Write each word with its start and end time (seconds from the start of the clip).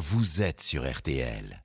vous 0.00 0.40
êtes 0.40 0.62
sur 0.62 0.90
RTL. 0.90 1.62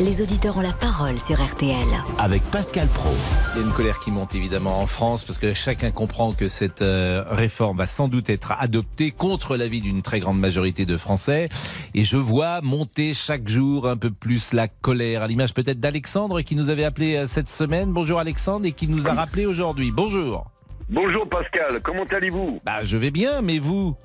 Les 0.00 0.20
auditeurs 0.20 0.56
ont 0.56 0.60
la 0.60 0.72
parole 0.72 1.20
sur 1.20 1.40
RTL. 1.40 1.86
Avec 2.18 2.42
Pascal 2.50 2.88
Pro. 2.88 3.10
Il 3.54 3.60
y 3.60 3.62
a 3.62 3.66
une 3.66 3.72
colère 3.72 4.00
qui 4.00 4.10
monte 4.10 4.34
évidemment 4.34 4.80
en 4.80 4.88
France 4.88 5.22
parce 5.22 5.38
que 5.38 5.54
chacun 5.54 5.92
comprend 5.92 6.32
que 6.32 6.48
cette 6.48 6.82
euh, 6.82 7.22
réforme 7.28 7.78
va 7.78 7.86
sans 7.86 8.08
doute 8.08 8.28
être 8.28 8.50
adoptée 8.58 9.12
contre 9.12 9.56
l'avis 9.56 9.80
d'une 9.80 10.02
très 10.02 10.18
grande 10.18 10.40
majorité 10.40 10.84
de 10.84 10.96
Français. 10.96 11.48
Et 11.94 12.04
je 12.04 12.16
vois 12.16 12.62
monter 12.62 13.14
chaque 13.14 13.46
jour 13.46 13.88
un 13.88 13.96
peu 13.96 14.10
plus 14.10 14.52
la 14.52 14.66
colère, 14.66 15.22
à 15.22 15.28
l'image 15.28 15.54
peut-être 15.54 15.78
d'Alexandre 15.78 16.40
qui 16.40 16.56
nous 16.56 16.70
avait 16.70 16.84
appelé 16.84 17.14
euh, 17.14 17.26
cette 17.28 17.48
semaine. 17.48 17.92
Bonjour 17.92 18.18
Alexandre 18.18 18.66
et 18.66 18.72
qui 18.72 18.88
nous 18.88 19.06
a 19.06 19.12
rappelé 19.12 19.46
aujourd'hui. 19.46 19.92
Bonjour. 19.92 20.50
Bonjour 20.88 21.28
Pascal, 21.28 21.80
comment 21.82 22.04
allez-vous? 22.04 22.60
Bah 22.64 22.84
je 22.84 22.96
vais 22.96 23.10
bien, 23.10 23.42
mais 23.42 23.58
vous? 23.58 23.96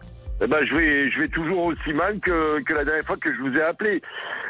Eh 0.43 0.47
ben, 0.47 0.57
je 0.65 0.75
vais, 0.75 1.11
je 1.11 1.19
vais 1.19 1.27
toujours 1.27 1.65
aussi 1.65 1.93
mal 1.93 2.19
que, 2.19 2.59
que 2.63 2.73
la 2.73 2.83
dernière 2.83 3.05
fois 3.05 3.17
que 3.17 3.31
je 3.31 3.39
vous 3.39 3.55
ai 3.55 3.61
appelé. 3.61 4.01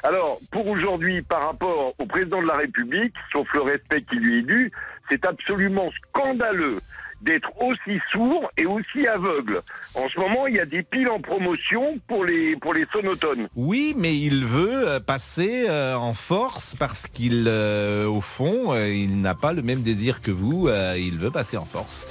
Alors, 0.03 0.39
pour 0.49 0.65
aujourd'hui, 0.67 1.21
par 1.21 1.45
rapport 1.47 1.93
au 1.99 2.05
président 2.05 2.41
de 2.41 2.47
la 2.47 2.53
République, 2.53 3.13
sauf 3.33 3.45
le 3.53 3.63
respect 3.63 4.01
qui 4.03 4.15
lui 4.15 4.39
est 4.39 4.43
dû, 4.43 4.71
c'est 5.09 5.25
absolument 5.25 5.89
scandaleux 6.07 6.79
d'être 7.21 7.49
aussi 7.61 7.99
sourd 8.11 8.49
et 8.57 8.65
aussi 8.65 9.07
aveugle. 9.07 9.61
En 9.93 10.07
ce 10.09 10.19
moment, 10.19 10.47
il 10.47 10.55
y 10.55 10.59
a 10.59 10.65
des 10.65 10.83
piles 10.83 11.09
en 11.09 11.19
promotion 11.19 11.99
pour 12.07 12.25
les, 12.25 12.55
pour 12.55 12.73
les 12.73 12.85
sonotones. 12.91 13.47
Oui, 13.55 13.93
mais 13.97 14.17
il 14.17 14.43
veut 14.43 14.87
euh, 14.87 14.99
passer 14.99 15.65
euh, 15.69 15.95
en 15.95 16.13
force 16.13 16.75
parce 16.77 17.07
qu'il, 17.07 17.45
euh, 17.47 18.07
au 18.07 18.21
fond, 18.21 18.75
il 18.75 19.21
n'a 19.21 19.35
pas 19.35 19.53
le 19.53 19.61
même 19.61 19.81
désir 19.81 20.21
que 20.21 20.31
vous. 20.31 20.69
il 20.97 21.17
veut 21.17 21.31
passer 21.31 21.57
en 21.57 21.65
force. 21.65 22.07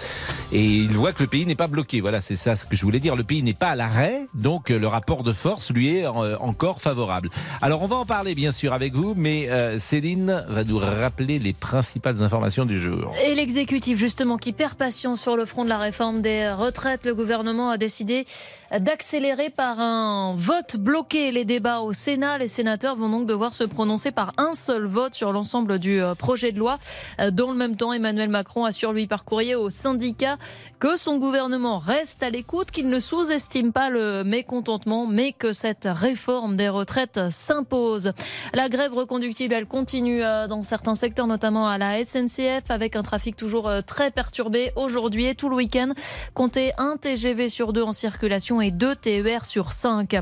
Et 0.53 0.65
il 0.65 0.93
voit 0.93 1.13
que 1.13 1.23
le 1.23 1.29
pays 1.29 1.47
n'est 1.47 1.55
pas 1.55 1.67
bloqué. 1.67 2.01
Voilà, 2.01 2.21
c'est 2.21 2.37
ça 2.37 2.57
ce 2.57 2.67
que 2.67 2.77
je 2.77 2.85
voulais 2.85 3.01
dire. 3.01 3.17
Le 3.17 3.25
pays 3.25 3.43
n'est 3.43 3.55
pas 3.55 3.69
à 3.69 3.77
l'arrêt, 3.77 4.27
donc 4.35 4.69
le 4.69 4.87
rapport 4.87 5.23
de 5.23 5.33
force 5.33 5.71
lui 5.73 5.97
est 5.97 6.07
encore 6.07 6.81
favorable. 6.81 7.31
Alors, 7.63 7.83
on 7.83 7.87
va 7.87 7.97
en 7.97 8.07
parler, 8.07 8.35
bien 8.35 8.53
sûr, 8.53 8.73
avec 8.73 8.95
vous, 8.95 9.15
mais 9.17 9.49
Céline 9.79 10.45
va 10.49 10.65
nous 10.65 10.79
rappeler 10.79 11.39
les 11.39 11.53
principales 11.53 12.23
informations 12.23 12.65
du 12.65 12.79
jour. 12.79 13.15
Et 13.25 13.35
l'exécutif, 13.35 13.99
justement, 13.99 14.37
qui 14.37 14.53
perd 14.53 14.75
patience 14.75 15.00
sur 15.01 15.35
le 15.35 15.47
front 15.47 15.65
de 15.65 15.71
la 15.71 15.79
réforme 15.79 16.21
des 16.21 16.51
retraites. 16.51 17.07
Le 17.07 17.15
gouvernement 17.15 17.71
a 17.71 17.79
décidé 17.79 18.27
d'accélérer 18.71 19.49
par 19.49 19.81
un 19.81 20.35
vote 20.37 20.77
bloqué 20.77 21.33
les 21.33 21.47
débats 21.47 21.81
au 21.81 21.95
Sénat. 21.95 22.37
Les 22.37 22.49
sénateurs 22.49 22.97
vont 22.97 23.09
donc 23.09 23.27
devoir 23.27 23.55
se 23.55 23.65
prononcer 23.65 24.11
par 24.11 24.35
un 24.37 24.53
seul 24.53 24.85
vote 24.85 25.15
sur 25.15 25.33
l'ensemble 25.33 25.79
du 25.79 26.03
euh, 26.03 26.15
projet 26.15 26.53
de 26.53 26.59
loi. 26.59 26.79
Euh, 27.19 27.31
dans 27.31 27.51
le 27.51 27.57
même 27.57 27.77
temps, 27.77 27.95
Emmanuel 27.95 28.29
Macron 28.29 28.67
assure 28.67 28.93
lui 28.93 29.07
par 29.07 29.25
courrier 29.25 29.55
aux 29.55 29.71
syndicats 29.71 30.37
que 30.79 30.99
son 30.99 31.17
gouvernement 31.17 31.79
reste 31.79 32.23
à 32.23 32.29
l'écoute, 32.29 32.71
qu'il 32.71 32.89
ne 32.89 33.01
sous-estime 33.01 33.73
pas 33.73 33.89
le 33.89 34.23
mécontentement, 34.23 35.07
mais 35.07 35.33
que 35.33 35.55
cette 35.55 35.89
réforme 35.91 36.57
des 36.57 36.69
retraites 36.69 37.21
s'impose. 37.31 38.13
La 38.53 38.69
grève 38.69 38.93
reconductible, 38.93 39.55
elle 39.55 39.67
continue 39.67 40.23
euh, 40.23 40.47
dans 40.47 40.63
certains 40.63 40.95
secteurs, 40.95 41.27
notamment 41.27 41.67
à 41.67 41.79
la 41.79 42.05
SNCF, 42.05 42.65
avec 42.69 42.97
un 42.97 43.03
trafic 43.03 43.35
toujours 43.35 43.71
très 43.87 44.11
perturbé 44.11 44.73
aujourd'hui 44.77 44.90
et 45.19 45.35
tout 45.35 45.49
le 45.49 45.57
week-end. 45.57 45.93
Comptez 46.35 46.73
un 46.79 46.97
TGV 46.97 47.49
sur 47.49 47.73
deux 47.73 47.83
en 47.83 47.93
circulation 47.93 48.61
et 48.61 48.71
deux 48.71 48.95
TER 48.97 49.45
sur 49.45 49.73
cinq. 49.73 50.17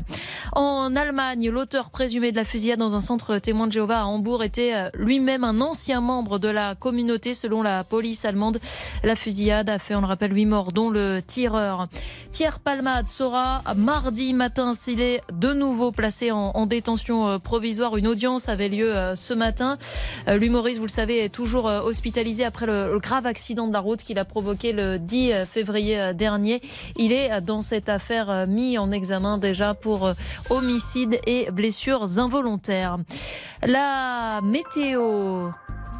En 0.53 0.95
Allemagne, 0.95 1.49
l'auteur 1.49 1.89
présumé 1.89 2.31
de 2.31 2.35
la 2.35 2.45
fusillade 2.45 2.79
dans 2.79 2.95
un 2.95 2.99
centre 2.99 3.39
témoin 3.39 3.67
de 3.67 3.71
Jéhovah 3.71 4.01
à 4.01 4.05
Hambourg 4.05 4.43
était 4.43 4.73
euh, 4.73 4.89
lui-même 4.93 5.43
un 5.43 5.61
ancien 5.61 6.01
membre 6.01 6.39
de 6.39 6.47
la 6.47 6.75
communauté 6.75 7.33
selon 7.33 7.61
la 7.61 7.83
police 7.83 8.25
allemande. 8.25 8.59
La 9.03 9.15
fusillade 9.15 9.69
a 9.69 9.79
fait, 9.79 9.95
on 9.95 10.01
le 10.01 10.07
rappelle, 10.07 10.33
huit 10.33 10.45
morts, 10.45 10.71
dont 10.71 10.89
le 10.89 11.19
tireur. 11.25 11.87
Pierre 12.31 12.59
Palmade 12.59 13.07
saura 13.07 13.63
mardi 13.75 14.33
matin 14.33 14.73
s'il 14.73 15.01
est 15.01 15.21
de 15.33 15.53
nouveau 15.53 15.91
placé 15.91 16.31
en, 16.31 16.65
détention 16.65 17.27
euh, 17.27 17.37
provisoire. 17.39 17.97
Une 17.97 18.07
audience 18.07 18.49
avait 18.49 18.69
lieu 18.69 18.95
euh, 18.95 19.15
ce 19.15 19.33
matin. 19.33 19.77
L'humoriste, 20.27 20.79
vous 20.79 20.85
le 20.85 20.91
savez, 20.91 21.23
est 21.23 21.33
toujours 21.33 21.65
hospitalisé 21.65 22.43
après 22.43 22.65
le, 22.65 22.91
le 22.91 22.99
grave 22.99 23.25
accident 23.25 23.67
de 23.67 23.73
la 23.73 23.79
route 23.79 24.03
qu'il 24.03 24.19
a 24.19 24.25
provoqué 24.25 24.58
le 24.63 24.97
10 24.97 25.45
février 25.45 26.13
dernier. 26.13 26.61
Il 26.95 27.11
est 27.11 27.41
dans 27.41 27.61
cette 27.61 27.89
affaire 27.89 28.47
mis 28.47 28.77
en 28.77 28.91
examen 28.91 29.37
déjà 29.37 29.73
pour 29.73 30.11
homicide 30.49 31.19
et 31.25 31.51
blessures 31.51 32.19
involontaires. 32.19 32.97
La 33.65 34.41
météo. 34.43 35.49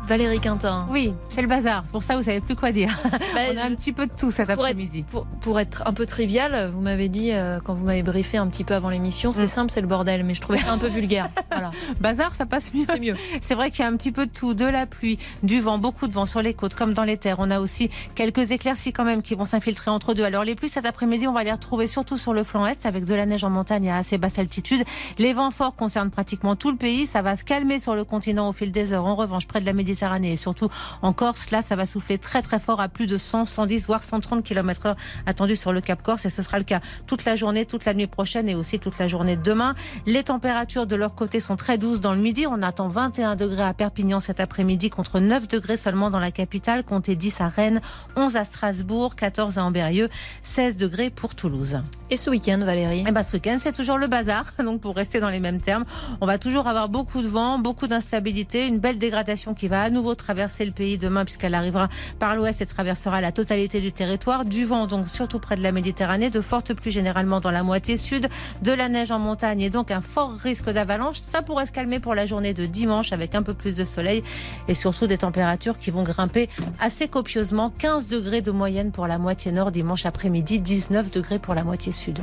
Valérie 0.09 0.40
Quintin. 0.40 0.88
Oui, 0.90 1.14
c'est 1.30 1.44
le 1.44 1.47
bazar. 1.47 1.84
C'est 1.86 1.92
pour 1.92 2.02
ça 2.02 2.16
que 2.16 2.18
vous 2.18 2.25
savez 2.25 2.42
plus 2.42 2.56
quoi 2.56 2.72
dire. 2.72 2.97
Bah, 3.36 3.42
On 3.53 3.58
a 3.58 3.64
un 3.64 3.75
petit 3.75 3.92
peu 3.92 4.08
de 4.08 4.12
tout 4.12 4.31
cet 4.31 4.50
après-midi. 4.50 5.06
Pour, 5.42 5.59
être 5.59 5.84
un 5.86 5.94
peu 5.94 6.08
trivial, 6.08 6.72
vous 6.74 6.81
m'avez 6.81 7.09
dit, 7.09 7.31
euh, 7.31 7.59
quand 7.64 7.75
vous 7.75 7.86
m'avez 7.86 8.02
briefé 8.02 8.38
un 8.38 8.48
petit 8.48 8.64
peu 8.64 8.74
avant 8.74 8.90
l'émission, 8.90 9.31
c'est 9.34 9.44
mm. 9.44 9.48
simple, 9.48 9.72
c'est 9.72 9.81
le 9.81 9.88
bordel. 9.88 10.24
Mais 10.24 10.34
je 10.34 10.42
trouvais 10.42 10.58
ça 10.58 10.74
un 10.74 10.80
peu 10.80 10.88
vulgaire. 10.88 11.30
Voilà. 11.52 11.72
Bazar, 12.00 12.34
ça 12.36 12.46
passe 12.46 12.74
mieux. 12.74 12.86
C'est 12.88 13.00
mieux. 13.00 13.16
C'est 13.42 13.53
vrai 13.53 13.69
qu'il 13.69 13.84
y 13.84 13.88
a 13.88 13.92
un 13.92 13.98
petit 13.98 14.12
peu 14.12 14.25
de 14.25 14.31
tout. 14.31 14.53
De 14.53 14.66
la 14.66 14.86
pluie, 14.86 15.19
du 15.44 15.59
vent, 15.59 15.78
beaucoup 15.78 16.08
de 16.08 16.14
vent 16.14 16.25
sur 16.25 16.42
les 16.42 16.53
côtes 16.53 16.74
comme 16.74 16.94
dans 16.94 17.03
les 17.03 17.18
terres. 17.18 17.38
On 17.40 17.52
a 17.52 17.59
aussi 17.59 17.90
quelques 18.16 18.52
éclaircies 18.52 18.94
quand 18.94 19.03
même 19.03 19.22
qui 19.22 19.36
vont 19.36 19.46
s'infiltrer 19.46 19.92
entre 19.92 20.14
deux. 20.14 20.24
Alors 20.24 20.44
les 20.44 20.56
pluies 20.56 20.69
cet 20.69 20.86
après-midi, 20.86 21.28
on 21.28 21.34
va 21.34 21.44
les 21.44 21.52
retrouver 21.52 21.88
surtout 21.88 22.18
sur 22.18 22.34
le 22.34 22.44
flanc 22.44 22.66
est 22.66 22.86
avec 22.86 23.03
de 23.03 23.14
la 23.14 23.25
neige 23.25 23.44
en 23.44 23.50
montagne 23.50 23.90
à 23.90 23.98
assez 23.98 24.18
basse 24.18 24.40
altitude. 24.40 24.84
Les 25.18 25.34
vents 25.34 25.52
forts 25.52 25.75
concernent 25.75 26.12
pratiquement 26.12 26.56
tout 26.56 26.72
le 26.72 26.78
pays. 26.78 27.06
Ça 27.06 27.22
va 27.22 27.36
se 27.36 27.44
calmer 27.44 27.78
sur 27.78 27.94
le 27.96 28.06
continent 28.06 28.48
au 28.48 28.53
fil 28.53 28.72
des 28.72 28.94
heures. 28.94 29.06
En 29.06 29.16
revanche, 29.16 29.46
près 29.46 29.59
de 29.59 29.66
la 29.66 29.74
Méditerranée 29.74 29.99
et 30.24 30.36
surtout 30.36 30.70
en 31.02 31.14
Corse. 31.14 31.52
Là, 31.52 31.62
ça 31.62 31.76
va 31.76 31.86
souffler 31.86 32.18
très 32.18 32.42
très 32.42 32.60
fort 32.60 32.82
à 32.82 32.88
plus 32.88 33.06
de 33.06 33.18
100, 33.18 33.46
110 33.46 33.86
voire 33.86 34.04
130 34.04 34.44
km 34.44 34.88
heure 34.88 34.96
attendu 35.26 35.56
sur 35.56 35.74
le 35.74 35.82
Cap 35.82 36.02
Corse 36.02 36.26
et 36.26 36.30
ce 36.30 36.42
sera 36.42 36.58
le 36.58 36.64
cas 36.64 36.80
toute 37.08 37.26
la 37.26 37.36
journée, 37.36 37.66
toute 37.66 37.86
la 37.86 37.94
nuit 37.94 38.08
prochaine 38.08 38.48
et 38.50 38.56
aussi 38.56 38.80
toute 38.80 38.98
la 38.98 39.08
journée 39.08 39.36
de 39.36 39.44
demain. 39.44 39.76
Les 40.06 40.24
températures 40.24 40.88
de 40.88 40.96
leur 40.96 41.16
côté 41.16 41.40
sont 41.40 41.56
très 41.56 41.78
douces 41.78 42.00
dans 42.00 42.14
le 42.14 42.20
midi. 42.20 42.46
On 42.48 42.62
attend 42.62 42.88
21 42.88 43.36
degrés 43.36 43.64
à 43.64 43.74
Perpignan 43.74 44.20
cet 44.20 44.40
après-midi 44.40 44.90
contre 44.90 45.20
9 45.20 45.48
degrés 45.48 45.78
seulement 45.78 46.10
dans 46.10 46.20
la 46.20 46.31
capitale. 46.31 46.84
Comptez 46.84 47.16
10 47.16 47.42
à 47.42 47.48
Rennes, 47.48 47.81
11 48.16 48.38
à 48.38 48.46
Strasbourg, 48.46 49.16
14 49.16 49.58
à 49.58 49.64
Amberieu, 49.64 50.10
16 50.44 50.78
degrés 50.78 51.10
pour 51.10 51.36
Toulouse. 51.36 51.81
Et 52.12 52.18
ce 52.18 52.30
week-end, 52.30 52.60
Valérie? 52.60 53.04
Eh 53.08 53.12
ben, 53.12 53.24
Ce 53.24 53.34
week-end, 53.34 53.58
c'est 53.60 53.74
toujours 53.74 53.98
le 53.98 54.08
bazar. 54.08 54.46
Donc, 54.64 54.81
pour 54.81 54.96
rester 54.96 55.20
dans 55.20 55.30
les 55.30 55.40
mêmes 55.40 55.62
termes, 55.62 55.86
on 56.22 56.26
va 56.26 56.38
toujours 56.38 56.68
avoir 56.68 56.90
beaucoup 56.90 57.22
de 57.22 57.28
vent, 57.28 57.60
beaucoup 57.60 57.88
d'instabilité, 57.88 58.68
une 58.68 58.80
belle 58.80 58.98
dégradation 58.98 59.54
qui 59.54 59.68
va 59.68 59.79
à 59.82 59.90
nouveau 59.90 60.16
traverser 60.16 60.66
le 60.66 60.72
pays 60.72 60.98
demain 60.98 61.26
puisqu'elle 61.26 61.56
arrivera 61.56 61.90
par 62.20 62.36
l'ouest 62.36 62.62
et 62.62 62.66
traversera 62.66 63.22
la 63.22 63.32
totalité 63.32 63.82
du 63.82 63.92
territoire. 63.92 64.46
Du 64.46 64.66
vent 64.66 64.88
donc 64.88 65.10
surtout 65.10 65.40
près 65.40 65.56
de 65.56 65.64
la 65.64 65.72
Méditerranée, 65.72 66.30
de 66.30 66.42
fortes 66.42 66.74
pluies 66.74 66.92
généralement 66.92 67.40
dans 67.40 67.52
la 67.52 67.64
moitié 67.64 67.98
sud, 67.98 68.30
de 68.62 68.72
la 68.72 68.90
neige 68.90 69.12
en 69.12 69.20
montagne 69.20 69.62
et 69.62 69.70
donc 69.70 69.92
un 69.92 70.02
fort 70.02 70.34
risque 70.34 70.70
d'avalanche. 70.70 71.18
Ça 71.18 71.42
pourrait 71.42 71.66
se 71.66 71.72
calmer 71.72 72.00
pour 72.00 72.16
la 72.16 72.26
journée 72.26 72.54
de 72.54 72.66
dimanche 72.66 73.14
avec 73.14 73.36
un 73.36 73.44
peu 73.44 73.54
plus 73.54 73.76
de 73.76 73.86
soleil 73.86 74.24
et 74.68 74.74
surtout 74.74 75.08
des 75.08 75.18
températures 75.18 75.78
qui 75.78 75.92
vont 75.92 76.04
grimper 76.04 76.50
assez 76.80 77.08
copieusement. 77.08 77.72
15 77.78 78.08
degrés 78.08 78.42
de 78.42 78.52
moyenne 78.52 78.92
pour 78.92 79.08
la 79.08 79.18
moitié 79.18 79.52
nord 79.52 79.72
dimanche 79.72 80.06
après-midi, 80.06 80.60
19 80.60 81.12
degrés 81.12 81.40
pour 81.40 81.54
la 81.54 81.64
moitié 81.64 81.92
sud. 81.92 82.20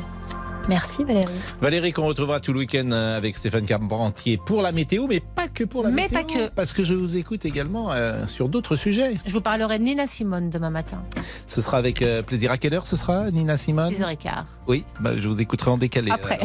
Merci 0.69 1.05
Valérie. 1.05 1.27
Valérie 1.61 1.93
qu'on 1.93 2.07
retrouvera 2.07 2.41
tout 2.41 2.53
le 2.53 2.61
week-end 2.61 2.91
euh, 2.91 3.17
avec 3.17 3.37
Stéphane 3.37 3.65
Carpentier 3.65 4.37
pour 4.37 4.63
la 4.63 4.73
météo, 4.73 5.07
mais 5.07 5.21
pas 5.21 5.47
que 5.47 5.63
pour 5.63 5.85
la 5.85 5.91
mais 5.91 6.03
météo. 6.03 6.19
Mais 6.19 6.25
pas 6.25 6.49
que. 6.49 6.55
Parce 6.55 6.73
que 6.73 6.83
je 6.83 6.95
vous 6.95 7.17
écoute 7.17 7.45
également 7.45 7.93
euh, 7.93 8.27
sur 8.27 8.49
d'autres 8.49 8.75
sujets. 8.75 9.15
Je 9.27 9.33
vous 9.33 9.41
parlerai 9.41 9.79
de 9.79 9.85
Nina 9.85 10.07
Simone 10.09 10.51
demain 10.51 10.71
matin. 10.71 11.03
Ce 11.47 11.61
sera 11.61 11.79
avec 11.79 12.03
euh, 12.03 12.23
plaisir. 12.23 12.51
À 12.51 12.59
quelle 12.59 12.75
heure 12.75 12.87
ce 12.87 12.97
sera, 12.97 13.31
Nina 13.31 13.57
Simone? 13.57 13.93
6h15. 13.93 14.45
Oui, 14.67 14.85
bah, 15.01 15.13
je 15.17 15.29
vous 15.29 15.41
écouterai 15.41 15.71
en 15.71 15.79
décalé. 15.79 16.11
Après. 16.11 16.41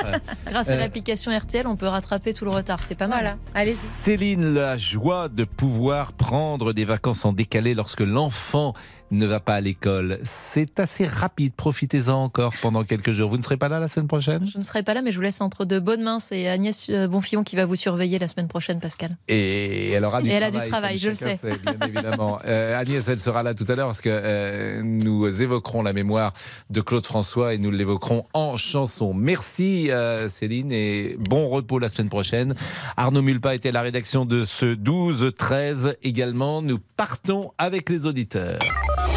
Grâce 0.50 0.68
à 0.68 0.76
l'application 0.76 1.36
RTL, 1.36 1.66
on 1.66 1.76
peut 1.76 1.86
rattraper 1.86 2.34
tout 2.34 2.44
le 2.44 2.50
retard. 2.50 2.84
C'est 2.84 2.94
pas 2.94 3.08
mal. 3.08 3.38
Allez. 3.54 3.72
Céline, 3.72 4.52
la 4.52 4.76
joie 4.76 5.28
de 5.28 5.44
pouvoir 5.44 6.12
prendre 6.12 6.74
des 6.74 6.84
vacances 6.84 7.24
en 7.24 7.32
décalé 7.32 7.74
lorsque 7.74 8.00
l'enfant 8.00 8.74
ne 9.12 9.26
va 9.26 9.40
pas 9.40 9.54
à 9.54 9.60
l'école. 9.60 10.18
C'est 10.24 10.80
assez 10.80 11.06
rapide. 11.06 11.52
Profitez-en 11.54 12.14
encore 12.14 12.54
pendant 12.62 12.82
quelques 12.82 13.12
jours. 13.12 13.28
Vous 13.28 13.36
ne 13.36 13.42
serez 13.42 13.58
pas 13.58 13.68
là 13.68 13.78
la 13.78 13.88
semaine 13.88 14.08
prochaine? 14.08 14.46
Je 14.46 14.58
ne 14.58 14.62
serai 14.62 14.82
pas 14.82 14.94
là, 14.94 15.02
mais 15.02 15.12
je 15.12 15.16
vous 15.16 15.22
laisse 15.22 15.40
entre 15.40 15.64
de 15.64 15.78
bonnes 15.78 16.02
mains. 16.02 16.18
C'est 16.18 16.48
Agnès 16.48 16.88
euh, 16.88 17.06
Bonfillon 17.06 17.42
qui 17.42 17.54
va 17.54 17.66
vous 17.66 17.76
surveiller 17.76 18.18
la 18.18 18.26
semaine 18.26 18.48
prochaine, 18.48 18.80
Pascal. 18.80 19.16
Et 19.28 19.90
elle 19.90 20.04
aura 20.04 20.22
du 20.22 20.28
Et 20.28 20.30
travail. 20.30 20.48
Elle 20.48 20.56
a 20.56 20.62
du 20.62 20.68
travail, 20.68 20.98
je 20.98 21.08
le 21.08 21.14
sais. 21.14 21.38
bien 21.62 21.76
évidemment. 21.86 22.38
Euh, 22.52 22.78
Agnès, 22.78 23.06
elle 23.08 23.20
sera 23.20 23.42
là 23.42 23.54
tout 23.54 23.64
à 23.68 23.74
l'heure 23.74 23.86
parce 23.86 24.00
que 24.00 24.08
euh, 24.10 24.82
nous 24.82 25.42
évoquerons 25.42 25.82
la 25.82 25.92
mémoire 25.92 26.32
de 26.70 26.80
Claude 26.80 27.06
François 27.06 27.54
et 27.54 27.58
nous 27.58 27.70
l'évoquerons 27.70 28.26
en 28.32 28.56
chanson. 28.56 29.14
Merci 29.14 29.90
Céline 30.28 30.72
et 30.72 31.16
bon 31.18 31.48
repos 31.48 31.78
la 31.78 31.88
semaine 31.88 32.08
prochaine. 32.08 32.54
Arnaud 32.96 33.22
Mulpa 33.22 33.54
était 33.54 33.68
à 33.68 33.72
la 33.72 33.82
rédaction 33.82 34.24
de 34.24 34.44
ce 34.44 34.74
12-13 34.74 35.96
également. 36.02 36.62
Nous 36.62 36.78
partons 36.96 37.52
avec 37.58 37.88
les 37.90 38.06
auditeurs. 38.06 38.60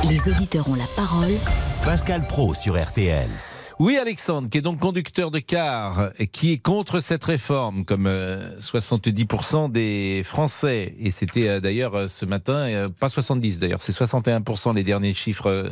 Les 0.04 0.30
auditeurs 0.30 0.70
ont 0.70 0.76
la 0.76 0.86
parole. 0.96 1.32
Pascal 1.84 2.28
Pro 2.28 2.54
sur 2.54 2.82
RTL. 2.82 3.28
Oui, 3.78 3.98
Alexandre, 3.98 4.50
qui 4.50 4.60
est 4.60 4.62
donc 4.62 4.80
conducteur 4.80 5.32
de 5.32 5.40
car, 5.40 6.10
et 6.18 6.28
qui 6.28 6.54
est 6.54 6.60
contre 6.60 7.02
cette 7.02 7.24
réforme, 7.26 7.84
comme 7.84 8.08
euh, 8.08 8.58
70% 8.60 9.70
des 9.70 10.22
Français. 10.24 10.94
Et 10.98 11.12
c'était 11.12 11.50
euh, 11.50 11.60
d'ailleurs 11.60 11.96
euh, 11.96 12.08
ce 12.08 12.26
matin, 12.26 12.54
euh, 12.54 12.88
pas 12.90 13.10
70 13.10 13.60
d'ailleurs, 13.60 13.82
c'est 13.82 13.92
61% 13.92 14.74
les 14.76 14.84
derniers 14.84 15.14
chiffres 15.14 15.50
euh, 15.50 15.70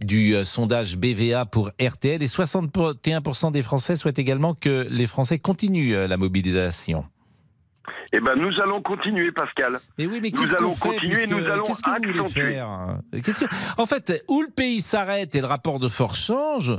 du 0.00 0.34
euh, 0.34 0.44
sondage 0.44 0.96
BVA 0.96 1.44
pour 1.44 1.70
RTL. 1.82 2.22
Et 2.22 2.26
61% 2.26 3.52
des 3.52 3.62
Français 3.62 3.96
souhaitent 3.96 4.18
également 4.18 4.54
que 4.54 4.86
les 4.90 5.06
Français 5.06 5.38
continuent 5.38 5.96
euh, 5.96 6.06
la 6.06 6.16
mobilisation. 6.16 7.04
Eh 8.12 8.20
ben, 8.20 8.34
nous 8.36 8.60
allons 8.62 8.80
continuer, 8.82 9.30
Pascal. 9.32 9.78
Mais 9.98 10.06
oui, 10.06 10.20
mais 10.22 10.30
Nous 10.30 10.54
allons 10.54 10.74
fait 10.74 10.88
continuer, 10.88 11.26
nous 11.26 11.44
allons 11.46 11.64
Qu'est-ce 11.64 11.82
que 11.82 11.90
vous 11.90 11.96
voulez 11.96 12.18
accentuer. 12.20 12.52
faire? 12.54 12.98
Qu'est-ce 13.24 13.40
que- 13.40 13.80
En 13.80 13.86
fait, 13.86 14.24
où 14.28 14.42
le 14.42 14.48
pays 14.50 14.80
s'arrête 14.80 15.34
et 15.34 15.40
le 15.40 15.46
rapport 15.46 15.78
de 15.78 15.88
force 15.88 16.18
change, 16.18 16.72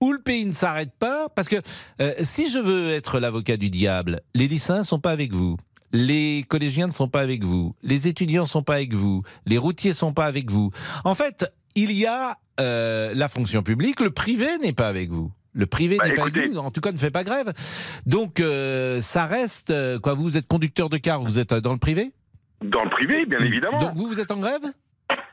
où 0.00 0.12
le 0.12 0.20
pays 0.20 0.46
ne 0.46 0.52
s'arrête 0.52 0.92
pas, 0.98 1.28
parce 1.28 1.48
que 1.48 1.56
euh, 2.00 2.12
si 2.22 2.48
je 2.50 2.58
veux 2.58 2.90
être 2.90 3.18
l'avocat 3.20 3.56
du 3.56 3.70
diable, 3.70 4.20
les 4.34 4.48
lycéens 4.48 4.78
ne 4.78 4.82
sont 4.82 5.00
pas 5.00 5.10
avec 5.10 5.32
vous. 5.32 5.56
Les 5.92 6.44
collégiens 6.48 6.86
ne 6.86 6.92
sont 6.92 7.08
pas 7.08 7.20
avec 7.20 7.44
vous, 7.44 7.74
les 7.82 8.08
étudiants 8.08 8.42
ne 8.42 8.48
sont 8.48 8.62
pas 8.62 8.74
avec 8.74 8.92
vous, 8.92 9.22
les 9.46 9.56
routiers 9.58 9.90
ne 9.90 9.94
sont 9.96 10.12
pas 10.12 10.26
avec 10.26 10.50
vous. 10.50 10.70
En 11.04 11.14
fait, 11.14 11.50
il 11.74 11.92
y 11.92 12.04
a 12.04 12.36
euh, 12.60 13.12
la 13.14 13.28
fonction 13.28 13.62
publique, 13.62 14.00
le 14.00 14.10
privé 14.10 14.58
n'est 14.58 14.72
pas 14.74 14.88
avec 14.88 15.10
vous. 15.10 15.32
Le 15.52 15.66
privé 15.66 15.96
Bah, 15.96 16.06
n'est 16.08 16.14
pas 16.14 16.22
écoutez- 16.28 16.48
vous, 16.48 16.58
en 16.58 16.70
tout 16.70 16.80
cas 16.80 16.92
ne 16.92 16.98
fait 16.98 17.10
pas 17.10 17.24
grève. 17.24 17.52
Donc 18.06 18.38
euh, 18.40 19.00
ça 19.00 19.26
reste 19.26 19.70
euh, 19.70 19.98
quoi 19.98 20.14
Vous 20.14 20.36
êtes 20.36 20.46
conducteur 20.46 20.88
de 20.88 20.98
car, 20.98 21.20
vous 21.22 21.38
êtes 21.38 21.52
euh, 21.52 21.60
dans 21.60 21.72
le 21.72 21.78
privé? 21.78 22.12
Dans 22.62 22.84
le 22.84 22.90
privé, 22.90 23.24
bien 23.26 23.40
évidemment. 23.40 23.78
donc 23.78 23.94
vous, 23.94 24.06
vous 24.08 24.20
êtes 24.20 24.30
en 24.30 24.38
grève? 24.38 24.62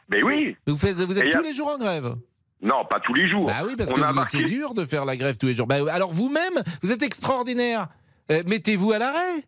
Mais 0.09 0.23
oui. 0.23 0.55
vous, 0.67 0.77
faites, 0.77 0.95
vous 0.97 1.17
êtes 1.17 1.25
Et 1.25 1.27
y 1.29 1.33
a- 1.33 1.37
tous 1.37 1.43
les 1.43 1.53
jours 1.53 1.67
en 1.67 1.77
grève? 1.77 2.15
Non, 2.61 2.85
pas 2.89 2.99
tous 2.99 3.13
les 3.13 3.29
jours. 3.29 3.45
Bah 3.47 3.63
oui, 3.67 3.75
parce 3.77 3.91
On 3.91 3.93
que 3.93 3.99
marqué- 4.01 4.39
c'est 4.39 4.45
dur 4.45 4.73
de 4.73 4.85
faire 4.85 5.05
la 5.05 5.17
grève 5.17 5.37
tous 5.37 5.47
les 5.47 5.53
jours. 5.53 5.67
Bah, 5.67 5.77
alors 5.91 6.13
vous-même, 6.13 6.53
vous 6.81 6.91
êtes 6.91 7.01
extraordinaire. 7.03 7.89
Euh, 8.31 8.41
Mettez-vous 8.47 8.91
à 8.93 8.97
l'arrêt. 8.99 9.43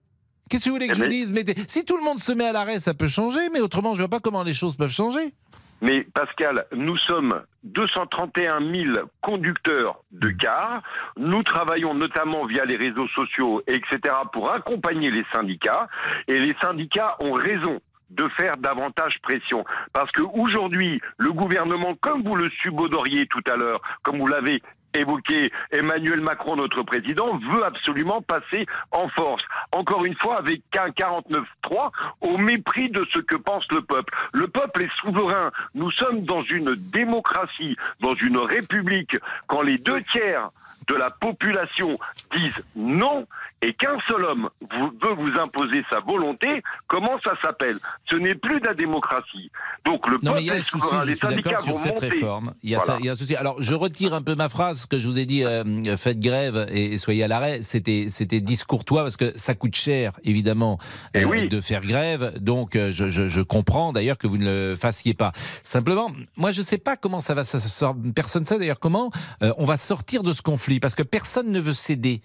Qu'est-ce 0.50 0.66
que 0.66 0.70
vous 0.70 0.76
voulez 0.76 0.88
que 0.88 0.94
Eh 0.94 0.96
je 0.96 1.02
vous 1.02 1.08
mais- 1.08 1.14
dise? 1.14 1.32
Mettez- 1.32 1.56
Si 1.68 1.86
tout 1.86 1.98
le 1.98 2.04
monde 2.04 2.20
se 2.20 2.32
met 2.32 2.46
à 2.46 2.52
l'arrêt, 2.52 2.80
ça 2.80 2.94
peut 2.94 3.08
changer, 3.08 3.50
mais 3.54 3.60
autrement, 3.60 3.94
je 3.94 4.00
vois 4.00 4.08
pas 4.10 4.20
comment 4.20 4.44
les 4.44 4.54
choses 4.54 4.76
peuvent 4.76 4.92
changer. 4.92 5.34
Mais 5.82 6.08
Pascal, 6.14 6.66
nous 6.76 6.98
sommes 6.98 7.44
231 7.64 8.60
000 8.60 9.08
conducteurs 9.22 10.00
de 10.12 10.30
cars. 10.30 10.82
Nous 11.18 11.44
travaillons 11.44 11.94
notamment 11.94 12.46
via 12.46 12.66
les 12.66 12.78
réseaux 12.78 13.08
sociaux, 13.10 13.62
etc., 13.68 14.00
pour 14.34 14.52
accompagner 14.54 15.12
les 15.12 15.26
syndicats. 15.32 15.88
Et 16.28 16.40
les 16.40 16.56
syndicats 16.62 17.16
ont 17.20 17.34
raison 17.34 17.80
de 18.10 18.28
faire 18.30 18.58
davantage 18.58 19.20
pression. 19.22 19.66
Parce 19.94 20.12
que 20.12 20.24
aujourd'hui, 20.24 21.02
le 21.18 21.32
gouvernement, 21.34 21.96
comme 22.00 22.24
vous 22.24 22.36
le 22.36 22.50
subodoriez 22.62 23.28
tout 23.28 23.44
à 23.52 23.56
l'heure, 23.56 23.82
comme 24.04 24.18
vous 24.18 24.28
l'avez 24.28 24.62
évoqué, 24.94 25.52
Emmanuel 25.72 26.22
Macron, 26.22 26.56
notre 26.56 26.84
président, 26.84 27.38
veut 27.52 27.66
absolument 27.66 28.22
passer 28.22 28.66
en 28.92 29.08
force. 29.10 29.44
Encore 29.72 30.06
une 30.06 30.16
fois, 30.16 30.38
avec 30.40 30.62
un 30.78 30.90
49-3, 30.90 31.92
au 32.22 32.38
mépris 32.38 32.90
de 32.90 33.06
ce 33.14 33.20
que 33.20 33.36
pense 33.36 33.66
le 33.72 33.82
peuple. 33.82 34.14
Le 34.34 34.48
peuple 34.48 34.84
est 34.84 35.02
souverain. 35.02 35.52
Nous 35.76 35.92
sommes 35.92 36.22
dans 36.22 36.44
une 36.44 36.76
démocratie, 36.76 37.76
dans 38.02 38.16
une 38.22 38.38
république. 38.38 39.18
Quand 39.48 39.62
les 39.62 39.78
deux 39.78 40.02
tiers 40.12 40.50
de 40.88 40.96
la 40.96 41.10
population 41.12 41.90
disent 42.34 42.64
non 42.76 43.26
et 43.62 43.74
qu'un 43.74 43.98
seul 44.08 44.24
homme 44.24 44.50
vous- 44.62 44.92
veut 45.02 45.14
vous 45.16 45.40
imposer 45.40 45.84
sa 45.90 45.98
volonté, 46.00 46.62
comment 46.88 47.20
ça 47.26 47.34
s'appelle? 47.44 47.80
Ce 48.10 48.16
n'est 48.16 48.36
plus 48.36 48.60
de 48.60 48.66
la 48.68 48.74
démocratie. 48.76 49.52
Donc 49.86 50.06
le 50.08 50.18
Non, 50.22 50.34
mais 50.36 50.46
peuple 50.46 50.58
est 50.60 50.62
souci, 50.62 50.70
souverain. 50.86 51.06
Les 51.06 51.16
syndicats 51.16 51.58
sur 51.58 51.74
vont 51.76 51.82
cette 51.82 51.96
monter. 51.96 52.10
réforme. 52.10 52.54
Il 52.64 52.70
y, 52.70 52.76
a 52.76 52.78
Voilà. 52.78 52.94
ça- 52.94 53.00
il 53.00 53.06
y 53.08 53.10
a 53.10 53.14
un 53.14 53.16
souci. 53.16 53.36
Alors, 53.36 53.56
je 53.62 53.74
retire 53.74 54.14
un 54.14 54.22
peu 54.22 54.36
ma 54.36 54.48
phrase 54.50 54.86
que 54.86 55.00
je 55.00 55.08
vous 55.08 55.18
ai 55.18 55.26
dit, 55.26 55.44
euh, 55.44 55.64
faites 55.98 56.20
grève 56.20 56.68
et, 56.72 56.94
et 56.94 56.98
soyez 57.00 57.24
à 57.24 57.28
l'arrêt. 57.28 57.64
C'était, 57.64 58.08
c'était 58.10 58.42
discourtois 58.42 59.02
parce 59.02 59.18
que 59.18 59.36
ça 59.38 59.56
coûte 59.56 59.76
cher, 59.76 60.12
évidemment, 60.24 60.78
Eh 61.16 61.24
euh, 61.24 61.26
oui. 61.26 61.50
de 61.50 61.60
faire 61.62 61.82
grève. 61.82 62.34
Donc, 62.40 62.76
euh, 62.76 62.92
je, 62.94 63.10
je- 63.10 63.28
je 63.28 63.42
comprends 63.42 63.92
d'ailleurs 63.92 64.18
que 64.20 64.28
vous 64.28 64.38
ne 64.38 64.70
le 64.72 64.76
fassiez 64.76 65.16
pas. 65.16 65.32
Simplement, 65.64 66.12
moi, 66.38 66.52
je 66.52 66.62
ne 66.62 66.66
sais 66.66 66.78
pas 66.78 66.96
comment 66.96 67.22
ça 67.22 67.34
va 67.34 67.44
se 67.44 67.58
sort- 67.60 67.96
Personne 68.16 68.44
ne 68.44 68.48
sait 68.48 68.60
d'ailleurs 68.60 68.80
comment 68.80 69.10
euh, 69.42 69.52
on 69.58 69.66
va 69.66 69.78
sortir 69.78 70.22
de 70.22 70.32
ce 70.32 70.42
conflit 70.44 70.77
parce 70.80 70.96
que 70.96 71.04
personne 71.04 71.52
ne 71.52 71.60
veut 71.60 71.74
céder. 71.74 72.22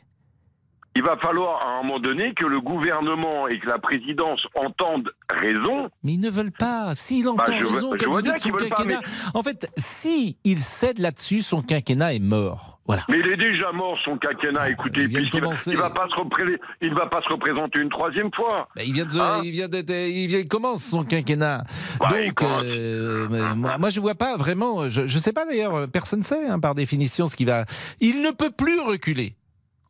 Il 0.94 1.02
va 1.02 1.16
falloir 1.16 1.66
à 1.66 1.78
un 1.78 1.82
moment 1.82 1.98
donné 2.00 2.34
que 2.34 2.44
le 2.46 2.60
gouvernement 2.60 3.48
et 3.48 3.58
que 3.58 3.66
la 3.66 3.78
présidence 3.78 4.40
entendent 4.54 5.10
raison. 5.30 5.88
Mais 6.04 6.12
ils 6.14 6.20
ne 6.20 6.28
veulent 6.28 6.52
pas. 6.52 6.94
S'il 6.94 7.26
entend 7.28 7.44
Bah, 7.44 7.52
je 7.58 7.64
vois- 7.64 7.74
raison, 7.74 7.92
je 7.94 7.98
comme 7.98 8.12
vois 8.12 8.20
vous 8.20 8.26
dites, 8.30 8.38
son 8.40 8.50
veulent 8.50 8.68
pas, 8.68 8.76
quinquennat. 8.76 9.00
En 9.32 9.42
fait, 9.42 9.70
si 9.76 10.36
il 10.44 10.60
cède 10.60 10.98
là-dessus, 10.98 11.40
son 11.40 11.62
quinquennat 11.62 12.12
est 12.14 12.18
mort. 12.18 12.78
Voilà. 12.86 13.04
Mais 13.08 13.20
il 13.20 13.26
est 13.32 13.36
déjà 13.38 13.72
mort 13.72 13.96
son 14.04 14.18
quinquennat. 14.18 14.68
Écoutez, 14.70 15.02
il 15.04 15.08
puisqu'il 15.12 15.40
va- 15.40 15.50
pas 15.90 16.08
se 16.08 16.14
repré- 16.14 16.58
il 16.82 16.90
ne 16.90 16.94
va 16.96 17.06
pas 17.06 17.22
se 17.22 17.28
représenter 17.32 17.80
une 17.80 17.88
troisième 17.88 18.30
fois. 18.34 18.68
Bah, 18.76 18.82
il 18.84 18.92
vient 18.92 19.06
de, 19.06 19.18
Hein 19.18 19.40
il 19.44 19.52
vient 19.52 19.68
il 19.70 20.26
vient, 20.26 20.40
il 20.40 20.48
commence 20.48 20.82
son 20.84 21.04
quinquennat. 21.04 21.64
Bah, 22.00 22.08
Donc, 22.10 22.42
euh, 22.42 23.28
moi, 23.56 23.78
moi, 23.78 23.88
je 23.88 23.98
vois 24.00 24.16
pas 24.16 24.36
vraiment. 24.36 24.88
Je, 24.90 25.06
je 25.06 25.18
sais 25.18 25.32
pas 25.32 25.46
d'ailleurs. 25.46 25.88
Personne 25.88 26.22
sait, 26.22 26.46
hein, 26.48 26.58
par 26.60 26.74
définition, 26.74 27.26
ce 27.28 27.36
qui 27.36 27.44
va. 27.46 27.64
Il 28.00 28.20
ne 28.20 28.30
peut 28.30 28.50
plus 28.50 28.78
reculer. 28.80 29.36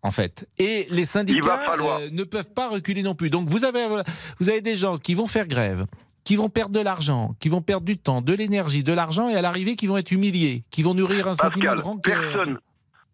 En 0.04 0.10
fait, 0.10 0.48
et 0.58 0.86
les 0.90 1.04
syndicats 1.04 1.76
euh, 1.78 2.08
ne 2.10 2.24
peuvent 2.24 2.52
pas 2.52 2.68
reculer 2.68 3.04
non 3.04 3.14
plus. 3.14 3.30
Donc 3.30 3.48
vous 3.48 3.64
avez, 3.64 3.86
voilà, 3.86 4.02
vous 4.40 4.48
avez 4.48 4.60
des 4.60 4.76
gens 4.76 4.98
qui 4.98 5.14
vont 5.14 5.28
faire 5.28 5.46
grève, 5.46 5.86
qui 6.24 6.34
vont 6.34 6.48
perdre 6.48 6.72
de 6.72 6.80
l'argent, 6.80 7.36
qui 7.38 7.48
vont 7.48 7.62
perdre 7.62 7.86
du 7.86 7.98
temps, 7.98 8.20
de 8.20 8.34
l'énergie, 8.34 8.82
de 8.82 8.92
l'argent, 8.92 9.28
et 9.28 9.36
à 9.36 9.42
l'arrivée 9.42 9.76
qui 9.76 9.86
vont 9.86 9.96
être 9.96 10.10
humiliés, 10.10 10.64
qui 10.70 10.82
vont 10.82 10.94
nourrir 10.94 11.28
un 11.28 11.34
sentiment 11.34 11.76
de 11.76 11.80
rancœur. 11.80 12.20
personne, 12.20 12.58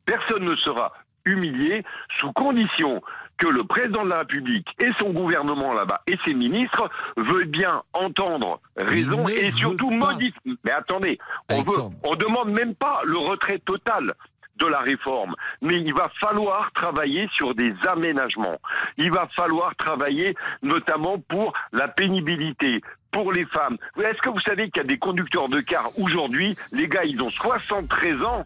personne 0.07 0.45
ne 0.45 0.57
sera 0.57 0.95
humilié 1.27 1.85
sous 2.21 2.33
condition 2.33 3.03
que 3.37 3.49
le 3.49 3.65
président 3.65 4.05
de 4.05 4.09
la 4.09 4.21
République 4.21 4.67
et 4.83 4.89
son 4.99 5.11
gouvernement 5.11 5.73
là-bas 5.73 6.01
et 6.07 6.17
ses 6.25 6.35
ministres 6.35 6.91
veulent 7.17 7.45
bien 7.45 7.83
entendre 7.93 8.61
raison 8.77 9.29
et 9.29 9.51
surtout 9.51 9.91
modifier. 9.91 10.55
Mais 10.65 10.73
attendez, 10.73 11.19
on 11.51 11.63
veut, 11.63 11.83
on 12.03 12.17
demande 12.17 12.51
même 12.51 12.75
pas 12.75 13.01
le 13.05 13.19
retrait 13.19 13.61
total 13.65 14.13
de 14.59 14.67
la 14.67 14.79
réforme, 14.79 15.35
mais 15.63 15.81
il 15.81 15.95
va 15.95 16.09
falloir 16.21 16.71
travailler 16.75 17.29
sur 17.37 17.55
des 17.55 17.73
aménagements. 17.89 18.59
Il 18.97 19.11
va 19.11 19.29
falloir 19.37 19.75
travailler 19.77 20.35
notamment 20.63 21.19
pour 21.29 21.53
la 21.73 21.89
pénibilité, 21.89 22.81
pour 23.11 23.33
les 23.33 23.47
femmes. 23.47 23.77
Est-ce 23.99 24.19
que 24.23 24.31
vous 24.31 24.41
savez 24.41 24.71
qu'il 24.71 24.83
y 24.83 24.87
a 24.87 24.89
des 24.89 24.99
conducteurs 24.99 25.49
de 25.49 25.61
car 25.61 25.91
aujourd'hui, 25.99 26.57
les 26.73 26.89
gars, 26.89 27.05
ils 27.05 27.21
ont 27.23 27.31
73 27.31 28.23
ans 28.25 28.45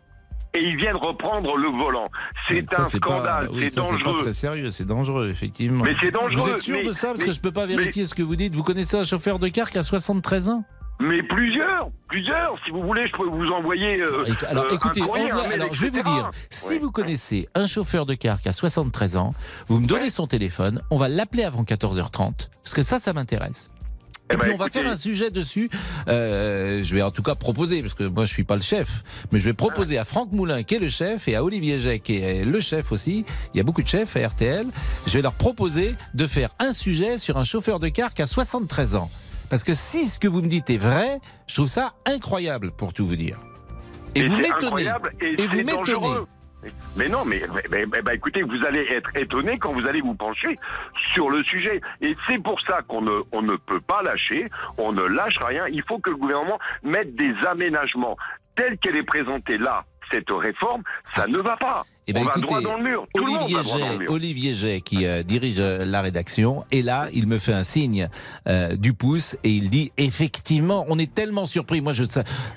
et 0.55 0.61
ils 0.61 0.77
viennent 0.77 0.97
reprendre 0.97 1.57
le 1.57 1.69
volant. 1.69 2.11
C'est 2.49 2.75
un 2.79 2.85
scandale, 2.85 3.49
oui, 3.51 3.71
c'est 3.71 3.81
dangereux. 3.81 4.21
très 4.23 4.33
sérieux, 4.35 4.71
c'est 4.71 4.85
dangereux, 4.85 5.31
effectivement. 5.31 5.83
Mais 5.83 5.97
c'est 6.01 6.11
dangereux. 6.11 6.43
Vous 6.51 6.55
êtes 6.57 6.61
sûr 6.61 6.77
mais- 6.77 6.85
de 6.85 6.93
ça? 6.93 7.09
Parce 7.09 7.21
mais- 7.21 7.27
que 7.29 7.33
je 7.33 7.41
peux 7.41 7.53
pas 7.53 7.65
vérifier 7.65 8.05
ce 8.05 8.15
que 8.15 8.23
vous 8.23 8.37
dites. 8.37 8.55
Vous 8.55 8.63
connaissez 8.63 8.99
un 8.99 9.05
chauffeur 9.05 9.39
de 9.39 9.49
car 9.49 9.71
qui 9.71 9.79
a 9.79 9.83
73 9.83 10.51
ans? 10.51 10.65
Mais 11.09 11.23
plusieurs, 11.23 11.91
plusieurs. 12.09 12.55
Si 12.65 12.71
vous 12.71 12.83
voulez, 12.83 13.03
je 13.11 13.17
peux 13.17 13.27
vous 13.29 13.49
envoyer. 13.49 14.01
euh, 14.01 14.25
Alors 14.49 14.65
euh, 14.65 14.71
un 14.71 14.75
écoutez, 14.75 15.01
courrier, 15.01 15.31
un 15.31 15.39
alors, 15.39 15.75
je 15.75 15.83
vais 15.83 15.91
vous 15.91 16.03
dire, 16.03 16.31
si 16.51 16.75
Oui. 16.75 16.79
vous 16.79 16.91
connaissez 16.93 17.49
un 17.55 17.67
chauffeur 17.67 18.07
de 18.07 18.15
car 18.15 18.41
qui 18.41 18.49
a 18.49 18.53
73 18.53 19.17
ans, 19.17 19.35
vous 19.69 19.81
me 19.81 19.87
donnez 19.87 20.05
Ouais. 20.05 20.11
son 20.11 20.27
téléphone, 20.27 20.81
on 20.91 20.97
va 20.97 21.09
l'appeler 21.09 21.45
avant 21.45 21.65
14h30, 21.65 22.49
parce 22.63 22.75
que 22.75 22.83
ça, 22.83 22.99
ça 22.99 23.13
m'intéresse. 23.13 23.71
Eh 24.31 24.35
Et 24.35 24.37
ben, 24.37 24.45
puis 24.45 24.53
on 24.55 24.57
va 24.57 24.71
faire 24.71 24.87
un 24.87 24.95
sujet 24.95 25.31
dessus. 25.31 25.69
Euh, 26.09 26.83
je 26.83 26.95
vais 26.95 27.03
en 27.03 27.11
tout 27.11 27.23
cas 27.25 27.35
proposer, 27.35 27.83
parce 27.83 27.93
que 27.95 28.05
moi 28.05 28.25
je 28.25 28.33
suis 28.33 28.45
pas 28.45 28.55
le 28.57 28.63
chef, 28.63 29.03
mais 29.33 29.39
je 29.41 29.45
vais 29.45 29.53
proposer 29.53 29.99
à 29.99 30.05
Franck 30.05 30.31
Moulin 30.33 30.63
qui 30.63 30.77
est 30.77 30.79
le 30.79 30.89
chef 30.89 31.27
et 31.29 31.35
à 31.37 31.43
Olivier 31.45 31.79
Jay 31.81 31.99
qui 31.99 32.17
est 32.19 32.45
le 32.45 32.61
chef 32.61 32.93
aussi. 32.93 33.27
Il 33.53 33.57
y 33.59 33.61
a 33.61 33.63
beaucoup 33.65 33.83
de 33.83 33.89
chefs 33.89 34.17
à 34.17 34.27
RTL. 34.29 34.67
Je 35.07 35.13
vais 35.13 35.23
leur 35.23 35.33
proposer 35.35 35.97
de 36.15 36.27
faire 36.27 36.51
un 36.61 36.73
sujet 36.73 37.19
sur 37.19 37.37
un 37.37 37.45
chauffeur 37.45 37.81
de 37.81 37.89
car 37.89 38.15
qui 38.15 38.23
a 38.23 38.27
73 38.27 38.95
ans. 38.95 39.11
Parce 39.53 39.65
que 39.65 39.75
si 39.75 40.07
ce 40.07 40.19
que 40.19 40.29
vous 40.29 40.41
me 40.41 40.47
dites 40.49 40.71
est 40.71 40.79
vrai, 40.79 41.21
je 41.47 41.53
trouve 41.57 41.69
ça 41.69 41.93
incroyable 42.07 42.73
pour 42.73 42.95
tout 42.95 43.05
vous 43.07 43.17
dire. 43.17 43.39
Et, 44.15 44.25
vous 44.25 44.35
m'étonnez. 44.39 44.65
incroyable 44.89 45.13
et, 45.21 45.35
Et 45.43 45.47
vous 45.47 45.57
c'est 45.59 45.63
m'étonnez. 45.65 45.93
dangereux. 45.93 46.27
Mais 46.97 47.11
non, 47.11 47.27
mais, 47.27 47.43
mais- 47.53 47.63
mais- 47.71 47.85
mais- 47.85 48.01
bah, 48.01 48.15
écoutez, 48.15 48.43
vous 48.45 48.65
allez 48.67 48.81
être 48.91 49.15
étonné 49.15 49.59
quand 49.59 49.75
vous 49.75 49.87
allez 49.87 50.01
vous 50.01 50.15
pencher 50.15 50.59
sur 51.13 51.29
le 51.29 51.45
sujet. 51.45 51.83
Et 52.01 52.17
c'est 52.27 52.43
pour 52.43 52.59
ça 52.63 52.81
qu'on 52.89 53.03
ne, 53.03 53.21
on 53.31 53.43
ne 53.43 53.57
peut 53.57 53.83
pas 53.83 54.01
lâcher, 54.03 54.49
on 54.79 54.91
ne 54.93 55.03
lâche 55.03 55.37
rien. 55.45 55.67
Il 55.69 55.83
faut 55.87 55.99
que 55.99 56.09
le 56.09 56.17
gouvernement 56.17 56.59
mette 56.83 57.15
des 57.15 57.35
aménagements. 57.47 58.17
Telle 58.57 58.79
qu'elle 58.79 58.97
est 58.97 59.03
présentée 59.03 59.59
là, 59.59 59.85
cette 60.11 60.31
réforme, 60.31 60.83
ça 61.15 61.27
ne 61.27 61.37
va 61.41 61.59
pas. 61.59 61.85
Eh 62.09 62.13
ben, 62.13 62.23
on 62.23 62.25
va 62.25 62.31
écoutez, 62.31 62.47
droit 62.47 62.61
dans 62.61 62.77
le 62.79 62.83
mur. 62.83 63.07
Tout 63.15 63.25
le 63.25 63.33
monde 63.33 63.41
Olivier 63.43 63.57
va 63.57 63.63
droit 63.63 63.79
dans 63.79 63.93
le 63.93 63.99
mur. 63.99 64.11
Olivier 64.11 64.81
qui 64.81 65.07
euh, 65.07 65.23
dirige 65.23 65.61
euh, 65.61 65.85
la 65.85 66.03
rédaction, 66.03 66.65
et 66.73 66.83
là, 66.83 67.09
il 67.13 67.29
me 67.29 67.39
fait 67.39 67.53
un 67.53 67.63
signe 67.63 68.09
euh, 68.49 68.77
du 68.77 68.93
pouce 68.93 69.37
et 69.45 69.51
il 69.51 69.71
dit 69.71 69.93
effectivement, 69.99 70.85
on 70.89 70.99
est 70.99 71.13
tellement 71.13 71.47
surpris. 71.47 71.81
Moi, 71.81 71.93
je 71.93 72.05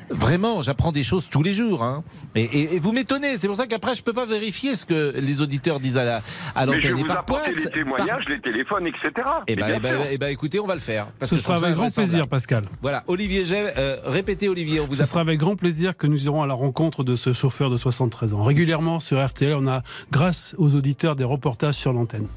vraiment, 0.10 0.64
j'apprends 0.64 0.92
des 0.92 1.04
choses 1.04 1.28
tous 1.30 1.44
les 1.44 1.54
jours. 1.54 1.84
Hein. 1.84 2.04
Et, 2.36 2.44
et- 2.44 2.76
et 2.76 2.80
vous 2.80 2.92
m'étonnez, 2.92 3.38
c'est 3.38 3.48
pour 3.48 3.56
ça 3.56 3.66
qu'après 3.66 3.96
je 3.96 4.04
peux 4.04 4.12
pas 4.14 4.26
vérifier 4.26 4.76
ce 4.76 4.86
que 4.86 5.14
les 5.18 5.42
auditeurs 5.42 5.80
disent 5.80 5.98
à 5.98 6.04
la 6.04 6.22
à 6.56 6.66
Mais 6.66 6.78
je 6.78 6.82
vais 6.82 6.90
l'antenne. 6.90 6.96
Vous 6.96 7.06
par 7.06 7.20
apporter 7.20 7.52
les 7.54 7.72
témoignages, 7.72 8.26
les 8.28 8.42
téléphones, 8.42 8.88
etc. 8.88 9.10
Et 9.48 9.56
Mais 9.56 9.62
ben, 9.62 9.68
bien 9.68 9.76
eh 9.78 9.80
ben, 9.80 10.02
sûr. 10.02 10.08
eh 10.12 10.18
ben, 10.18 10.28
écoutez, 10.28 10.60
on 10.60 10.66
va 10.66 10.74
le 10.76 10.82
faire. 10.82 11.08
parce 11.18 11.30
Ce 11.30 11.36
que 11.36 11.42
sera 11.42 11.56
avec 11.56 11.76
grand 11.76 11.94
plaisir, 11.94 12.28
Pascal. 12.28 12.66
Voilà, 12.82 13.04
Olivier 13.08 13.46
Gel, 13.46 13.72
euh, 13.78 13.98
répétez 14.06 14.50
Olivier, 14.50 14.80
on 14.82 14.86
vous 14.88 14.96
Ce 14.96 15.06
sera 15.06 15.22
avec 15.22 15.40
grand 15.40 15.56
plaisir 15.56 15.96
que 15.96 16.08
nous 16.08 16.26
irons 16.26 16.44
à 16.44 16.48
la 16.48 16.54
rencontre 16.54 17.04
de 17.04 17.16
ce 17.16 17.32
chauffeur 17.34 17.70
de 17.70 17.78
73 17.78 18.34
ans. 18.34 18.42
Régulièrement 18.44 19.00
sur 19.00 19.26
RTL, 19.26 19.54
on 19.56 19.66
a, 19.68 19.82
grâce 20.12 20.56
aux 20.58 20.76
auditeurs, 20.76 21.16
des 21.16 21.24
reportages 21.24 21.76
sur 21.76 21.94
l'antenne. 21.94 22.28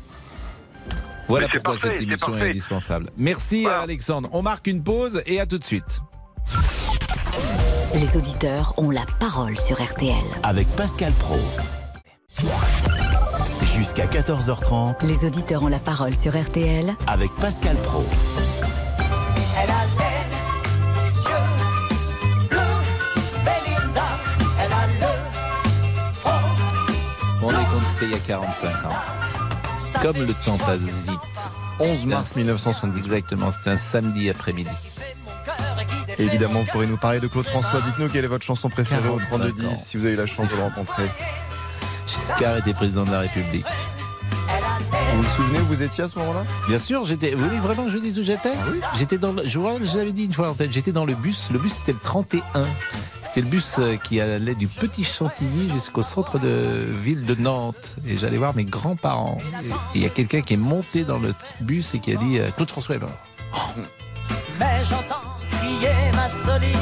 Voilà 1.28 1.48
pourquoi 1.48 1.74
parfait, 1.74 1.88
cette 1.88 2.02
émission 2.02 2.38
est 2.38 2.48
indispensable. 2.48 3.10
Merci 3.18 3.62
Voilà. 3.62 3.80
Alexandre. 3.80 4.30
On 4.32 4.40
marque 4.42 4.66
une 4.66 4.82
pause 4.82 5.22
et 5.26 5.40
à 5.40 5.46
tout 5.46 5.58
de 5.58 5.64
suite. 5.64 6.00
Les 7.94 8.16
auditeurs 8.16 8.74
ont 8.76 8.90
la 8.90 9.04
parole 9.18 9.58
sur 9.58 9.82
RTL. 9.82 10.14
Avec 10.42 10.68
Pascal 10.76 11.12
Pro. 11.14 11.38
Jusqu'à 13.76 14.06
14h30 14.06 15.06
Les 15.06 15.26
auditeurs 15.26 15.62
ont 15.62 15.68
la 15.68 15.78
parole 15.78 16.14
sur 16.14 16.36
RTL 16.40 16.94
avec 17.06 17.30
Pascal 17.36 17.76
Pro. 17.78 18.04
Elle 19.60 19.70
a 19.70 19.84
les 19.98 21.22
yeux 21.24 22.48
bleus, 22.48 22.58
Belinda, 23.44 24.06
elle 24.60 24.72
a 24.72 24.86
le 25.00 26.12
front. 26.12 26.30
On 27.42 27.50
est 27.50 27.54
compte, 27.54 27.82
c'était 27.92 28.06
il 28.06 28.12
y 28.12 28.14
a 28.14 28.18
45 28.18 28.68
ans. 28.86 30.02
Comme 30.02 30.18
le 30.18 30.34
temps 30.44 30.58
passe 30.58 30.80
vite. 30.80 31.18
11 31.80 32.06
mars 32.06 32.36
1978. 32.36 33.00
Exactement, 33.00 33.50
c'était 33.50 33.70
un 33.70 33.76
samedi 33.76 34.28
après-midi. 34.30 34.70
Et 36.18 36.24
évidemment, 36.24 36.60
vous 36.60 36.66
pourrez 36.66 36.86
nous 36.86 36.96
parler 36.96 37.20
de 37.20 37.26
Claude 37.26 37.46
François. 37.46 37.80
Dites-nous 37.80 38.08
quelle 38.08 38.24
est 38.24 38.28
votre 38.28 38.44
chanson 38.44 38.68
préférée 38.68 39.08
au 39.08 39.16
45 39.16 39.28
3210 39.28 39.66
ans. 39.66 39.76
si 39.76 39.96
vous 39.96 40.04
avez 40.04 40.14
eu 40.14 40.16
la 40.16 40.26
chance 40.26 40.48
de 40.50 40.56
le 40.56 40.62
rencontrer. 40.62 41.08
Giscard 42.06 42.56
était 42.56 42.72
président 42.72 43.04
de 43.04 43.10
la 43.10 43.20
République. 43.20 43.66
Vous 45.12 45.22
vous 45.22 45.30
souvenez 45.30 45.58
où 45.58 45.64
vous 45.64 45.82
étiez 45.82 46.04
à 46.04 46.08
ce 46.08 46.18
moment-là? 46.18 46.44
Bien 46.68 46.78
sûr, 46.78 47.04
j'étais. 47.04 47.34
Vous 47.34 47.44
voulez 47.44 47.58
vraiment 47.58 47.84
que 47.84 47.90
je 47.90 47.96
vous 47.96 48.02
dise 48.02 48.18
où 48.18 48.22
j'étais? 48.22 48.52
J'étais 48.96 49.18
dans. 49.18 49.32
Le... 49.32 49.46
Je 49.46 49.58
vois, 49.58 49.74
je 49.82 49.96
l'avais 49.96 50.12
dit 50.12 50.24
une 50.24 50.32
fois 50.32 50.50
en 50.50 50.54
tête. 50.54 50.72
J'étais 50.72 50.92
dans 50.92 51.04
le 51.04 51.14
bus. 51.14 51.48
Le 51.52 51.58
bus 51.58 51.74
c'était 51.74 51.92
le 51.92 51.98
31. 51.98 52.42
C'était 53.24 53.40
le 53.40 53.46
bus 53.46 53.76
euh, 53.78 53.96
qui 53.96 54.20
allait 54.20 54.54
du 54.54 54.68
Petit 54.68 55.04
Chantilly 55.04 55.70
jusqu'au 55.70 56.02
centre 56.02 56.38
de 56.38 56.86
ville 57.02 57.26
de 57.26 57.34
Nantes. 57.34 57.96
Et 58.06 58.16
j'allais 58.16 58.38
voir 58.38 58.54
mes 58.56 58.64
grands-parents. 58.64 59.38
Et 59.64 59.68
et 59.68 59.72
il 59.96 60.02
y 60.02 60.06
a 60.06 60.10
quelqu'un 60.10 60.40
qui 60.40 60.54
est 60.54 60.58
monté 60.58 61.04
dans 61.04 61.18
le 61.18 61.34
bus 61.60 61.94
et 61.94 61.98
qui 61.98 62.12
a 62.12 62.16
dit 62.16 62.38
euh, 62.38 62.50
Claude 62.50 62.70
François 62.70 62.96
est 62.96 63.00
mort. 63.00 63.10
Mais 64.58 64.84
j'entends 64.88 65.37
solitude. 66.28 66.78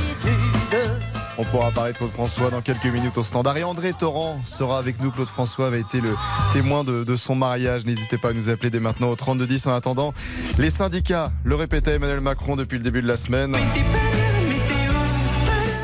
On 1.39 1.45
pourra 1.45 1.71
parler 1.71 1.93
de 1.93 1.99
Claude 1.99 2.11
François 2.11 2.51
dans 2.51 2.63
quelques 2.63 2.87
minutes 2.87 3.19
au 3.19 3.23
standard. 3.23 3.57
Et 3.59 3.65
André 3.65 3.93
Torrent 3.93 4.39
sera 4.45 4.79
avec 4.79 5.01
nous. 5.03 5.11
Claude 5.11 5.29
François 5.29 5.67
avait 5.67 5.81
été 5.81 6.01
le 6.01 6.15
témoin 6.55 6.83
de, 6.83 7.05
de 7.05 7.17
son 7.17 7.35
mariage. 7.35 7.85
N'hésitez 7.85 8.17
pas 8.17 8.31
à 8.31 8.33
nous 8.33 8.49
appeler 8.49 8.71
dès 8.71 8.81
maintenant 8.81 9.11
au 9.11 9.17
3210. 9.17 9.67
En 9.67 9.75
attendant, 9.75 10.15
les 10.59 10.71
syndicats, 10.71 11.33
le 11.45 11.55
répétait 11.55 11.95
Emmanuel 11.95 12.21
Macron 12.21 12.57
depuis 12.57 12.79
le 12.79 12.85
début 12.85 13.03
de 13.03 13.09
la 13.09 13.19
semaine. 13.19 13.55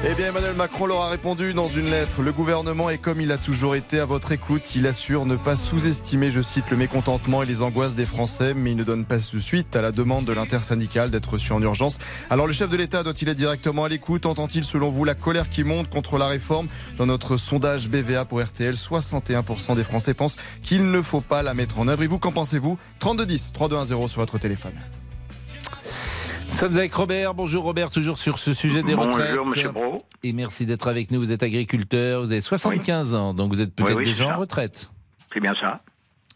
Eh 0.05 0.15
bien, 0.15 0.31
Emmanuel 0.31 0.55
Macron 0.55 0.87
leur 0.87 1.03
a 1.03 1.11
répondu 1.11 1.55
dans 1.55 1.69
une 1.69 1.89
lettre. 1.89 2.23
Le 2.23 2.33
gouvernement 2.33 2.91
est 2.91 2.99
comme 2.99 3.21
il 3.21 3.31
a 3.31 3.39
toujours 3.39 3.77
été 3.77 4.01
à 4.01 4.05
votre 4.05 4.33
écoute. 4.33 4.75
Il 4.75 4.89
assure 4.89 5.27
ne 5.27 5.37
pas 5.37 5.55
sous-estimer, 5.55 6.33
je 6.33 6.41
cite, 6.41 6.69
le 6.71 6.77
mécontentement 6.77 7.45
et 7.45 7.47
les 7.47 7.63
angoisses 7.63 7.95
des 7.95 8.05
Français, 8.05 8.53
mais 8.53 8.73
il 8.73 8.77
ne 8.77 8.83
donne 8.83 9.05
pas 9.05 9.19
de 9.19 9.39
suite 9.39 9.77
à 9.77 9.81
la 9.81 9.93
demande 9.93 10.25
de 10.25 10.33
l'intersyndicale 10.33 11.11
d'être 11.11 11.35
reçu 11.35 11.53
en 11.53 11.63
urgence. 11.63 12.01
Alors, 12.31 12.49
le 12.49 12.53
chef 12.53 12.69
de 12.69 12.77
l'État 12.77 13.05
doit-il 13.05 13.29
être 13.29 13.37
directement 13.37 13.85
à 13.85 13.89
l'écoute? 13.89 14.27
Entend-il, 14.27 14.65
selon 14.65 14.91
vous, 14.91 15.05
la 15.05 15.15
colère 15.15 15.49
qui 15.49 15.63
monte 15.63 15.89
contre 15.89 16.19
la 16.19 16.27
réforme? 16.27 16.67
Dans 16.99 17.07
notre 17.07 17.37
sondage 17.37 17.89
BVA 17.89 18.25
pour 18.25 18.43
RTL, 18.43 18.75
61% 18.75 19.77
des 19.77 19.85
Français 19.85 20.15
pensent 20.15 20.37
qu'il 20.65 20.91
ne 20.91 21.01
faut 21.01 21.21
pas 21.21 21.45
la 21.45 21.55
mettre 21.55 21.79
en 21.79 21.87
œuvre. 21.87 22.03
Et 22.03 22.09
vous, 22.09 22.19
qu'en 22.19 22.33
pensez-vous? 22.33 22.77
3210, 22.99 23.53
3210 23.53 24.09
sur 24.09 24.21
votre 24.21 24.39
téléphone. 24.39 24.75
Nous 26.53 26.59
sommes 26.59 26.77
avec 26.77 26.95
Robert. 26.95 27.35
Bonjour 27.35 27.65
Robert, 27.65 27.91
toujours 27.91 28.19
sur 28.19 28.39
ce 28.39 28.53
sujet 28.53 28.83
des 28.83 28.95
Bonjour, 28.95 29.13
retraites. 29.15 29.45
monsieur 29.45 29.69
Bro. 29.71 30.05
Et 30.23 30.33
merci 30.33 30.65
d'être 30.67 30.87
avec 30.89 31.11
nous. 31.11 31.19
Vous 31.19 31.33
êtes 31.33 31.43
agriculteur, 31.43 32.21
vous 32.21 32.31
avez 32.31 32.41
75 32.41 33.15
ans, 33.15 33.35
donc 33.35 33.53
vous 33.53 33.61
êtes 33.61 33.75
peut-être 33.75 33.91
Oui, 33.91 33.97
oui, 33.99 34.05
déjà 34.05 34.29
en 34.29 34.39
retraite. 34.39 34.93
C'est 35.33 35.41
bien 35.41 35.55
ça. 35.61 35.81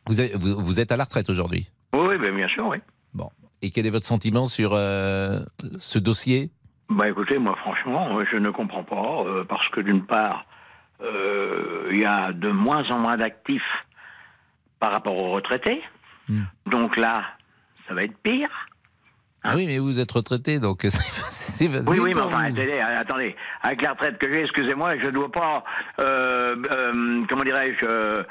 Vous, 0.07 0.21
avez- 0.21 0.33
vous- 0.35 0.57
vous 0.61 0.81
êtes 0.81 0.91
à 0.91 0.97
la 0.97 1.05
retraite 1.05 1.31
aujourd'hui. 1.31 1.69
Oui, 1.95 2.17
ben, 2.19 2.35
bien 2.35 2.49
sûr, 2.49 2.67
oui. 2.67 2.79
Bon. 3.15 3.31
Et 3.63 3.71
quel 3.71 3.87
est 3.87 3.91
votre 3.91 4.07
sentiment 4.07 4.47
sur 4.47 4.71
euh, 4.73 5.41
ce 5.79 5.99
dossier? 5.99 6.51
Bah 6.89 7.09
écoutez, 7.09 7.39
moi 7.39 7.57
franchement, 7.61 8.19
euh, 8.19 8.25
je 8.31 8.37
ne 8.37 8.51
comprends 8.51 8.85
pas, 8.85 9.23
euh, 9.27 9.45
parce 9.45 9.69
que 9.69 9.81
d'une 9.81 10.05
part, 10.05 10.47
euh, 11.03 11.89
il 11.93 11.99
y 11.99 12.05
a 12.05 12.33
de 12.33 12.51
moins 12.51 12.85
en 12.91 12.99
moins 12.99 13.17
d'actifs 13.17 13.63
par 14.81 14.93
rapport 14.93 15.17
aux 15.17 15.33
retraités. 15.33 15.83
Hmm. 16.29 16.43
Donc 16.67 16.97
là, 16.97 17.23
ça 17.89 17.95
va 17.95 18.03
être 18.05 18.17
pire. 18.23 18.49
Ah 19.47 19.55
oui, 19.57 19.67
mais 19.67 19.79
vous 19.79 19.99
êtes 20.01 20.11
retraité, 20.13 20.59
donc 20.61 20.81
c'est 20.83 20.91
c'est 21.31 21.69
facile 21.69 21.83
Oui, 21.87 21.99
oui, 22.01 22.13
mais 22.15 22.21
enfin, 22.21 22.45
attendez, 22.45 22.73
euh, 22.73 23.01
attendez, 23.01 23.37
avec 23.63 23.83
la 23.83 23.93
retraite 23.93 24.19
que 24.19 24.33
j'ai, 24.33 24.43
excusez-moi, 24.43 24.99
je 24.99 25.07
ne 25.07 25.11
dois 25.13 25.31
pas, 25.31 25.65
euh, 26.01 26.57
euh, 26.71 27.25
comment 27.29 27.45
dirais-je, 27.45 27.85
euh, 27.87 28.23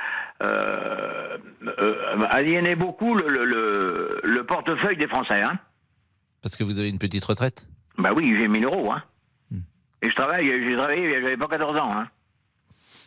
euh, 0.43 1.37
euh, 1.79 2.25
aliéner 2.29 2.75
beaucoup 2.75 3.15
le, 3.15 3.27
le, 3.27 3.45
le, 3.45 4.21
le 4.23 4.43
portefeuille 4.45 4.97
des 4.97 5.07
Français. 5.07 5.41
Hein. 5.41 5.57
Parce 6.41 6.55
que 6.55 6.63
vous 6.63 6.77
avez 6.79 6.89
une 6.89 6.99
petite 6.99 7.23
retraite 7.25 7.67
Bah 7.97 8.11
oui, 8.15 8.35
j'ai 8.37 8.47
1000 8.47 8.65
euros. 8.65 8.91
Hein. 8.91 9.03
Hmm. 9.51 9.59
Et 10.01 10.09
je 10.09 10.15
travaille, 10.15 10.45
j'ai 10.45 10.75
travaillé, 10.75 11.21
j'avais 11.21 11.37
pas 11.37 11.47
14 11.47 11.77
ans. 11.79 11.91
Hein. 11.97 12.07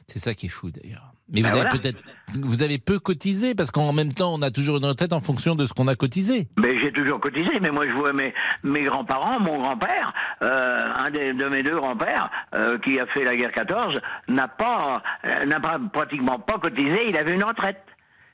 C'est 0.07 0.19
ça 0.19 0.33
qui 0.35 0.47
est 0.47 0.49
fou 0.49 0.71
d'ailleurs. 0.71 1.13
Mais 1.29 1.43
Ben 1.43 1.51
vous 1.51 1.59
avez 1.59 1.69
peut-être, 1.69 1.99
vous 2.35 2.63
avez 2.63 2.79
peu 2.79 2.99
cotisé 2.99 3.55
parce 3.55 3.71
qu'en 3.71 3.93
même 3.93 4.13
temps, 4.13 4.35
on 4.35 4.43
a 4.43 4.51
toujours 4.51 4.79
une 4.79 4.85
retraite 4.85 5.13
en 5.13 5.21
fonction 5.21 5.55
de 5.55 5.67
ce 5.67 5.73
qu'on 5.73 5.89
a 5.89 5.95
cotisé. 5.95 6.49
Mais 6.57 6.81
j'ai 6.81 6.93
toujours 6.93 7.21
cotisé, 7.21 7.51
mais 7.61 7.71
moi 7.71 7.87
je 7.87 7.93
vois 7.93 8.13
mes, 8.13 8.35
mes 8.63 8.83
grands-parents, 8.83 9.41
mon 9.41 9.61
grand-père, 9.61 10.13
euh, 10.43 10.87
un 10.97 11.11
des, 11.11 11.33
de 11.33 11.49
mes 11.49 11.63
deux 11.63 11.77
grands-pères, 11.77 12.31
euh, 12.55 12.79
qui 12.79 12.99
a 12.99 13.07
fait 13.07 13.25
la 13.25 13.37
guerre 13.37 13.53
14, 13.53 14.01
n'a 14.29 14.49
pas, 14.49 15.03
euh, 15.25 15.45
n'a 15.47 15.61
pas 15.61 15.79
pratiquement 15.93 16.39
pas 16.39 16.59
cotisé, 16.59 17.09
il 17.09 17.17
avait 17.17 17.35
une 17.35 17.45
retraite. 17.45 17.83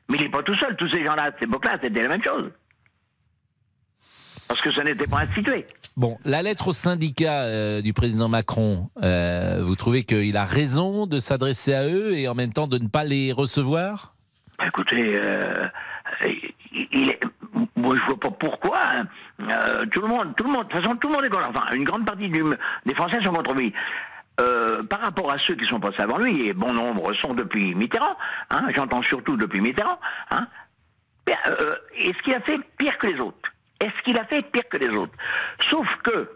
Mais 0.08 0.18
il 0.18 0.24
n'est 0.24 0.30
pas 0.30 0.42
tout 0.42 0.56
seul, 0.56 0.76
tous 0.76 0.90
ces 0.90 1.04
gens-là, 1.04 1.24
à 1.24 1.26
cette 1.26 1.44
époque-là, 1.44 1.78
c'était 1.82 2.02
la 2.02 2.08
même 2.08 2.22
chose. 2.22 2.50
Parce 4.48 4.60
que 4.60 4.72
ça 4.72 4.84
n'était 4.84 5.06
pas 5.06 5.20
institué. 5.20 5.66
Bon, 5.96 6.18
la 6.24 6.42
lettre 6.42 6.68
au 6.68 6.72
syndicat 6.72 7.42
euh, 7.42 7.80
du 7.80 7.92
président 7.92 8.28
Macron, 8.28 8.88
euh, 9.02 9.60
vous 9.62 9.76
trouvez 9.76 10.02
qu'il 10.02 10.36
a 10.36 10.44
raison 10.44 11.06
de 11.06 11.20
s'adresser 11.20 11.72
à 11.72 11.86
eux 11.86 12.14
et 12.14 12.26
en 12.26 12.34
même 12.34 12.52
temps 12.52 12.66
de 12.66 12.78
ne 12.78 12.88
pas 12.88 13.04
les 13.04 13.30
recevoir? 13.32 14.12
Bah, 14.58 14.64
Écoutez, 14.66 15.16
euh, 15.16 15.68
moi 17.76 17.94
je 17.96 18.04
vois 18.06 18.18
pas 18.18 18.30
pourquoi. 18.32 18.80
hein. 18.82 19.06
Tout 19.92 20.00
le 20.00 20.08
monde, 20.08 20.34
tout 20.36 20.42
le 20.42 20.50
monde, 20.50 20.66
de 20.66 20.72
toute 20.72 20.82
façon, 20.82 20.96
tout 20.96 21.06
le 21.08 21.14
monde 21.14 21.24
est 21.26 21.30
contre. 21.30 21.48
Enfin, 21.48 21.72
une 21.74 21.84
grande 21.84 22.04
partie 22.04 22.28
des 22.28 22.94
Français 22.94 23.22
sont 23.22 23.32
contre 23.32 23.54
lui. 23.54 23.72
Par 24.36 25.00
rapport 25.00 25.30
à 25.32 25.38
ceux 25.38 25.54
qui 25.54 25.64
sont 25.66 25.78
passés 25.78 26.02
avant 26.02 26.18
lui, 26.18 26.48
et 26.48 26.54
bon 26.54 26.72
nombre 26.72 27.14
sont 27.22 27.34
depuis 27.34 27.72
Mitterrand, 27.76 28.16
hein, 28.50 28.66
j'entends 28.74 29.02
surtout 29.02 29.36
depuis 29.36 29.60
Mitterrand, 29.60 30.00
hein, 30.32 30.48
est-ce 31.96 32.20
qu'il 32.24 32.34
a 32.34 32.40
fait 32.40 32.58
pire 32.78 32.98
que 32.98 33.06
les 33.06 33.20
autres 33.20 33.53
Est-ce 33.80 34.02
qu'il 34.04 34.18
a 34.18 34.24
fait 34.24 34.42
pire 34.50 34.68
que 34.70 34.76
les 34.78 34.88
autres 34.88 35.12
Sauf 35.70 35.86
que, 36.02 36.28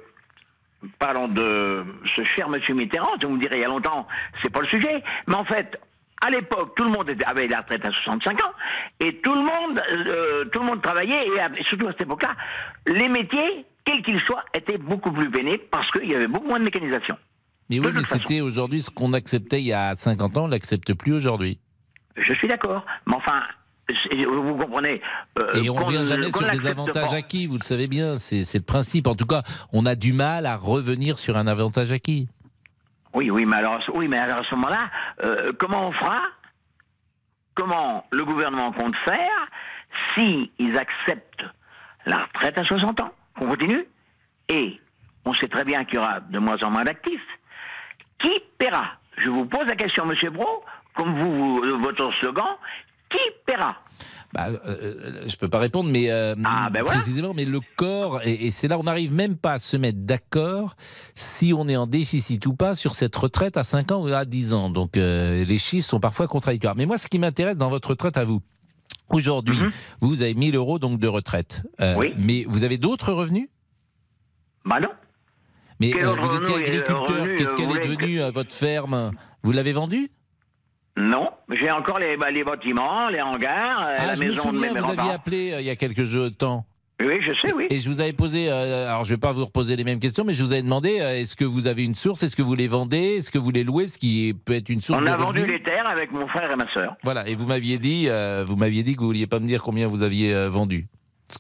parlons 0.99 1.28
de 1.28 1.85
ce 2.16 2.25
cher 2.25 2.49
monsieur 2.49 2.75
Mitterrand, 2.75 3.12
vous 3.23 3.30
me 3.30 3.40
direz 3.40 3.57
il 3.57 3.62
y 3.62 3.64
a 3.64 3.68
longtemps, 3.68 4.07
c'est 4.42 4.50
pas 4.50 4.61
le 4.61 4.66
sujet, 4.68 5.02
mais 5.26 5.35
en 5.35 5.45
fait, 5.45 5.78
à 6.21 6.30
l'époque, 6.30 6.75
tout 6.76 6.85
le 6.85 6.90
monde 6.90 7.09
était- 7.11 7.25
avait 7.25 7.47
la 7.47 7.61
retraite 7.61 7.85
à 7.85 7.90
65 7.90 8.42
ans, 8.45 8.52
et 9.00 9.16
tout 9.21 9.35
le 9.35 9.40
monde, 9.42 9.80
euh, 9.92 10.45
tout 10.47 10.59
le 10.61 10.66
monde 10.66 10.83
travaillait, 10.83 11.26
et 11.26 11.62
surtout 11.64 11.87
à 11.87 11.92
cette 11.92 12.02
époque-là, 12.02 12.30
les 12.87 13.09
métiers, 13.09 13.64
quels 13.85 14.02
qu'ils 14.02 14.21
soient, 14.23 14.45
étaient 14.52 14.78
beaucoup 14.78 15.12
plus 15.12 15.30
pénibles 15.30 15.62
parce 15.71 15.90
qu'il 15.92 16.11
y 16.11 16.14
avait 16.14 16.26
beaucoup 16.26 16.49
moins 16.49 16.59
de 16.59 16.64
mécanisation. 16.64 17.16
Mais 17.71 17.78
De 17.78 17.87
oui, 17.87 17.92
mais 17.95 18.02
c'était 18.02 18.40
aujourd'hui 18.40 18.80
ce 18.83 18.90
qu'on 18.90 19.12
acceptait 19.12 19.61
il 19.61 19.66
y 19.66 19.73
a 19.73 19.95
50 19.95 20.37
ans, 20.38 20.45
on 20.45 20.49
l'accepte 20.49 20.92
plus 20.95 21.12
aujourd'hui. 21.12 21.59
Je 22.16 22.33
suis 22.35 22.49
d'accord, 22.49 22.85
mais 23.07 23.14
enfin, 23.14 23.42
vous 24.26 24.57
comprenez. 24.57 25.00
euh, 25.38 25.52
Et 25.54 25.71
on 25.71 25.75
qu'on 25.75 25.85
revient 25.85 25.99
ne- 26.00 26.04
jamais 26.04 26.30
sur 26.30 26.49
des 26.50 26.66
avantages 26.66 27.11
pas. 27.11 27.16
acquis, 27.16 27.47
vous 27.47 27.57
le 27.59 27.62
savez 27.62 27.87
bien, 27.88 28.18
c'est 28.18 28.45
le 28.54 28.62
principe. 28.64 29.07
En 29.07 29.14
tout 29.14 29.26
cas, 29.26 29.42
on 29.73 29.87
a 29.87 29.95
du 29.95 30.12
mal 30.12 30.47
à 30.47 30.57
revenir 30.57 31.18
sur 31.18 31.37
un 31.37 31.47
avantage 31.47 31.92
acquis. 31.92 32.28
Oui, 33.14 33.30
oui, 33.30 33.47
mais 33.47 33.57
alors, 33.57 33.78
oui, 33.95 34.07
mais 34.09 34.18
alors 34.18 34.38
à 34.38 34.45
ce 34.45 34.54
moment-là, 34.54 34.90
euh, 35.25 35.52
comment 35.59 35.88
on 35.88 35.92
fera? 35.92 36.18
Comment 37.54 38.07
le 38.12 38.25
gouvernement 38.25 38.71
compte 38.73 38.95
faire 39.04 39.49
si 40.14 40.50
ils 40.59 40.76
acceptent 40.78 41.45
la 42.07 42.25
retraite 42.25 42.57
à 42.59 42.64
60 42.64 43.00
ans? 43.00 43.12
Qu'on 43.37 43.49
continue? 43.49 43.85
Et 44.49 44.80
on 45.25 45.35
sait 45.35 45.49
très 45.49 45.64
bien 45.64 45.85
qu'il 45.85 45.97
y 45.97 45.99
aura 45.99 46.21
de 46.21 46.38
moins 46.38 46.59
en 46.62 46.71
moins 46.71 46.85
d'actifs. 46.85 47.21
Qui 48.21 48.30
paiera? 48.59 48.92
Je 49.16 49.28
vous 49.30 49.47
pose 49.47 49.66
la 49.66 49.75
question, 49.76 50.07
Monsieur 50.07 50.30
Bro, 50.30 50.64
comme 50.95 51.18
vous, 51.18 51.57
vous- 51.61 51.78
votre 51.83 52.12
slogan, 52.21 52.47
Qui 53.11 53.19
paiera? 53.47 53.77
Bah, 54.35 54.49
euh, 54.67 55.23
je 55.27 55.37
peux 55.37 55.49
pas 55.49 55.59
répondre, 55.59 55.88
mais 55.91 56.11
euh, 56.11 56.35
Ah, 56.45 56.69
ben 56.71 56.83
voilà. 56.83 56.99
précisément, 56.99 57.33
mais 57.35 57.47
le 57.47 57.61
corps, 57.77 58.21
et, 58.27 58.47
et 58.47 58.50
c'est 58.50 58.69
là 58.69 58.79
on 58.79 58.83
n'arrive 58.83 59.11
même 59.11 59.37
pas 59.38 59.55
à 59.55 59.59
se 59.59 59.75
mettre 59.79 60.00
d'accord 60.00 60.77
si 61.15 61.55
on 61.57 61.67
est 61.67 61.77
en 61.77 61.87
déficit 61.87 62.45
ou 62.45 62.53
pas 62.55 62.75
sur 62.75 62.93
cette 62.95 63.17
retraite 63.17 63.57
à 63.57 63.65
5 63.65 63.91
ans 63.93 64.03
ou 64.03 64.09
à 64.12 64.27
10 64.27 64.53
ans. 64.53 64.69
Donc 64.69 64.99
euh, 64.99 65.45
les 65.47 65.59
chiffres 65.59 65.88
sont 65.88 65.99
parfois 66.00 66.29
contradictoires. 66.29 66.77
Mais 66.77 66.85
moi, 66.85 66.99
ce 66.99 67.09
qui 67.09 67.19
m'intéresse 67.19 67.57
dans 67.57 67.71
votre 67.71 67.88
retraite 67.91 68.19
à 68.19 68.25
vous, 68.27 68.43
aujourd'hui, 69.09 69.57
vous 70.03 70.21
avez 70.21 70.35
1000 70.35 70.57
euros 70.57 70.79
donc 70.79 71.00
de 71.00 71.09
retraite. 71.09 71.62
Euh, 71.81 71.95
Mhm. 71.95 71.99
Oui. 71.99 72.15
Mais 72.19 72.45
vous 72.47 72.65
avez 72.65 72.77
d'autres 72.77 73.12
revenus? 73.15 73.49
Bah 74.67 74.79
non. 74.79 74.91
Mais 75.81 75.95
euh, 75.95 76.12
vous 76.15 76.37
étiez 76.37 76.55
euh, 76.55 76.59
agriculteur, 76.59 77.07
qu'est-ce 77.38 77.50
euh, 77.53 77.55
qu'elle 77.55 77.71
est 77.71 77.88
devenue 77.88 78.21
à 78.21 78.31
votre 78.31 78.53
ferme? 78.53 79.12
Vous 79.43 79.53
l'avez 79.53 79.73
vendue 79.73 80.11
Non, 80.99 81.31
j'ai 81.49 81.71
encore 81.71 82.00
les, 82.00 82.17
bah, 82.17 82.31
les 82.31 82.43
bâtiments, 82.43 83.09
les 83.09 83.21
hangars, 83.23 83.87
euh, 83.87 83.97
Ah, 84.00 84.07
la 84.07 84.14
je 84.14 84.25
me 84.25 84.31
maison 84.31 84.50
de 84.52 84.59
mes 84.59 84.69
souviens, 84.69 84.73
mes 84.75 84.81
vous 84.81 85.00
aviez 85.00 85.12
appelé 85.12 85.52
euh, 85.52 85.61
il 85.61 85.67
y 85.67 85.71
a 85.71 85.76
quelques 85.76 86.05
jeux 86.05 86.31
de 86.31 86.35
temps. 86.35 86.67
Oui, 87.00 87.21
je 87.23 87.31
sais, 87.40 87.55
oui. 87.55 87.69
Et 87.71 87.78
je 87.78 87.88
vous 87.88 88.00
avais 88.00 88.12
posé, 88.12 88.50
euh, 88.50 88.88
alors 88.88 89.05
je 89.05 89.14
vais 89.14 89.21
pas 89.21 89.31
vous 89.31 89.45
reposer 89.45 89.76
les 89.76 89.85
mêmes 89.85 90.00
questions, 90.00 90.25
mais 90.25 90.35
je 90.35 90.43
vous 90.43 90.50
avais 90.52 90.62
demandé, 90.62 90.99
euh, 91.00 91.14
est-ce 91.14 91.37
que 91.37 91.45
vous 91.45 91.69
avez 91.69 91.85
une 91.85 91.95
source, 91.95 92.25
est-ce 92.25 92.35
que 92.35 92.43
vous 92.43 92.57
les 92.57 92.67
vendez, 92.67 93.19
est-ce 93.19 93.31
que 93.31 93.38
vous 93.38 93.52
les 93.52 93.62
louez, 93.62 93.87
ce 93.87 93.99
qui 94.00 94.35
peut 94.45 94.55
être 94.55 94.69
une 94.69 94.81
source 94.81 94.99
On 94.99 95.02
de 95.02 95.09
a 95.09 95.17
vendu 95.17 95.47
les 95.47 95.62
terres 95.62 95.88
avec 95.88 96.11
mon 96.11 96.26
frère 96.26 96.50
et 96.50 96.57
ma 96.57 96.69
sœur. 96.73 96.97
Voilà, 97.05 97.28
et 97.28 97.37
vous 97.37 97.47
m'aviez 97.47 97.78
dit, 97.78 98.07
euh, 98.09 98.45
vous 98.45 98.57
m'aviez 98.57 98.83
dit 98.83 98.95
que 98.97 99.00
vous 99.00 99.07
vouliez 99.07 99.28
pas 99.28 99.38
me 99.38 99.47
dire 99.47 99.62
combien 99.62 99.87
vous 99.87 100.02
aviez 100.02 100.49
vendu. 100.49 100.88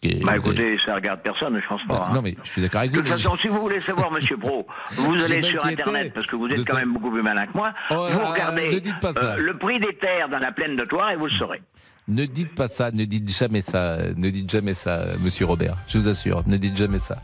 Bah 0.02 0.08
vous 0.20 0.28
avez- 0.28 0.36
écoutez, 0.36 0.78
ça 0.84 0.94
regarde 0.96 1.20
personne, 1.22 1.58
je 1.62 1.66
pense 1.66 1.80
pas. 1.88 1.94
Bah, 1.94 2.06
hein. 2.10 2.14
non 2.14 2.20
mais 2.22 2.36
je 2.44 2.50
suis 2.50 2.60
d'accord 2.60 2.80
avec 2.80 2.92
De 2.92 2.96
vous. 2.96 3.02
toute 3.02 3.10
mais 3.10 3.16
façon, 3.16 3.36
si 3.38 3.48
vous 3.48 3.58
voulez 3.58 3.80
savoir, 3.80 4.10
Monsieur 4.12 4.36
Pro, 4.36 4.66
vous 4.90 5.14
allez 5.24 5.42
sur 5.42 5.64
Internet, 5.64 6.12
parce 6.12 6.26
que 6.26 6.36
vous 6.36 6.46
de 6.46 6.52
êtes 6.54 6.66
quand 6.66 6.74
ça. 6.74 6.80
même 6.80 6.92
beaucoup 6.92 7.10
plus 7.10 7.22
malin 7.22 7.46
que 7.46 7.54
moi. 7.56 7.72
Oh, 7.90 7.94
vous 8.10 8.18
ah, 8.22 8.30
regardez 8.32 8.66
ne 8.70 8.78
dites 8.80 9.00
pas 9.00 9.14
ça. 9.14 9.32
euh, 9.32 9.36
le 9.38 9.56
prix 9.56 9.80
des 9.80 9.94
terres 9.96 10.28
dans 10.28 10.38
la 10.38 10.52
plaine 10.52 10.76
de 10.76 10.84
Toire 10.84 11.10
et 11.10 11.16
vous 11.16 11.24
le 11.26 11.32
saurez. 11.38 11.62
Ne 12.06 12.26
dites 12.26 12.54
pas 12.54 12.68
ça, 12.68 12.90
ne 12.90 13.04
dites 13.06 13.30
jamais 13.30 13.62
ça, 13.62 13.78
euh, 13.94 14.12
ne 14.16 14.28
dites 14.28 14.50
jamais 14.50 14.74
ça, 14.74 14.96
euh, 15.00 15.14
Monsieur 15.24 15.46
Robert. 15.46 15.76
Je 15.88 15.98
vous 15.98 16.08
assure, 16.08 16.42
ne 16.46 16.58
dites 16.58 16.76
jamais 16.76 16.98
ça. 16.98 17.16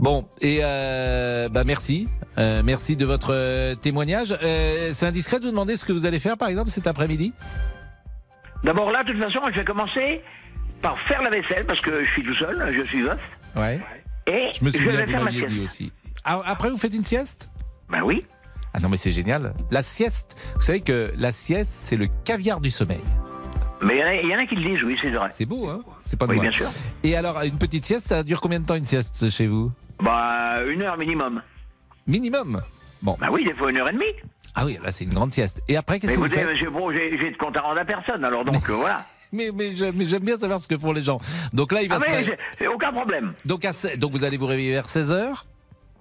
Bon, 0.00 0.26
et 0.40 0.58
euh, 0.62 1.48
bah 1.48 1.62
merci, 1.64 2.08
Euh, 2.36 2.62
merci 2.64 2.96
de 2.96 3.04
votre 3.04 3.32
euh, 3.32 3.76
témoignage. 3.76 4.36
Euh, 4.42 4.90
C'est 4.92 5.06
indiscret 5.06 5.38
de 5.38 5.44
vous 5.44 5.52
demander 5.52 5.76
ce 5.76 5.84
que 5.84 5.92
vous 5.92 6.04
allez 6.04 6.18
faire, 6.18 6.36
par 6.36 6.48
exemple, 6.48 6.68
cet 6.68 6.88
après-midi? 6.88 7.32
D'abord 8.64 8.90
là, 8.90 9.04
de 9.04 9.12
toute 9.12 9.22
façon, 9.22 9.40
je 9.52 9.58
vais 9.60 9.64
commencer 9.64 10.20
par 10.84 10.98
faire 11.08 11.22
la 11.22 11.30
vaisselle, 11.30 11.64
parce 11.64 11.80
que 11.80 12.04
je 12.04 12.10
suis 12.10 12.22
tout 12.22 12.34
seul, 12.34 12.72
je 12.76 12.82
suis 12.82 13.00
veuf, 13.02 13.18
Ouais. 13.56 13.80
et 14.26 14.50
Je 14.52 14.62
me 14.62 14.70
souviens, 14.70 14.92
vais 15.04 15.06
vous 15.16 15.24
m'aviez 15.24 15.46
dit 15.46 15.60
aussi. 15.60 15.90
Ah, 16.24 16.42
après, 16.44 16.68
vous 16.68 16.76
faites 16.76 16.92
une 16.94 17.04
sieste? 17.04 17.48
Ben 17.88 18.02
oui. 18.02 18.24
Ah 18.74 18.80
non, 18.80 18.90
mais 18.90 18.98
c'est 18.98 19.10
génial. 19.12 19.54
La 19.70 19.82
sieste, 19.82 20.36
vous 20.56 20.60
savez 20.62 20.80
que 20.82 21.10
la 21.16 21.32
sieste, 21.32 21.72
c'est 21.72 21.96
le 21.96 22.06
caviar 22.24 22.60
du 22.60 22.70
sommeil. 22.70 23.00
Mais 23.80 23.96
il 23.96 24.00
y 24.00 24.02
en 24.02 24.06
a- 24.06 24.14
il 24.14 24.28
y, 24.30 24.34
en 24.36 24.38
a 24.40 24.46
qui 24.46 24.56
le 24.56 24.64
disent, 24.74 24.84
oui, 24.84 24.98
c'est 25.00 25.10
vrai. 25.10 25.28
C'est 25.30 25.46
beau, 25.46 25.68
hein? 25.68 25.80
C'est 26.00 26.18
pas 26.18 26.26
de 26.26 26.32
Oui, 26.32 26.40
bien 26.40 26.50
sûr. 26.52 26.68
Et 27.02 27.16
alors, 27.16 27.40
une 27.42 27.56
petite 27.58 27.86
sieste, 27.86 28.06
ça 28.08 28.22
dure 28.22 28.40
combien 28.42 28.60
de 28.60 28.66
temps 28.66 28.74
une 28.74 28.84
sieste 28.86 29.30
chez 29.30 29.46
vous? 29.46 29.72
Bah, 30.02 30.56
une 30.68 30.82
heure 30.82 30.98
minimum. 30.98 31.40
Minimum? 32.06 32.60
Bon. 33.02 33.16
Bah 33.18 33.28
oui, 33.30 33.44
des 33.44 33.54
fois 33.54 33.70
une 33.70 33.78
heure 33.78 33.88
et 33.88 33.92
demie. 33.92 34.04
Ah 34.54 34.64
oui, 34.66 34.78
là, 34.82 34.92
c'est 34.92 35.04
une 35.04 35.14
grande 35.14 35.32
sieste. 35.32 35.62
Et 35.68 35.76
après, 35.76 35.98
qu'est-ce 35.98 36.12
que 36.14 36.18
vous 36.18 36.26
écoutez, 36.26 36.44
faites? 36.44 36.56
j'ai 36.56 37.30
de 37.30 37.36
compte 37.36 37.56
à 37.56 37.60
rendre 37.62 37.80
à 37.80 37.84
personne, 37.84 38.24
alors 38.24 38.44
donc 38.44 38.56
euh, 38.70 38.74
voilà. 38.74 39.02
Mais, 39.34 39.50
mais 39.54 39.74
j'aime 39.76 40.24
bien 40.24 40.38
savoir 40.38 40.60
ce 40.60 40.68
que 40.68 40.78
font 40.78 40.92
les 40.92 41.02
gens. 41.02 41.18
Donc 41.52 41.72
là, 41.72 41.82
il 41.82 41.88
va 41.88 41.96
Ah 42.00 42.04
se 42.04 42.30
mais 42.60 42.66
aucun 42.68 42.92
problème. 42.92 43.34
donc, 43.44 43.64
à 43.64 43.70
donc 43.96 44.12
vous 44.12 44.24
allez 44.24 44.36
vous 44.36 44.46
réveiller 44.46 44.72
vers 44.72 44.86
16h. 44.86 45.44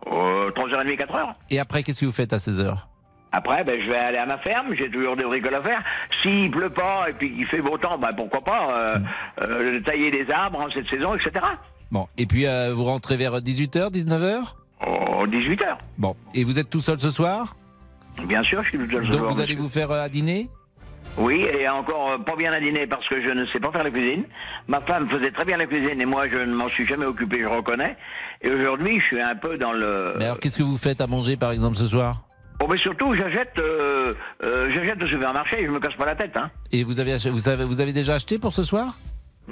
Euh, 0.07 0.51
3h30, 0.51 0.97
4h. 0.97 1.33
Et 1.49 1.59
après, 1.59 1.81
qu'est-ce 1.83 2.01
que 2.01 2.05
vous 2.05 2.11
faites 2.11 2.33
à 2.33 2.37
16h 2.37 2.75
Après, 3.31 3.63
ben, 3.63 3.79
je 3.81 3.89
vais 3.89 3.97
aller 3.97 4.17
à 4.17 4.25
ma 4.25 4.37
ferme, 4.39 4.67
j'ai 4.77 4.89
toujours 4.91 5.15
des 5.15 5.23
bricoles 5.23 5.55
à 5.55 5.61
faire. 5.61 5.81
S'il 6.21 6.51
pleut 6.51 6.69
pas 6.69 7.05
et 7.09 7.13
puis 7.13 7.33
qu'il 7.33 7.45
fait 7.47 7.61
beau 7.61 7.77
temps, 7.77 7.97
ben, 7.97 8.11
pourquoi 8.15 8.41
pas 8.41 8.67
euh, 8.77 8.99
euh, 9.41 9.79
tailler 9.81 10.11
des 10.11 10.29
arbres 10.31 10.59
en 10.59 10.69
cette 10.71 10.87
saison, 10.89 11.15
etc. 11.15 11.31
Bon, 11.91 12.07
et 12.17 12.25
puis 12.25 12.45
euh, 12.45 12.73
vous 12.73 12.83
rentrez 12.83 13.17
vers 13.17 13.39
18h, 13.39 13.91
19h 13.91 14.41
Oh, 14.85 15.25
18h. 15.25 15.77
Bon, 15.97 16.15
et 16.35 16.43
vous 16.43 16.59
êtes 16.59 16.69
tout 16.69 16.81
seul 16.81 16.99
ce 16.99 17.09
soir? 17.09 17.55
Bien 18.25 18.43
sûr, 18.43 18.61
je 18.63 18.69
suis 18.69 18.77
tout 18.77 18.89
seul 18.91 19.05
ce 19.05 19.11
Donc 19.11 19.19
soir, 19.21 19.33
vous 19.33 19.39
allez 19.41 19.55
vous 19.55 19.69
faire 19.69 19.89
à 19.91 20.09
dîner? 20.09 20.49
Oui, 21.17 21.45
et 21.45 21.67
encore 21.69 22.11
euh, 22.13 22.17
pas 22.17 22.35
bien 22.35 22.51
à 22.51 22.59
dîner 22.59 22.87
parce 22.87 23.07
que 23.07 23.21
je 23.21 23.31
ne 23.31 23.45
sais 23.47 23.59
pas 23.59 23.71
faire 23.71 23.83
la 23.83 23.91
cuisine. 23.91 24.23
Ma 24.67 24.81
femme 24.81 25.07
faisait 25.09 25.31
très 25.31 25.45
bien 25.45 25.57
la 25.57 25.67
cuisine 25.67 26.01
et 26.01 26.05
moi 26.05 26.27
je 26.27 26.37
ne 26.37 26.53
m'en 26.55 26.67
suis 26.69 26.85
jamais 26.87 27.05
occupé, 27.05 27.39
je 27.41 27.47
reconnais. 27.47 27.95
Et 28.41 28.49
aujourd'hui, 28.49 28.99
je 28.99 29.05
suis 29.05 29.21
un 29.21 29.35
peu 29.35 29.57
dans 29.57 29.73
le. 29.73 30.15
Mais 30.17 30.25
alors, 30.25 30.39
qu'est-ce 30.39 30.57
que 30.57 30.63
vous 30.63 30.77
faites 30.77 31.01
à 31.01 31.07
manger, 31.07 31.37
par 31.37 31.51
exemple, 31.51 31.77
ce 31.77 31.85
soir? 31.87 32.23
Oh, 32.61 32.67
mais 32.69 32.77
surtout, 32.77 33.13
j'achète, 33.15 33.53
euh, 33.59 34.13
euh, 34.43 34.71
j'achète 34.73 35.01
au 35.03 35.07
supermarché 35.07 35.65
je 35.65 35.69
me 35.71 35.79
casse 35.79 35.95
pas 35.95 36.05
la 36.05 36.15
tête, 36.15 36.35
hein. 36.35 36.49
Et 36.71 36.83
vous 36.83 36.99
avez, 36.99 37.13
ach- 37.13 37.27
vous, 37.27 37.47
avez, 37.49 37.65
vous 37.65 37.79
avez 37.81 37.93
déjà 37.93 38.15
acheté 38.15 38.39
pour 38.39 38.53
ce 38.53 38.63
soir? 38.63 38.95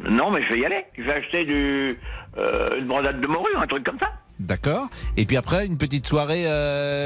Non, 0.09 0.31
mais 0.31 0.41
je 0.43 0.53
vais 0.53 0.59
y 0.59 0.65
aller. 0.65 0.85
Je 0.97 1.03
vais 1.03 1.13
acheter 1.13 1.43
du, 1.45 1.97
euh, 2.37 2.79
une 2.79 2.87
brandade 2.87 3.19
de 3.21 3.27
morue, 3.27 3.51
un 3.57 3.67
truc 3.67 3.83
comme 3.83 3.99
ça. 3.99 4.11
D'accord. 4.39 4.87
Et 5.17 5.25
puis 5.25 5.37
après, 5.37 5.65
une 5.67 5.77
petite 5.77 6.07
soirée 6.07 6.45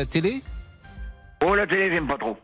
télé? 0.09 0.35
Oh, 1.43 1.53
la 1.55 1.67
télé, 1.67 1.91
j'aime 1.91 2.07
pas 2.07 2.17
trop. 2.17 2.37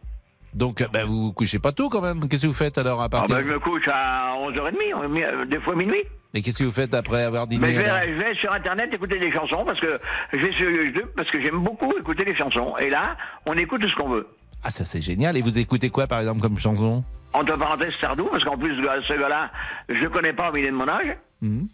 Donc, 0.53 0.81
euh, 0.81 0.87
bah, 0.91 1.05
vous 1.05 1.27
vous 1.27 1.33
couchez 1.33 1.59
pas 1.59 1.71
tôt 1.71 1.89
quand 1.89 2.01
même. 2.01 2.27
Qu'est-ce 2.27 2.43
que 2.43 2.47
vous 2.47 2.53
faites 2.53 2.77
alors 2.77 3.01
à 3.01 3.05
Ah, 3.05 3.09
partir 3.09 3.35
bah, 3.35 3.41
je 3.45 3.53
me 3.53 3.59
couche 3.59 3.87
à 3.87 4.33
11h30, 4.37 5.07
mi- 5.09 5.23
euh, 5.23 5.45
des 5.45 5.59
fois 5.59 5.75
minuit. 5.75 6.03
Et 6.33 6.41
qu'est-ce 6.41 6.59
que 6.59 6.63
vous 6.63 6.71
faites 6.71 6.93
après 6.93 7.23
avoir 7.23 7.45
Mais 7.47 7.55
dîné 7.55 7.73
je 7.73 7.79
vais, 7.81 8.13
je 8.13 8.23
vais 8.23 8.35
sur 8.35 8.53
Internet 8.53 8.93
écouter 8.93 9.19
des 9.19 9.31
chansons 9.33 9.63
parce 9.65 9.79
que 9.79 9.99
je 10.33 10.37
vais 10.39 10.51
sur 10.53 10.69
YouTube 10.69 11.07
parce 11.15 11.29
que 11.29 11.41
j'aime 11.41 11.59
beaucoup 11.63 11.91
écouter 11.99 12.23
les 12.25 12.35
chansons. 12.35 12.75
Et 12.77 12.89
là, 12.89 13.17
on 13.45 13.53
écoute 13.53 13.85
ce 13.85 13.95
qu'on 13.95 14.09
veut. 14.09 14.27
Ah, 14.63 14.69
ça 14.69 14.85
c'est 14.85 15.01
génial. 15.01 15.35
Et 15.37 15.41
vous 15.41 15.57
écoutez 15.57 15.89
quoi, 15.89 16.07
par 16.07 16.19
exemple, 16.19 16.39
comme 16.41 16.57
chanson? 16.57 17.03
Entre 17.33 17.57
parenthèses, 17.57 17.95
Sardou, 17.95 18.25
parce 18.31 18.43
qu'en 18.43 18.57
plus, 18.57 18.75
ce 18.75 19.17
gars-là, 19.19 19.51
je 19.89 19.95
le 19.95 20.09
connais 20.09 20.33
pas, 20.33 20.51
mais 20.53 20.59
il 20.61 20.65
est 20.67 20.71
de 20.71 20.75
mon 20.75 20.87
âge. 20.87 21.15
Mhm. 21.41 21.65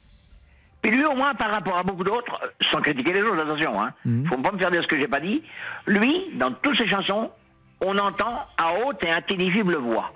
Puis 0.81 0.91
lui, 0.91 1.03
au 1.05 1.15
moins, 1.15 1.33
par 1.33 1.51
rapport 1.51 1.77
à 1.77 1.83
beaucoup 1.83 2.03
d'autres, 2.03 2.39
euh, 2.43 2.47
sans 2.71 2.79
critiquer 2.81 3.11
les 3.13 3.21
autres, 3.23 3.41
attention, 3.41 3.81
hein, 3.81 3.91
Mhm. 4.05 4.27
faut 4.27 4.37
pas 4.37 4.51
me 4.51 4.59
faire 4.59 4.69
dire 4.71 4.81
ce 4.83 4.87
que 4.87 4.99
j'ai 4.99 5.07
pas 5.07 5.19
dit. 5.19 5.41
Lui, 5.87 6.15
dans 6.35 6.51
toutes 6.51 6.77
ses 6.77 6.87
chansons, 6.87 7.31
on 7.81 7.97
entend 7.97 8.39
à 8.57 8.73
haute 8.85 9.03
et 9.03 9.09
intelligible 9.09 9.75
voix. 9.77 10.11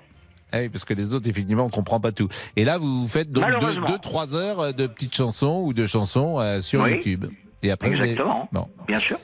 Ah 0.52 0.58
oui, 0.58 0.68
parce 0.68 0.84
que 0.84 0.92
les 0.94 1.14
autres, 1.14 1.28
effectivement, 1.28 1.64
on 1.64 1.70
comprend 1.70 1.98
pas 2.00 2.12
tout. 2.12 2.28
Et 2.56 2.64
là, 2.64 2.76
vous 2.78 3.00
vous 3.00 3.08
faites 3.08 3.32
donc 3.32 3.44
deux, 3.46 3.50
Malheureusement. 3.52 3.86
deux, 3.86 3.98
trois 3.98 4.34
heures 4.34 4.60
euh, 4.60 4.72
de 4.72 4.86
petites 4.86 5.14
chansons 5.14 5.62
ou 5.64 5.72
de 5.72 5.86
chansons 5.86 6.38
euh, 6.40 6.60
sur 6.60 6.82
Oui. 6.82 6.92
YouTube. 6.92 7.24
Et 7.62 7.70
après, 7.70 7.88
vous 7.88 8.00
avez- 8.00 8.10
Exactement. 8.10 8.48
Bon. 8.52 8.68
Bien 8.86 8.98
sûr. 8.98 9.16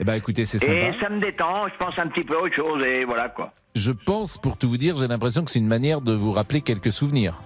Eh 0.00 0.04
ben, 0.04 0.14
écoutez, 0.14 0.44
c'est 0.44 0.58
sympa. 0.58 0.72
Et 0.72 0.94
ça 1.00 1.08
me 1.08 1.20
détend, 1.20 1.68
je 1.68 1.76
pense 1.78 1.96
un 1.98 2.08
petit 2.08 2.24
peu 2.24 2.36
à 2.36 2.40
autre 2.40 2.56
chose, 2.56 2.82
et 2.84 3.04
voilà 3.04 3.28
quoi. 3.28 3.52
Je 3.76 3.92
pense, 3.92 4.38
pour 4.38 4.56
tout 4.56 4.68
vous 4.68 4.76
dire, 4.78 4.96
j'ai 4.96 5.06
l'impression 5.06 5.44
que 5.44 5.50
c'est 5.52 5.60
une 5.60 5.68
manière 5.68 6.00
de 6.00 6.12
vous 6.12 6.32
rappeler 6.32 6.62
quelques 6.62 6.90
souvenirs. 6.90 7.40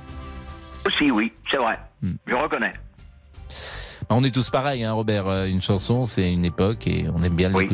Aussi, 0.87 1.11
oui, 1.11 1.32
c'est 1.50 1.59
vrai. 1.59 1.78
Hmm. 2.00 2.12
Je 2.26 2.35
reconnais. 2.35 2.72
On 4.09 4.22
est 4.24 4.30
tous 4.35 4.48
pareils, 4.48 4.85
hein, 4.85 4.92
Robert. 4.92 5.26
Euh, 5.28 5.46
Une 5.46 5.61
chanson, 5.61 6.04
c'est 6.06 6.32
une 6.32 6.44
époque 6.44 6.87
et 6.87 7.06
on 7.14 7.22
aime 7.22 7.35
bien 7.35 7.52
Oui. 7.52 7.68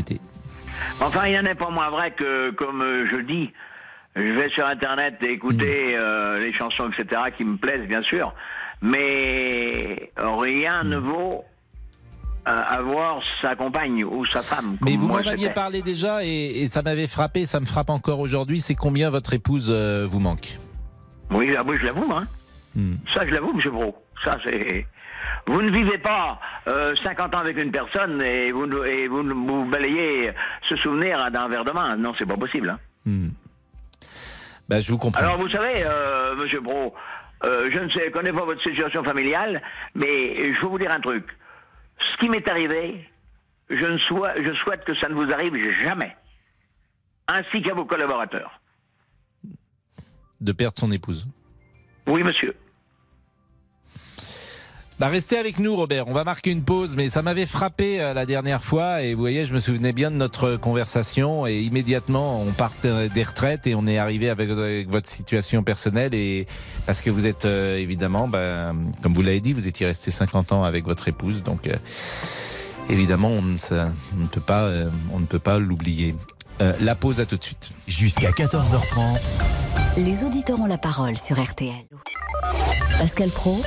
Enfin, 1.01 1.27
il 1.27 1.33
n'y 1.33 1.39
en 1.39 1.47
a 1.47 1.55
pas 1.55 1.71
moins 1.71 1.91
vrai 1.91 2.13
que, 2.13 2.51
comme 2.51 2.83
euh, 2.83 3.07
je 3.11 3.17
dis, 3.17 3.53
je 4.17 4.23
vais 4.23 4.49
sur 4.51 4.67
Internet 4.67 5.15
et 5.23 5.31
écouter 5.33 5.95
Hmm. 5.97 6.01
euh, 6.01 6.41
les 6.41 6.53
chansons, 6.53 6.91
etc., 6.91 7.23
qui 7.37 7.45
me 7.45 7.57
plaisent, 7.57 7.87
bien 7.89 8.03
sûr, 8.03 8.35
mais 8.81 10.11
rien 10.17 10.85
Hmm. 10.85 10.89
ne 10.89 10.97
vaut 10.97 11.45
euh, 12.49 12.51
avoir 12.51 13.21
sa 13.41 13.55
compagne 13.55 14.05
ou 14.05 14.27
sa 14.27 14.43
femme. 14.43 14.77
Mais 14.81 14.97
vous 14.97 15.07
m'en 15.09 15.17
aviez 15.19 15.51
parlé 15.51 15.81
déjà 15.83 16.25
et, 16.25 16.63
et 16.63 16.67
ça 16.69 16.83
m'avait 16.83 17.07
frappé, 17.07 17.47
ça 17.47 17.61
me 17.61 17.67
frappe 17.67 17.91
encore 17.91 18.19
aujourd'hui. 18.21 18.61
C'est 18.61 18.75
combien 18.75 19.11
votre 19.11 19.33
épouse 19.33 19.69
euh, 19.71 20.07
vous 20.09 20.19
manque? 20.21 20.59
Oui, 21.31 21.55
ah 21.57 21.63
oui, 21.67 21.77
je 21.81 21.87
l'avoue, 21.87 22.13
hein. 22.13 22.27
Hmm. 22.75 22.97
Ça, 23.15 23.25
je 23.27 23.33
l'avoue, 23.33 23.53
monsieur 23.53 23.71
Bro. 23.71 23.95
Ça, 24.25 24.39
c'est. 24.45 24.87
Vous 25.47 25.61
ne 25.61 25.71
vivez 25.71 25.99
pas 25.99 26.39
euh, 26.69 26.95
50 27.03 27.35
ans 27.35 27.41
avec 27.41 27.57
une 27.57 27.71
personne 27.71 28.23
et 28.23 28.53
vous, 28.53 28.67
et 28.85 29.09
vous, 29.09 29.65
balayez 29.67 30.33
ce 30.69 30.77
souvenir 30.77 31.31
d'un 31.31 31.49
verre 31.49 31.65
de 31.65 31.73
main. 31.73 31.97
Non, 31.97 32.15
c'est 32.19 32.27
pas 32.27 32.37
possible. 32.37 32.71
Hein. 32.71 32.79
Hmm. 33.05 33.29
Bah, 34.69 34.81
je 34.81 34.91
vous 34.93 34.99
comprends. 34.99 35.21
Alors, 35.21 35.39
vous 35.39 35.49
savez, 35.49 35.85
euh, 35.85 36.37
monsieur 36.37 36.61
Bro, 36.61 36.95
euh, 37.45 37.71
je 37.73 37.79
ne 37.81 37.91
sais, 37.91 38.11
connais 38.11 38.33
pas 38.33 38.45
votre 38.45 38.63
situation 38.63 39.03
familiale, 39.03 39.61
mais 39.95 40.37
je 40.55 40.61
vais 40.61 40.69
vous 40.69 40.79
dire 40.79 40.93
un 40.93 41.01
truc. 41.01 41.27
Ce 41.99 42.19
qui 42.19 42.29
m'est 42.29 42.49
arrivé, 42.49 43.05
je, 43.69 43.85
ne 43.85 43.99
je 43.99 44.55
souhaite 44.63 44.85
que 44.85 44.95
ça 44.97 45.09
ne 45.09 45.15
vous 45.15 45.33
arrive 45.33 45.57
jamais. 45.83 46.17
Ainsi 47.29 47.63
qu'à 47.63 47.75
vos 47.75 47.85
collaborateurs. 47.85 48.61
De 50.41 50.53
perdre 50.53 50.79
son 50.79 50.91
épouse. 50.91 51.27
Oui, 52.07 52.23
monsieur. 52.23 52.55
Bah, 55.03 55.09
restez 55.09 55.37
avec 55.37 55.59
nous, 55.59 55.75
Robert. 55.75 56.07
On 56.07 56.13
va 56.13 56.23
marquer 56.23 56.53
une 56.53 56.63
pause, 56.63 56.95
mais 56.95 57.09
ça 57.09 57.23
m'avait 57.23 57.45
frappé 57.45 58.01
euh, 58.01 58.15
la 58.15 58.25
dernière 58.25 58.63
fois. 58.63 59.03
Et 59.03 59.15
vous 59.15 59.21
voyez, 59.21 59.47
je 59.47 59.53
me 59.53 59.59
souvenais 59.59 59.93
bien 59.93 60.13
de 60.13 60.17
notre 60.17 60.55
conversation. 60.55 61.45
Et 61.45 61.59
immédiatement, 61.59 62.41
on 62.41 62.53
part 62.53 62.71
euh, 62.85 63.09
des 63.09 63.25
retraites 63.25 63.67
et 63.67 63.75
on 63.75 63.89
est 63.89 63.99
arrivé 63.99 64.31
avec, 64.31 64.49
avec 64.49 64.89
votre 64.89 65.09
situation 65.11 65.65
personnelle. 65.65 66.15
Et 66.15 66.47
parce 66.87 67.01
que 67.01 67.11
vous 67.11 67.27
êtes 67.27 67.47
euh, 67.47 67.79
évidemment, 67.79 68.29
ben, 68.29 68.77
comme 69.03 69.13
vous 69.13 69.23
l'avez 69.23 69.41
dit, 69.41 69.53
vous 69.53 69.67
étiez 69.67 69.87
resté 69.87 70.13
50 70.13 70.53
ans 70.53 70.63
avec 70.63 70.85
votre 70.85 71.09
épouse. 71.09 71.43
Donc, 71.43 71.67
euh, 71.67 71.75
évidemment, 72.89 73.31
on 73.31 73.43
ne, 73.43 73.59
ça- 73.59 73.89
on 74.17 74.23
ne 74.23 74.29
peut 74.29 74.41
pas, 74.41 74.67
euh, 74.67 74.89
on 75.13 75.19
ne 75.19 75.27
peut 75.27 75.41
pas 75.41 75.59
l'oublier. 75.59 76.15
Euh, 76.61 76.75
la 76.81 76.95
pause 76.95 77.19
à 77.19 77.27
tout 77.27 77.37
de 77.37 77.43
suite. 77.43 77.73
Jusqu'à 77.89 78.31
14h30. 78.31 79.21
Les 79.97 80.23
auditeurs 80.23 80.61
ont 80.61 80.67
la 80.67 80.79
parole 80.79 81.19
sur 81.19 81.43
RTL. 81.43 81.75
Pascal 82.99 83.31
Pro, 83.31 83.61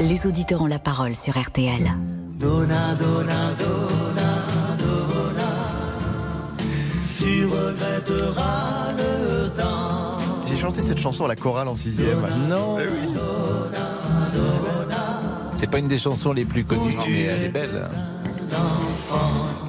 les 0.00 0.26
auditeurs 0.26 0.62
ont 0.62 0.66
la 0.66 0.78
parole 0.78 1.14
sur 1.14 1.38
RTL. 1.38 1.90
Donna, 2.38 2.94
donna, 2.94 3.52
donna, 3.58 4.44
donna. 4.78 5.48
Tu 7.18 7.44
regretteras 7.46 8.92
le 8.96 9.48
temps. 9.56 10.18
J'ai 10.46 10.56
chanté 10.56 10.82
cette 10.82 10.98
chanson 10.98 11.24
à 11.24 11.28
la 11.28 11.36
chorale 11.36 11.68
en 11.68 11.76
sixième. 11.76 12.20
Non. 12.48 12.78
Eh 12.80 12.84
oui. 12.84 13.14
C'est 15.56 15.68
pas 15.68 15.80
une 15.80 15.88
des 15.88 15.98
chansons 15.98 16.32
les 16.32 16.44
plus 16.44 16.64
connues, 16.64 16.96
mais 17.04 17.22
elle 17.22 17.42
est 17.44 17.48
belle. 17.48 17.82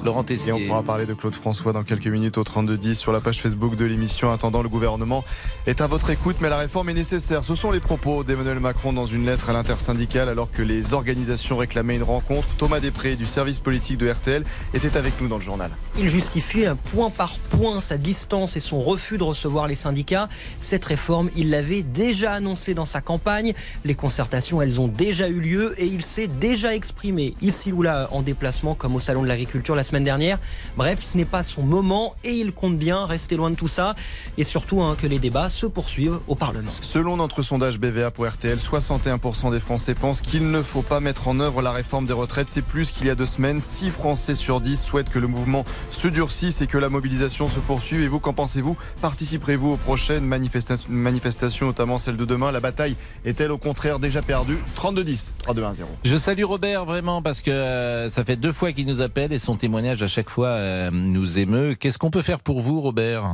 Laurent 0.04 0.20
Et 0.20 0.22
on 0.22 0.24
Tessier. 0.24 0.66
pourra 0.66 0.82
parler 0.82 1.06
de 1.06 1.14
Claude 1.14 1.34
François 1.34 1.72
dans 1.72 1.82
quelques 1.82 2.06
minutes 2.06 2.38
au 2.38 2.44
3210 2.44 2.98
sur 2.98 3.12
la 3.12 3.20
page 3.20 3.40
Facebook 3.40 3.76
de 3.76 3.84
l'émission. 3.84 4.32
Attendant, 4.32 4.62
le 4.62 4.68
gouvernement 4.68 5.24
est 5.66 5.80
à 5.80 5.86
votre 5.86 6.10
écoute, 6.10 6.36
mais 6.40 6.48
la 6.48 6.58
réforme 6.58 6.88
est 6.90 6.94
nécessaire. 6.94 7.44
Ce 7.44 7.54
sont 7.54 7.70
les 7.70 7.80
propos 7.80 8.24
d'Emmanuel 8.24 8.60
Macron 8.60 8.92
dans 8.92 9.06
une 9.06 9.26
lettre 9.26 9.50
à 9.50 9.52
l'intersyndicale 9.52 10.28
alors 10.28 10.50
que 10.50 10.62
les 10.62 10.94
organisations 10.94 11.56
réclamaient 11.56 11.96
une 11.96 12.02
rencontre. 12.02 12.48
Thomas 12.56 12.80
Després 12.80 13.16
du 13.16 13.26
service 13.26 13.60
politique 13.60 13.98
de 13.98 14.10
RTL 14.10 14.44
était 14.74 14.96
avec 14.96 15.20
nous 15.20 15.28
dans 15.28 15.36
le 15.36 15.42
journal. 15.42 15.70
Il 15.98 16.08
justifiait 16.08 16.66
un 16.66 16.76
point 16.76 17.10
par 17.10 17.38
point 17.50 17.80
sa 17.80 17.98
distance 17.98 18.56
et 18.56 18.60
son 18.60 18.80
refus 18.80 19.18
de 19.18 19.24
recevoir 19.24 19.66
les 19.66 19.74
syndicats. 19.74 20.28
Cette 20.58 20.84
réforme, 20.84 21.30
il 21.36 21.50
l'avait 21.50 21.82
déjà 21.82 22.32
annoncée 22.32 22.74
dans 22.74 22.84
sa 22.86 23.00
campagne. 23.00 23.52
Les 23.84 23.94
concertations, 23.94 24.62
elles 24.62 24.80
ont 24.80 24.88
déjà 24.88 25.28
eu 25.28 25.40
lieu 25.40 25.74
et 25.78 25.86
il 25.86 26.02
s'est 26.02 26.28
déjà 26.28 26.74
exprimé 26.74 27.34
ici 27.42 27.72
ou 27.72 27.82
là 27.82 28.08
en 28.12 28.22
déplacement 28.22 28.74
comme 28.74 28.94
au 28.94 29.00
Salon 29.00 29.22
de 29.22 29.28
l'Agriculture 29.28 29.74
la 29.74 29.84
semaine 29.90 30.04
dernière. 30.04 30.38
Bref, 30.76 31.00
ce 31.02 31.16
n'est 31.16 31.24
pas 31.24 31.42
son 31.42 31.62
moment 31.62 32.14
et 32.24 32.30
il 32.32 32.52
compte 32.52 32.78
bien 32.78 33.04
rester 33.04 33.36
loin 33.36 33.50
de 33.50 33.56
tout 33.56 33.68
ça 33.68 33.94
et 34.38 34.44
surtout 34.44 34.82
hein, 34.82 34.96
que 34.96 35.06
les 35.06 35.18
débats 35.18 35.48
se 35.48 35.66
poursuivent 35.66 36.18
au 36.28 36.34
Parlement. 36.34 36.72
Selon 36.80 37.16
notre 37.16 37.42
sondage 37.42 37.78
BVA 37.78 38.10
pour 38.10 38.26
RTL, 38.26 38.58
61% 38.58 39.50
des 39.50 39.60
Français 39.60 39.94
pensent 39.94 40.22
qu'il 40.22 40.50
ne 40.50 40.62
faut 40.62 40.82
pas 40.82 41.00
mettre 41.00 41.28
en 41.28 41.40
œuvre 41.40 41.60
la 41.62 41.72
réforme 41.72 42.06
des 42.06 42.12
retraites. 42.12 42.48
C'est 42.48 42.62
plus 42.62 42.90
qu'il 42.90 43.06
y 43.06 43.10
a 43.10 43.14
deux 43.14 43.26
semaines. 43.26 43.60
6 43.60 43.90
Français 43.90 44.34
sur 44.34 44.60
10 44.60 44.80
souhaitent 44.80 45.10
que 45.10 45.18
le 45.18 45.26
mouvement 45.26 45.64
se 45.90 46.08
durcisse 46.08 46.60
et 46.62 46.66
que 46.66 46.78
la 46.78 46.88
mobilisation 46.88 47.48
se 47.48 47.58
poursuive. 47.60 48.02
Et 48.02 48.08
vous, 48.08 48.20
qu'en 48.20 48.32
pensez-vous? 48.32 48.76
Participerez-vous 49.02 49.72
aux 49.72 49.76
prochaines 49.76 50.26
manifesta- 50.28 50.78
manifestations, 50.88 51.66
notamment 51.66 51.98
celle 51.98 52.16
de 52.16 52.24
demain? 52.24 52.52
La 52.52 52.60
bataille 52.60 52.96
est-elle 53.24 53.50
au 53.50 53.58
contraire 53.58 53.98
déjà 53.98 54.22
perdue? 54.22 54.58
32-10, 54.76 55.32
3-2-1-0. 55.44 55.82
Je 56.04 56.16
salue 56.16 56.44
Robert 56.44 56.84
vraiment 56.84 57.22
parce 57.22 57.42
que 57.42 57.50
euh, 57.50 58.08
ça 58.10 58.24
fait 58.24 58.36
deux 58.36 58.52
fois 58.52 58.72
qu'il 58.72 58.86
nous 58.86 59.00
appelle 59.00 59.32
et 59.32 59.38
son 59.38 59.56
témoignage 59.56 59.79
à 59.88 60.06
chaque 60.06 60.28
fois 60.28 60.48
euh, 60.48 60.90
nous 60.92 61.38
émeut. 61.38 61.74
Qu'est-ce 61.74 61.98
qu'on 61.98 62.10
peut 62.10 62.22
faire 62.22 62.40
pour 62.40 62.60
vous, 62.60 62.80
Robert? 62.80 63.24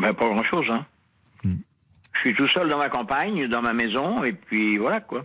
Ben, 0.00 0.12
pas 0.14 0.26
grand-chose, 0.28 0.66
hein. 0.70 0.86
Hmm. 1.44 1.56
Je 2.14 2.20
suis 2.20 2.34
tout 2.34 2.48
seul 2.48 2.68
dans 2.68 2.78
ma 2.78 2.88
campagne, 2.88 3.46
dans 3.48 3.62
ma 3.62 3.72
maison, 3.72 4.24
et 4.24 4.32
puis 4.32 4.78
voilà, 4.78 5.00
quoi. 5.00 5.24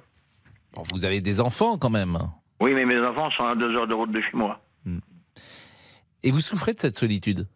Bon, 0.73 0.83
Vous 0.93 1.05
avez 1.05 1.21
des 1.21 1.41
enfants 1.41 1.77
quand 1.77 1.89
même. 1.89 2.17
Oui, 2.59 2.73
mais 2.73 2.85
mes 2.85 2.99
enfants 2.99 3.29
sont 3.31 3.45
à 3.45 3.55
deux 3.55 3.75
heures 3.75 3.87
de 3.87 3.93
route 3.93 4.11
de 4.11 4.21
chez 4.21 4.35
moi. 4.37 4.59
Et 6.23 6.31
vous 6.31 6.39
souffrez 6.39 6.73
de 6.73 6.79
cette 6.79 6.97
solitude? 6.97 7.47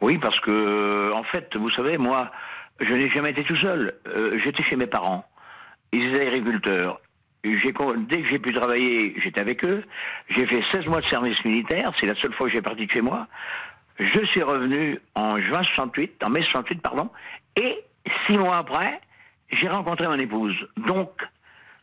Oui, 0.00 0.18
parce 0.18 0.38
que, 0.40 1.12
en 1.12 1.24
fait, 1.24 1.56
vous 1.56 1.70
savez, 1.70 1.98
moi, 1.98 2.30
je 2.78 2.92
n'ai 2.92 3.10
jamais 3.10 3.30
été 3.32 3.42
tout 3.42 3.56
seul. 3.56 3.92
Euh, 4.06 4.38
j'étais 4.44 4.62
chez 4.62 4.76
mes 4.76 4.86
parents. 4.86 5.24
Ils 5.92 6.14
étaient 6.14 6.28
agriculteurs. 6.28 7.00
Dès 7.42 8.22
que 8.22 8.28
j'ai 8.28 8.38
pu 8.38 8.52
travailler, 8.52 9.14
j'étais 9.22 9.40
avec 9.40 9.64
eux. 9.64 9.82
J'ai 10.36 10.46
fait 10.46 10.62
16 10.72 10.86
mois 10.86 11.00
de 11.00 11.06
service 11.06 11.42
militaire. 11.44 11.92
C'est 11.98 12.06
la 12.06 12.14
seule 12.16 12.34
fois 12.34 12.46
que 12.46 12.52
j'ai 12.52 12.62
parti 12.62 12.86
de 12.86 12.92
chez 12.92 13.00
moi. 13.00 13.28
Je 13.98 14.24
suis 14.26 14.42
revenu 14.42 14.98
en 15.14 15.38
juin 15.40 15.62
68, 15.62 16.22
en 16.24 16.30
mai 16.30 16.42
68, 16.42 16.82
pardon. 16.82 17.10
Et 17.56 17.82
six 18.26 18.38
mois 18.38 18.56
après, 18.58 19.00
j'ai 19.52 19.68
rencontré 19.68 20.06
mon 20.06 20.18
épouse. 20.18 20.54
Donc, 20.86 21.10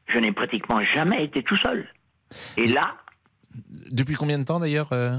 je 0.07 0.17
n'ai 0.19 0.31
pratiquement 0.31 0.83
jamais 0.95 1.23
été 1.25 1.43
tout 1.43 1.57
seul. 1.57 1.87
Et 2.57 2.67
là, 2.67 2.95
Depuis 3.91 4.15
combien 4.15 4.37
de 4.39 4.43
temps 4.43 4.59
d'ailleurs 4.59 4.89
euh, 4.93 5.17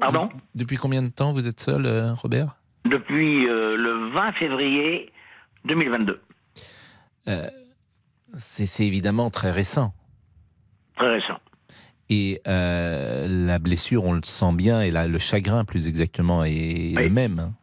pardon, 0.00 0.28
Depuis 0.54 0.76
combien 0.76 1.02
de 1.02 1.08
temps 1.08 1.32
vous 1.32 1.46
êtes 1.46 1.60
seul, 1.60 1.86
euh, 1.86 2.14
Robert? 2.14 2.56
Depuis 2.84 3.48
euh, 3.48 3.76
le 3.76 4.10
20 4.12 4.32
février 4.32 5.12
2022. 5.64 6.20
C'est 8.32 8.84
évidemment 8.86 9.30
très 9.30 9.50
récent. 9.50 9.94
Très 10.96 11.08
récent. 11.14 11.38
Et 12.10 12.40
euh, 12.48 13.26
la 13.46 13.58
blessure, 13.58 14.04
on 14.04 14.12
le 14.14 14.22
sent 14.24 14.52
bien, 14.54 14.80
et 14.80 14.90
là, 14.90 15.06
le 15.08 15.18
chagrin 15.18 15.64
plus 15.64 15.86
exactement 15.86 16.42
est 16.44 16.94
le 16.96 17.10
même. 17.10 17.38
hein. 17.38 17.54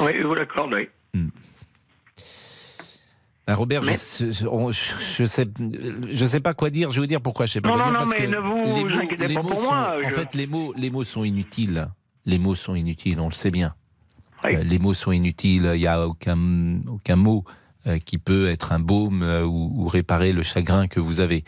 Oui, 0.00 0.12
je 0.20 0.26
vous 0.26 0.34
l'accorde, 0.34 0.74
oui. 0.74 0.88
Ah, 3.46 3.56
Robert, 3.56 3.82
je, 3.82 3.90
Mais- 3.90 3.94
je, 3.96 5.24
sais, 5.26 5.46
je 6.10 6.24
sais 6.24 6.40
pas 6.40 6.54
quoi 6.54 6.70
dire. 6.70 6.90
Je 6.90 6.94
vais 6.96 7.00
vous 7.02 7.06
dire 7.06 7.20
pourquoi 7.20 7.44
je 7.44 7.52
sais 7.52 7.60
pas 7.60 7.68
Non, 7.68 7.74
quoi 7.74 7.84
non, 7.84 7.90
dire. 7.90 8.00
non, 8.00 8.06
parce 8.06 8.18
mais 8.20 8.26
que 8.26 8.30
ne 8.30 8.38
vous 8.38 8.74
les 8.76 8.84
mots- 8.84 9.00
inquiétez 9.02 9.34
pas 9.34 9.40
pour 9.42 9.60
sont- 9.60 9.66
moi, 9.66 9.96
En 10.06 10.10
fait, 10.10 10.34
les 10.34 10.46
mots, 10.46 10.72
les 10.78 10.90
mots 10.90 11.04
sont 11.04 11.24
inutiles. 11.24 11.88
Les 12.24 12.38
mots 12.38 12.54
sont 12.54 12.74
inutiles. 12.74 13.20
On 13.20 13.26
le 13.28 13.34
sait 13.34 13.50
bien. 13.50 13.74
Oui. 14.44 14.56
Euh, 14.56 14.62
les 14.64 14.78
mots 14.78 14.94
sont 14.94 15.12
inutiles. 15.12 15.70
Il 15.74 15.80
n'y 15.80 15.86
a 15.86 16.06
aucun, 16.08 16.38
aucun 16.88 17.16
mot 17.16 17.44
qui 17.98 18.18
peut 18.18 18.48
être 18.48 18.72
un 18.72 18.80
baume 18.80 19.22
euh, 19.22 19.44
ou, 19.44 19.72
ou 19.74 19.88
réparer 19.88 20.32
le 20.32 20.42
chagrin 20.42 20.86
que 20.86 21.00
vous 21.00 21.20
avez. 21.20 21.44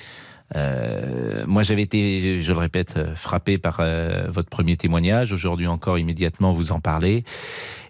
Euh, 0.54 1.44
moi, 1.46 1.62
j'avais 1.62 1.82
été, 1.82 2.40
je 2.40 2.52
le 2.52 2.58
répète, 2.58 2.96
euh, 2.96 3.14
frappé 3.14 3.58
par 3.58 3.78
euh, 3.80 4.26
votre 4.28 4.48
premier 4.48 4.76
témoignage. 4.76 5.32
Aujourd'hui 5.32 5.66
encore, 5.66 5.98
immédiatement, 5.98 6.52
vous 6.52 6.72
en 6.72 6.80
parlez. 6.80 7.24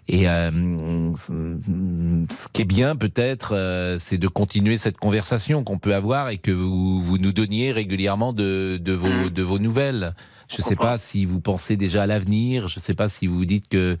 Et 0.07 0.27
euh, 0.29 1.13
ce 1.13 2.47
qui 2.53 2.61
est 2.61 2.65
bien, 2.65 2.95
peut-être, 2.95 3.53
euh, 3.53 3.97
c'est 3.99 4.17
de 4.17 4.27
continuer 4.27 4.77
cette 4.77 4.97
conversation 4.97 5.63
qu'on 5.63 5.79
peut 5.79 5.93
avoir 5.93 6.29
et 6.29 6.37
que 6.37 6.51
vous, 6.51 7.01
vous 7.01 7.17
nous 7.17 7.33
donniez 7.33 7.71
régulièrement 7.73 8.31
de, 8.31 8.79
de, 8.81 8.93
vos, 8.93 9.29
de 9.29 9.43
vos 9.43 9.59
nouvelles. 9.59 10.13
Je 10.49 10.61
ne 10.61 10.63
sais 10.63 10.77
pas 10.77 10.97
si 10.97 11.25
vous 11.25 11.41
pensez 11.41 11.75
déjà 11.75 12.03
à 12.03 12.07
l'avenir. 12.07 12.69
Je 12.69 12.79
ne 12.79 12.81
sais 12.81 12.93
pas 12.93 13.09
si 13.09 13.27
vous 13.27 13.43
dites 13.43 13.67
que 13.67 13.97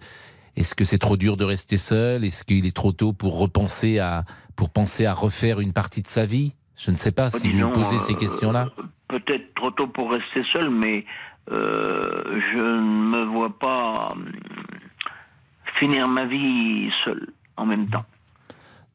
est-ce 0.57 0.75
que 0.75 0.83
c'est 0.83 0.97
trop 0.97 1.15
dur 1.17 1.37
de 1.37 1.45
rester 1.45 1.77
seul? 1.77 2.25
Est-ce 2.25 2.43
qu'il 2.43 2.65
est 2.65 2.75
trop 2.75 2.91
tôt 2.91 3.13
pour 3.13 3.37
repenser 3.37 3.99
à 3.99 4.25
pour 4.55 4.71
penser 4.71 5.05
à 5.05 5.13
refaire 5.13 5.59
une 5.59 5.71
partie 5.71 6.01
de 6.01 6.07
sa 6.07 6.25
vie? 6.25 6.55
Je 6.75 6.91
ne 6.91 6.97
sais 6.97 7.11
pas 7.11 7.29
si 7.29 7.47
vous 7.49 7.69
posez 7.71 7.99
ces 7.99 8.13
euh, 8.13 8.17
questions-là. 8.17 8.69
Peut-être 9.07 9.53
trop 9.55 9.71
tôt 9.71 9.87
pour 9.87 10.11
rester 10.11 10.43
seul, 10.51 10.69
mais 10.69 11.05
euh, 11.51 12.39
je 12.51 12.57
ne 12.57 13.09
me 13.15 13.25
vois 13.25 13.57
pas 13.57 14.11
hum, 14.13 14.31
finir 15.79 16.07
ma 16.07 16.25
vie 16.25 16.89
seul 17.05 17.27
en 17.55 17.65
même 17.65 17.87
temps. 17.89 18.05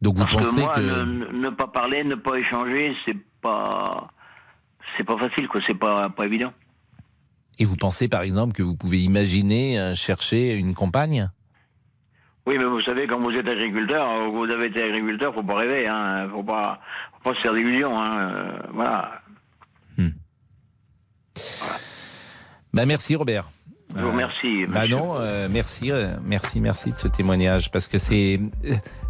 Donc 0.00 0.16
vous 0.16 0.24
Parce 0.24 0.34
pensez 0.34 0.56
que 0.56 0.60
moi, 0.60 0.72
que 0.74 0.80
ne, 0.80 1.26
ne 1.46 1.50
pas 1.50 1.68
parler, 1.68 2.02
ne 2.02 2.16
pas 2.16 2.36
échanger, 2.36 2.92
c'est 3.06 3.16
pas, 3.40 4.08
c'est 4.96 5.04
pas 5.04 5.16
facile, 5.16 5.46
quoi. 5.46 5.60
C'est 5.66 5.78
pas, 5.78 6.08
pas 6.08 6.26
évident. 6.26 6.52
et 7.58 7.64
vous 7.64 7.76
pensez 7.76 8.08
par 8.08 8.22
exemple 8.22 8.52
que 8.52 8.62
vous 8.64 8.74
pouvez 8.76 8.98
imaginer 9.00 9.78
euh, 9.78 9.94
chercher 9.94 10.54
une 10.56 10.74
compagne? 10.74 11.30
Oui, 12.46 12.56
mais 12.58 12.64
vous 12.64 12.80
savez, 12.82 13.06
quand 13.06 13.20
vous 13.20 13.30
êtes 13.30 13.48
agriculteur, 13.48 14.08
euh, 14.10 14.28
vous 14.28 14.50
avez 14.50 14.66
été 14.66 14.82
agriculteur, 14.82 15.32
faut 15.32 15.44
pas 15.44 15.54
rêver, 15.56 15.86
hein. 15.88 16.28
Faut 16.32 16.42
pas, 16.42 16.80
faut 17.22 17.30
pas 17.30 17.36
se 17.36 17.42
faire 17.42 17.54
d'illusions, 17.54 17.96
hein. 18.00 18.10
euh, 18.16 18.52
Voilà. 18.72 19.20
Bah 22.74 22.86
merci 22.86 23.16
Robert. 23.16 23.50
Je 23.94 24.00
vous 24.00 24.10
remercie. 24.12 24.64
Bah 24.66 24.88
non, 24.88 25.16
euh, 25.18 25.48
merci, 25.50 25.92
euh, 25.92 26.16
merci, 26.24 26.58
merci 26.60 26.92
de 26.92 26.96
ce 26.96 27.08
témoignage 27.08 27.70
parce 27.70 27.86
que 27.86 27.98
c'est, 27.98 28.40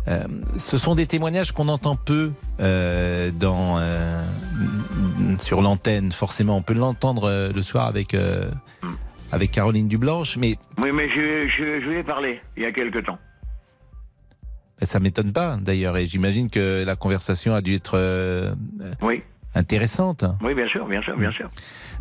euh, 0.08 0.24
ce 0.56 0.76
sont 0.76 0.96
des 0.96 1.06
témoignages 1.06 1.52
qu'on 1.52 1.68
entend 1.68 1.94
peu 1.94 2.32
dans 2.58 3.80
sur 5.38 5.62
l'antenne. 5.62 6.10
Forcément, 6.10 6.56
on 6.56 6.62
peut 6.62 6.74
l'entendre 6.74 7.52
le 7.54 7.62
soir 7.62 7.86
avec 7.86 8.14
euh, 8.14 8.50
avec 9.32 9.50
Caroline 9.50 9.88
Dublanche, 9.88 10.36
mais 10.36 10.56
Oui, 10.80 10.90
mais 10.92 11.08
je, 11.08 11.48
je, 11.48 11.80
je 11.80 11.88
lui 11.88 11.96
ai 11.98 12.02
parlé 12.04 12.38
il 12.56 12.62
y 12.62 12.66
a 12.66 12.72
quelque 12.72 12.98
temps. 13.00 13.18
ça 14.80 15.00
m'étonne 15.00 15.32
pas 15.32 15.56
d'ailleurs. 15.60 15.96
Et 15.96 16.06
j'imagine 16.06 16.50
que 16.50 16.84
la 16.84 16.96
conversation 16.96 17.54
a 17.54 17.62
dû 17.62 17.74
être 17.74 17.94
euh, 17.96 18.54
Oui, 19.00 19.22
intéressante. 19.54 20.24
oui, 20.42 20.54
bien 20.54 20.68
sûr, 20.68 20.86
bien 20.86 21.02
sûr, 21.02 21.16
bien 21.16 21.32
sûr. 21.32 21.46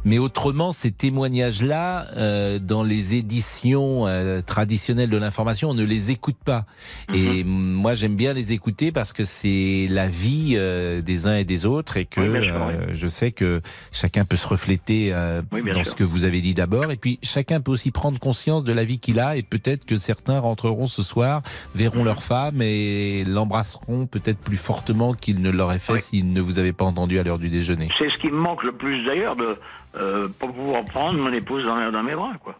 Mais 0.04 0.18
autrement, 0.18 0.72
ces 0.72 0.92
témoignages-là, 0.92 2.08
euh, 2.18 2.58
dans 2.58 2.82
les 2.82 3.14
éditions 3.16 4.08
euh, 4.08 4.42
traditionnelles 4.42 5.12
de 5.12 5.18
l'information, 5.18 5.70
on 5.70 5.74
ne 5.76 5.84
les 5.84 6.10
écoute 6.10 6.38
pas. 6.44 6.66
Et 7.14 7.44
moi, 7.44 7.94
j'aime 7.94 8.16
bien 8.16 8.34
les 8.34 8.52
écouter 8.52 8.92
parce 8.92 9.14
que 9.14 9.24
c'est 9.26 9.88
la 9.92 10.08
vie 10.08 10.54
euh, 10.56 11.02
des 11.02 11.28
uns 11.28 11.36
et 11.36 11.44
des 11.46 11.68
autres 11.68 11.98
et 11.98 12.06
que 12.06 12.20
Oui, 12.20 12.46
sûr, 12.46 12.56
euh, 12.56 12.88
je 12.94 13.08
sais 13.08 13.32
que 13.32 13.62
chacun 13.92 14.26
peut 14.26 14.38
se 14.38 14.48
refléter 14.48 15.14
euh, 15.14 15.44
Oui, 15.52 15.62
dans 15.72 15.84
sûr. 15.84 15.92
ce 15.92 15.96
que 15.96 16.04
vous 16.04 16.24
avez 16.24 16.42
dit 16.42 16.56
d'abord. 16.56 16.92
Et 16.92 16.98
puis, 16.98 17.20
chacun 17.22 17.62
peut 17.62 17.72
aussi 17.72 17.92
prendre 17.92 18.20
conscience 18.20 18.64
de 18.64 18.74
la 18.74 18.84
vie 18.84 18.98
qu'il 18.98 19.20
a 19.20 19.36
et 19.38 19.44
peut-être 19.44 19.86
que 19.86 19.98
certains 20.00 20.40
rentreront 20.40 20.88
ce 20.88 21.04
soir, 21.04 21.44
verront 21.76 22.04
leur 22.04 22.24
femme 22.24 22.62
et 22.64 23.24
l'embrasseront 23.26 24.08
peut-être 24.08 24.40
plus 24.40 24.58
fortement 24.58 25.14
qu'ils 25.14 25.42
ne 25.42 25.52
l'auraient 25.52 25.78
fait 25.78 26.00
s'ils 26.00 26.34
ne 26.34 26.42
vous 26.42 26.58
avaient 26.58 26.74
pas 26.74 26.86
entendu 26.86 27.20
à 27.20 27.24
l'heure 27.24 27.38
du 27.42 27.50
déjeuner. 27.50 27.90
C'est 27.98 28.10
ce 28.10 28.18
qui 28.20 28.28
me 28.32 28.38
manque 28.38 28.64
le 28.64 28.72
plus 28.72 29.04
d'ailleurs 29.06 29.36
de 29.36 29.58
euh, 29.98 30.30
pas 30.40 30.48
pouvoir 30.48 30.86
prendre 30.86 31.20
mon 31.20 31.34
épouse 31.34 31.66
dans, 31.66 31.92
dans 31.92 32.04
mes 32.04 32.16
bras, 32.16 32.34
quoi. 32.42 32.56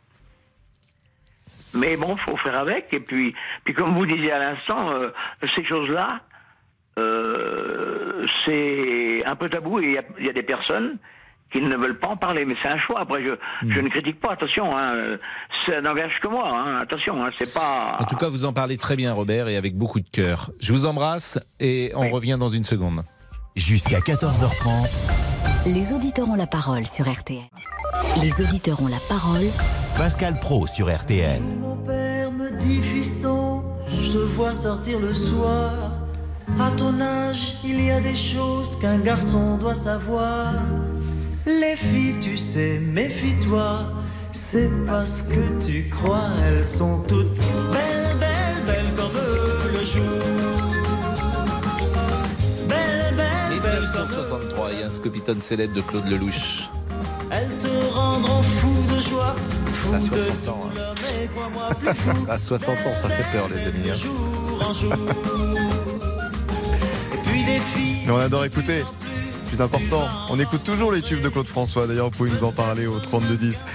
Mais 1.74 1.96
bon, 1.96 2.18
faut 2.18 2.36
faire 2.38 2.58
avec. 2.60 2.94
Et 2.94 3.00
puis, 3.00 3.34
puis 3.64 3.74
comme 3.74 3.94
vous 3.96 4.06
disiez 4.06 4.34
à 4.34 4.40
l'instant, 4.40 4.92
euh, 4.92 5.10
ces 5.56 5.64
choses-là, 5.64 6.20
euh, 7.00 8.26
c'est 8.46 9.26
un 9.26 9.36
peu 9.36 9.50
tabou 9.50 9.80
et 9.80 9.86
il 9.86 9.92
y 9.94 9.98
a- 9.98 10.04
il 10.20 10.26
y, 10.26 10.30
a 10.30 10.34
des 10.34 10.44
personnes 10.44 10.98
qui 11.52 11.62
ne 11.62 11.76
veulent 11.78 11.98
pas 12.00 12.10
en 12.10 12.18
parler. 12.18 12.44
Mais 12.46 12.56
c'est 12.62 12.68
un 12.70 12.78
choix. 12.80 13.00
Après, 13.02 13.24
je, 13.24 13.32
je 13.70 13.80
ne 13.80 13.88
critique 13.88 14.20
pas. 14.20 14.34
Attention, 14.34 14.78
hein, 14.78 15.18
ça 15.66 15.80
n'engage 15.82 16.20
que 16.22 16.28
moi. 16.28 16.50
Hein, 16.54 16.80
attention, 16.82 17.24
hein, 17.24 17.30
c'est 17.40 17.54
pas. 17.54 17.98
En 18.00 18.06
tout 18.06 18.16
cas, 18.18 18.28
vous 18.28 18.44
en 18.46 18.52
parlez 18.54 18.78
très 18.78 18.96
bien, 18.98 19.14
Robert, 19.14 19.48
et 19.48 19.56
avec 19.56 19.76
beaucoup 19.78 20.02
de 20.02 20.10
cœur. 20.10 20.52
Je 20.60 20.74
vous 20.74 20.86
embrasse 20.86 21.40
et 21.62 21.92
on 21.96 22.10
revient 22.10 22.38
dans 22.40 22.50
une 22.50 22.66
seconde. 22.66 23.04
Jusqu'à 23.56 24.00
14h30. 24.00 25.12
Les 25.66 25.94
auditeurs 25.94 26.30
ont 26.30 26.36
la 26.36 26.48
parole 26.48 26.88
sur 26.88 27.12
RTL. 27.12 27.44
Les 28.22 28.42
auditeurs 28.44 28.82
ont 28.82 28.88
la 28.88 29.00
parole. 29.10 29.46
Pascal 29.98 30.40
Pro 30.40 30.66
sur 30.68 30.94
RTL. 30.94 31.42
Mon 31.60 31.76
père 31.76 32.32
me 32.32 32.50
dit 32.52 32.82
fiston, 32.82 33.64
je 34.02 34.12
te 34.12 34.18
vois 34.18 34.54
sortir 34.54 35.00
le 35.00 35.14
soir. 35.14 35.72
À 36.60 36.72
ton 36.72 37.00
âge, 37.02 37.56
il 37.64 37.84
y 37.84 37.92
a 37.92 38.00
des 38.00 38.16
choses 38.16 38.78
qu'un 38.80 38.98
garçon 39.00 39.58
doit 39.58 39.76
savoir. 39.76 40.54
Les 41.46 41.76
filles, 41.76 42.20
tu 42.22 42.38
sais, 42.38 42.80
méfie-toi. 42.80 43.82
C'est 44.32 44.70
parce 44.88 45.24
que 45.24 45.66
tu 45.66 45.90
crois, 45.90 46.30
elles 46.46 46.64
sont 46.64 47.04
toutes 47.08 47.38
belles, 47.72 48.18
belles, 48.18 48.64
belles 48.66 48.94
comme 48.96 49.12
le 49.74 49.86
jour. 49.86 50.20
Belles, 52.70 53.01
1963, 53.94 54.70
il 54.74 54.80
y 54.80 54.84
a 54.84 54.88
un 54.88 54.90
Scopitone 54.90 55.42
célèbre 55.42 55.74
de 55.74 55.82
Claude 55.82 56.08
Lelouch. 56.08 56.70
Elles 57.30 57.50
te 57.60 57.68
rendront 57.94 58.42
fou 58.42 58.70
de 58.96 59.02
joie, 59.02 59.36
fou 59.74 59.94
À 59.94 60.00
de 60.00 60.08
60 60.08 60.48
ans. 60.50 60.70
hein. 60.78 60.94
À 62.30 62.38
60 62.38 62.70
ans, 62.78 62.96
ça 62.96 63.10
fait 63.10 63.38
peur, 63.38 63.48
les 63.50 63.62
amis. 63.68 63.90
hein. 63.92 63.96
jour 63.96 64.66
en 64.68 64.74
jour. 64.74 64.94
Et 67.14 67.18
puis 67.30 67.44
des 67.44 67.60
filles. 67.60 67.98
Mais 68.06 68.12
on 68.12 68.18
adore 68.20 68.46
écouter. 68.46 68.84
Plus 69.52 69.60
important, 69.60 70.08
on 70.30 70.40
écoute 70.40 70.64
toujours 70.64 70.94
les 70.94 71.02
tubes 71.02 71.20
de 71.20 71.28
Claude 71.28 71.46
François. 71.46 71.86
D'ailleurs, 71.86 72.06
vous 72.10 72.16
pouvez 72.16 72.32
nous 72.32 72.46
en 72.46 72.54
parler 72.54 72.88
au 72.88 72.98
3210. 73.00 73.66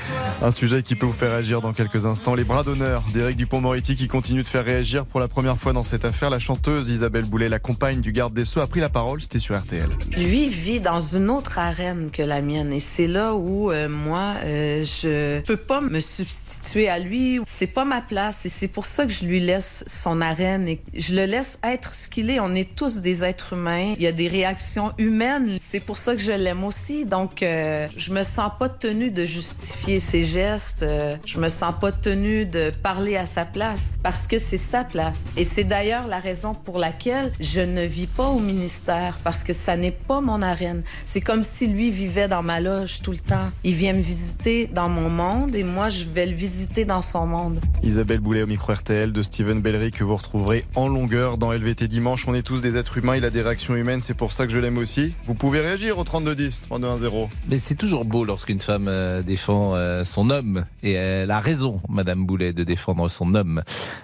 Un 0.40 0.50
sujet 0.50 0.82
qui 0.82 0.94
peut 0.94 1.04
vous 1.04 1.12
faire 1.12 1.32
réagir 1.32 1.60
dans 1.60 1.74
quelques 1.74 2.06
instants. 2.06 2.34
Les 2.34 2.44
bras 2.44 2.62
d'honneur 2.62 3.04
d'Éric 3.12 3.36
Dupont-Moretti 3.36 3.94
qui 3.94 4.08
continue 4.08 4.42
de 4.42 4.48
faire 4.48 4.64
réagir 4.64 5.04
pour 5.04 5.20
la 5.20 5.28
première 5.28 5.58
fois 5.58 5.74
dans 5.74 5.82
cette 5.82 6.06
affaire. 6.06 6.30
La 6.30 6.38
chanteuse 6.38 6.88
Isabelle 6.88 7.26
Boulet, 7.26 7.50
la 7.50 7.58
compagne 7.58 8.00
du 8.00 8.10
garde 8.10 8.32
des 8.32 8.46
Sceaux, 8.46 8.60
a 8.60 8.66
pris 8.66 8.80
la 8.80 8.88
parole. 8.88 9.20
C'était 9.20 9.38
sur 9.38 9.54
RTL. 9.54 9.90
Lui 10.16 10.48
vit 10.48 10.80
dans 10.80 11.02
une 11.02 11.28
autre 11.28 11.58
arène 11.58 12.08
que 12.10 12.22
la 12.22 12.40
mienne 12.40 12.72
et 12.72 12.80
c'est 12.80 13.06
là 13.06 13.34
où 13.34 13.70
euh, 13.70 13.90
moi 13.90 14.36
euh, 14.44 14.82
je 14.82 15.42
peux 15.42 15.58
pas 15.58 15.82
me 15.82 16.00
substituer 16.00 16.88
à 16.88 16.98
lui. 16.98 17.38
C'est 17.46 17.66
pas 17.66 17.84
ma 17.84 18.00
place 18.00 18.46
et 18.46 18.48
c'est 18.48 18.68
pour 18.68 18.86
ça 18.86 19.04
que 19.04 19.12
je 19.12 19.26
lui 19.26 19.40
laisse 19.40 19.84
son 19.86 20.22
arène 20.22 20.68
et 20.68 20.80
je 20.94 21.14
le 21.14 21.26
laisse 21.26 21.58
être 21.62 21.94
ce 21.94 22.08
qu'il 22.08 22.30
est. 22.30 22.40
On 22.40 22.54
est 22.54 22.74
tous 22.74 23.02
des 23.02 23.24
êtres 23.24 23.52
humains. 23.52 23.92
Il 23.98 24.02
y 24.02 24.06
a 24.06 24.12
des 24.12 24.28
réactions 24.28 24.94
humaines. 24.96 25.58
C'est 25.68 25.80
pour 25.80 25.98
ça 25.98 26.14
que 26.14 26.22
je 26.22 26.30
l'aime 26.30 26.62
aussi. 26.62 27.06
Donc 27.06 27.42
euh, 27.42 27.88
je 27.96 28.12
me 28.12 28.22
sens 28.22 28.52
pas 28.56 28.68
tenue 28.68 29.10
de 29.10 29.24
justifier 29.24 29.98
ses 29.98 30.22
gestes. 30.22 30.84
Euh, 30.84 31.16
je 31.24 31.40
me 31.40 31.48
sens 31.48 31.74
pas 31.80 31.90
tenue 31.90 32.46
de 32.46 32.70
parler 32.84 33.16
à 33.16 33.26
sa 33.26 33.44
place 33.44 33.92
parce 34.04 34.28
que 34.28 34.38
c'est 34.38 34.58
sa 34.58 34.84
place. 34.84 35.24
Et 35.36 35.44
c'est 35.44 35.64
d'ailleurs 35.64 36.06
la 36.06 36.20
raison 36.20 36.54
pour 36.54 36.78
laquelle 36.78 37.32
je 37.40 37.60
ne 37.60 37.82
vis 37.82 38.06
pas 38.06 38.28
au 38.28 38.38
ministère 38.38 39.18
parce 39.24 39.42
que 39.42 39.52
ça 39.52 39.76
n'est 39.76 39.90
pas 39.90 40.20
mon 40.20 40.40
arène. 40.40 40.84
C'est 41.04 41.20
comme 41.20 41.42
si 41.42 41.66
lui 41.66 41.90
vivait 41.90 42.28
dans 42.28 42.44
ma 42.44 42.60
loge 42.60 43.02
tout 43.02 43.10
le 43.10 43.18
temps. 43.18 43.50
Il 43.64 43.74
vient 43.74 43.92
me 43.92 44.02
visiter 44.02 44.68
dans 44.68 44.88
mon 44.88 45.10
monde 45.10 45.56
et 45.56 45.64
moi 45.64 45.88
je 45.88 46.04
vais 46.04 46.26
le 46.26 46.34
visiter 46.36 46.84
dans 46.84 47.02
son 47.02 47.26
monde. 47.26 47.60
Isabelle 47.82 48.20
Boulet 48.20 48.42
au 48.42 48.46
micro 48.46 48.72
RTL 48.72 49.10
de 49.10 49.22
Steven 49.22 49.60
Bellery 49.60 49.90
que 49.90 50.04
vous 50.04 50.14
retrouverez 50.14 50.64
en 50.76 50.86
longueur 50.86 51.38
dans 51.38 51.52
LVT 51.52 51.88
dimanche. 51.88 52.28
On 52.28 52.34
est 52.34 52.42
tous 52.42 52.62
des 52.62 52.76
êtres 52.76 52.98
humains, 52.98 53.16
il 53.16 53.24
a 53.24 53.30
des 53.30 53.42
réactions 53.42 53.74
humaines, 53.74 54.00
c'est 54.00 54.14
pour 54.14 54.30
ça 54.30 54.46
que 54.46 54.52
je 54.52 54.60
l'aime 54.60 54.78
aussi. 54.78 55.12
Vous 55.24 55.34
pouvez 55.34 55.55
réagir 55.60 55.98
au 55.98 56.04
3210, 56.04 56.62
3210. 56.62 57.28
Mais 57.48 57.56
c'est 57.56 57.74
toujours 57.74 58.04
beau 58.04 58.24
lorsqu'une 58.24 58.60
femme 58.60 58.88
euh, 58.88 59.22
défend 59.22 59.74
euh, 59.74 60.04
son 60.04 60.30
homme. 60.30 60.64
Et 60.82 60.92
elle 60.92 61.30
a 61.30 61.40
raison, 61.40 61.80
Madame 61.88 62.24
Boulet, 62.26 62.52
de 62.52 62.64
défendre 62.64 63.08
son 63.08 63.34
homme. 63.34 63.62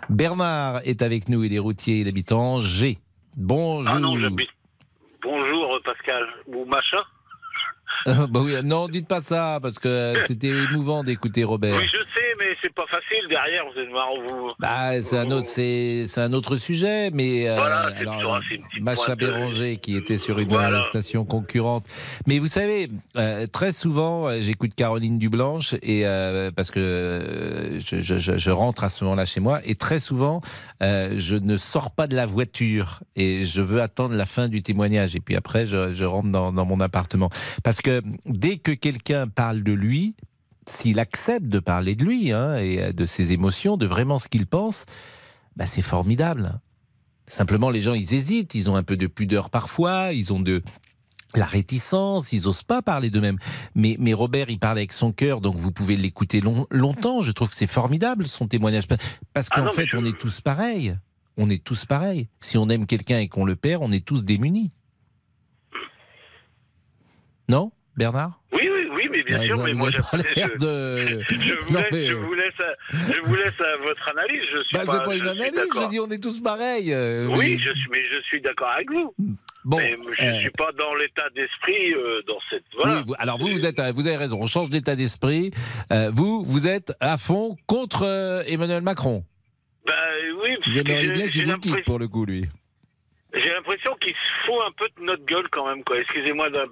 Bernard 0.08 0.80
est 0.84 1.02
avec 1.02 1.28
nous, 1.28 1.44
il 1.44 1.54
est 1.54 1.58
routier, 1.58 2.00
il 2.00 2.08
habite 2.08 2.32
en 2.32 2.60
G. 2.60 2.98
Bonjour. 3.36 3.92
Ah 3.94 3.98
non. 3.98 4.14
Bonjour 5.22 5.74
euh, 5.74 5.80
Pascal. 5.84 6.24
Ou 6.48 6.64
machin 6.64 7.02
Euh, 8.08 8.26
bah 8.30 8.40
oui, 8.42 8.54
non, 8.64 8.88
dites 8.88 9.08
pas 9.08 9.20
ça, 9.20 9.58
parce 9.62 9.78
que 9.78 10.14
c'était 10.26 10.48
émouvant 10.48 11.04
d'écouter 11.04 11.44
Robert. 11.44 11.76
Oui, 11.76 11.86
je 11.86 11.98
sais, 12.14 12.21
c'est 12.62 12.72
pas 12.74 12.86
facile 12.86 13.28
derrière. 13.28 13.64
Vous 13.74 13.80
êtes 13.80 13.90
marrant, 13.90 14.14
vous. 14.30 14.50
Bah, 14.58 15.02
c'est 15.02 15.18
un 15.18 15.30
autre, 15.30 15.46
c'est, 15.46 16.06
c'est 16.06 16.20
un 16.20 16.32
autre 16.32 16.56
sujet, 16.56 17.10
mais 17.12 17.48
euh, 17.48 17.56
Voilà, 17.56 17.88
c'est 17.98 18.06
alors, 18.08 18.40
Macha 18.80 19.14
de- 19.16 19.26
Béranger 19.26 19.76
qui 19.78 19.96
était 19.96 20.18
sur 20.18 20.38
une 20.38 20.48
Voilà. 20.48 20.78
euh, 20.78 20.82
station 20.82 21.24
concurrente. 21.24 21.84
Mais 22.26 22.38
vous 22.38 22.46
savez, 22.48 22.88
euh, 23.16 23.46
très 23.46 23.72
souvent, 23.72 24.28
euh, 24.28 24.38
j'écoute 24.40 24.74
Caroline 24.74 25.18
Dublanche 25.18 25.74
et 25.82 26.06
euh, 26.06 26.50
parce 26.54 26.70
que 26.70 26.80
euh, 26.80 27.80
je, 27.80 28.00
je- 28.00 28.18
je- 28.18 28.38
je 28.38 28.50
rentre 28.50 28.84
à 28.84 28.88
ce 28.88 29.04
moment-là 29.04 29.26
chez 29.26 29.40
moi 29.40 29.60
et 29.64 29.74
très 29.74 29.98
souvent, 29.98 30.40
euh, 30.82 31.14
je 31.18 31.36
ne 31.36 31.56
sors 31.56 31.90
pas 31.90 32.06
de 32.06 32.14
la 32.16 32.26
voiture 32.26 33.00
et 33.16 33.44
je 33.44 33.60
veux 33.60 33.80
attendre 33.82 34.14
la 34.16 34.26
fin 34.26 34.48
du 34.48 34.62
témoignage 34.62 35.16
et 35.16 35.20
puis 35.20 35.36
après, 35.36 35.66
je, 35.66 35.92
je 35.94 36.04
rentre 36.04 36.28
dans, 36.30 36.52
dans 36.52 36.64
mon 36.64 36.80
appartement 36.80 37.30
parce 37.64 37.80
que 37.82 38.02
dès 38.26 38.56
que 38.58 38.72
quelqu'un 38.72 39.26
parle 39.28 39.62
de 39.62 39.72
lui, 39.72 40.14
s'il 40.66 40.98
accepte 41.00 41.46
de 41.46 41.58
parler 41.58 41.94
de 41.96 42.04
lui 42.04 42.32
hein, 42.32 42.56
et 42.58 42.82
euh, 42.82 42.92
de 42.92 43.06
ses 43.06 43.32
émotions, 43.32 43.76
de 43.76 43.86
vraiment 43.86 44.18
ce 44.18 44.28
qu'il 44.28 44.46
pense, 44.46 44.86
bah, 45.56 45.66
c'est 45.66 45.82
formidable. 45.82 46.60
Simplement, 47.26 47.70
les 47.70 47.82
gens, 47.82 47.94
ils 47.94 48.14
hésitent, 48.14 48.54
ils 48.54 48.70
ont 48.70 48.76
un 48.76 48.82
peu 48.82 48.96
de 48.96 49.06
pudeur 49.06 49.48
parfois, 49.50 50.12
ils 50.12 50.32
ont 50.32 50.40
de 50.40 50.62
la 51.34 51.46
réticence, 51.46 52.32
ils 52.32 52.46
osent 52.46 52.62
pas 52.62 52.82
parler 52.82 53.08
d'eux-mêmes. 53.08 53.38
Mais, 53.74 53.96
mais 53.98 54.12
Robert, 54.12 54.50
il 54.50 54.58
parle 54.58 54.76
avec 54.78 54.92
son 54.92 55.12
cœur, 55.12 55.40
donc 55.40 55.56
vous 55.56 55.72
pouvez 55.72 55.96
l'écouter 55.96 56.40
long- 56.42 56.66
longtemps. 56.70 57.22
Je 57.22 57.32
trouve 57.32 57.48
que 57.48 57.54
c'est 57.54 57.66
formidable 57.66 58.26
son 58.28 58.46
témoignage. 58.48 58.86
Parce 59.32 59.48
Ah 59.50 59.60
qu'en 59.62 59.68
fait, 59.70 59.86
je- 59.90 59.96
on 59.96 60.04
est 60.04 60.18
tous 60.18 60.40
pareils. 60.42 60.94
On 61.38 61.48
est 61.48 61.64
tous 61.64 61.86
pareils. 61.86 62.28
Si 62.40 62.58
on 62.58 62.68
aime 62.68 62.86
quelqu'un 62.86 63.18
et 63.20 63.28
qu'on 63.28 63.46
le 63.46 63.56
perd, 63.56 63.82
on 63.82 63.90
est 63.90 64.04
tous 64.04 64.24
démunis. 64.24 64.72
Non, 67.48 67.72
Bernard? 67.96 68.41
Mais 69.12 69.22
bien 69.22 69.40
sûr. 69.42 69.58
Mais 69.62 69.72
moi, 69.74 69.90
j'apprécie- 69.92 70.40
je, 70.40 70.58
de- 70.58 71.22
je 71.30 71.54
vous 71.60 71.72
Non, 71.72 71.80
laisse, 71.80 71.88
mais- 71.92 72.06
je 72.08 72.12
vous 72.14 72.34
laisse, 72.34 72.60
à, 72.60 72.74
je 73.14 73.20
vous 73.22 73.34
laisse 73.36 73.60
à 73.60 73.76
votre 73.78 74.10
analyse. 74.10 74.42
Je 74.52 74.58
suis 74.64 74.76
Bah, 74.86 75.02
pas, 75.04 75.14
une 75.16 75.28
analyse, 75.28 75.52
d'accord. 75.54 75.82
je 75.84 75.88
dis 75.90 76.00
on 76.00 76.08
est 76.10 76.22
tous 76.22 76.40
pareils. 76.40 76.92
euh, 76.92 77.26
Oui, 77.26 77.60
je 77.64 77.72
suis, 77.72 77.88
mais 77.90 78.02
je 78.12 78.20
suis 78.22 78.40
d'accord 78.40 78.70
avec 78.74 78.90
vous. 78.90 79.14
Bon, 79.64 79.76
mais 79.78 79.96
je 80.18 80.24
euh, 80.24 80.38
suis 80.40 80.50
pas 80.50 80.72
dans 80.72 80.92
l'état 80.96 81.28
d'esprit 81.36 81.94
euh, 81.94 82.20
dans 82.26 82.38
cette. 82.50 82.64
Voilà. 82.74 82.96
Oui, 82.96 83.02
vous- 83.06 83.14
alors 83.18 83.38
vous, 83.38 83.48
vous 83.48 83.64
êtes, 83.64 83.80
vous 83.94 84.06
avez 84.08 84.16
raison. 84.16 84.38
On 84.40 84.46
change 84.46 84.70
d'état 84.70 84.96
d'esprit. 84.96 85.52
Vous, 86.12 86.42
vous 86.44 86.66
êtes 86.66 86.92
à 87.00 87.16
fond 87.16 87.56
contre 87.66 88.42
Emmanuel 88.48 88.82
Macron. 88.82 89.24
Bah 89.86 89.94
oui, 90.42 90.50
parce 90.58 90.72
Vous 90.72 90.78
aimeriez 90.78 91.06
j'ai- 91.06 91.12
bien 91.12 91.24
j'ai 91.26 91.30
qu'il 91.30 91.46
vous 91.52 91.58
quitte 91.58 91.84
pour 91.84 91.98
le 91.98 92.08
coup, 92.08 92.24
lui. 92.24 92.44
J'ai 93.34 93.50
l'impression 93.50 93.94
qu'il 94.00 94.12
se 94.12 94.46
fout 94.46 94.60
un 94.66 94.72
peu 94.76 94.86
de 95.00 95.06
notre 95.06 95.24
gueule 95.24 95.46
quand 95.50 95.66
même, 95.68 95.82
quoi. 95.84 95.98
Excusez-moi 95.98 96.50
d'un 96.50 96.66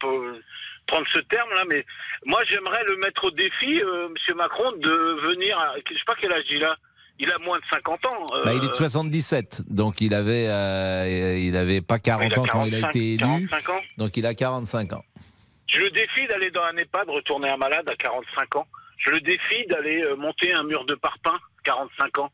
peu 0.00 0.40
prendre 0.88 1.06
ce 1.12 1.20
terme-là, 1.20 1.62
mais 1.68 1.84
moi 2.26 2.40
j'aimerais 2.50 2.82
le 2.88 2.96
mettre 2.96 3.24
au 3.24 3.30
défi, 3.30 3.80
euh, 3.80 4.08
Monsieur 4.08 4.34
Macron, 4.34 4.72
de 4.72 4.90
venir. 5.28 5.56
À, 5.58 5.74
je 5.76 5.94
sais 5.94 6.00
pas 6.06 6.14
quel 6.20 6.32
âge 6.32 6.44
il 6.50 6.64
a. 6.64 6.74
Il 7.20 7.32
a 7.32 7.38
moins 7.38 7.58
de 7.58 7.64
50 7.72 8.06
ans. 8.06 8.22
euh, 8.34 8.44
Bah, 8.44 8.54
il 8.54 8.64
est 8.64 8.68
de 8.68 8.74
77, 8.74 9.62
donc 9.68 10.00
il 10.00 10.14
avait, 10.14 10.46
euh, 10.48 11.36
il 11.36 11.56
avait 11.56 11.80
pas 11.80 11.98
40 11.98 12.30
il 12.30 12.34
a 12.34 12.40
ans 12.40 12.44
quand 12.48 12.64
il 12.64 12.74
a 12.76 12.80
45, 12.80 12.90
été 12.90 13.14
élu, 13.14 13.48
45 13.48 13.68
ans. 13.70 13.80
donc 13.96 14.16
il 14.16 14.24
a 14.24 14.34
45 14.34 14.92
ans. 14.92 15.04
Je 15.66 15.80
le 15.80 15.90
défie 15.90 16.26
d'aller 16.28 16.50
dans 16.52 16.62
un 16.62 16.76
EHPAD, 16.76 17.10
retourner 17.10 17.50
un 17.50 17.56
malade 17.56 17.88
à 17.88 17.96
45 17.96 18.54
ans. 18.56 18.66
Je 18.98 19.10
le 19.10 19.20
défie 19.20 19.66
d'aller 19.66 20.00
euh, 20.04 20.14
monter 20.16 20.52
un 20.54 20.62
mur 20.62 20.84
de 20.84 20.94
parpaing, 20.94 21.36
45 21.64 22.18
ans. 22.18 22.30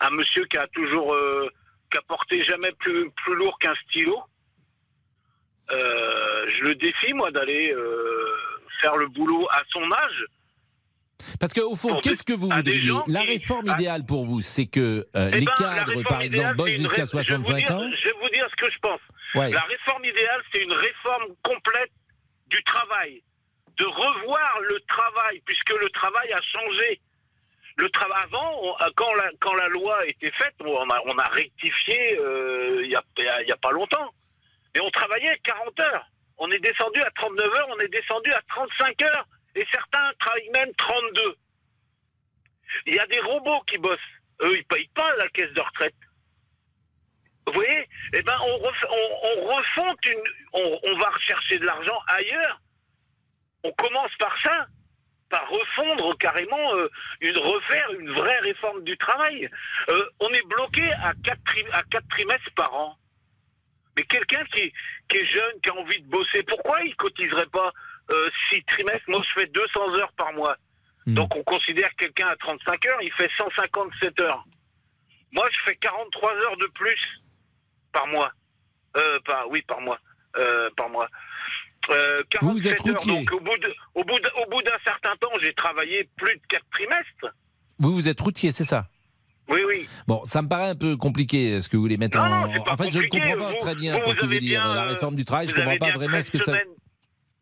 Un 0.00 0.10
monsieur 0.10 0.44
qui 0.46 0.56
a 0.58 0.66
toujours, 0.74 1.16
qui 1.92 1.96
a 1.98 2.02
porté 2.08 2.44
jamais 2.44 2.72
plus, 2.80 3.08
plus 3.24 3.34
lourd 3.36 3.56
qu'un 3.60 3.74
stylo. 3.88 4.18
Euh, 5.72 6.46
je 6.58 6.64
le 6.64 6.74
défie, 6.76 7.12
moi, 7.14 7.30
d'aller 7.30 7.72
euh, 7.72 8.36
faire 8.80 8.96
le 8.96 9.08
boulot 9.08 9.46
à 9.50 9.62
son 9.70 9.82
âge. 9.92 10.24
Parce 11.40 11.52
qu'au 11.52 11.74
fond, 11.74 12.00
qu'est-ce 12.00 12.22
que 12.22 12.32
vous 12.32 12.48
voudriez 12.48 12.92
La 13.08 13.20
réforme 13.22 13.66
idéale 13.66 14.04
pour 14.06 14.24
vous, 14.24 14.42
c'est 14.42 14.66
que 14.66 15.06
euh, 15.16 15.30
Eh 15.32 15.38
les 15.40 15.44
ben, 15.46 15.52
cadres, 15.58 16.02
par 16.04 16.20
exemple, 16.20 16.54
bossent 16.56 16.70
jusqu'à 16.70 17.02
ré- 17.04 17.08
je 17.08 17.16
vais 17.16 17.36
vous 17.36 17.42
65 17.44 17.56
dire- 17.66 17.76
ans 17.76 17.90
Je 17.90 18.04
vais 18.08 18.14
vous 18.20 18.28
dire 18.28 18.46
ce 18.50 18.56
que 18.64 18.70
je 18.70 18.78
pense. 18.78 19.00
Ouais. 19.34 19.50
La 19.50 19.60
réforme 19.62 20.04
idéale, 20.04 20.42
c'est 20.52 20.62
une 20.62 20.72
réforme 20.72 21.34
complète 21.42 21.90
du 22.48 22.62
travail. 22.64 23.22
De 23.78 23.84
revoir 23.86 24.60
le 24.70 24.78
travail, 24.88 25.42
puisque 25.44 25.70
le 25.82 25.90
travail 25.90 26.32
a 26.32 26.40
changé. 26.52 27.00
Le 27.76 27.90
travail 27.90 28.18
avant, 28.22 28.58
on- 28.62 28.74
euh, 28.82 28.88
quand, 28.94 29.12
la, 29.14 29.30
quand 29.40 29.54
la 29.54 29.68
loi 29.68 29.98
a 30.00 30.06
été 30.06 30.30
faite, 30.30 30.54
on 30.60 30.88
a, 30.88 31.00
on 31.06 31.18
a 31.18 31.28
rectifié 31.30 32.18
euh, 32.20 32.80
il 32.84 32.88
n'y 32.88 32.94
a, 32.94 33.02
il 33.18 33.24
y 33.24 33.28
a- 33.28 33.42
il 33.42 33.48
y 33.48 33.52
a 33.52 33.56
pas 33.56 33.72
longtemps. 33.72 34.12
Mais 34.76 34.82
on 34.82 34.90
travaillait 34.90 35.38
40 35.42 35.80
heures. 35.80 36.06
On 36.36 36.50
est 36.50 36.58
descendu 36.58 37.00
à 37.00 37.10
39 37.12 37.46
heures, 37.46 37.68
on 37.70 37.78
est 37.80 37.88
descendu 37.88 38.30
à 38.32 38.42
35 38.46 39.02
heures. 39.04 39.26
Et 39.54 39.66
certains 39.72 40.12
travaillent 40.20 40.50
même 40.50 40.70
32. 40.74 41.34
Il 42.84 42.94
y 42.94 42.98
a 42.98 43.06
des 43.06 43.20
robots 43.20 43.62
qui 43.66 43.78
bossent. 43.78 43.98
Eux, 44.42 44.54
ils 44.54 44.66
payent 44.66 44.90
pas 44.94 45.16
la 45.16 45.28
caisse 45.30 45.50
de 45.54 45.60
retraite. 45.62 45.94
Vous 47.46 47.54
voyez? 47.54 47.88
Eh 48.12 48.20
ben, 48.20 48.36
on, 48.42 48.58
ref- 48.58 48.86
on, 48.90 49.28
on 49.28 49.56
refonte 49.56 50.04
une. 50.04 50.22
On, 50.52 50.98
va 50.98 51.08
rechercher 51.08 51.58
de 51.58 51.64
l'argent 51.64 51.98
ailleurs. 52.08 52.60
On 53.64 53.72
commence 53.72 54.14
par 54.18 54.36
ça, 54.44 54.66
par 55.30 55.48
refondre 55.48 56.18
carrément 56.18 56.74
euh, 56.74 56.90
une 57.22 57.38
refaire 57.38 57.92
une 57.92 58.12
vraie 58.12 58.40
réforme 58.40 58.84
du 58.84 58.98
travail. 58.98 59.48
Euh, 59.88 60.10
on 60.20 60.28
est 60.28 60.46
bloqué 60.48 60.92
à 60.96 61.14
à 61.72 61.82
quatre 61.84 62.08
trimestres 62.10 62.52
par 62.56 62.74
an. 62.74 62.98
Mais 63.96 64.04
quelqu'un 64.04 64.44
qui, 64.46 64.72
qui 65.08 65.16
est 65.18 65.26
jeune, 65.26 65.60
qui 65.62 65.70
a 65.70 65.74
envie 65.74 66.00
de 66.02 66.08
bosser, 66.08 66.42
pourquoi 66.42 66.82
il 66.82 66.94
cotiserait 66.96 67.46
pas 67.46 67.72
euh, 68.10 68.30
six 68.50 68.62
trimestres? 68.64 69.08
Moi, 69.08 69.22
je 69.34 69.40
fais 69.40 69.46
200 69.46 69.94
heures 69.96 70.12
par 70.12 70.32
mois. 70.32 70.56
Donc, 71.06 71.36
on 71.36 71.42
considère 71.44 71.88
que 71.90 72.04
quelqu'un 72.06 72.26
à 72.26 72.36
35 72.36 72.84
heures, 72.86 73.00
il 73.00 73.12
fait 73.12 73.30
157 73.38 74.20
heures. 74.22 74.44
Moi, 75.32 75.46
je 75.52 75.58
fais 75.70 75.76
43 75.76 76.34
heures 76.34 76.56
de 76.56 76.66
plus 76.74 76.98
par 77.92 78.06
mois. 78.08 78.32
Euh, 78.96 79.18
par, 79.24 79.48
oui, 79.50 79.62
par 79.62 79.80
mois. 79.80 79.98
Euh, 80.36 80.68
par 80.76 80.88
mois. 80.90 81.08
Euh, 81.90 82.22
Vous, 82.42 82.54
vous 82.54 82.60
47 82.62 82.72
êtes 82.72 82.86
heures. 82.88 82.94
routier. 82.98 83.24
Donc, 83.24 83.32
au 83.32 83.40
bout 83.40 83.56
de- 83.58 83.74
au 83.94 84.02
bout 84.04 84.18
de- 84.18 84.30
au 84.44 84.50
bout 84.50 84.62
d'un 84.62 84.78
certain 84.84 85.14
temps, 85.16 85.30
j'ai 85.40 85.54
travaillé 85.54 86.08
plus 86.16 86.34
de 86.34 86.42
4 86.48 86.64
trimestres. 86.72 87.34
Vous, 87.78 87.92
vous 87.92 88.08
êtes 88.08 88.20
routier, 88.20 88.50
c'est 88.50 88.64
ça? 88.64 88.88
Oui, 89.48 89.60
oui. 89.68 89.86
Bon, 90.08 90.22
ça 90.24 90.42
me 90.42 90.48
paraît 90.48 90.70
un 90.70 90.74
peu 90.74 90.96
compliqué 90.96 91.60
ce 91.60 91.68
que 91.68 91.76
vous 91.76 91.82
voulez 91.82 91.96
mettre 91.96 92.18
Non, 92.18 92.24
en. 92.24 92.28
non, 92.48 92.52
en 92.68 92.76
fait, 92.76 92.90
je 92.90 92.98
ne 92.98 93.06
comprends 93.08 93.36
pas 93.36 93.50
Vous- 93.52 93.58
très 93.60 93.74
bien 93.74 93.94
vous, 93.94 94.00
pour 94.00 94.12
vous 94.12 94.18
tout 94.18 94.26
vous 94.26 94.32
avez 94.32 94.40
dire. 94.40 94.62
bien, 94.62 94.74
La 94.74 94.84
euh, 94.84 94.88
réforme 94.90 95.14
du 95.14 95.24
travail, 95.24 95.46
je 95.48 95.54
ne 95.54 95.60
comprends 95.60 95.76
pas 95.78 95.92
vraiment 95.92 96.20
ce 96.22 96.30
que 96.30 96.38
13 96.38 96.44
ça. 96.46 96.52
semaines. 96.52 96.72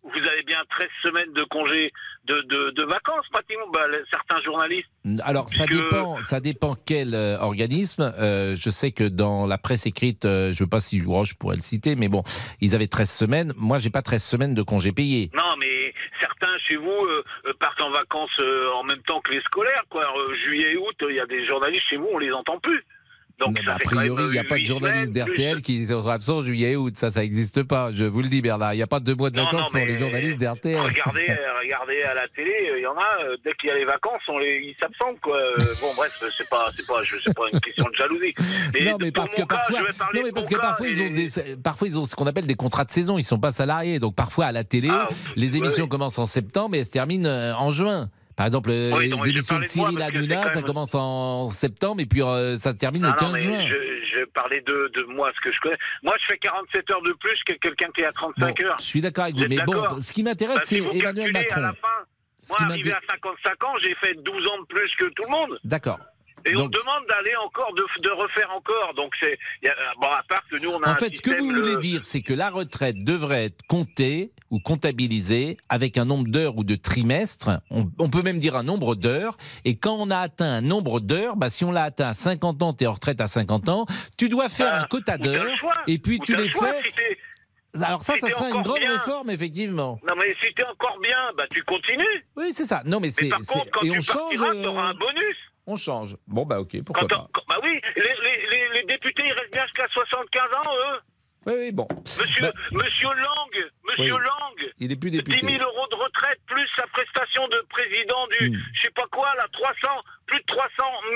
Vous 0.03 0.29
avez 0.29 0.43
bien 0.43 0.59
13 0.71 0.89
semaines 1.03 1.33
de 1.33 1.43
congés 1.45 1.91
de, 2.27 2.35
de, 2.43 2.71
de 2.73 2.83
vacances, 2.85 3.25
pratiquement. 3.33 3.67
Bah, 3.73 3.81
certains 4.13 4.41
journalistes. 4.43 4.87
Alors, 5.23 5.49
ça 5.49 5.65
dépend, 5.67 6.21
ça 6.23 6.41
dépend 6.41 6.77
quel 6.85 7.15
euh, 7.15 7.39
organisme. 7.41 8.13
Euh, 8.19 8.55
je 8.55 8.69
sais 8.71 8.93
que 8.93 9.05
dans 9.05 9.47
la 9.47 9.57
presse 9.59 9.87
écrite, 9.87 10.25
euh, 10.27 10.53
je 10.53 10.63
ne 10.63 10.67
veux 10.67 10.69
pas 10.71 10.81
si 10.81 11.03
oh, 11.07 11.25
je 11.25 11.35
pourrais 11.35 11.57
le 11.57 11.63
citer, 11.63 11.97
mais 11.97 12.09
bon, 12.09 12.23
ils 12.61 12.75
avaient 12.75 12.87
13 12.87 13.11
semaines. 13.11 13.53
Moi, 13.57 13.79
j'ai 13.79 13.91
pas 13.91 14.03
13 14.03 14.23
semaines 14.23 14.55
de 14.55 14.63
congés 14.63 14.93
payés. 14.93 15.31
Non, 15.35 15.57
mais 15.59 15.67
certains 16.25 16.59
chez 16.67 16.77
vous 16.77 16.91
euh, 16.91 17.25
euh, 17.47 17.53
partent 17.59 17.83
en 17.83 17.91
vacances 17.91 18.39
euh, 18.41 18.71
en 18.73 18.85
même 18.85 19.03
temps 19.03 19.21
que 19.21 19.33
les 19.33 19.41
scolaires, 19.43 19.85
quoi. 19.91 20.03
Juillet 20.45 20.73
et 20.73 20.77
août, 20.77 20.97
il 21.09 21.17
y 21.17 21.21
a 21.21 21.27
des 21.27 21.47
journalistes 21.47 21.85
chez 21.89 21.97
vous, 21.97 22.09
on 22.13 22.19
les 22.19 22.33
entend 22.33 22.59
plus. 22.59 22.83
Donc, 23.41 23.59
a 23.67 23.79
priori, 23.81 24.25
il 24.27 24.31
n'y 24.31 24.39
a 24.39 24.43
euh, 24.43 24.45
pas 24.49 24.59
de 24.59 24.63
plus- 24.63 25.11
d'RTL 25.11 25.61
qui 25.61 25.87
sont 25.89 26.07
absents 26.07 26.45
juillet 26.45 26.73
et 26.73 26.77
août. 26.77 26.95
Ça, 26.97 27.11
ça 27.11 27.21
n'existe 27.21 27.65
pas. 27.65 27.91
Je 27.93 28.05
vous 28.05 28.23
le 28.23 28.29
dis, 28.29 28.41
Bernard. 28.43 28.75
Il 28.75 28.77
n'y 28.77 28.83
a 28.83 28.87
pas 28.87 29.01
deux 29.01 29.15
mois 29.17 29.31
de 29.31 29.37
Non, 29.39 29.45
vacances 29.45 29.73
non, 29.73 29.79
pour 29.81 29.87
les 29.87 29.99
journalistes 29.99 30.39
d'RTL. 30.39 30.79
Regardez, 30.81 31.27
regardez 31.63 32.03
à 32.03 32.15
la 32.15 32.29
télé, 32.29 32.53
euh, 32.71 32.79
il 32.79 32.83
y 32.83 32.87
en 32.87 32.97
a, 32.97 33.25
euh, 33.25 33.37
dès 33.45 33.53
qu'il 33.55 33.71
y 33.71 33.73
a 33.73 33.77
les 33.77 33.85
vacances, 33.85 34.23
on 34.29 34.39
les, 34.39 34.61
ils 34.65 34.77
s'absentent, 34.81 35.21
quoi. 35.21 35.37
Bon, 35.81 35.89
bref, 35.97 36.23
c'est 36.37 36.49
pas, 36.49 36.71
c'est 36.77 36.87
pas, 36.87 37.03
je- 37.03 37.17
c'est 37.25 37.35
pas 37.35 37.43
une 37.53 37.61
question 37.61 37.85
de 37.91 37.97
jalousie. 37.97 38.35
Non, 38.85 38.97
mais 39.01 39.11
parce 39.11 39.33
que 39.35 39.41
cas, 39.41 39.47
parfois, 39.47 39.81
non, 39.81 40.21
mais 40.23 40.33
parce 40.33 40.49
que 40.49 40.57
parfois 40.57 40.89
ils 40.89 41.03
ont 41.03 41.07
des, 41.09 41.57
parfois 41.57 41.89
ils 41.89 41.99
ont 41.99 42.05
ce 42.05 42.15
qu'on 42.15 42.27
appelle 42.27 42.47
des 42.47 42.55
contrats 42.55 42.85
de 42.85 42.91
saison. 42.93 43.19
Ils 43.19 43.25
sont 43.25 43.41
pas 43.41 43.53
salariés, 43.53 43.99
donc 43.99 44.15
parfois 44.15 44.47
à 44.47 44.53
la 44.53 44.63
télé, 44.65 44.89
Ah, 44.91 45.09
les 45.37 45.57
émissions 45.57 45.89
commencent 45.89 46.19
en 46.19 46.27
septembre 46.27 46.77
et 46.77 46.79
elles 46.79 46.85
se 46.87 46.91
terminent 46.91 47.29
en 47.59 47.71
juin. 47.73 48.11
Par 48.37 48.47
exemple, 48.47 48.71
euh, 48.71 48.91
Oui, 48.97 49.11
mais 49.11 49.25
les 49.25 49.31
émissions 49.31 49.59
de 49.59 49.65
Cyril 49.65 50.01
Hanouna, 50.03 50.53
ça 50.53 50.63
commence 50.63 50.95
en 50.95 51.49
septembre 51.49 52.01
et 52.03 52.07
puis 52.07 52.23
euh, 52.23 52.57
ça 52.57 52.73
se 52.73 52.77
termine 52.77 53.03
Non, 53.03 53.09
le 53.09 53.13
non, 53.15 53.19
15 53.19 53.33
mais 53.33 53.41
juin. 53.43 53.67
je, 53.69 53.75
je 54.19 54.25
parlais 54.27 54.61
de, 54.61 54.91
de 54.95 55.05
moi, 55.05 55.31
ce 55.37 55.41
que 55.41 55.55
je 55.55 55.61
connais. 55.61 55.77
Moi, 56.03 56.15
je 56.21 56.25
fais 56.31 56.39
47 56.39 56.91
heures 56.91 57.03
de 57.03 57.13
plus 57.13 57.39
que 57.47 57.53
quelqu'un 57.55 57.89
qui 57.97 58.03
est 58.03 58.07
à 58.07 58.13
35 58.13 58.61
heures. 58.63 58.77
Je 58.81 58.85
suis 58.85 59.01
d'accord 59.01 59.25
avec 59.25 59.37
vous, 59.37 59.47
mais 59.49 59.59
bon, 59.65 60.01
ce 60.01 60.13
qui 60.13 60.23
m'intéresse, 60.23 60.57
Bah, 60.57 60.63
c'est 60.67 60.81
si 60.81 60.99
Emmanuel 60.99 61.33
Macron. 61.33 61.57
À 61.57 61.61
la 61.61 61.73
fin, 61.75 61.79
moi, 62.49 62.57
arrivé 62.73 62.91
à 62.93 62.95
m'inté- 62.97 63.07
55 63.13 63.65
ans, 63.65 63.75
j'ai 63.83 63.95
fait 63.97 64.15
12 64.23 64.49
ans 64.49 64.59
de 64.63 64.67
plus 64.67 64.91
que 64.99 65.05
tout 65.05 65.23
le 65.25 65.31
monde. 65.31 65.59
D'accord. 65.65 65.99
Et 66.47 66.55
on 66.57 66.69
demande 66.69 67.07
d'aller 67.09 67.35
encore, 67.45 67.73
de, 67.75 67.85
de 68.03 68.11
refaire 68.11 68.51
encore. 68.51 68.93
Donc, 68.95 69.11
c'est. 69.21 69.39
a- 69.69 69.75
Bon, 70.01 70.09
à 70.09 70.23
part 70.29 70.43
que 70.51 70.57
nous, 70.57 70.71
on 70.71 70.81
a 70.83 70.89
En 70.89 70.93
un 70.93 70.97
fait, 70.97 71.15
ce 71.15 71.21
que 71.23 71.31
vous 71.39 71.51
le- 71.51 71.61
voulez 71.63 71.77
dire, 71.79 72.05
c'est 72.05 72.21
que 72.23 72.33
la 72.35 72.51
retraite 72.51 73.03
devrait 73.03 73.47
être 73.47 73.63
comptée 73.69 74.33
ou 74.51 74.61
comptabilisée 74.61 75.57
avec 75.69 75.97
un 75.99 76.05
nombre 76.05 76.29
d'heures 76.29 76.57
ou 76.57 76.65
de 76.65 76.75
trimestres. 76.75 77.51
On, 77.71 77.87
on 77.99 78.11
peut 78.11 78.23
même 78.23 78.39
dire 78.39 78.57
un 78.57 78.63
nombre 78.63 78.95
d'heures. 78.95 79.37
Et 79.65 79.77
quand 79.77 79.97
on 79.99 80.11
a 80.11 80.19
atteint 80.19 80.53
un 80.53 80.61
nombre 80.61 81.01
d'heures, 81.01 81.37
bah, 81.37 81.49
si 81.49 81.65
on 81.65 81.73
l'a 81.73 81.85
atteint 81.85 82.09
à 82.09 82.15
50 82.15 82.63
ans, 82.63 82.73
tu 82.75 82.85
es 82.85 82.87
en 82.87 82.93
retraite 82.93 83.21
à 83.21 83.27
50 83.27 83.69
ans, 83.69 83.87
tu 84.19 84.29
dois 84.29 84.49
faire 84.49 84.75
un 84.75 84.85
quota 84.85 85.17
d'heures. 85.19 85.47
Et 85.87 85.99
puis 85.99 86.19
tu 86.21 86.37
les 86.37 86.49
fais. 86.49 86.83
t'es- 86.97 87.19
Alors 87.83 88.03
ça, 88.05 88.15
si 88.15 88.21
ça 88.21 88.27
t'es 88.29 88.33
sera 88.35 88.51
une 88.51 88.63
grande 88.63 88.79
bien. 88.79 88.93
réforme, 88.93 89.31
effectivement. 89.31 89.99
Non, 90.07 90.15
mais 90.17 90.35
si 90.43 90.55
t'es 90.55 90.65
encore 90.65 90.99
bien, 91.03 91.19
bah, 91.37 91.45
tu 91.51 91.63
continues. 91.65 92.25
Oui, 92.37 92.53
c'est 92.53 92.65
ça. 92.67 92.83
Non, 92.85 93.01
mais 93.01 93.11
c'est. 93.11 93.25
Mais 93.25 93.31
par 93.31 93.41
c'est- 93.43 93.53
contre, 93.53 93.71
quand 93.73 93.81
et 93.83 93.91
tu 93.91 93.99
on 93.99 94.01
change. 94.01 94.15
partiras, 94.39 94.55
euh, 94.55 94.63
t'auras 94.63 94.83
un 94.91 94.95
bonus. 94.95 95.37
On 95.67 95.77
change. 95.77 96.17
Bon, 96.27 96.45
bah, 96.45 96.61
ok, 96.61 96.77
pourquoi 96.85 97.09
Quand 97.09 97.17
pas. 97.17 97.29
quand- 97.33 97.43
bah 97.49 97.59
oui, 97.63 97.81
les, 97.97 98.03
les, 98.03 98.47
les, 98.51 98.69
les 98.81 98.83
députés, 98.85 99.23
ils 99.27 99.33
restent 99.33 99.53
bien 99.53 99.63
jusqu'à 99.65 99.89
75 99.89 100.43
ans, 100.57 100.71
eux. 100.93 101.01
Oui, 101.47 101.53
oui, 101.59 101.73
bon. 101.73 101.87
Monsieur, 102.01 102.43
Bah, 102.43 102.53
monsieur 102.73 103.09
Lang, 103.09 103.71
monsieur 103.89 104.15
Oui. 104.15 104.21
Lang, 104.25 104.71
il 104.79 104.93
est 104.93 104.97
plus 104.97 105.11
10 105.11 105.19
député. 105.23 105.47
000 105.47 105.63
euros 105.63 105.87
de 105.91 105.95
retraite 105.97 106.41
plus 106.47 106.67
sa 106.77 106.87
prestation 106.89 107.47
de 107.49 107.65
président 107.69 108.27
du, 108.39 108.51
Hmm. 108.51 108.61
je 108.75 108.81
sais 108.83 108.91
pas 108.91 109.07
quoi, 109.13 109.35
là, 109.37 109.47
300, 109.53 110.03
plus 110.27 110.39
de 110.39 110.45
300 110.47 110.69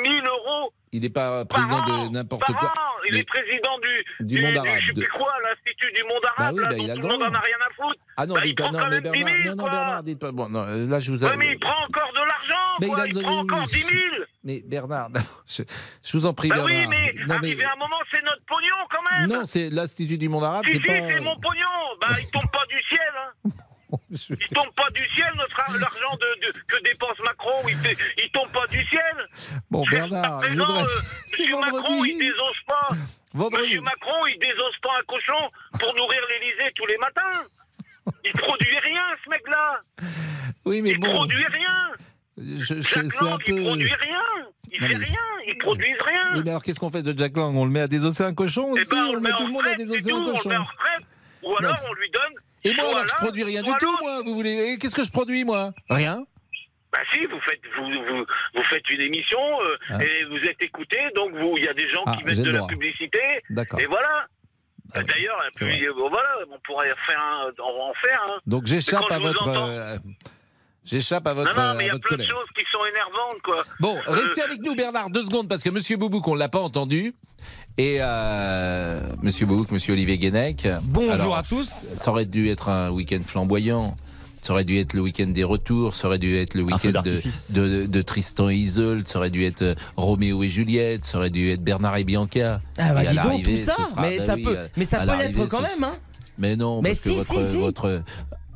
000 0.05 0.27
euros 0.27 0.73
Il 0.93 1.03
n'est 1.03 1.11
pas 1.11 1.45
président 1.45 1.83
par 1.83 1.89
an, 1.91 2.07
de 2.07 2.13
n'importe 2.13 2.53
quoi. 2.53 2.69
an. 2.69 2.73
Il 3.11 3.17
est 3.17 3.29
président 3.29 3.79
du, 3.79 4.25
Du 4.27 4.41
monde 4.43 4.57
arabe, 4.57 4.79
je 4.81 4.87
sais 4.89 4.93
plus 4.95 5.09
quoi, 5.09 5.33
l'Institut 5.47 5.93
du 5.93 6.03
monde 6.05 6.21
Bah 6.23 6.31
arabe, 6.39 6.55
oui, 6.57 6.63
là, 6.63 6.69
bah, 6.71 6.77
il 6.79 6.91
a 6.91 6.95
le 6.95 7.01
droit. 7.01 7.17
rien 7.17 7.29
à 7.31 7.75
foutre. 7.75 8.01
Ah 8.17 8.27
non, 8.27 8.35
Bah, 8.35 8.41
dites 8.41 8.51
il 8.51 8.55
pas, 8.55 8.63
prend 8.69 8.73
non, 8.73 8.87
mais 8.91 9.01
même 9.01 9.13
10 9.13 9.25
Bernard, 9.25 9.43
000, 9.45 9.55
non. 9.57 9.65
Bernard, 9.65 10.03
dites 10.03 10.19
pas. 10.19 10.33
Bon, 10.33 10.49
non, 10.49 10.65
là, 10.65 10.99
je 10.99 11.13
vous 11.13 11.25
Ouais, 11.25 11.37
mais 11.37 11.53
il 11.53 11.59
prend 11.59 11.85
encore 11.85 12.13
de 12.13 12.19
l'argent, 12.19 12.67
Mais 12.81 12.87
quoi. 12.89 12.97
il 12.99 13.03
a 13.03 13.07
Il, 13.21 13.23
prend 13.23 13.39
encore 13.39 13.59
oui. 13.61 13.67
10 13.69 13.81
000. 13.83 13.93
Mais 14.45 14.63
Bernard, 14.67 15.09
je, 15.47 15.63
je 16.03 16.17
vous 16.17 16.27
en 16.27 16.35
prie, 16.35 16.49
Bah 16.49 16.57
Bernard. 16.57 16.73
oui, 16.75 16.87
mais 16.89 17.15
non, 17.27 17.35
arrivé 17.37 17.65
à 17.65 17.73
un 17.73 17.77
moment, 17.77 17.97
c'est 18.11 18.23
notre 18.23 18.45
pognon, 18.47 18.77
quand 18.91 19.03
même. 19.19 19.31
non, 19.31 19.45
c'est 19.45 19.71
l'Institut 19.71 20.19
du 20.19 20.29
monde 20.29 20.45
arabe, 20.45 20.65
Si, 20.67 20.73
c'est 20.73 20.79
si, 20.81 20.87
pas. 20.87 20.95
c'est 21.09 21.21
mon 21.21 21.37
pognon. 21.39 21.67
Bah, 22.01 22.09
il 22.19 22.31
tombe 22.31 22.51
pas 22.51 22.65
du 22.69 22.79
ciel, 22.89 23.01
hein. 23.17 23.51
Il 24.11 24.37
tombe 24.55 24.73
pas 24.77 24.91
du 24.91 25.07
ciel, 25.15 25.31
notre 25.37 25.57
l'argent 25.79 26.17
de, 26.17 26.47
de- 26.47 26.59
que 26.67 26.83
dépense 26.83 27.19
Macron. 27.25 27.53
Il, 27.69 27.77
il 28.23 28.31
tombe 28.31 28.51
pas 28.53 28.67
du 28.67 28.85
ciel. 28.85 29.29
Bon, 29.71 29.85
Bernard, 29.91 30.43
je 30.51 30.57
voudrais- 30.59 30.83
euh, 30.83 31.61
Macron, 31.73 32.05
il 32.05 32.19
désose 32.19 32.61
pas. 32.67 32.89
Vendredi. 33.35 33.63
Monsieur 33.65 33.81
Macron, 33.83 34.27
il 34.27 34.39
désose 34.39 34.77
pas 34.83 34.91
un 34.99 35.05
cochon 35.07 35.51
pour 35.81 35.95
nourrir 35.97 36.21
l'Élysée 36.29 36.73
tous 36.75 36.87
les 36.87 36.97
matins. 36.99 37.45
Il 38.25 38.33
produit 38.33 38.79
rien, 38.79 39.03
ce 39.25 39.31
mec-là. 39.31 39.81
Oui, 40.65 40.83
mais 40.83 40.91
Il 40.91 41.01
bon. 41.01 41.13
produit 41.13 41.45
rien. 41.47 41.91
je- 42.39 42.81
je- 42.81 42.81
c'est 42.83 42.99
un 42.99 43.03
Lang, 43.25 43.41
il 43.47 43.55
peu. 43.57 43.63
produit 43.63 43.93
rien. 43.93 44.23
Il 44.71 44.81
Non, 44.83 44.89
fait 44.89 44.95
mais- 44.99 45.05
rien. 45.05 45.21
Ils 45.47 45.59
produisent 45.59 46.03
rien. 46.07 46.33
Oui, 46.35 46.43
mais 46.45 46.51
alors 46.51 46.63
qu'est-ce 46.63 46.79
qu'on 46.81 46.91
fait 46.91 47.03
de 47.03 47.17
Jack 47.19 47.35
Lang? 47.37 47.55
On 47.57 47.65
le 47.65 47.71
met 47.71 47.81
à 47.81 47.89
désosser 47.89 48.23
un 48.23 48.35
cochon 48.35 48.75
Eh 48.77 48.81
aussi? 48.81 48.91
ben, 48.91 49.07
On 49.09 49.15
le 49.15 49.21
met 49.21 49.31
tout 49.33 49.47
le 49.47 49.53
monde 49.53 49.67
à 49.67 49.75
désosser 49.75 50.13
un 50.13 50.23
cochon. 50.25 50.51
Ou 51.43 51.57
alors, 51.57 51.77
on 51.89 51.95
lui 51.95 52.11
donne. 52.11 52.35
Et 52.65 52.75
moi, 52.75 52.85
soit 52.85 52.97
alors, 52.99 53.09
je 53.09 53.15
produis 53.17 53.45
rien 53.45 53.63
du 53.63 53.73
tout, 53.79 53.97
moi. 54.03 54.23
Vous 54.25 54.35
voulez 54.35 54.73
Et 54.73 54.79
Qu'est-ce 54.79 54.95
que 54.95 55.05
je 55.05 55.11
produis, 55.11 55.45
moi? 55.45 55.73
Rien. 55.91 56.25
Bah 56.91 57.01
si, 57.13 57.25
vous 57.27 57.39
faites, 57.41 57.61
vous, 57.77 57.85
vous, 57.85 58.25
vous 58.55 58.63
faites 58.71 58.89
une 58.91 59.03
émission 59.03 59.39
euh, 59.63 59.77
Ah. 59.91 60.03
et 60.03 60.25
vous 60.25 60.39
êtes 60.39 60.63
écouté, 60.63 60.99
donc 61.15 61.33
vous, 61.35 61.55
il 61.59 61.65
y 61.65 61.69
a 61.69 61.75
des 61.75 61.89
gens 61.91 62.03
Ah, 62.07 62.17
qui 62.17 62.25
mettent 62.25 62.41
de 62.41 62.51
la 62.51 62.67
publicité. 62.67 63.21
D'accord. 63.51 63.79
Et 63.81 63.85
voilà. 63.87 64.27
Ah 64.95 65.01
oui, 65.01 65.05
D'ailleurs, 65.05 65.39
euh, 65.39 65.93
bon, 65.95 66.09
voilà, 66.09 66.31
on 66.51 66.59
pourrait 66.61 66.91
faire 67.07 67.21
un, 67.21 67.51
on 67.59 67.91
en 67.91 67.93
faire. 68.03 68.23
Hein. 68.31 68.39
Donc 68.47 68.65
j'échappe 68.67 69.11
à 69.11 69.19
votre. 69.19 69.49
euh, 69.49 69.99
J'échappe 70.85 71.27
à 71.27 71.35
votre, 71.35 71.55
non, 71.55 71.63
non, 71.63 71.75
mais 71.75 71.85
il 71.85 71.89
y 71.89 71.91
a 71.91 71.99
plein 71.99 72.17
de 72.17 72.23
choses 72.23 72.47
qui 72.57 72.65
sont 72.73 72.83
énervantes, 72.87 73.43
quoi. 73.45 73.63
Bon, 73.79 73.95
restez 74.07 74.41
Euh, 74.41 74.45
avec 74.47 74.63
nous, 74.63 74.75
Bernard, 74.75 75.11
deux 75.11 75.25
secondes, 75.25 75.47
parce 75.47 75.63
que 75.63 75.69
Monsieur 75.69 75.99
Boubouk, 75.99 76.27
on 76.27 76.35
ne 76.35 76.39
l'a 76.39 76.49
pas 76.49 76.61
entendu. 76.61 77.13
Et 77.81 77.99
euh, 78.01 79.01
Monsieur 79.23 79.47
Boubouk, 79.47 79.71
Monsieur 79.71 79.93
Olivier 79.93 80.19
Guénec. 80.19 80.67
Bonjour 80.83 81.13
Alors, 81.13 81.37
à 81.37 81.43
tous. 81.45 81.69
Ça 81.69 82.11
aurait 82.11 82.27
dû 82.27 82.49
être 82.51 82.69
un 82.69 82.91
week-end 82.91 83.21
flamboyant. 83.25 83.95
Ça 84.43 84.53
aurait 84.53 84.65
dû 84.65 84.79
être 84.79 84.95
le 84.95 85.01
week-end 85.03 85.27
des 85.29 85.43
retours, 85.45 85.95
ça 85.95 86.07
aurait 86.07 86.19
dû 86.21 86.37
être 86.37 86.55
le 86.55 86.63
week-end 86.63 87.03
de, 87.03 87.55
de, 87.61 87.87
de 87.87 88.03
Tristan 88.03 88.51
et 88.51 88.55
Isolde, 88.55 89.07
ça 89.09 89.19
aurait 89.19 89.31
dû 89.31 89.45
être 89.45 89.63
euh, 89.63 89.75
Roméo 89.97 90.43
et 90.45 90.49
Juliette, 90.49 91.05
ça 91.05 91.19
aurait 91.19 91.31
dû 91.31 91.51
être 91.51 91.61
Bernard 91.63 91.97
et 91.97 92.05
Bianca. 92.05 92.61
Ah 92.79 92.95
bah 92.95 93.03
Et 93.05 93.09
dis 93.09 93.15
donc 93.17 93.43
tout 93.43 93.57
ça, 93.57 93.75
ce 93.77 93.91
sera- 93.91 94.01
mais 94.03 94.19
bah 94.19 94.25
ça 94.25 94.35
oui, 94.37 94.43
peut, 94.45 94.57
mais 94.77 94.85
ça 94.85 95.01
peut 95.01 95.19
l'être 95.19 95.47
quand 95.47 95.61
même, 95.61 95.83
hein. 95.85 95.95
Mais 96.39 96.55
non, 96.55 96.81
Mais 96.83 96.91
parce 96.91 97.01
si, 97.01 97.09
que 97.11 97.15
votre, 97.17 97.43
si, 97.43 97.51
si. 97.53 97.59
votre. 97.61 98.03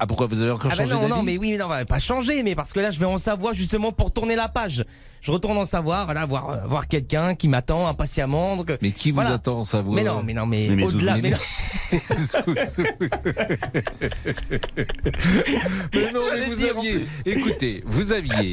Ah 0.02 0.06
pourquoi 0.08 0.26
vous 0.26 0.42
avez 0.42 0.50
encore 0.50 0.68
Ah 0.72 0.74
bah 0.76 0.82
changé 0.82 0.94
non, 0.96 1.06
non, 1.06 1.22
mais 1.22 1.38
oui, 1.38 1.52
mais 1.52 1.58
non, 1.58 1.66
on 1.66 1.68
va 1.68 1.84
pas 1.84 2.00
changer, 2.00 2.42
mais 2.42 2.56
parce 2.56 2.72
que 2.72 2.80
là, 2.80 2.90
je 2.90 2.98
vais 2.98 3.06
en 3.06 3.18
savoir 3.18 3.54
justement 3.54 3.92
pour 3.92 4.10
tourner 4.10 4.34
la 4.34 4.48
page. 4.48 4.84
Je 5.20 5.30
retourne 5.30 5.56
en 5.56 5.64
savoir, 5.64 6.06
voilà, 6.06 6.26
voir, 6.26 6.50
euh, 6.50 6.56
voir 6.66 6.88
quelqu'un 6.88 7.36
qui 7.36 7.46
m'attend 7.46 7.86
impatiemment. 7.86 8.56
Donc, 8.56 8.76
Mais 8.82 8.90
qui 8.90 9.12
vous 9.12 9.14
voilà. 9.20 9.34
attend 9.34 9.60
en 9.60 9.64
savoir 9.64 9.94
Mais 9.94 10.02
non, 10.02 10.24
mais 10.24 10.34
non, 10.34 10.44
mais, 10.44 10.70
Mais 10.70 10.82
au-delà. 10.82 11.18
Mais, 11.18 11.30
non. 11.30 11.36
Mais 15.92 16.10
non, 16.12 16.20
mais 16.32 16.46
vous 16.46 16.64
aviez, 16.64 17.04
écoutez, 17.24 17.82
vous 17.86 18.12
aviez 18.12 18.52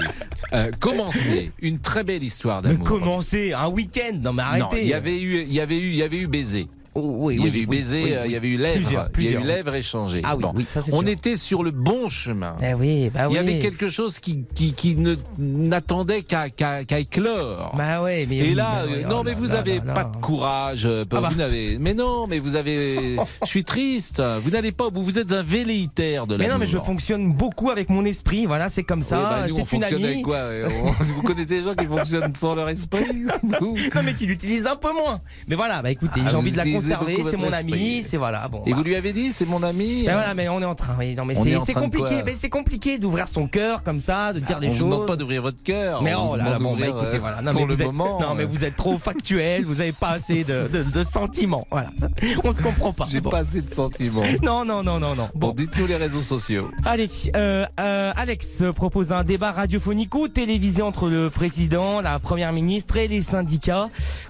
euh, 0.53 0.71
commencé 0.79 1.51
une 1.61 1.79
très 1.79 2.03
belle 2.03 2.23
histoire 2.23 2.61
mais 2.61 2.73
d'amour. 2.73 2.87
commencer 2.87 3.53
un 3.53 3.69
week-end, 3.69 4.11
non 4.21 4.33
mais 4.33 4.43
Non, 4.43 4.49
arrêtez. 4.65 4.81
il 4.81 4.87
y 4.87 4.93
avait 4.93 5.19
eu, 5.19 5.41
il 5.41 5.53
y 5.53 5.59
avait 5.61 5.77
eu, 5.77 5.87
il 5.89 5.95
y 5.95 6.03
avait 6.03 6.17
eu 6.17 6.27
baiser. 6.27 6.67
Oui, 6.95 7.35
il 7.39 7.45
y 7.45 7.47
avait 7.47 7.59
eu 7.59 7.65
baiser, 7.67 8.17
euh, 8.17 8.25
il 8.25 8.31
y 8.31 8.35
avait 8.35 8.47
eu 8.49 8.57
lèvres, 8.57 8.75
Plusieurs, 8.79 9.09
il 9.17 9.23
y 9.25 9.35
a 9.35 9.39
eu 9.39 9.43
lèvres 9.43 9.75
échangées. 9.75 10.21
Ah 10.23 10.35
oui, 10.35 10.41
Bon. 10.43 10.53
oui, 10.55 10.65
ça, 10.67 10.81
On 10.91 10.99
sûr. 11.01 11.09
était 11.09 11.35
sur 11.35 11.63
le 11.63 11.71
bon 11.71 12.09
chemin. 12.09 12.55
Eh 12.61 12.73
oui, 12.73 13.09
bah 13.13 13.27
Il 13.29 13.35
y 13.35 13.37
avait 13.37 13.59
quelque 13.59 13.89
chose 13.89 14.19
qui, 14.19 14.43
qui, 14.55 14.73
qui 14.73 14.95
ne 14.95 15.15
n'attendait 15.37 16.21
qu'à 16.23 16.49
qu'à 16.49 16.99
éclore. 16.99 17.73
Bah 17.77 18.01
ouais, 18.01 18.25
mais 18.29 18.37
Et 18.37 18.53
là, 18.53 18.83
mais 18.87 18.97
oui, 18.97 19.03
non, 19.09 19.17
oh 19.19 19.23
mais 19.23 19.33
vous 19.33 19.51
avez 19.51 19.79
pas 19.81 20.03
de 20.05 20.17
courage. 20.17 20.85
euh, 20.85 21.05
Ah 21.11 21.21
bah. 21.21 21.29
Vous 21.31 21.37
n'avez. 21.37 21.77
Mais 21.79 21.93
non, 21.93 22.27
mais 22.27 22.39
vous 22.39 22.55
avez. 22.55 23.17
Je 23.43 23.47
suis 23.47 23.63
triste. 23.63 24.21
Vous 24.41 24.49
n'allez 24.51 24.71
pas. 24.71 24.89
Vous, 24.93 25.03
vous 25.03 25.19
êtes 25.19 25.31
un 25.31 25.43
velléitaire 25.43 26.27
de 26.27 26.35
la. 26.35 26.43
Mais 26.45 26.49
non, 26.51 26.57
mais 26.57 26.65
je 26.65 26.77
fonctionne 26.77 27.31
beaucoup 27.33 27.69
avec 27.69 27.89
mon 27.89 28.05
esprit. 28.05 28.45
Voilà, 28.45 28.69
c'est 28.69 28.83
comme 28.83 29.01
ça. 29.01 29.19
bah, 29.21 29.45
c'est 29.53 29.71
une 29.75 29.83
amie. 29.83 30.03
avec 30.05 30.21
quoi 30.23 30.35
euh, 30.37 30.69
Vous 30.99 31.21
connaissez 31.23 31.59
des 31.59 31.63
gens 31.63 31.75
qui 31.75 31.85
fonctionnent 31.85 32.35
sans 32.35 32.55
leur 32.55 32.69
esprit 32.69 33.05
Non, 33.43 33.73
mais 34.03 34.13
qui 34.13 34.25
l'utilise 34.25 34.67
un 34.67 34.75
peu 34.75 34.93
moins. 34.93 35.19
Mais 35.47 35.55
voilà, 35.55 35.81
bah 35.81 35.91
écoutez, 35.91 36.21
Ah, 36.25 36.29
j'ai 36.31 36.35
envie 36.35 36.51
de 36.51 36.57
la 36.57 36.63
beaucoup 36.81 37.29
C'est 37.29 37.37
mon 37.37 37.51
ami. 37.51 38.03
C'est 38.03 38.17
voilà. 38.17 38.47
Bon. 38.47 38.61
Et 38.65 38.71
bah. 38.71 38.77
vous 38.77 38.83
lui 38.83 38.95
avez 38.95 39.13
dit, 39.13 39.33
c'est 39.33 39.45
mon 39.45 39.63
ami 39.63 40.03
Ben 40.05 40.11
euh, 40.11 40.13
voilà, 40.15 40.33
mais 40.33 40.49
on 40.49 40.61
est 40.61 40.65
en 40.65 40.75
train. 40.75 40.95
oui, 40.97 41.15
non, 41.15 41.25
mais 41.25 41.37
On 41.37 41.45
est 41.45 41.59
c'est 41.59 41.73
compliqué. 41.73 42.21
Mais 42.25 42.33
c'est 42.35 42.49
compliqué 42.49 42.97
d'ouvrir 42.99 43.27
son 43.27 43.47
cœur 43.47 43.83
comme 43.83 43.99
ça, 43.99 44.33
de 44.33 44.39
dire 44.39 44.59
des 44.59 44.67
On 44.67 44.71
vous 44.71 44.77
choses. 44.77 44.89
demande 44.89 45.07
pas 45.07 45.15
d'ouvrir 45.15 45.41
votre 45.41 45.61
cœur. 45.63 46.01
Mais 46.03 46.13
on 46.15 46.31
oh 46.31 46.35
là 46.35 46.59
bon, 46.59 46.75
bah 46.75 46.87
écoutez, 46.87 47.15
euh, 47.15 47.19
voilà. 47.19 47.41
Non, 47.41 47.51
pour 47.51 47.61
mais 47.61 47.67
le 47.67 47.73
vous 47.73 47.81
êtes, 47.81 47.87
moment. 47.87 48.19
non, 48.19 48.35
mais 48.35 48.43
euh, 48.43 48.47
vous 48.47 48.65
êtes 48.65 48.75
trop 48.75 48.97
factuel. 48.97 49.65
Vous 49.65 49.81
avez 49.81 49.91
pas 49.93 50.09
assez 50.11 50.43
de, 50.43 50.67
de, 50.71 50.83
de 50.83 51.03
sentiments. 51.03 51.67
Voilà. 51.71 51.89
On 52.43 52.51
se 52.53 52.61
comprend 52.61 52.93
pas. 52.93 53.07
J'ai 53.09 53.21
Bon. 53.21 53.29
pas 53.29 53.39
assez 53.39 53.61
de 53.61 53.73
sentiments. 53.73 54.23
Non, 54.43 54.63
non, 54.65 54.83
non, 54.83 54.99
non, 54.99 55.15
non. 55.15 55.29
Bon, 55.35 55.47
Bon. 55.49 55.53
dites-nous 55.53 55.85
les 55.87 55.95
réseaux 55.95 56.21
sociaux. 56.21 56.69
Allez, 56.85 57.09
euh, 57.35 57.65
Alex 57.77 58.63
propose 58.75 59.11
un 59.11 59.23
débat 59.23 59.51
radiophonique 59.51 60.13
ou 60.15 60.27
télévisé 60.27 60.81
entre 60.81 61.07
le 61.09 61.29
président, 61.29 62.01
la 62.01 62.19
première 62.19 62.53
ministre 62.53 62.97
et 62.97 63.07
les 63.07 63.21
syndicats. 63.21 63.89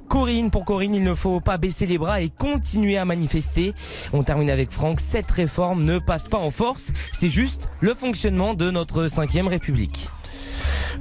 Corinne, 0.10 0.50
pour 0.52 0.66
Corinne, 0.66 0.96
il 0.96 1.04
ne 1.04 1.14
faut 1.14 1.40
pas 1.40 1.58
baisser 1.58 1.86
les 1.86 1.98
bras 2.00 2.20
et 2.20 2.30
continuer 2.30 2.98
à 2.98 3.06
manifester. 3.06 3.74
On 4.12 4.24
termine 4.24 4.50
avec 4.50 4.72
Franck. 4.72 5.00
Cette 5.00 5.30
réforme 5.30 5.84
ne 5.86 6.00
passe 6.00 6.28
pas 6.28 6.40
en 6.40 6.50
force. 6.52 6.92
C'est 7.12 7.30
juste 7.30 7.70
le 7.80 7.94
fonctionnement 7.94 8.56
de 8.56 8.72
notre 8.72 9.08
cinquième 9.08 9.48
République. 9.48 10.10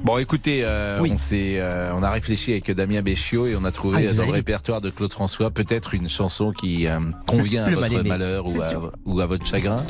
Bon, 0.05 0.19
écoutez, 0.19 0.61
euh, 0.65 0.99
Oui. 1.01 1.11
on, 1.13 1.17
s'est, 1.19 1.55
euh, 1.59 1.91
on 1.97 2.03
a 2.03 2.11
réfléchi 2.11 2.53
avec 2.53 2.71
Damien 2.71 3.01
Béchiot 3.03 3.47
et 3.47 3.57
on 3.57 3.65
a 3.65 3.69
Ah, 3.69 3.73
trouvé 3.73 4.07
vous 4.09 4.15
dans 4.17 4.27
le 4.27 4.31
répertoire 4.33 4.81
de 4.81 4.91
Claude 4.91 5.13
François 5.13 5.51
peut-être 5.51 5.95
une 5.95 6.09
chanson 6.09 6.53
qui 6.53 6.87
euh, 6.87 6.99
convient 7.27 7.65
à 7.65 7.71
votre 7.71 8.03
malheur 8.07 8.45
ou 8.47 8.61
à, 8.63 8.69
sûr. 8.71 8.93
ou 9.07 9.21
à 9.21 9.27
votre 9.27 9.45
chagrin. 9.47 9.77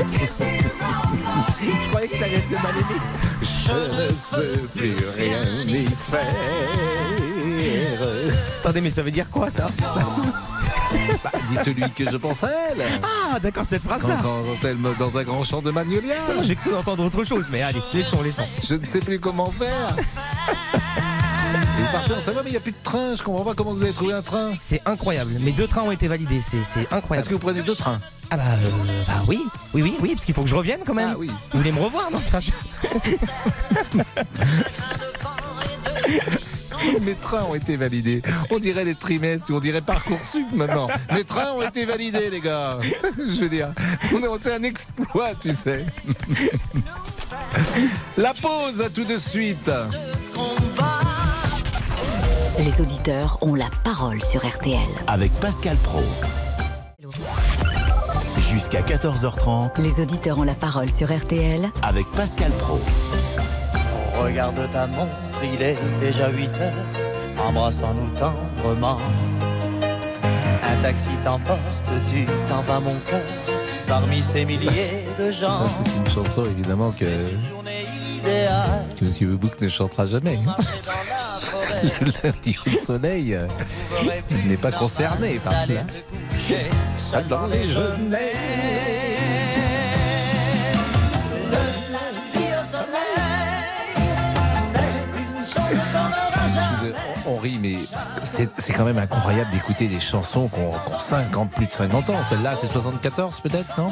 Je 0.00 1.88
croyais 1.90 2.08
que 2.08 2.16
ça 2.16 2.24
allait 2.24 2.34
être 2.36 2.50
le 2.50 2.56
mal 2.56 2.72
aimé. 2.76 3.29
Je 3.70 4.02
ne 4.04 4.10
sais 4.10 4.58
plus 4.76 4.96
rien 5.16 5.42
y 5.66 5.86
faire. 5.86 6.26
Attendez, 8.60 8.80
mais 8.80 8.90
ça 8.90 9.02
veut 9.02 9.10
dire 9.10 9.28
quoi 9.30 9.48
ça 9.50 9.66
Bah, 11.24 11.30
Dites-lui 11.50 11.90
que 11.92 12.10
je 12.10 12.16
pense 12.16 12.44
à 12.44 12.50
elle. 12.70 12.82
Ah, 13.02 13.38
d'accord, 13.38 13.64
cette 13.64 13.82
phrase-là. 13.82 14.18
quand 14.22 14.42
elle 14.64 14.76
me 14.76 14.94
dans 14.98 15.16
un 15.16 15.22
grand 15.22 15.44
champ 15.44 15.62
de 15.62 15.70
magnolia. 15.70 16.14
J'ai 16.42 16.56
cru 16.56 16.74
entendre 16.74 17.04
autre 17.04 17.24
chose, 17.24 17.46
mais 17.50 17.62
allez, 17.62 17.80
laissons, 17.94 18.22
laissons. 18.22 18.46
Je 18.64 18.74
ne 18.74 18.86
sais 18.86 19.00
plus 19.00 19.18
comment 19.20 19.52
faire. 19.52 19.88
Vous 21.80 21.92
partez 21.92 22.12
en 22.14 22.20
Savoie, 22.20 22.42
mais 22.42 22.50
il 22.50 22.52
n'y 22.52 22.56
a 22.58 22.60
plus 22.60 22.72
de 22.72 22.76
train. 22.82 23.14
Je 23.14 23.22
comprends 23.22 23.44
pas 23.44 23.54
comment 23.54 23.72
vous 23.72 23.82
avez 23.82 23.92
trouvé 23.92 24.12
un 24.12 24.22
train. 24.22 24.52
C'est 24.60 24.82
incroyable. 24.86 25.32
Mes 25.40 25.52
deux 25.52 25.66
trains 25.66 25.82
ont 25.82 25.90
été 25.90 26.08
validés, 26.08 26.40
c'est 26.40 26.58
incroyable. 26.92 27.22
Est-ce 27.24 27.28
que 27.30 27.34
vous 27.34 27.40
prenez 27.40 27.62
deux 27.62 27.74
trains 27.74 28.00
Ah 28.30 28.36
bah, 28.36 28.42
euh, 28.52 29.02
bah 29.06 29.22
oui, 29.28 29.40
oui, 29.74 29.82
oui, 29.82 29.94
oui, 30.00 30.10
parce 30.10 30.24
qu'il 30.24 30.34
faut 30.34 30.42
que 30.42 30.48
je 30.48 30.54
revienne 30.54 30.80
quand 30.86 30.94
même. 30.94 31.10
Ah 31.14 31.18
oui. 31.18 31.28
Vous 31.52 31.58
voulez 31.58 31.72
me 31.72 31.80
revoir, 31.80 32.10
non 32.10 32.18
Enfin, 32.18 32.40
je- 32.40 32.50
Mes 37.02 37.14
trains 37.14 37.42
ont 37.44 37.54
été 37.54 37.76
validés. 37.76 38.22
On 38.50 38.58
dirait 38.58 38.84
les 38.84 38.94
trimestres, 38.94 39.50
on 39.52 39.60
dirait 39.60 39.80
Parcoursup 39.82 40.46
maintenant. 40.52 40.88
Mes 41.12 41.24
trains 41.24 41.52
ont 41.52 41.62
été 41.62 41.84
validés, 41.84 42.30
les 42.30 42.40
gars. 42.40 42.78
Je 43.18 43.40
veux 43.40 43.48
dire, 43.48 43.72
on 44.14 44.18
est- 44.18 44.38
c'est 44.42 44.54
un 44.54 44.62
exploit, 44.62 45.32
tu 45.40 45.52
sais. 45.52 45.84
La 48.16 48.32
pause, 48.34 48.80
à 48.80 48.90
tout 48.90 49.04
de 49.04 49.18
suite. 49.18 49.70
Les 52.60 52.80
auditeurs 52.80 53.38
ont 53.42 53.54
la 53.54 53.68
parole 53.84 54.22
sur 54.22 54.46
RTL. 54.46 54.78
Avec 55.06 55.32
Pascal 55.40 55.76
Pro. 55.78 56.00
Jusqu'à 58.52 58.80
14h30 58.82 59.80
Les 59.80 60.02
auditeurs 60.02 60.38
ont 60.38 60.42
la 60.44 60.54
parole 60.54 60.90
sur 60.90 61.08
RTL 61.14 61.68
avec 61.82 62.06
Pascal 62.12 62.50
Pro. 62.52 62.80
Regarde 64.20 64.58
ta 64.72 64.86
montre, 64.86 65.08
il 65.42 65.62
est 65.62 65.78
déjà 66.00 66.28
8 66.30 66.48
heures. 66.60 66.72
Embrassons-nous 67.46 68.10
tendrement. 68.18 68.98
Un 70.62 70.82
taxi 70.82 71.10
t'emporte, 71.24 71.58
tu 72.08 72.26
t'en 72.48 72.60
vas 72.62 72.80
mon 72.80 72.96
cœur. 73.08 73.22
Parmi 73.88 74.20
ces 74.22 74.44
milliers 74.44 75.04
de 75.18 75.30
gens, 75.30 75.66
C'est 75.84 75.96
une 75.96 76.10
chanson, 76.24 76.44
évidemment, 76.44 76.90
que, 76.92 77.04
idéale. 78.18 78.84
que 78.98 79.04
M. 79.04 79.30
Boubouk 79.30 79.60
ne 79.60 79.68
chantera 79.68 80.06
jamais. 80.06 80.38
Le 82.00 82.12
lundi 82.22 82.56
au 82.66 82.70
soleil, 82.70 83.38
il 84.30 84.46
n'est 84.46 84.56
pas 84.56 84.72
concerné 84.72 85.38
par 85.38 85.54
cela. 85.64 85.82
qu'on. 87.06 87.90
On, 97.26 97.36
rit, 97.36 97.58
mais 97.60 97.76
c'est 98.22 98.72
quand 98.72 98.84
même 98.84 98.98
incroyable 98.98 99.50
d'écouter 99.50 99.86
des 99.88 100.00
chansons 100.00 100.48
qui 100.48 100.60
ont 100.60 100.98
50, 100.98 101.50
plus 101.50 101.66
de 101.66 101.72
50 101.72 102.10
ans. 102.10 102.14
Celle-là, 102.28 102.54
c'est 102.60 102.66
74 102.66 103.40
peut-être, 103.40 103.78
non? 103.78 103.90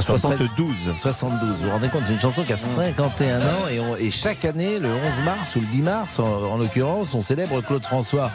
72. 0.00 0.72
72. 0.96 1.48
Vous 1.50 1.64
vous 1.64 1.70
rendez 1.70 1.88
compte, 1.88 2.02
c'est 2.06 2.12
une 2.12 2.20
chanson 2.20 2.42
qui 2.44 2.52
a 2.52 2.56
51 2.56 3.40
ans 3.40 3.96
et, 3.98 4.10
chaque 4.10 4.44
année, 4.44 4.78
le 4.78 4.88
11 4.88 5.24
mars 5.24 5.56
ou 5.56 5.60
le 5.60 5.66
10 5.66 5.82
mars, 5.82 6.18
en, 6.18 6.24
en 6.24 6.56
l'occurrence, 6.58 7.14
on 7.14 7.20
célèbre 7.20 7.60
Claude 7.62 7.84
François. 7.84 8.30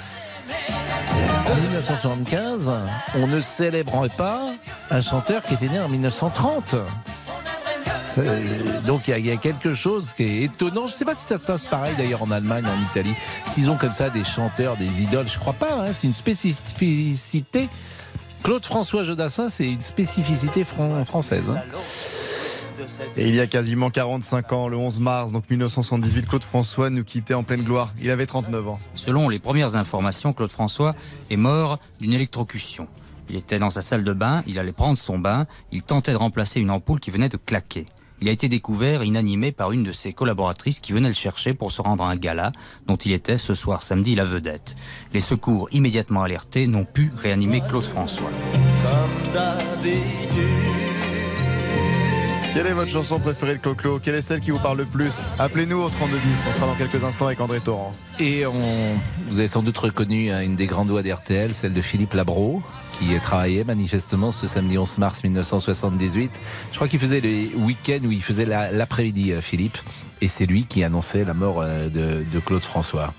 En 1.52 1.56
1975, 1.56 2.72
on 3.16 3.28
ne 3.28 3.42
célébrerait 3.42 4.10
pas 4.10 4.50
un 4.90 5.02
chanteur 5.02 5.44
qui 5.44 5.54
était 5.56 5.68
né 5.68 5.80
en 5.80 5.90
1930. 5.90 6.76
Euh, 8.18 8.40
Donc 8.86 9.08
il 9.08 9.26
y, 9.26 9.32
a- 9.32 9.38
quelque 9.38 9.74
chose 9.74 10.12
qui 10.16 10.24
est 10.24 10.44
étonnant. 10.44 10.86
Je 10.88 10.92
ne 10.92 10.98
sais 10.98 11.06
pas 11.06 11.16
si 11.16 11.26
ça 11.26 11.40
se 11.40 11.48
passe 11.48 11.66
pareil 11.66 11.94
d'ailleurs 11.98 12.22
en 12.24 12.32
Allemagne, 12.32 12.66
en 12.66 12.82
Italie. 12.92 13.14
S'ils 13.46 13.70
ont 13.70 13.78
comme 13.78 13.94
ça 13.94 14.10
des 14.10 14.24
chanteurs, 14.26 14.76
des 14.76 15.02
idoles, 15.02 15.28
je 15.30 15.40
crois 15.40 15.54
pas. 15.54 15.86
hein. 15.86 15.92
c'est 15.94 16.08
une 16.08 16.14
spécificité. 16.16 17.70
Claude 18.44 18.66
François 18.66 19.04
Jodassin, 19.04 19.50
c'est 19.50 19.70
une 19.72 19.82
spécificité 19.84 20.66
fran- 20.66 21.06
française. 21.06 21.50
hein. 21.50 21.62
Et 23.16 23.28
il 23.28 23.36
y 23.36 23.40
a 23.40 23.46
quasiment 23.46 23.92
45 23.92 24.54
ans, 24.54 24.68
le 24.68 24.76
11 24.76 25.00
mars, 25.00 25.32
donc 25.32 25.48
1978, 25.50 26.28
Claude 26.28 26.44
François 26.44 26.90
nous 26.90 27.04
quittait 27.04 27.36
en 27.36 27.44
pleine 27.44 27.62
gloire. 27.62 27.94
Il 28.02 28.10
avait 28.10 28.26
39 28.26 28.68
ans. 28.70 28.80
Selon 28.96 29.30
les 29.30 29.38
premières 29.38 29.76
informations, 29.76 30.34
Claude 30.34 30.50
François 30.50 30.96
est 31.30 31.36
mort 31.38 31.78
d'une 32.00 32.14
électrocution. 32.14 32.88
Il 33.30 33.36
était 33.36 33.60
dans 33.60 33.70
sa 33.70 33.82
salle 33.82 34.04
de 34.04 34.14
bain, 34.14 34.44
il 34.48 34.58
allait 34.58 34.72
prendre 34.72 34.98
son 34.98 35.20
bain, 35.20 35.46
il 35.72 35.84
tentait 35.84 36.12
de 36.12 36.18
remplacer 36.18 36.60
une 36.60 36.72
ampoule 36.72 37.00
qui 37.00 37.12
venait 37.12 37.30
de 37.30 37.38
claquer. 37.38 37.86
Il 38.24 38.30
a 38.30 38.32
été 38.32 38.48
découvert 38.48 39.04
inanimé 39.04 39.52
par 39.52 39.72
une 39.72 39.82
de 39.82 39.92
ses 39.92 40.14
collaboratrices 40.14 40.80
qui 40.80 40.94
venait 40.94 41.08
le 41.08 41.16
chercher 41.16 41.56
pour 41.56 41.72
se 41.72 41.82
rendre 41.82 42.04
à 42.04 42.12
un 42.12 42.16
gala 42.16 42.52
dont 42.86 42.96
il 42.96 43.14
était 43.14 43.40
ce 43.40 43.56
soir 43.56 43.82
samedi 43.82 44.14
la 44.14 44.26
vedette. 44.26 44.76
Les 45.12 45.20
secours 45.20 45.70
immédiatement 45.72 46.22
alertés 46.22 46.68
n'ont 46.68 46.86
pu 46.86 47.12
réanimer 47.18 47.64
Claude 47.68 47.84
François. 47.84 48.30
Comme 48.84 49.34
d'habitude. 49.34 50.62
Quelle 52.54 52.68
est 52.68 52.74
votre 52.74 52.92
chanson 52.92 53.18
préférée 53.18 53.54
de 53.54 53.60
Clo-Clo? 53.60 54.00
Quelle 54.04 54.16
est 54.16 54.22
celle 54.22 54.42
qui 54.42 54.52
vous 54.52 54.60
parle 54.60 54.78
le 54.78 54.86
plus? 54.86 55.14
Appelez-nous 55.40 55.82
au 55.82 55.90
3210, 55.90 56.46
on 56.48 56.54
sera 56.54 56.68
dans 56.68 56.76
quelques 56.76 57.04
instants 57.04 57.26
avec 57.26 57.40
André 57.40 57.60
Torrent. 57.60 57.94
Et 58.20 58.46
on, 58.46 59.00
vous 59.28 59.40
avez 59.40 59.48
sans 59.48 59.64
doute 59.64 59.78
reconnu 59.78 60.30
hein, 60.32 60.42
une 60.42 60.58
des 60.58 60.68
grandes 60.68 60.90
voix 60.90 61.02
d'RTL, 61.02 61.54
celle 61.56 61.74
de 61.74 61.82
Philippe 61.82 62.14
Labro, 62.14 62.62
qui 63.02 63.20
travaillait 63.20 63.64
manifestement 63.64 64.32
ce 64.32 64.46
samedi 64.48 64.78
11 64.78 65.00
mars 65.00 65.24
1978. 65.24 66.32
Je 66.70 66.76
crois 66.76 66.88
qu'il 66.88 67.00
faisait 67.00 67.20
les 67.20 67.50
week-ends 67.58 68.06
où 68.06 68.12
il 68.12 68.22
faisait 68.22 68.46
la- 68.46 68.72
l'après-midi, 68.72 69.32
euh, 69.32 69.42
Philippe. 69.42 69.78
Et 70.22 70.28
c'est 70.28 70.46
lui 70.46 70.66
qui 70.66 70.84
annonçait 70.84 71.24
la 71.24 71.34
mort 71.34 71.62
euh, 71.62 71.90
de 71.90 72.40
Claude 72.40 72.62
François. 72.64 73.12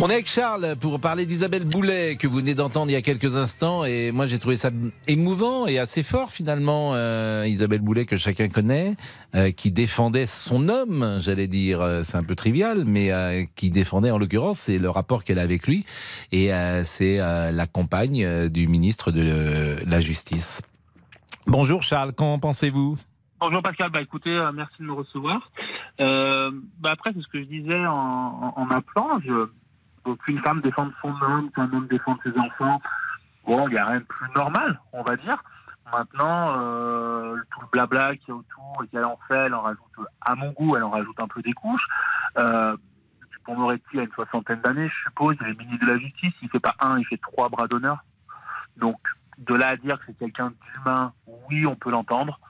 On 0.00 0.10
est 0.10 0.14
avec 0.14 0.28
Charles 0.28 0.74
pour 0.80 1.00
parler 1.00 1.24
d'Isabelle 1.24 1.64
Boulet 1.64 2.16
que 2.16 2.26
vous 2.26 2.38
venez 2.38 2.54
d'entendre 2.54 2.90
il 2.90 2.94
y 2.94 2.96
a 2.96 3.02
quelques 3.02 3.36
instants 3.36 3.84
et 3.84 4.10
moi 4.10 4.26
j'ai 4.26 4.40
trouvé 4.40 4.56
ça 4.56 4.70
émouvant 5.06 5.66
et 5.66 5.78
assez 5.78 6.02
fort 6.02 6.30
finalement 6.32 6.90
euh, 6.94 7.44
Isabelle 7.46 7.80
Boulet 7.80 8.04
que 8.04 8.16
chacun 8.16 8.48
connaît 8.48 8.96
euh, 9.36 9.52
qui 9.52 9.70
défendait 9.70 10.26
son 10.26 10.68
homme 10.68 11.18
j'allais 11.20 11.46
dire 11.46 11.80
euh, 11.80 12.02
c'est 12.02 12.16
un 12.16 12.24
peu 12.24 12.34
trivial 12.34 12.82
mais 12.84 13.48
qui 13.54 13.70
défendait 13.70 14.10
en 14.10 14.18
l'occurrence 14.18 14.58
c'est 14.58 14.78
le 14.78 14.90
rapport 14.90 15.22
qu'elle 15.22 15.38
a 15.38 15.42
avec 15.42 15.66
lui 15.66 15.86
et 16.32 16.50
c'est 16.84 17.18
la 17.18 17.66
compagne 17.66 18.48
du 18.48 18.66
ministre 18.66 19.12
de 19.12 19.76
la 19.86 20.00
Justice. 20.00 20.60
Bonjour 21.46 21.82
Charles, 21.82 22.12
qu'en 22.12 22.38
pensez-vous? 22.38 22.98
Bonjour 23.40 23.62
Pascal, 23.62 23.90
bah 23.90 24.00
écoutez, 24.02 24.30
merci 24.54 24.74
de 24.80 24.84
me 24.84 24.92
recevoir. 24.92 25.50
Bah 25.98 26.90
après, 26.90 27.12
c'est 27.14 27.22
ce 27.22 27.28
que 27.28 27.40
je 27.40 27.46
disais 27.46 27.86
en, 27.86 28.54
en, 28.56 28.70
appelant. 28.70 29.20
Qu'une 30.24 30.40
femme 30.40 30.60
défende 30.60 30.92
son 31.00 31.14
homme, 31.22 31.50
qu'un 31.52 31.72
homme 31.72 31.86
défende 31.88 32.18
ses 32.22 32.36
enfants. 32.38 32.80
Bon, 33.46 33.68
il 33.68 33.74
n'y 33.74 33.78
a 33.78 33.86
rien 33.86 33.98
de 33.98 34.04
plus 34.04 34.30
normal, 34.34 34.80
on 34.92 35.02
va 35.02 35.16
dire. 35.16 35.42
Maintenant, 35.92 36.46
euh, 36.58 37.36
tout 37.50 37.60
le 37.60 37.66
blabla 37.70 38.16
qu'il 38.16 38.28
y 38.28 38.32
a 38.32 38.34
autour 38.34 38.82
et 38.82 38.88
qu'elle 38.88 39.04
en 39.04 39.18
fait, 39.28 39.46
elle 39.46 39.54
en 39.54 39.62
rajoute, 39.62 39.80
à 40.22 40.34
mon 40.34 40.50
goût, 40.52 40.76
elle 40.76 40.82
en 40.82 40.90
rajoute 40.90 41.18
un 41.20 41.28
peu 41.28 41.42
des 41.42 41.52
couches. 41.52 41.86
Euh, 42.38 42.76
pour 43.44 43.56
Moretti, 43.56 43.98
a 43.98 44.02
une 44.02 44.12
soixantaine 44.12 44.60
d'années, 44.60 44.88
je 44.88 45.08
suppose, 45.08 45.36
il 45.40 45.48
est 45.48 45.58
ministre 45.58 45.86
de 45.86 45.92
la 45.92 45.98
Justice, 45.98 46.32
il 46.42 46.48
fait 46.48 46.60
pas 46.60 46.74
un, 46.80 46.98
il 46.98 47.06
fait 47.06 47.20
trois 47.20 47.48
bras 47.48 47.68
d'honneur. 47.68 47.98
Donc, 48.78 48.98
de 49.38 49.54
là 49.54 49.68
à 49.68 49.76
dire 49.76 49.98
que 49.98 50.04
c'est 50.06 50.18
quelqu'un 50.18 50.52
d'humain, 50.74 51.12
oui, 51.50 51.66
on 51.66 51.76
peut 51.76 51.90
l'entendre. 51.90 52.40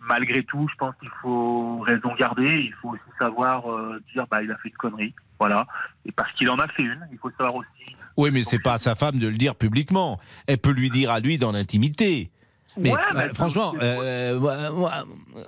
Malgré 0.00 0.44
tout, 0.44 0.68
je 0.70 0.76
pense 0.76 0.94
qu'il 0.96 1.10
faut 1.20 1.80
raison 1.80 2.14
garder. 2.14 2.62
Il 2.64 2.74
faut 2.74 2.90
aussi 2.90 3.02
savoir 3.18 3.70
euh, 3.70 4.00
dire, 4.12 4.26
bah, 4.30 4.42
il 4.42 4.50
a 4.50 4.56
fait 4.56 4.68
une 4.68 4.76
connerie, 4.76 5.14
voilà. 5.42 5.66
Et 6.06 6.12
parce 6.12 6.30
qu'il 6.34 6.48
en 6.50 6.58
a 6.58 6.68
fait 6.68 6.82
une, 6.82 7.06
il 7.12 7.18
faut 7.18 7.30
savoir 7.36 7.54
aussi. 7.56 7.68
Oui 8.16 8.30
mais 8.30 8.42
c'est 8.42 8.58
pas 8.58 8.74
à 8.74 8.78
sa 8.78 8.94
femme 8.94 9.18
de 9.18 9.26
le 9.26 9.36
dire 9.36 9.54
publiquement. 9.56 10.18
Elle 10.46 10.58
peut 10.58 10.70
lui 10.72 10.90
dire 10.90 11.10
à 11.10 11.18
lui 11.20 11.36
dans 11.38 11.50
l'intimité. 11.52 12.30
Mais 12.78 12.90
Ouais, 12.92 12.98
euh, 12.98 13.14
mais- 13.16 13.34
franchement, 13.34 13.74
euh, 13.82 14.38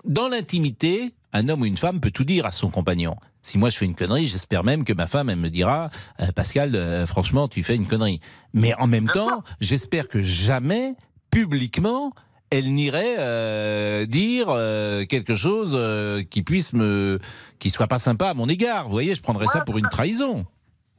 dans 0.04 0.28
l'intimité, 0.28 1.14
un 1.32 1.48
homme 1.48 1.62
ou 1.62 1.66
une 1.66 1.76
femme 1.78 2.00
peut 2.00 2.10
tout 2.10 2.24
dire 2.24 2.44
à 2.46 2.50
son 2.50 2.70
compagnon. 2.70 3.16
Si 3.42 3.56
moi 3.58 3.70
je 3.70 3.76
fais 3.78 3.84
une 3.86 3.94
connerie, 3.94 4.26
j'espère 4.28 4.64
même 4.64 4.84
que 4.84 4.92
ma 4.92 5.06
femme 5.06 5.28
elle 5.30 5.38
me 5.38 5.50
dira 5.50 5.90
euh, 6.20 6.32
Pascal, 6.32 6.74
euh, 6.74 7.06
franchement, 7.06 7.46
tu 7.48 7.62
fais 7.62 7.76
une 7.76 7.86
connerie. 7.86 8.20
Mais 8.52 8.74
en 8.74 8.86
même 8.86 9.08
temps, 9.08 9.42
j'espère 9.60 10.08
que 10.08 10.22
jamais 10.22 10.94
publiquement 11.30 12.12
elle 12.54 12.72
n'irait 12.72 13.16
euh, 13.18 14.06
dire 14.06 14.46
euh, 14.48 15.04
quelque 15.04 15.34
chose 15.34 15.74
euh, 15.76 16.22
qui 16.22 16.42
puisse 16.42 16.72
me 16.72 17.18
qui 17.58 17.70
soit 17.70 17.88
pas 17.88 17.98
sympa 17.98 18.28
à 18.28 18.34
mon 18.34 18.48
égard. 18.48 18.84
Vous 18.84 18.92
voyez, 18.92 19.14
je 19.14 19.22
prendrais 19.22 19.46
ça 19.46 19.62
pour 19.62 19.78
une 19.78 19.88
trahison. 19.88 20.46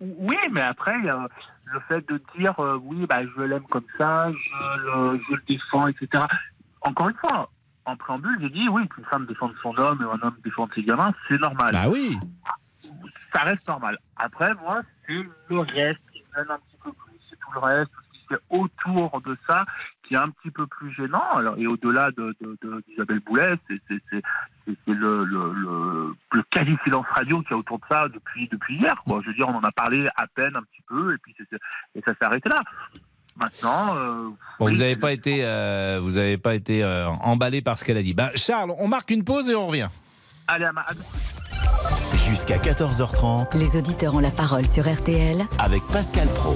Oui, 0.01 0.35
mais 0.51 0.61
après, 0.61 0.93
le 0.97 1.79
fait 1.87 2.05
de 2.09 2.21
dire, 2.37 2.53
oui, 2.83 3.05
bah, 3.07 3.21
je 3.23 3.41
l'aime 3.41 3.63
comme 3.69 3.85
ça, 3.97 4.29
je 4.31 4.81
le, 4.81 5.19
je 5.27 5.35
le 5.35 5.41
défends, 5.47 5.87
etc. 5.87 6.23
Encore 6.81 7.09
une 7.09 7.15
fois, 7.15 7.49
en 7.85 7.95
préambule, 7.95 8.37
j'ai 8.41 8.49
dit, 8.49 8.67
oui, 8.69 8.87
qu'une 8.89 9.05
femme 9.05 9.25
défende 9.25 9.53
son 9.61 9.75
homme 9.77 10.01
et 10.01 10.05
un 10.05 10.27
homme 10.27 10.35
défende 10.43 10.69
ses 10.75 10.83
gamins, 10.83 11.13
c'est 11.27 11.39
normal. 11.39 11.69
Bah 11.71 11.87
oui. 11.87 12.17
Ça 13.33 13.41
reste 13.41 13.67
normal. 13.67 13.97
Après, 14.17 14.53
moi, 14.55 14.81
c'est 15.07 15.13
le 15.13 15.59
reste 15.59 16.01
qui 16.11 16.23
me 16.35 16.41
un 16.41 16.57
petit 16.57 16.77
peu 16.83 16.91
plus, 16.91 17.19
c'est 17.29 17.39
tout 17.39 17.51
le 17.53 17.59
reste, 17.59 17.91
tout 17.91 18.01
ce 18.03 18.19
qui 18.19 18.27
fait 18.27 18.41
autour 18.49 19.21
de 19.21 19.37
ça, 19.47 19.63
qui 20.07 20.13
est 20.13 20.17
un 20.17 20.29
petit 20.29 20.51
peu 20.51 20.67
plus 20.67 20.91
gênant. 20.93 21.23
Alors, 21.35 21.55
et 21.57 21.65
au-delà 21.67 22.11
de, 22.11 22.35
de, 22.41 22.57
de- 22.63 22.83
d'Isabelle 22.87 23.19
Boulet, 23.25 23.55
c'est, 23.67 23.79
c'est, 23.89 23.97
c'est, 24.11 24.21
c'est- 24.67 24.75
c'est 24.85 24.93
le, 24.93 25.23
le, 25.23 25.53
le, 25.53 26.15
le 26.33 26.43
quasi-silence 26.51 27.05
radio 27.15 27.41
qu'il 27.41 27.51
y 27.51 27.53
a 27.53 27.57
autour 27.57 27.77
de 27.79 27.83
ça 27.89 28.07
depuis, 28.13 28.47
depuis 28.51 28.77
hier. 28.77 28.95
Quoi. 29.05 29.21
Je 29.23 29.27
veux 29.29 29.33
dire, 29.35 29.47
on 29.49 29.55
en 29.55 29.63
a 29.63 29.71
parlé 29.71 30.07
à 30.15 30.27
peine 30.27 30.55
un 30.55 30.61
petit 30.63 30.81
peu, 30.87 31.13
et 31.13 31.17
puis 31.17 31.35
et 31.95 32.01
ça 32.01 32.11
s'est 32.13 32.25
arrêté 32.25 32.49
là. 32.49 32.61
Maintenant, 33.37 33.95
euh, 33.95 34.29
Bon, 34.59 34.69
vous 34.69 34.77
n'avez 34.77 34.95
pas 34.95 35.11
été, 35.11 35.39
euh, 35.43 35.99
vous 36.01 36.17
avez 36.17 36.37
pas 36.37 36.55
été 36.55 36.83
euh, 36.83 37.07
emballé 37.09 37.61
par 37.61 37.77
ce 37.77 37.83
qu'elle 37.83 37.97
a 37.97 38.03
dit. 38.03 38.13
Ben, 38.13 38.29
Charles, 38.35 38.71
on 38.79 38.87
marque 38.87 39.11
une 39.11 39.23
pause 39.25 39.49
et 39.49 39.55
on 39.55 39.67
revient. 39.67 39.89
allez, 40.47 40.65
à 40.65 40.71
ma... 40.71 40.81
à- 40.81 40.93
Jusqu'à 42.29 42.57
14h30 42.57 43.57
Les 43.57 43.77
auditeurs 43.77 44.15
ont 44.15 44.19
la 44.19 44.31
parole 44.31 44.65
sur 44.65 44.83
RTL. 44.91 45.41
avec 45.59 45.83
Pascal 45.91 46.27
Pro. 46.29 46.55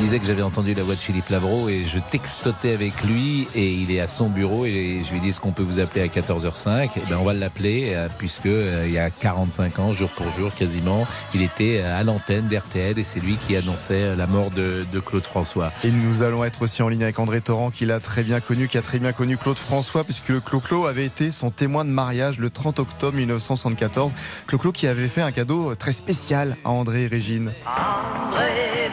Disais 0.00 0.18
que 0.18 0.26
j'avais 0.26 0.40
entendu 0.40 0.72
la 0.72 0.82
voix 0.82 0.94
de 0.94 1.00
Philippe 1.00 1.28
Lavreau 1.28 1.68
et 1.68 1.84
je 1.84 1.98
textotais 1.98 2.72
avec 2.72 3.04
lui 3.04 3.46
et 3.54 3.70
il 3.70 3.90
est 3.90 4.00
à 4.00 4.08
son 4.08 4.30
bureau 4.30 4.64
et 4.64 5.02
je 5.04 5.12
lui 5.12 5.20
dis 5.20 5.28
est-ce 5.28 5.40
qu'on 5.40 5.52
peut 5.52 5.62
vous 5.62 5.78
appeler 5.78 6.00
à 6.00 6.06
14h05 6.06 6.84
Et 6.96 7.02
ben 7.10 7.18
on 7.20 7.24
va 7.24 7.34
l'appeler 7.34 7.92
euh, 7.94 8.08
puisque 8.16 8.46
euh, 8.46 8.84
il 8.86 8.92
y 8.92 8.98
a 8.98 9.10
45 9.10 9.78
ans, 9.78 9.92
jour 9.92 10.08
pour 10.08 10.30
jour 10.32 10.54
quasiment, 10.54 11.06
il 11.34 11.42
était 11.42 11.82
euh, 11.82 12.00
à 12.00 12.02
l'antenne 12.02 12.48
d'RTL 12.48 12.98
et 12.98 13.04
c'est 13.04 13.20
lui 13.20 13.36
qui 13.36 13.56
annonçait 13.56 14.16
la 14.16 14.26
mort 14.26 14.50
de, 14.50 14.86
de 14.90 15.00
Claude 15.00 15.26
François. 15.26 15.70
Et 15.84 15.90
nous 15.90 16.22
allons 16.22 16.44
être 16.44 16.62
aussi 16.62 16.82
en 16.82 16.88
ligne 16.88 17.02
avec 17.02 17.18
André 17.18 17.42
Torrent, 17.42 17.70
qui 17.70 17.84
l'a 17.84 18.00
très 18.00 18.22
bien 18.22 18.40
connu, 18.40 18.68
qui 18.68 18.78
a 18.78 18.82
très 18.82 19.00
bien 19.00 19.12
connu 19.12 19.36
Claude 19.36 19.58
François, 19.58 20.04
puisque 20.04 20.42
Clo-Clo 20.42 20.86
avait 20.86 21.04
été 21.04 21.30
son 21.30 21.50
témoin 21.50 21.84
de 21.84 21.90
mariage 21.90 22.38
le 22.38 22.48
30 22.48 22.78
octobre 22.78 23.16
1974. 23.18 24.14
Clo-Clo 24.46 24.72
qui 24.72 24.86
avait 24.86 25.08
fait 25.08 25.22
un 25.22 25.32
cadeau 25.32 25.74
très 25.74 25.92
spécial 25.92 26.56
à 26.64 26.70
André 26.70 27.02
et 27.02 27.06
Régine. 27.06 27.52
André, 27.66 28.88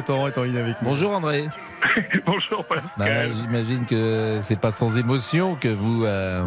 André 0.00 0.04
Torrent 0.06 0.28
est 0.28 0.38
en 0.38 0.44
ligne 0.44 0.56
avec 0.56 0.80
nous. 0.80 0.88
Bonjour 0.88 1.10
André. 1.10 1.44
Bonjour 2.26 2.64
Pascal. 2.64 2.90
Bah, 2.96 3.32
J'imagine 3.32 3.84
que 3.84 4.38
c'est 4.40 4.58
pas 4.58 4.70
sans 4.70 4.96
émotion 4.96 5.56
que 5.56 5.68
vous 5.68 6.04
euh, 6.04 6.46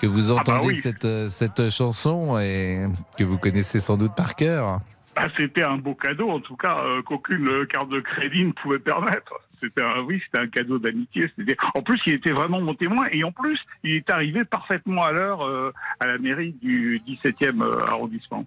que 0.00 0.06
vous 0.06 0.30
Ah 0.30 0.36
bah 0.36 0.40
entendez 0.54 0.68
oui. 0.68 0.76
cette 0.76 1.04
euh, 1.04 1.28
cette 1.28 1.70
chanson 1.70 2.38
et 2.38 2.86
que 3.18 3.24
vous 3.24 3.36
connaissez 3.36 3.80
sans 3.80 3.98
doute 3.98 4.14
par 4.14 4.34
cœur. 4.34 4.80
Bah, 5.14 5.26
c'était 5.36 5.62
un 5.62 5.76
beau 5.76 5.94
cadeau, 5.94 6.30
en 6.30 6.40
tout 6.40 6.56
cas, 6.56 6.78
euh, 6.84 7.02
qu'aucune 7.02 7.66
carte 7.66 7.90
de 7.90 8.00
crédit 8.00 8.44
ne 8.44 8.52
pouvait 8.52 8.78
permettre. 8.78 9.34
C'était 9.60 9.82
un, 9.82 10.00
oui, 10.00 10.22
c'était 10.24 10.42
un 10.42 10.48
cadeau 10.48 10.78
d'amitié. 10.78 11.30
En 11.74 11.82
plus, 11.82 12.00
il 12.06 12.14
était 12.14 12.30
vraiment 12.30 12.60
mon 12.60 12.74
témoin, 12.74 13.06
et 13.12 13.24
en 13.24 13.32
plus, 13.32 13.58
il 13.84 13.96
est 13.96 14.08
arrivé 14.08 14.44
parfaitement 14.44 15.02
à 15.02 15.12
l'heure 15.12 15.42
euh, 15.42 15.72
à 16.00 16.06
la 16.06 16.16
mairie 16.18 16.54
du 16.62 17.02
17e 17.06 17.62
euh, 17.62 17.82
arrondissement. 17.86 18.46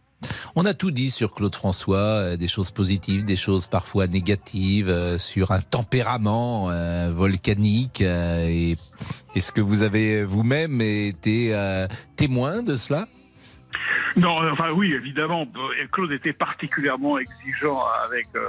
On 0.56 0.66
a 0.66 0.74
tout 0.74 0.92
dit 0.92 1.10
sur 1.10 1.34
Claude 1.34 1.56
François, 1.56 1.98
euh, 1.98 2.38
des 2.38 2.48
choses 2.48 2.72
positives, 2.72 3.26
des 3.26 3.36
choses 3.36 3.68
parfois 3.68 4.08
négatives, 4.08 4.90
euh, 4.90 5.18
sur 5.18 5.52
un 5.52 5.62
tempérament 5.62 6.70
euh, 6.70 7.12
volcanique. 7.14 8.02
et 8.02 8.76
est-ce 9.36 9.52
que 9.52 9.62
vous 9.62 9.82
avez 9.82 10.24
vous-même 10.24 10.82
été 10.82 11.56
témoin 12.16 12.62
de 12.62 12.76
cela? 12.76 13.08
Non, 14.16 14.42
euh, 14.44 14.52
enfin 14.52 14.72
oui, 14.72 14.94
évidemment. 14.94 15.48
Claude 15.92 16.12
était 16.12 16.34
particulièrement 16.34 17.18
exigeant 17.18 17.84
avec 18.06 18.28
euh, 18.36 18.42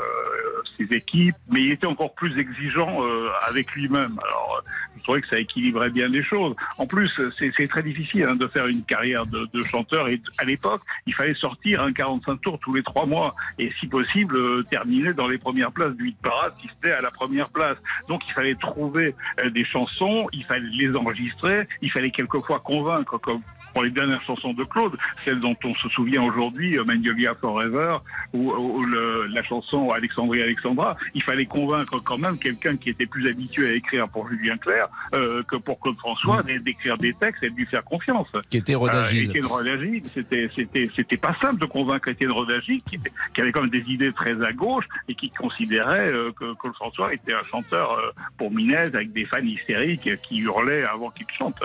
ses 0.77 0.85
équipes, 0.95 1.37
mais 1.51 1.63
il 1.63 1.73
était 1.73 1.87
encore 1.87 2.15
plus 2.15 2.39
exigeant 2.39 3.03
euh, 3.03 3.31
avec 3.49 3.73
lui-même. 3.73 4.19
Alors, 4.23 4.63
je 4.97 5.03
trouvais 5.03 5.21
que 5.23 5.29
ça 5.29 5.39
équilibrait 5.39 5.91
bien 5.91 6.09
les 6.09 6.23
choses. 6.23 6.55
En 6.79 6.87
plus, 6.87 7.21
c'est 7.39 7.69
très 7.69 7.83
difficile 7.83 8.27
hein, 8.29 8.37
de 8.37 8.47
faire 8.47 8.67
une 8.67 8.83
carrière 8.83 9.27
de, 9.27 9.63
chanteur. 9.65 10.09
Et 10.09 10.21
à 10.39 10.45
l'époque, 10.45 10.83
il 11.07 11.15
fallait 11.15 11.35
sortir 11.35 11.83
un 11.83 11.93
45 11.93 12.41
tours 12.41 12.59
tous 12.61 12.75
les 12.75 12.83
trois 12.83 13.07
mois, 13.07 13.35
et 13.59 13.73
si 13.81 13.87
possible 13.87 14.65
terminer 14.65 15.15
dans 15.15 15.27
les 15.27 15.39
premières 15.39 15.73
places 15.73 15.95
du 15.95 16.09
hit 16.09 16.19
parade, 16.19 16.53
si 16.61 16.69
c'était 16.69 16.95
à 16.95 17.01
la 17.01 17.11
première 17.11 17.49
place. 17.49 17.77
Donc, 18.09 18.23
il 18.29 18.33
fallait 18.35 18.55
trouver 18.55 19.15
des 19.53 19.65
chansons, 19.65 20.27
il 20.33 20.45
fallait 20.45 20.69
les 20.71 20.95
enregistrer, 20.95 21.67
il 21.81 21.91
fallait 21.91 22.11
quelquefois 22.11 22.61
convaincre, 22.61 23.19
comme 23.19 23.39
pour 23.73 23.83
les 23.83 23.91
dernières 23.91 24.23
chansons 24.23 24.53
de 24.53 24.65
Claude, 24.65 24.97
celles 25.25 25.41
dont 25.41 25.57
on 25.65 25.75
se 25.77 25.89
souvient 25.91 26.23
aujourd'hui, 26.23 26.79
euh, 26.79 26.85
Magnolia 26.85 27.35
Forever, 27.35 27.97
ou, 28.33 28.53
ou 28.53 28.83
le- 28.85 29.27
la 29.27 29.43
chanson 29.43 29.91
Alexandrie 29.91 30.43
Alexandra, 30.43 30.97
il 31.15 31.23
fallait 31.23 31.47
convaincre 31.47 31.99
quand 32.01 32.19
même 32.19 32.39
quelqu'un 32.39 32.77
qui 32.77 32.91
était 32.91 33.07
plus 33.07 33.29
habitué 33.29 33.69
à 33.69 33.73
écrire 33.73 34.09
pour 34.09 34.29
Julien 34.29 34.57
Clerc 34.57 34.89
euh, 35.15 35.43
que 35.45 35.57
pour 35.57 35.79
Claude 35.81 35.99
François 35.99 36.43
d'é- 36.43 36.59
d'écrire 36.59 36.97
des 36.99 37.13
textes 37.15 37.43
et 37.43 37.51
de 37.51 37.57
lui 37.57 37.67
faire 37.67 37.85
confiance. 37.85 38.29
Qui 38.51 38.59
était 38.59 38.75
Rodagil. 38.75 39.31
Euh, 39.37 39.47
Rodagil, 39.47 40.03
c'était 40.05 40.51
c'était 40.55 40.91
c'était 40.95 41.17
pas 41.17 41.35
simple 41.41 41.61
de 41.61 41.67
convaincre 41.67 42.09
Étienne 42.09 42.33
Rodagil 42.33 42.83
qui, 42.83 42.99
qui 43.35 43.41
avait 43.41 43.53
quand 43.53 43.61
même 43.63 43.71
des 43.71 43.85
idées 43.91 44.13
très 44.13 44.41
à 44.45 44.53
gauche 44.53 44.85
et 45.09 45.15
qui 45.15 45.31
considérait 45.31 46.13
euh, 46.13 46.31
que 46.33 46.55
Claude 46.55 46.75
François 46.75 47.13
était 47.15 47.35
un 47.35 47.43
chanteur 47.51 47.93
euh, 47.93 48.11
pour 48.39 48.51
Minez 48.51 48.77
avec 48.77 49.13
des 49.13 49.25
fans 49.25 49.39
hystériques 49.43 50.09
qui 50.23 50.39
hurlaient 50.39 50.85
avant 50.85 51.11
qu'il 51.11 51.27
chante. 51.39 51.63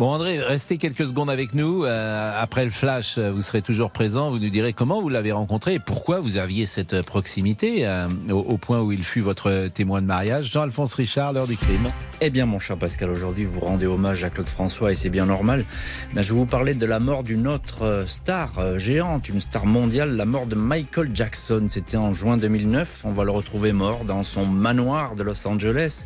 Bon 0.00 0.12
André, 0.12 0.38
restez 0.38 0.78
quelques 0.78 1.04
secondes 1.04 1.28
avec 1.28 1.54
nous. 1.54 1.84
Euh, 1.84 2.32
après 2.34 2.64
le 2.64 2.70
flash, 2.70 3.18
euh, 3.18 3.30
vous 3.30 3.42
serez 3.42 3.60
toujours 3.60 3.90
présent. 3.90 4.30
Vous 4.30 4.38
nous 4.38 4.48
direz 4.48 4.72
comment 4.72 5.02
vous 5.02 5.10
l'avez 5.10 5.30
rencontré 5.30 5.74
et 5.74 5.78
pourquoi 5.78 6.20
vous 6.20 6.38
aviez 6.38 6.64
cette 6.64 7.02
proximité 7.02 7.86
euh, 7.86 8.08
au, 8.30 8.38
au 8.38 8.56
point 8.56 8.80
où 8.80 8.92
il 8.92 9.04
fut 9.04 9.20
votre 9.20 9.68
témoin 9.68 10.00
de 10.00 10.06
mariage. 10.06 10.50
Jean-Alphonse 10.52 10.94
Richard, 10.94 11.34
l'heure 11.34 11.46
du 11.46 11.58
crime. 11.58 11.84
Eh 12.22 12.30
bien, 12.30 12.46
mon 12.46 12.58
cher 12.58 12.78
Pascal, 12.78 13.10
aujourd'hui, 13.10 13.44
vous 13.44 13.60
rendez 13.60 13.86
hommage 13.86 14.24
à 14.24 14.30
Claude 14.30 14.48
François 14.48 14.92
et 14.92 14.94
c'est 14.94 15.10
bien 15.10 15.26
normal. 15.26 15.66
Mais 16.14 16.22
je 16.22 16.32
vais 16.32 16.38
vous 16.38 16.46
parler 16.46 16.72
de 16.72 16.86
la 16.86 16.98
mort 16.98 17.22
d'une 17.22 17.46
autre 17.46 18.04
star 18.06 18.78
géante, 18.78 19.28
une 19.28 19.40
star 19.40 19.64
mondiale, 19.64 20.16
la 20.16 20.26
mort 20.26 20.46
de 20.46 20.54
Michael 20.54 21.10
Jackson. 21.14 21.66
C'était 21.68 21.96
en 21.96 22.12
juin 22.12 22.38
2009. 22.38 23.02
On 23.04 23.12
va 23.12 23.24
le 23.24 23.30
retrouver 23.30 23.72
mort 23.72 24.04
dans 24.04 24.22
son 24.22 24.46
manoir 24.46 25.14
de 25.14 25.22
Los 25.22 25.46
Angeles. 25.46 26.04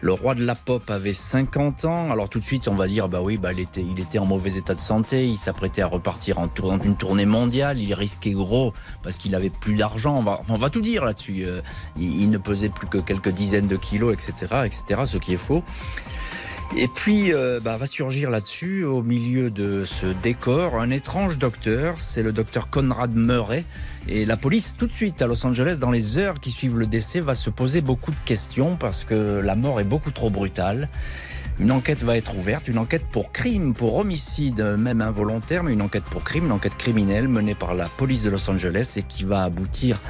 Le 0.00 0.12
roi 0.12 0.34
de 0.34 0.44
la 0.44 0.56
pop 0.56 0.90
avait 0.90 1.12
50 1.12 1.84
ans. 1.84 2.10
Alors 2.10 2.28
tout 2.28 2.40
de 2.40 2.44
suite, 2.44 2.66
on 2.66 2.74
va 2.74 2.88
dire, 2.88 3.08
bah 3.08 3.20
oui, 3.22 3.31
bah, 3.36 3.52
il, 3.52 3.60
était, 4.00 4.18
en 4.18 4.26
mauvais 4.26 4.56
état 4.56 4.74
de 4.74 4.80
santé. 4.80 5.26
Il 5.26 5.36
s'apprêtait 5.36 5.82
à 5.82 5.86
repartir 5.86 6.38
en 6.38 6.48
une 6.84 6.96
tournée 6.96 7.26
mondiale. 7.26 7.78
Il 7.78 7.94
risquait 7.94 8.32
gros 8.32 8.72
parce 9.02 9.16
qu'il 9.16 9.34
avait 9.34 9.50
plus 9.50 9.76
d'argent. 9.76 10.22
On 10.48 10.56
va, 10.56 10.70
tout 10.70 10.80
dire 10.80 11.04
là-dessus. 11.04 11.44
Euh, 11.44 11.60
Il, 11.98 12.22
il 12.22 12.30
ne 12.30 12.38
pesait 12.38 12.68
plus 12.68 12.86
que 12.86 12.98
quelques 12.98 13.30
dizaines 13.30 13.68
de 13.68 13.76
kilos, 13.76 14.14
etc., 14.14 14.62
etc., 14.64 15.02
ce 15.06 15.16
qui 15.16 15.34
est 15.34 15.36
faux. 15.36 15.62
Et 16.74 16.88
puis, 16.88 17.34
euh, 17.34 17.60
bah, 17.60 17.76
va 17.76 17.86
surgir 17.86 18.30
là-dessus, 18.30 18.84
au 18.84 19.02
milieu 19.02 19.50
de 19.50 19.84
ce 19.84 20.06
décor, 20.06 20.76
un 20.76 20.90
étrange 20.90 21.36
docteur. 21.36 21.96
C'est 21.98 22.22
le 22.22 22.32
docteur 22.32 22.70
Conrad 22.70 23.14
Murray. 23.14 23.64
Et 24.08 24.24
la 24.24 24.38
police, 24.38 24.74
tout 24.78 24.86
de 24.86 24.92
suite, 24.92 25.20
à 25.20 25.26
Los 25.26 25.44
Angeles, 25.44 25.76
dans 25.78 25.90
les 25.90 26.16
heures 26.16 26.40
qui 26.40 26.50
suivent 26.50 26.78
le 26.78 26.86
décès, 26.86 27.20
va 27.20 27.34
se 27.34 27.50
poser 27.50 27.82
beaucoup 27.82 28.10
de 28.10 28.16
questions 28.24 28.76
parce 28.76 29.04
que 29.04 29.40
la 29.44 29.54
mort 29.54 29.80
est 29.80 29.84
beaucoup 29.84 30.10
trop 30.10 30.30
brutale. 30.30 30.88
Une 31.58 31.70
enquête 31.70 32.02
va 32.02 32.16
être 32.16 32.36
ouverte, 32.36 32.68
une 32.68 32.78
enquête 32.78 33.04
pour 33.10 33.30
crime, 33.30 33.74
pour 33.74 33.96
homicide, 33.96 34.62
même 34.78 35.00
involontaire, 35.00 35.62
mais 35.62 35.72
une 35.72 35.82
enquête 35.82 36.04
pour 36.04 36.24
crime, 36.24 36.46
une 36.46 36.52
enquête 36.52 36.76
criminelle 36.76 37.28
menée 37.28 37.54
par 37.54 37.74
la 37.74 37.86
police 37.86 38.22
de 38.22 38.30
Los 38.30 38.50
Angeles 38.50 38.94
et 38.96 39.02
qui 39.02 39.24
va 39.24 39.42
aboutir 39.42 40.00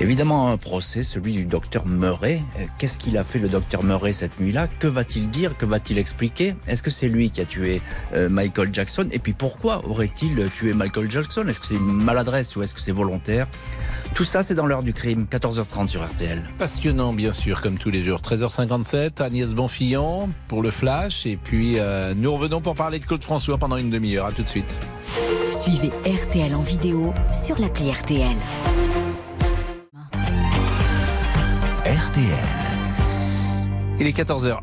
évidemment 0.00 0.50
un 0.50 0.56
procès, 0.56 1.04
celui 1.04 1.32
du 1.34 1.44
docteur 1.44 1.86
Murray. 1.86 2.42
Euh, 2.58 2.64
Qu'est-ce 2.78 2.98
qu'il 2.98 3.16
a 3.18 3.24
fait 3.24 3.38
le 3.38 3.48
docteur 3.48 3.82
Murray 3.84 4.12
cette 4.12 4.40
nuit-là? 4.40 4.66
Que 4.66 4.86
va-t-il 4.86 5.28
dire? 5.30 5.56
Que 5.56 5.66
va-t-il 5.66 5.98
expliquer? 5.98 6.54
Est-ce 6.66 6.82
que 6.82 6.90
c'est 6.90 7.08
lui 7.08 7.30
qui 7.30 7.40
a 7.40 7.44
tué 7.44 7.80
euh, 8.14 8.28
Michael 8.28 8.70
Jackson? 8.72 9.06
Et 9.12 9.18
puis 9.18 9.32
pourquoi 9.32 9.86
aurait-il 9.86 10.48
tué 10.50 10.72
Michael 10.72 11.10
Jackson? 11.10 11.46
Est-ce 11.48 11.60
que 11.60 11.66
c'est 11.66 11.74
une 11.76 12.02
maladresse 12.02 12.54
ou 12.56 12.62
est-ce 12.62 12.74
que 12.74 12.80
c'est 12.80 12.92
volontaire? 12.92 13.46
Tout 14.14 14.24
ça, 14.24 14.42
c'est 14.42 14.54
dans 14.54 14.66
l'heure 14.66 14.82
du 14.82 14.92
crime, 14.92 15.26
14h30 15.30 15.88
sur 15.88 16.04
RTL. 16.04 16.42
Passionnant, 16.58 17.12
bien 17.12 17.32
sûr, 17.32 17.60
comme 17.60 17.78
tous 17.78 17.90
les 17.90 18.02
jours. 18.02 18.20
13h57, 18.20 19.22
Agnès 19.22 19.54
Bonfillon 19.54 20.28
pour 20.48 20.62
le 20.62 20.70
flash. 20.70 21.26
Et 21.26 21.36
puis, 21.36 21.78
euh, 21.78 22.14
nous 22.16 22.32
revenons 22.32 22.60
pour 22.60 22.74
parler 22.74 22.98
de 22.98 23.04
Claude 23.04 23.22
François 23.22 23.56
pendant 23.56 23.76
une 23.76 23.90
demi-heure. 23.90 24.26
À 24.26 24.32
tout 24.32 24.42
de 24.42 24.48
suite. 24.48 24.76
Suivez 25.62 25.90
RTL 26.06 26.54
en 26.54 26.62
vidéo 26.62 27.12
sur 27.32 27.60
l'appli 27.60 27.90
RTL. 27.90 28.26
RTL. 32.00 32.32
Il 33.98 34.06
est 34.06 34.16
14h. 34.16 34.58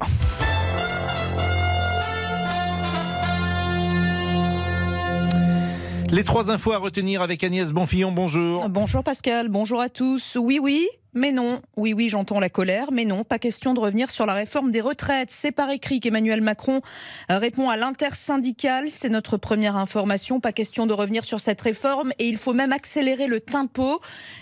Les 6.10 6.24
trois 6.24 6.50
infos 6.50 6.72
à 6.72 6.78
retenir 6.78 7.22
avec 7.22 7.44
Agnès 7.44 7.72
Bonfillon, 7.72 8.12
bonjour. 8.12 8.68
Bonjour 8.70 9.04
Pascal, 9.04 9.50
bonjour 9.50 9.82
à 9.82 9.90
tous. 9.90 10.36
Oui, 10.42 10.58
oui, 10.60 10.88
mais 11.18 11.32
non. 11.32 11.62
Oui, 11.76 11.94
oui, 11.94 12.10
j'entends 12.10 12.40
la 12.40 12.50
colère, 12.50 12.92
mais 12.92 13.04
non, 13.04 13.24
pas 13.24 13.40
question 13.40 13.74
de 13.74 13.80
revenir 13.80 14.12
sur 14.12 14.26
la 14.26 14.34
réforme 14.34 14.72
des 14.72 14.82
retraites. 14.82 15.32
C'est 15.32 15.52
par 15.52 15.72
écrit 15.72 16.00
qu'Emmanuel 16.00 16.42
Macron 16.42 16.82
euh, 17.32 17.38
répond 17.38 17.70
à 17.70 17.76
l'intersyndicale. 17.76 18.88
C'est 18.92 19.10
notre 19.10 19.38
première 19.38 19.76
information. 19.76 20.40
Pas 20.40 20.52
question 20.52 20.86
de 20.86 20.94
revenir 20.94 21.26
sur 21.26 21.40
cette 21.40 21.60
réforme 21.60 22.14
et 22.20 22.28
il 22.28 22.38
faut 22.38 22.54
même 22.54 22.72
accélérer 22.72 23.28
le 23.28 23.40
tempo. 23.40 24.00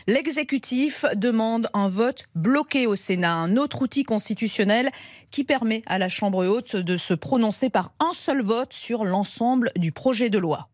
L'exécutif 0.08 1.06
demande 1.16 1.70
un 1.74 1.88
vote 1.88 2.26
bloqué 2.36 2.88
au 2.88 2.96
Sénat, 2.96 3.34
un 3.34 3.56
autre 3.56 3.82
outil 3.82 4.04
constitutionnel 4.04 4.92
qui 5.32 5.44
permet 5.44 5.82
à 5.86 5.98
la 5.98 6.10
Chambre 6.10 6.46
haute 6.46 6.76
de 6.76 6.98
se 6.98 7.14
prononcer 7.14 7.70
par 7.70 7.94
un 8.00 8.14
seul 8.14 8.42
vote 8.42 8.74
sur 8.74 9.06
l'ensemble 9.06 9.72
du 9.78 9.92
projet 9.92 10.30
de 10.30 10.38
loi. 10.38 10.70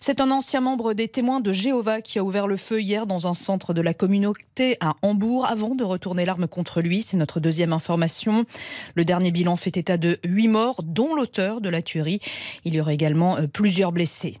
C'est 0.00 0.20
un 0.20 0.30
ancien 0.30 0.60
membre 0.60 0.94
des 0.94 1.08
témoins 1.08 1.40
de 1.40 1.52
Jéhovah 1.52 2.00
qui 2.00 2.18
a 2.18 2.24
ouvert 2.24 2.46
le 2.46 2.56
feu 2.56 2.80
hier 2.80 3.06
dans 3.06 3.26
un 3.26 3.34
centre 3.34 3.74
de 3.74 3.80
la 3.80 3.94
communauté 3.94 4.76
à 4.80 4.94
Hambourg 5.02 5.27
avant 5.44 5.74
de 5.74 5.84
retourner 5.84 6.24
l'arme 6.24 6.48
contre 6.48 6.80
lui. 6.80 7.02
C'est 7.02 7.16
notre 7.16 7.40
deuxième 7.40 7.72
information. 7.72 8.44
Le 8.94 9.04
dernier 9.04 9.30
bilan 9.30 9.56
fait 9.56 9.76
état 9.76 9.96
de 9.96 10.18
huit 10.24 10.48
morts, 10.48 10.82
dont 10.82 11.14
l'auteur 11.14 11.60
de 11.60 11.68
la 11.68 11.82
tuerie. 11.82 12.20
Il 12.64 12.74
y 12.74 12.80
aurait 12.80 12.94
également 12.94 13.36
euh, 13.36 13.46
plusieurs 13.46 13.92
blessés. 13.92 14.38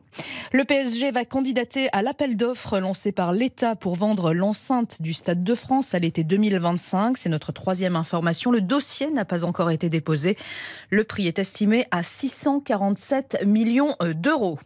Le 0.52 0.64
PSG 0.64 1.10
va 1.10 1.24
candidater 1.24 1.88
à 1.92 2.02
l'appel 2.02 2.36
d'offres 2.36 2.78
lancé 2.78 3.12
par 3.12 3.32
l'État 3.32 3.76
pour 3.76 3.94
vendre 3.94 4.32
l'enceinte 4.32 5.00
du 5.00 5.12
Stade 5.12 5.44
de 5.44 5.54
France 5.54 5.94
à 5.94 5.98
l'été 5.98 6.24
2025. 6.24 7.16
C'est 7.16 7.28
notre 7.28 7.52
troisième 7.52 7.94
information. 7.94 8.50
Le 8.50 8.60
dossier 8.60 9.10
n'a 9.10 9.24
pas 9.24 9.44
encore 9.44 9.70
été 9.70 9.88
déposé. 9.88 10.36
Le 10.90 11.04
prix 11.04 11.28
est 11.28 11.38
estimé 11.38 11.86
à 11.90 12.02
647 12.02 13.44
millions 13.46 13.94
euh, 14.02 14.14
d'euros. 14.14 14.58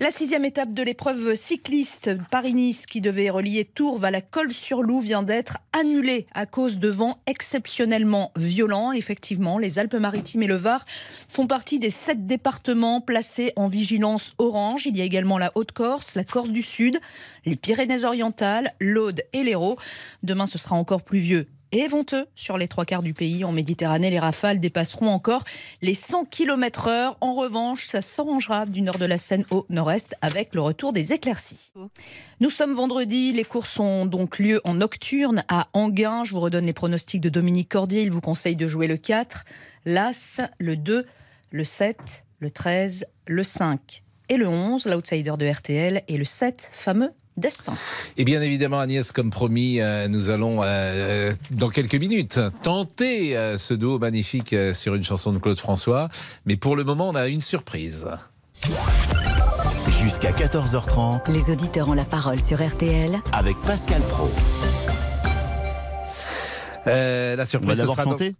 La 0.00 0.10
sixième 0.10 0.44
étape 0.44 0.74
de 0.74 0.82
l'épreuve 0.82 1.34
cycliste 1.34 2.10
Paris-Nice 2.30 2.86
qui 2.86 3.00
devait 3.00 3.30
relier 3.30 3.64
Tours 3.64 4.04
à 4.04 4.10
la 4.10 4.20
Colle-sur-Loup 4.20 5.00
vient 5.00 5.22
d'être 5.22 5.47
annulée 5.72 6.26
à 6.34 6.46
cause 6.46 6.78
de 6.78 6.88
vents 6.88 7.18
exceptionnellement 7.26 8.32
violents. 8.36 8.92
Effectivement, 8.92 9.58
les 9.58 9.78
Alpes-Maritimes 9.78 10.42
et 10.42 10.46
le 10.46 10.56
Var 10.56 10.84
font 11.28 11.46
partie 11.46 11.78
des 11.78 11.90
sept 11.90 12.26
départements 12.26 13.00
placés 13.00 13.52
en 13.56 13.68
vigilance 13.68 14.34
orange. 14.38 14.86
Il 14.86 14.96
y 14.96 15.00
a 15.00 15.04
également 15.04 15.38
la 15.38 15.52
Haute-Corse, 15.54 16.14
la 16.14 16.24
Corse 16.24 16.50
du 16.50 16.62
Sud, 16.62 16.98
les 17.44 17.56
Pyrénées-Orientales, 17.56 18.72
l'Aude 18.80 19.22
et 19.32 19.42
l'Hérault. 19.42 19.76
Demain, 20.22 20.46
ce 20.46 20.58
sera 20.58 20.76
encore 20.76 21.02
pluvieux 21.02 21.46
et 21.72 21.88
venteux 21.88 22.26
sur 22.34 22.58
les 22.58 22.68
trois 22.68 22.84
quarts 22.84 23.02
du 23.02 23.14
pays. 23.14 23.44
En 23.44 23.52
Méditerranée, 23.52 24.10
les 24.10 24.18
rafales 24.18 24.60
dépasseront 24.60 25.08
encore 25.08 25.44
les 25.82 25.94
100 25.94 26.26
km 26.26 26.88
heure. 26.88 27.16
En 27.20 27.34
revanche, 27.34 27.86
ça 27.86 28.02
s'arrangera 28.02 28.66
du 28.66 28.82
nord 28.82 28.98
de 28.98 29.04
la 29.04 29.18
Seine 29.18 29.44
au 29.50 29.66
nord-est 29.68 30.14
avec 30.22 30.54
le 30.54 30.60
retour 30.60 30.92
des 30.92 31.12
éclaircies. 31.12 31.72
Nous 32.40 32.50
sommes 32.50 32.74
vendredi, 32.74 33.32
les 33.32 33.44
courses 33.44 33.78
ont 33.80 34.06
donc 34.06 34.38
lieu 34.38 34.60
en 34.64 34.74
nocturne 34.74 35.44
à 35.48 35.68
Anguin. 35.72 36.24
Je 36.24 36.34
vous 36.34 36.40
redonne 36.40 36.66
les 36.66 36.72
pronostics 36.72 37.20
de 37.20 37.28
Dominique 37.28 37.68
Cordier. 37.68 38.02
Il 38.02 38.10
vous 38.10 38.20
conseille 38.20 38.56
de 38.56 38.66
jouer 38.66 38.86
le 38.86 38.96
4, 38.96 39.44
l'As, 39.84 40.40
le 40.58 40.76
2, 40.76 41.06
le 41.50 41.64
7, 41.64 42.24
le 42.40 42.50
13, 42.50 43.06
le 43.26 43.42
5 43.42 44.02
et 44.28 44.36
le 44.36 44.48
11, 44.48 44.86
l'outsider 44.86 45.34
de 45.38 45.50
RTL, 45.50 46.02
et 46.06 46.16
le 46.16 46.24
7, 46.24 46.68
fameux 46.72 47.12
Destin. 47.38 47.72
Et 48.16 48.24
bien 48.24 48.42
évidemment, 48.42 48.80
Agnès, 48.80 49.12
comme 49.12 49.30
promis, 49.30 49.80
euh, 49.80 50.08
nous 50.08 50.30
allons, 50.30 50.60
euh, 50.62 51.32
dans 51.50 51.70
quelques 51.70 51.94
minutes, 51.94 52.40
tenter 52.62 53.36
euh, 53.36 53.58
ce 53.58 53.74
duo 53.74 53.98
magnifique 53.98 54.54
sur 54.74 54.94
une 54.94 55.04
chanson 55.04 55.32
de 55.32 55.38
Claude 55.38 55.58
François. 55.58 56.08
Mais 56.46 56.56
pour 56.56 56.76
le 56.76 56.84
moment, 56.84 57.08
on 57.08 57.14
a 57.14 57.28
une 57.28 57.40
surprise. 57.42 58.06
Jusqu'à 60.02 60.32
14h30 60.32 61.30
Les 61.32 61.52
auditeurs 61.52 61.88
ont 61.88 61.94
la 61.94 62.04
parole 62.04 62.40
sur 62.40 62.64
RTL 62.64 63.18
avec 63.32 63.56
Pascal 63.62 64.02
Pro. 64.02 64.30
Euh, 66.86 67.36
la 67.36 67.46
surprise, 67.46 67.70
On 67.70 67.72
va 67.74 67.76
d'abord 67.76 68.02
chanter? 68.02 68.34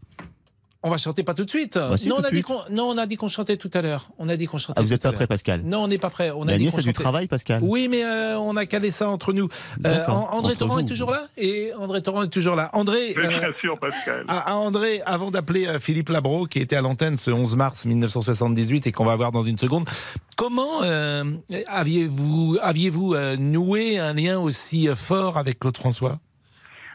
On 0.84 0.90
va 0.90 0.96
chanter 0.96 1.24
pas 1.24 1.34
tout 1.34 1.44
de 1.44 1.50
suite. 1.50 1.74
Bah 1.74 1.96
si, 1.96 2.08
non, 2.08 2.16
tout 2.16 2.22
on 2.22 2.24
a 2.24 2.30
dit 2.30 2.36
suite. 2.36 2.46
qu'on, 2.46 2.60
non, 2.70 2.84
on 2.84 2.98
a 2.98 3.06
dit 3.06 3.16
qu'on 3.16 3.28
chantait 3.28 3.56
tout 3.56 3.70
à 3.74 3.82
l'heure. 3.82 4.08
On 4.18 4.28
a 4.28 4.36
dit 4.36 4.46
qu'on 4.46 4.58
chantait. 4.58 4.78
Ah, 4.78 4.82
vous 4.82 4.90
n'êtes 4.90 5.04
à 5.04 5.10
pas 5.10 5.16
prêt. 5.16 5.26
Pascal 5.26 5.62
Non, 5.64 5.82
on 5.82 5.88
n'est 5.88 5.98
pas 5.98 6.10
prêt. 6.10 6.30
On 6.30 6.46
a 6.46 6.56
dit 6.56 6.68
a 6.68 6.80
du 6.80 6.92
travail, 6.92 7.26
Pascal 7.26 7.60
Oui, 7.64 7.88
mais 7.88 8.04
euh, 8.04 8.38
on 8.38 8.56
a 8.56 8.64
calé 8.64 8.92
ça 8.92 9.08
entre 9.08 9.32
nous. 9.32 9.48
Euh, 9.84 10.06
André 10.06 10.52
entre 10.52 10.58
Torrent 10.58 10.74
vous. 10.74 10.80
est 10.80 10.84
toujours 10.86 11.10
là? 11.10 11.26
Et 11.36 11.72
André 11.74 12.00
Torrent 12.00 12.22
est 12.22 12.28
toujours 12.28 12.54
là. 12.54 12.70
André. 12.74 13.14
Euh, 13.16 13.26
bien 13.26 13.52
sûr, 13.60 13.76
Pascal. 13.78 14.24
Ah, 14.28 14.54
André, 14.54 15.02
avant 15.04 15.32
d'appeler 15.32 15.78
Philippe 15.80 16.10
Labro, 16.10 16.46
qui 16.46 16.60
était 16.60 16.76
à 16.76 16.80
l'antenne 16.80 17.16
ce 17.16 17.32
11 17.32 17.56
mars 17.56 17.84
1978 17.84 18.86
et 18.86 18.92
qu'on 18.92 19.04
va 19.04 19.16
voir 19.16 19.32
dans 19.32 19.42
une 19.42 19.58
seconde, 19.58 19.88
comment 20.36 20.82
euh, 20.84 21.24
aviez-vous 21.66 22.58
aviez-vous 22.62 23.14
euh, 23.14 23.36
noué 23.36 23.98
un 23.98 24.14
lien 24.14 24.38
aussi 24.38 24.88
fort 24.94 25.36
avec 25.36 25.58
Claude 25.58 25.76
François? 25.76 26.20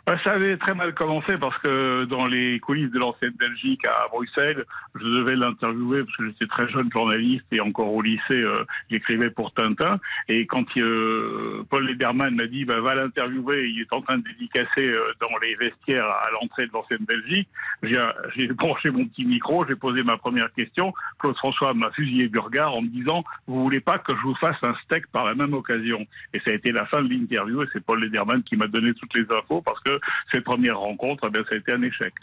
Ça 0.05 0.31
avait 0.31 0.57
très 0.57 0.75
mal 0.75 0.93
commencé 0.93 1.37
parce 1.37 1.57
que 1.59 2.03
dans 2.05 2.25
les 2.25 2.59
coulisses 2.59 2.91
de 2.91 2.99
l'ancienne 2.99 3.33
Belgique 3.39 3.85
à 3.85 4.07
Bruxelles, 4.11 4.65
je 4.95 5.03
devais 5.05 5.35
l'interviewer 5.35 6.03
parce 6.03 6.17
que 6.17 6.25
j'étais 6.27 6.47
très 6.47 6.67
jeune 6.69 6.91
journaliste 6.91 7.45
et 7.51 7.61
encore 7.61 7.91
au 7.93 8.01
lycée, 8.01 8.21
euh, 8.31 8.65
j'écrivais 8.91 9.29
pour 9.29 9.53
Tintin. 9.53 9.99
Et 10.27 10.45
quand 10.45 10.65
euh, 10.77 11.63
Paul 11.69 11.87
Lederman 11.87 12.35
m'a 12.35 12.47
dit 12.47 12.65
bah, 12.65 12.81
va 12.81 12.95
l'interviewer, 12.95 13.69
il 13.69 13.81
est 13.81 13.93
en 13.93 14.01
train 14.01 14.17
de 14.17 14.23
dédicacer 14.23 14.89
euh, 14.89 15.13
dans 15.21 15.37
les 15.41 15.55
vestiaires 15.55 16.05
à 16.05 16.29
l'entrée 16.31 16.67
de 16.67 16.71
l'ancienne 16.73 17.05
Belgique, 17.07 17.47
j'ai 17.81 18.47
branché 18.53 18.89
mon 18.89 19.05
petit 19.05 19.25
micro, 19.25 19.65
j'ai 19.65 19.75
posé 19.75 20.03
ma 20.03 20.17
première 20.17 20.51
question. 20.53 20.93
Claude 21.17 21.37
François 21.37 21.73
m'a 21.73 21.91
fusillé 21.91 22.27
du 22.27 22.39
regard 22.39 22.75
en 22.75 22.81
me 22.81 22.89
disant 22.89 23.23
vous 23.47 23.63
voulez 23.63 23.79
pas 23.79 23.99
que 23.99 24.13
je 24.15 24.21
vous 24.21 24.35
fasse 24.35 24.57
un 24.63 24.75
steak 24.83 25.07
par 25.07 25.25
la 25.25 25.33
même 25.33 25.53
occasion? 25.53 26.05
Et 26.33 26.39
ça 26.41 26.51
a 26.51 26.53
été 26.53 26.73
la 26.73 26.85
fin 26.87 27.01
de 27.01 27.07
l'interview 27.07 27.63
et 27.63 27.67
c'est 27.71 27.83
Paul 27.83 28.01
Lederman 28.01 28.43
qui 28.43 28.57
m'a 28.57 28.67
donné 28.67 28.93
toutes 28.95 29.13
les 29.15 29.25
infos 29.33 29.61
parce 29.61 29.79
que 29.81 29.92
cette 30.31 30.43
première 30.43 30.79
rencontre, 30.79 31.29
eh 31.29 31.37
ça 31.49 31.55
a 31.55 31.57
été 31.57 31.71
un 31.73 31.81
échec. 31.81 32.13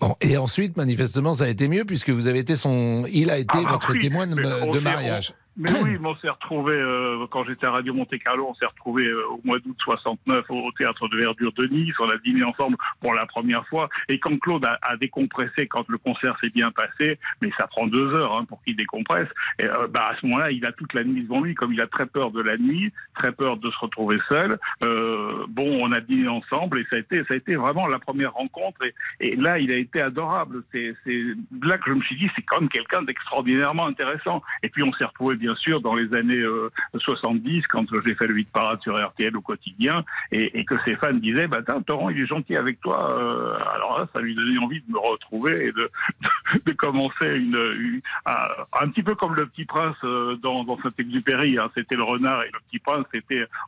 Bon, 0.00 0.16
et 0.20 0.36
ensuite, 0.36 0.76
manifestement, 0.76 1.34
ça 1.34 1.44
a 1.44 1.48
été 1.48 1.68
mieux 1.68 1.84
puisque 1.84 2.10
vous 2.10 2.26
avez 2.26 2.40
été 2.40 2.56
son. 2.56 3.04
Il 3.12 3.30
a 3.30 3.38
été 3.38 3.58
Ah, 3.58 3.62
bah 3.62 3.70
votre 3.72 3.92
oui, 3.92 3.98
témoin 3.98 4.26
de, 4.26 4.80
mariage. 4.80 5.34
Mais 5.56 5.70
oui, 5.82 5.98
on 6.02 6.16
s'est 6.16 6.30
retrouvé 6.30 6.74
euh, 6.74 7.26
quand 7.30 7.44
j'étais 7.44 7.66
à 7.66 7.72
Radio 7.72 7.92
Monte 7.94 8.18
Carlo, 8.24 8.46
on 8.48 8.54
s'est 8.54 8.66
retrouvé 8.66 9.06
euh, 9.06 9.26
au 9.28 9.40
mois 9.44 9.58
d'août 9.58 9.76
69 9.84 10.44
au, 10.48 10.54
au 10.54 10.72
théâtre 10.72 11.08
de 11.08 11.18
Verdure 11.18 11.52
de 11.52 11.66
Nice. 11.66 11.94
On 12.00 12.08
a 12.08 12.16
dîné 12.18 12.42
ensemble 12.42 12.76
pour 13.00 13.14
la 13.14 13.26
première 13.26 13.66
fois. 13.68 13.88
Et 14.08 14.18
quand 14.18 14.38
Claude 14.38 14.64
a, 14.64 14.96
décompressé, 14.96 15.66
quand 15.66 15.88
le 15.88 15.98
concert 15.98 16.36
s'est 16.40 16.50
bien 16.50 16.70
passé, 16.70 17.18
mais 17.40 17.50
ça 17.58 17.66
prend 17.66 17.86
deux 17.86 18.14
heures 18.14 18.36
hein, 18.36 18.44
pour 18.46 18.62
qu'il 18.62 18.76
décompresse. 18.76 19.28
Euh, 19.60 19.86
bah, 19.88 20.10
à 20.12 20.16
ce 20.20 20.26
moment-là, 20.26 20.50
il 20.50 20.64
a 20.66 20.72
toute 20.72 20.94
la 20.94 21.04
nuit 21.04 21.22
devant 21.22 21.40
lui, 21.40 21.54
comme 21.54 21.72
il 21.72 21.80
a 21.80 21.86
très 21.86 22.06
peur 22.06 22.30
de 22.30 22.40
la 22.40 22.56
nuit, 22.56 22.92
très 23.14 23.32
peur 23.32 23.56
de 23.56 23.70
se 23.70 23.78
retrouver 23.78 24.18
seul. 24.28 24.58
Euh, 24.82 25.44
bon, 25.48 25.80
on 25.82 25.92
a 25.92 26.00
dîné 26.00 26.28
ensemble 26.28 26.78
et 26.78 26.86
ça 26.90 26.96
a 26.96 26.98
été, 26.98 27.24
ça 27.24 27.34
a 27.34 27.36
été 27.36 27.56
vraiment 27.56 27.86
la 27.86 27.98
première 27.98 28.32
rencontre. 28.32 28.80
Et, 29.20 29.36
là, 29.36 29.58
il 29.58 29.72
a 29.72 29.76
été 29.76 30.00
adorable. 30.00 30.62
C'est 30.72 30.94
là 31.62 31.78
que 31.78 31.90
je 31.90 31.94
me 31.94 32.02
suis 32.02 32.16
dit, 32.16 32.30
c'est 32.36 32.42
quand 32.42 32.60
même 32.60 32.68
quelqu'un 32.68 33.02
d'extraordinairement 33.02 33.86
intéressant. 33.86 34.42
Et 34.62 34.68
puis 34.68 34.82
on 34.82 34.92
s'est 34.92 35.04
retrouvé 35.04 35.36
bien 35.42 35.54
sûr 35.56 35.80
dans 35.80 35.94
les 35.94 36.14
années 36.14 36.38
euh, 36.38 36.70
70 36.96 37.66
quand 37.66 37.84
j'ai 38.04 38.14
fait 38.14 38.26
le 38.26 38.34
8 38.34 38.52
parade 38.52 38.80
sur 38.80 38.94
RTL 38.94 39.36
au 39.36 39.40
quotidien 39.40 40.04
et, 40.30 40.64
que 40.64 40.76
ses 40.84 40.94
fans 40.94 41.12
disaient, 41.12 41.48
bah 41.48 41.62
Torrent, 41.86 42.10
il 42.10 42.20
est 42.20 42.26
gentil 42.26 42.56
avec 42.56 42.80
toi. 42.80 43.18
Euh, 43.18 43.54
alors 43.74 43.98
là, 43.98 44.06
ça 44.14 44.20
lui 44.20 44.34
donnait 44.34 44.58
envie 44.58 44.80
de 44.80 44.92
me 44.92 44.98
retrouver 44.98 45.66
et 45.66 45.72
de, 45.72 45.90
de 46.66 46.72
commencer 46.72 47.26
une, 47.26 48.00
un, 48.26 48.88
petit 48.88 49.02
peu 49.02 49.14
comme 49.14 49.34
le 49.34 49.46
Petit 49.46 49.64
Prince 49.64 49.96
euh, 50.04 50.36
dans, 50.36 50.62
dans 50.62 50.78
Saint-Exupéry. 50.80 51.58
Hein. 51.58 51.66
C'était 51.74 51.96
le 51.96 52.04
renard 52.04 52.42
et 52.44 52.50
le 52.52 52.60
Petit 52.68 52.78
Prince. 52.78 53.04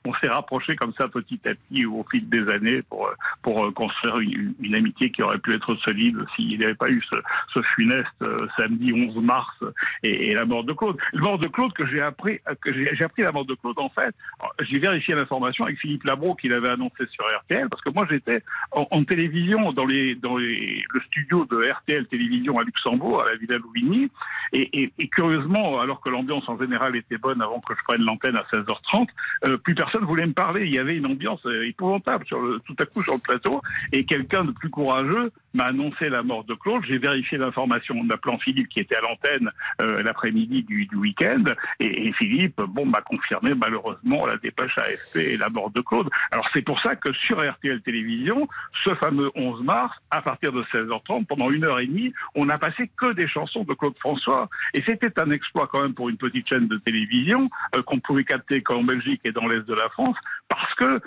On 0.05 0.15
s'est 0.15 0.29
rapprochés 0.29 0.77
comme 0.77 0.93
ça 0.95 1.09
petit 1.09 1.41
à 1.47 1.55
petit 1.55 1.87
au 1.87 2.05
fil 2.11 2.29
des 2.29 2.49
années 2.49 2.83
pour 2.83 3.07
euh, 3.07 3.15
pour 3.43 3.65
euh, 3.65 3.71
construire 3.73 4.19
une, 4.19 4.75
amitié 4.75 5.11
qui 5.11 5.23
aurait 5.23 5.39
pu 5.39 5.55
être 5.55 5.75
solide 5.77 6.17
s'il 6.35 6.59
n'y 6.59 6.65
avait 6.65 6.75
pas 6.75 6.89
eu 6.89 7.03
ce, 7.11 7.63
funeste 7.75 8.07
euh, 8.23 8.47
samedi 8.57 8.93
11 8.93 9.17
mars 9.23 9.55
et. 10.03 10.35
La 10.35 10.45
mort 10.47 10.65
de 10.65 10.73
Claude 10.73 11.64
que 11.73 11.87
j'ai 11.87 12.01
appris, 12.01 12.41
que 12.61 12.73
j'ai 12.73 13.05
appris 13.05 13.23
la 13.23 13.33
mort 13.33 13.45
de 13.45 13.55
Claude 13.55 13.79
en 13.79 13.89
fait. 13.89 14.15
J'ai 14.61 14.79
vérifié 14.79 15.15
l'information 15.15 15.65
avec 15.65 15.79
Philippe 15.79 16.05
Labro 16.05 16.35
qui 16.35 16.49
l'avait 16.49 16.71
annoncé 16.71 17.07
sur 17.11 17.25
RTL 17.25 17.69
parce 17.69 17.83
que 17.83 17.91
moi 17.91 18.07
j'étais 18.11 18.43
en, 18.73 19.05
télévision 19.05 19.73
dans 19.73 19.85
le 19.85 21.01
studio 21.07 21.45
de 21.47 21.71
RTL 21.71 22.07
Télévision 22.07 22.59
à 22.59 22.65
Luxembourg 22.65 23.23
à 23.23 23.31
la 23.31 23.37
Villa 23.37 23.59
Louvigny 23.59 24.11
et, 24.53 24.93
curieusement 25.09 25.81
alors 25.81 26.01
que 26.01 26.09
l'ambiance 26.09 26.49
en 26.49 26.59
général 26.59 26.97
était 26.97 27.19
bonne 27.19 27.41
avant 27.43 27.61
que 27.61 27.75
je 27.75 27.83
prenne 27.85 28.03
l'antenne 28.03 28.37
à 28.37 28.45
16h30, 28.53 29.09
euh, 29.47 29.57
plus 29.59 29.75
personne 29.75 30.05
voulait 30.05 30.27
me 30.27 30.33
parler. 30.33 30.67
Il 30.67 30.75
y 30.75 30.79
avait 30.79 30.97
une 30.97 31.07
ambiance 31.07 31.45
euh, 31.47 31.67
épouvantable 31.67 32.25
tout 32.27 32.77
à 32.79 32.87
coup 32.87 33.03
sur 33.03 33.15
le 33.15 33.21
plateau 33.21 33.61
et 33.93 34.05
quelqu'un 34.05 34.45
de 34.45 34.53
plus 34.53 34.71
courageux 34.71 35.33
m'a 35.55 35.67
annoncé 35.67 36.09
la 36.09 36.23
mort 36.23 36.45
de 36.45 36.55
Claude. 36.55 36.83
J'ai 36.87 36.99
vérifié 36.99 37.39
l'information 37.39 38.01
en 38.01 38.11
appelant 38.11 38.39
Philippe 38.39 38.69
qui 38.69 38.81
était 38.81 38.97
à 38.97 39.01
l'antenne 39.01 39.51
euh, 39.83 40.03
l'après-midi 40.03 40.63
du 40.63 40.89
week-end 40.97 41.45
et, 41.81 42.13
Philippe 42.15 42.61
bon 42.63 42.87
m'a 42.87 43.01
confirmé 43.01 43.55
malheureusement 43.55 44.27
la 44.27 44.37
dépêche 44.37 44.77
AFP 44.79 45.17
et 45.17 45.37
la 45.37 45.49
mort 45.49 45.71
de 45.71 45.81
Claude. 45.81 46.09
Alors 46.31 46.49
c'est 46.55 46.63
pour 46.63 46.81
ça 46.81 46.95
que 46.95 47.13
sur 47.13 47.39
RTL 47.39 47.81
Télévision, 47.83 48.49
ce 48.85 48.95
fameux 48.95 49.31
11 49.35 49.63
mars, 49.63 49.97
à 50.11 50.23
partir 50.23 50.53
de 50.53 50.63
16h30, 50.65 51.27
pendant 51.27 51.51
une 51.51 51.65
heure 51.65 51.81
et 51.81 51.87
demie, 51.87 52.13
on 52.35 52.47
n'a 52.47 52.59
passé 52.59 52.91
que 52.97 53.13
des 53.13 53.27
chansons 53.27 53.65
de 53.65 53.75
Claude 53.75 53.99
François. 53.99 54.49
Et 54.77 54.83
c'était 54.87 55.19
un 55.21 55.31
exploit 55.31 55.67
quand 55.67 55.83
même 55.83 55.95
pour 55.95 56.09
une 56.09 56.17
petite 56.17 56.49
chaîne 56.49 56.69
de 56.69 56.77
télévision 56.79 57.51
euh, 57.75 57.83
qu'on 57.83 58.01
pouvait 58.01 58.25
capter 58.25 58.63
qu'en 58.63 58.85
Belgique 58.85 59.21
et 59.25 59.33
dans 59.33 59.47
l'Est 59.47 59.67
de 59.67 59.75
la 59.75 59.89
France, 59.91 60.17
parce 60.49 60.75
que 60.75 61.01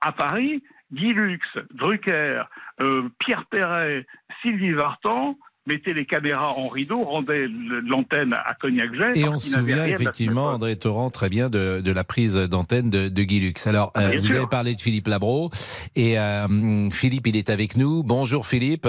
à 0.00 0.12
Paris, 0.12 0.62
Guy 0.92 1.12
Lux, 1.12 1.46
Drucker, 1.72 2.42
euh, 2.80 3.08
Pierre 3.18 3.46
Perret, 3.46 4.06
Sylvie 4.42 4.72
Vartan 4.72 5.36
mettaient 5.66 5.92
les 5.92 6.06
caméras 6.06 6.52
en 6.56 6.68
rideau, 6.68 7.04
le- 7.46 7.80
l'antenne 7.80 8.32
à 8.34 8.54
Cognac-Jet. 8.54 9.12
Et 9.16 9.22
parce 9.22 9.34
on 9.34 9.38
se 9.38 9.50
souvient 9.50 9.84
effectivement. 9.86 10.46
André 10.48 10.76
Torrent, 10.76 11.10
très 11.10 11.28
bien 11.28 11.48
de, 11.50 11.80
de 11.80 11.92
la 11.92 12.04
prise 12.04 12.34
d'antenne 12.34 12.90
de, 12.90 13.08
de 13.08 13.22
Guy 13.22 13.40
Lux. 13.40 13.66
Alors, 13.66 13.92
euh, 13.96 14.10
Bien 14.10 14.20
vous 14.20 14.26
sûr. 14.26 14.36
avez 14.36 14.46
parlé 14.46 14.74
de 14.74 14.80
Philippe 14.80 15.06
Labro, 15.06 15.50
et 15.94 16.18
euh, 16.18 16.90
Philippe, 16.90 17.26
il 17.26 17.36
est 17.36 17.50
avec 17.50 17.76
nous. 17.76 18.02
Bonjour 18.02 18.46
Philippe. 18.46 18.86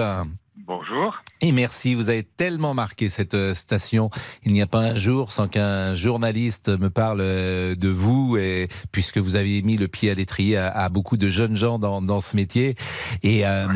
Bonjour. 0.66 1.22
Et 1.42 1.52
merci, 1.52 1.94
vous 1.94 2.08
avez 2.08 2.22
tellement 2.22 2.72
marqué 2.72 3.10
cette 3.10 3.34
euh, 3.34 3.52
station. 3.54 4.08
Il 4.44 4.52
n'y 4.52 4.62
a 4.62 4.66
pas 4.66 4.78
un 4.78 4.96
jour 4.96 5.30
sans 5.30 5.46
qu'un 5.46 5.94
journaliste 5.94 6.70
me 6.70 6.88
parle 6.88 7.20
euh, 7.20 7.74
de 7.74 7.90
vous, 7.90 8.38
et, 8.38 8.68
puisque 8.90 9.18
vous 9.18 9.36
avez 9.36 9.60
mis 9.60 9.76
le 9.76 9.88
pied 9.88 10.10
à 10.10 10.14
l'étrier 10.14 10.56
à, 10.56 10.68
à 10.70 10.88
beaucoup 10.88 11.18
de 11.18 11.28
jeunes 11.28 11.54
gens 11.54 11.78
dans, 11.78 12.00
dans 12.00 12.22
ce 12.22 12.34
métier. 12.34 12.76
Et, 13.22 13.46
euh, 13.46 13.66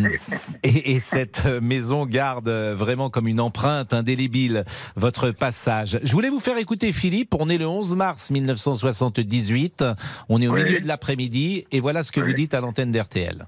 et, 0.62 0.92
et 0.92 1.00
cette 1.00 1.44
maison 1.60 2.06
garde 2.06 2.48
vraiment 2.48 3.10
comme 3.10 3.28
une 3.28 3.40
empreinte 3.40 3.92
indélébile 3.92 4.64
votre 4.96 5.30
passage. 5.30 6.00
Je 6.02 6.12
voulais 6.12 6.30
vous 6.30 6.40
faire 6.40 6.56
écouter 6.56 6.92
Philippe. 6.92 7.34
On 7.38 7.50
est 7.50 7.58
le 7.58 7.66
11 7.68 7.96
mars 7.96 8.30
1978. 8.30 9.84
On 10.30 10.40
est 10.40 10.46
au 10.46 10.54
Oui. 10.54 10.64
milieu 10.64 10.80
de 10.80 10.86
l'après-midi. 10.88 11.66
Et 11.70 11.80
voilà 11.80 12.02
ce 12.02 12.12
que 12.12 12.20
vous 12.20 12.32
dites 12.32 12.54
à 12.54 12.60
l'antenne 12.62 12.92
d'RTL. 12.92 13.46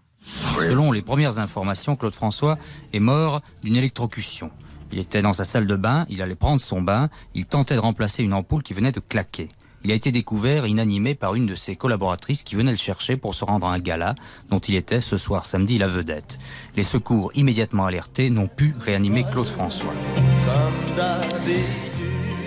Selon 0.58 0.92
les 0.92 1.02
premières 1.02 1.38
informations, 1.38 1.96
Claude 1.96 2.12
François 2.12 2.58
est 2.92 3.00
mort 3.00 3.40
d'une 3.62 3.76
électrocution. 3.76 4.50
Il 4.92 4.98
était 4.98 5.22
dans 5.22 5.32
sa 5.32 5.44
salle 5.44 5.66
de 5.66 5.76
bain, 5.76 6.04
il 6.08 6.20
allait 6.20 6.34
prendre 6.34 6.60
son 6.60 6.82
bain, 6.82 7.08
il 7.34 7.46
tentait 7.46 7.74
de 7.74 7.80
remplacer 7.80 8.22
une 8.22 8.34
ampoule 8.34 8.62
qui 8.62 8.74
venait 8.74 8.92
de 8.92 9.00
claquer. 9.00 9.48
Il 9.82 9.90
a 9.90 9.94
été 9.94 10.12
découvert 10.12 10.66
inanimé 10.66 11.14
par 11.14 11.34
une 11.34 11.46
de 11.46 11.54
ses 11.54 11.74
collaboratrices 11.74 12.42
qui 12.42 12.54
venait 12.54 12.70
le 12.70 12.76
chercher 12.76 13.16
pour 13.16 13.34
se 13.34 13.44
rendre 13.44 13.66
à 13.66 13.72
un 13.72 13.78
gala 13.78 14.14
dont 14.50 14.58
il 14.58 14.74
était 14.74 15.00
ce 15.00 15.16
soir 15.16 15.46
samedi 15.46 15.78
la 15.78 15.86
vedette. 15.86 16.38
Les 16.76 16.82
secours 16.82 17.30
immédiatement 17.34 17.86
alertés 17.86 18.28
n'ont 18.28 18.48
pu 18.48 18.74
réanimer 18.78 19.24
Claude 19.30 19.48
François. 19.48 19.94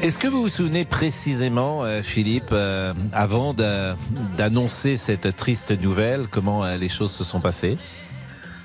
Est-ce 0.04 0.20
que 0.20 0.28
vous 0.28 0.42
vous 0.42 0.50
souvenez 0.50 0.84
précisément, 0.84 1.86
euh, 1.86 2.02
Philippe, 2.02 2.50
euh, 2.52 2.94
avant 3.14 3.54
d'a- 3.54 3.96
d'annoncer 4.38 4.98
cette 4.98 5.34
triste 5.38 5.82
nouvelle, 5.82 6.28
comment 6.30 6.64
euh, 6.66 6.76
les 6.76 6.90
choses 6.90 7.12
se 7.14 7.24
sont 7.24 7.40
passées? 7.40 7.78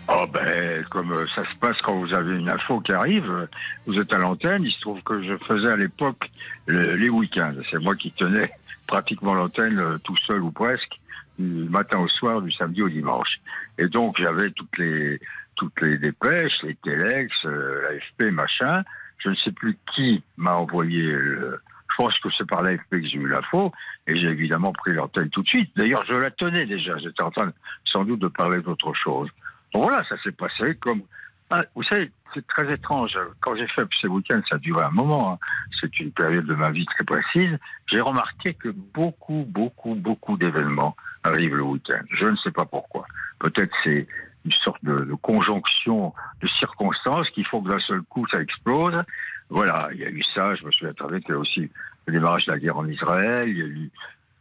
Oh 0.08 0.24
ben, 0.32 0.84
comme 0.90 1.14
ça 1.36 1.44
se 1.44 1.54
passe 1.60 1.76
quand 1.82 1.94
vous 1.96 2.12
avez 2.12 2.36
une 2.38 2.48
info 2.48 2.80
qui 2.80 2.92
arrive, 2.92 3.48
vous 3.86 3.98
êtes 4.00 4.12
à 4.12 4.18
l'antenne, 4.18 4.64
il 4.64 4.72
se 4.72 4.80
trouve 4.80 5.00
que 5.02 5.20
je 5.22 5.36
faisais 5.46 5.68
à 5.70 5.76
l'époque 5.76 6.28
le- 6.66 6.96
les 6.96 7.08
week-ends. 7.08 7.54
C'est 7.70 7.78
moi 7.78 7.94
qui 7.94 8.10
tenais 8.10 8.50
pratiquement 8.88 9.34
l'antenne 9.34 9.80
tout 10.02 10.16
seul 10.26 10.42
ou 10.42 10.50
presque, 10.50 10.98
du 11.38 11.68
matin 11.68 11.98
au 11.98 12.08
soir, 12.08 12.42
du 12.42 12.50
samedi 12.50 12.82
au 12.82 12.88
dimanche. 12.88 13.38
Et 13.78 13.86
donc 13.86 14.16
j'avais 14.20 14.50
toutes 14.50 14.76
les 14.78 15.20
toutes 15.54 15.80
les 15.82 15.98
dépêches, 15.98 16.52
les 16.64 16.74
téléx, 16.76 17.32
l'AFP, 17.44 18.30
machin. 18.32 18.82
Je 19.18 19.30
ne 19.30 19.34
sais 19.36 19.52
plus 19.52 19.78
qui 19.94 20.22
m'a 20.36 20.54
envoyé 20.54 21.02
le, 21.02 21.60
je 21.98 22.04
pense 22.04 22.18
que 22.20 22.28
c'est 22.36 22.46
par 22.46 22.62
l'AFP 22.62 22.90
que 22.90 23.06
j'ai 23.06 23.18
eu 23.18 23.26
l'info, 23.26 23.72
et 24.06 24.16
j'ai 24.16 24.28
évidemment 24.28 24.72
pris 24.72 24.92
l'antenne 24.92 25.30
tout 25.30 25.42
de 25.42 25.48
suite. 25.48 25.70
D'ailleurs, 25.76 26.04
je 26.08 26.14
la 26.14 26.30
tenais 26.30 26.64
déjà, 26.64 26.96
j'étais 26.98 27.22
en 27.22 27.30
train 27.30 27.52
sans 27.84 28.04
doute 28.04 28.20
de 28.20 28.28
parler 28.28 28.60
d'autre 28.60 28.94
chose. 28.94 29.28
Donc 29.74 29.82
voilà, 29.84 30.04
ça 30.08 30.16
s'est 30.22 30.32
passé 30.32 30.76
comme... 30.76 31.02
Ah, 31.50 31.64
vous 31.74 31.82
savez, 31.82 32.12
c'est 32.34 32.46
très 32.46 32.72
étrange. 32.72 33.18
Quand 33.40 33.56
j'ai 33.56 33.66
fait 33.68 33.82
ces 34.00 34.06
week-ends, 34.06 34.40
ça 34.48 34.56
a 34.56 34.58
duré 34.58 34.84
un 34.84 34.90
moment, 34.90 35.32
hein. 35.32 35.38
c'est 35.80 35.98
une 35.98 36.12
période 36.12 36.46
de 36.46 36.54
ma 36.54 36.70
vie 36.70 36.86
très 36.86 37.04
précise, 37.04 37.58
j'ai 37.90 38.00
remarqué 38.00 38.54
que 38.54 38.68
beaucoup, 38.68 39.44
beaucoup, 39.48 39.94
beaucoup 39.94 40.36
d'événements 40.36 40.94
arrivent 41.24 41.56
le 41.56 41.64
week-end. 41.64 42.02
Je 42.10 42.26
ne 42.26 42.36
sais 42.36 42.52
pas 42.52 42.64
pourquoi. 42.64 43.06
Peut-être 43.40 43.74
c'est 43.82 44.06
une 44.44 44.52
sorte 44.52 44.82
de, 44.84 45.00
de 45.00 45.14
conjonction 45.14 46.14
de 46.40 46.48
circonstances 46.48 47.28
qui 47.30 47.44
font 47.44 47.62
que 47.62 47.70
d'un 47.70 47.80
seul 47.80 48.02
coup, 48.02 48.26
ça 48.30 48.40
explose. 48.40 49.02
Voilà, 49.50 49.88
il 49.92 49.98
y 49.98 50.04
a 50.04 50.10
eu 50.10 50.22
ça, 50.34 50.54
je 50.54 50.64
me 50.64 50.70
souviens 50.70 50.94
très 50.94 51.08
bien 51.08 51.20
qu'il 51.20 51.30
y 51.30 51.34
a 51.34 51.38
aussi 51.38 51.70
le 52.06 52.12
démarrage 52.12 52.46
de 52.46 52.52
la 52.52 52.58
guerre 52.58 52.76
en 52.76 52.86
Israël, 52.86 53.48
il 53.48 53.58
y 53.58 53.62
a 53.62 53.66
eu 53.66 53.90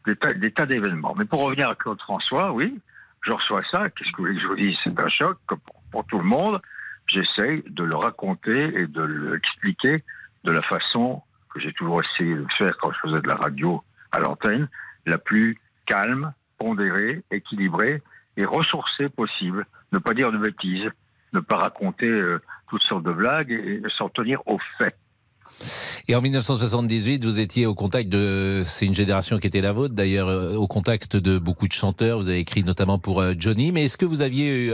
des 0.05 0.15
tas, 0.15 0.33
des 0.33 0.51
tas 0.51 0.65
d'événements. 0.65 1.15
Mais 1.17 1.25
pour 1.25 1.43
revenir 1.45 1.69
à 1.69 1.75
Claude 1.75 2.01
François, 2.01 2.51
oui, 2.51 2.79
je 3.21 3.31
reçois 3.31 3.61
ça, 3.71 3.89
qu'est-ce 3.89 4.11
que 4.11 4.17
vous 4.17 4.23
voulez 4.23 4.35
que 4.35 4.41
je 4.41 4.47
vous 4.47 4.55
dise? 4.55 4.77
C'est 4.83 4.99
un 4.99 5.09
choc, 5.09 5.37
comme 5.45 5.59
pour, 5.59 5.81
pour 5.91 6.05
tout 6.05 6.17
le 6.17 6.25
monde. 6.25 6.61
J'essaye 7.07 7.63
de 7.67 7.83
le 7.83 7.95
raconter 7.95 8.65
et 8.79 8.87
de 8.87 9.01
l'expliquer 9.01 10.03
de 10.43 10.51
la 10.51 10.61
façon 10.61 11.21
que 11.49 11.59
j'ai 11.59 11.73
toujours 11.73 12.01
essayé 12.03 12.35
de 12.35 12.45
faire 12.57 12.77
quand 12.77 12.91
je 12.91 12.99
faisais 12.99 13.21
de 13.21 13.27
la 13.27 13.35
radio 13.35 13.81
à 14.11 14.19
l'antenne, 14.19 14.67
la 15.05 15.17
plus 15.17 15.57
calme, 15.85 16.33
pondérée, 16.57 17.23
équilibrée 17.31 18.01
et 18.37 18.45
ressourcé 18.45 19.09
possible. 19.09 19.65
Ne 19.91 19.99
pas 19.99 20.13
dire 20.13 20.31
de 20.31 20.37
bêtises, 20.37 20.89
ne 21.33 21.39
pas 21.39 21.57
raconter 21.57 22.07
euh, 22.07 22.41
toutes 22.69 22.83
sortes 22.83 23.03
de 23.03 23.11
blagues 23.11 23.51
et, 23.51 23.81
et 23.83 23.89
s'en 23.97 24.09
tenir 24.09 24.41
aux 24.45 24.59
faits. 24.77 24.95
Et 26.07 26.15
en 26.15 26.21
1978, 26.21 27.25
vous 27.25 27.39
étiez 27.39 27.65
au 27.65 27.73
contact 27.73 28.09
de. 28.09 28.61
C'est 28.65 28.85
une 28.85 28.93
génération 28.93 29.39
qui 29.39 29.47
était 29.47 29.61
la 29.61 29.71
vôtre, 29.71 29.95
d'ailleurs, 29.95 30.27
euh, 30.27 30.55
au 30.55 30.67
contact 30.67 31.15
de 31.15 31.39
beaucoup 31.39 31.67
de 31.67 31.73
chanteurs. 31.73 32.19
Vous 32.19 32.29
avez 32.29 32.39
écrit 32.39 32.63
notamment 32.63 32.99
pour 32.99 33.21
euh, 33.21 33.33
Johnny. 33.37 33.71
Mais 33.71 33.85
est-ce 33.85 33.97
que 33.97 34.05
vous 34.05 34.21
aviez 34.21 34.71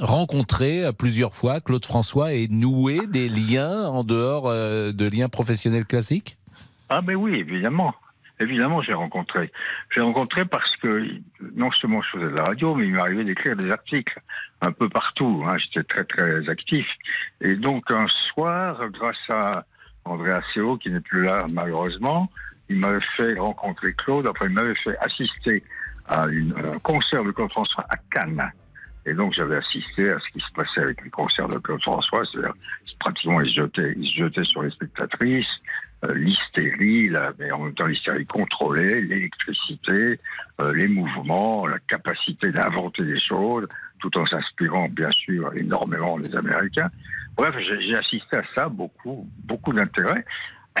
rencontré 0.00 0.92
plusieurs 0.96 1.34
fois 1.34 1.60
Claude 1.60 1.84
François 1.84 2.34
et 2.34 2.46
noué 2.48 3.06
des 3.06 3.28
liens 3.28 3.86
en 3.86 4.04
dehors 4.04 4.50
de 4.52 5.08
liens 5.08 5.28
professionnels 5.28 5.86
classiques? 5.86 6.36
Ah, 6.90 7.00
mais 7.00 7.14
oui, 7.14 7.34
évidemment. 7.36 7.94
Évidemment, 8.40 8.82
j'ai 8.82 8.94
rencontré. 8.94 9.50
J'ai 9.94 10.00
rencontré 10.00 10.44
parce 10.44 10.76
que 10.76 11.06
non 11.54 11.70
seulement 11.72 12.02
je 12.02 12.18
faisais 12.18 12.30
de 12.30 12.36
la 12.36 12.44
radio, 12.44 12.74
mais 12.74 12.86
il 12.86 12.92
m'arrivait 12.92 13.24
d'écrire 13.24 13.56
des 13.56 13.70
articles 13.70 14.20
un 14.60 14.72
peu 14.72 14.88
partout. 14.88 15.44
hein. 15.46 15.56
J'étais 15.58 15.82
très 15.84 16.04
très 16.04 16.48
actif. 16.48 16.86
Et 17.40 17.56
donc 17.56 17.90
un 17.90 18.06
soir, 18.32 18.80
grâce 18.90 19.16
à 19.28 19.64
André 20.04 20.30
Asseo, 20.32 20.76
qui 20.76 20.90
n'est 20.90 21.00
plus 21.00 21.24
là 21.24 21.46
malheureusement, 21.52 22.30
il 22.68 22.76
m'avait 22.78 23.04
fait 23.16 23.38
rencontrer 23.38 23.92
Claude. 23.94 24.28
Enfin, 24.28 24.46
il 24.46 24.52
m'avait 24.52 24.74
fait 24.76 24.96
assister 24.98 25.64
à 26.06 26.24
un 26.24 26.78
concert 26.82 27.24
de 27.24 27.32
Claude 27.32 27.50
François 27.50 27.84
à 27.88 27.96
Cannes. 28.10 28.52
Et 29.06 29.14
donc 29.14 29.32
j'avais 29.32 29.56
assisté 29.56 30.10
à 30.10 30.18
ce 30.18 30.32
qui 30.32 30.40
se 30.40 30.52
passait 30.54 30.80
avec 30.80 31.02
les 31.02 31.10
concerts 31.10 31.48
de 31.48 31.58
Claude 31.58 31.80
François, 31.80 32.22
c'est-à-dire 32.30 32.52
c'est 32.86 32.98
pratiquement 32.98 33.40
il 33.40 33.48
se 33.48 33.60
jetait, 33.62 33.94
il 33.96 34.06
se 34.06 34.18
jetait 34.18 34.44
sur 34.44 34.62
les 34.62 34.70
spectatrices, 34.70 35.46
l'hystérie, 36.14 37.08
la- 37.08 37.32
mais 37.38 37.50
en 37.50 37.58
même 37.60 37.74
temps 37.74 37.86
l'hystérie 37.86 38.26
contrôlée, 38.26 39.00
l'électricité, 39.00 40.20
euh, 40.60 40.72
les 40.72 40.88
mouvements, 40.88 41.66
la 41.66 41.78
capacité 41.80 42.50
d'inventer 42.52 43.02
des 43.02 43.20
choses, 43.20 43.66
tout 43.98 44.16
en 44.16 44.26
s'inspirant 44.26 44.88
bien 44.88 45.10
sûr 45.10 45.52
énormément 45.56 46.18
des 46.18 46.34
Américains. 46.36 46.90
Bref, 47.36 47.54
j'ai 47.58 47.96
assisté 47.96 48.36
à 48.36 48.42
ça, 48.54 48.68
beaucoup, 48.68 49.28
beaucoup 49.44 49.72
d'intérêt. 49.72 50.24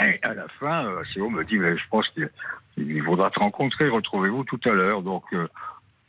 Et 0.04 0.18
à 0.22 0.34
la 0.34 0.46
fin, 0.60 0.86
euh, 0.86 1.02
Théo 1.12 1.28
me 1.30 1.44
dit, 1.44 1.56
je 1.56 1.88
pense 1.90 2.08
qu'il 2.10 2.30
il 2.76 3.02
faudra 3.02 3.30
te 3.30 3.40
rencontrer, 3.40 3.88
retrouvez-vous 3.88 4.44
tout 4.44 4.60
à 4.66 4.72
l'heure. 4.72 5.02
Donc, 5.02 5.24
euh, 5.32 5.48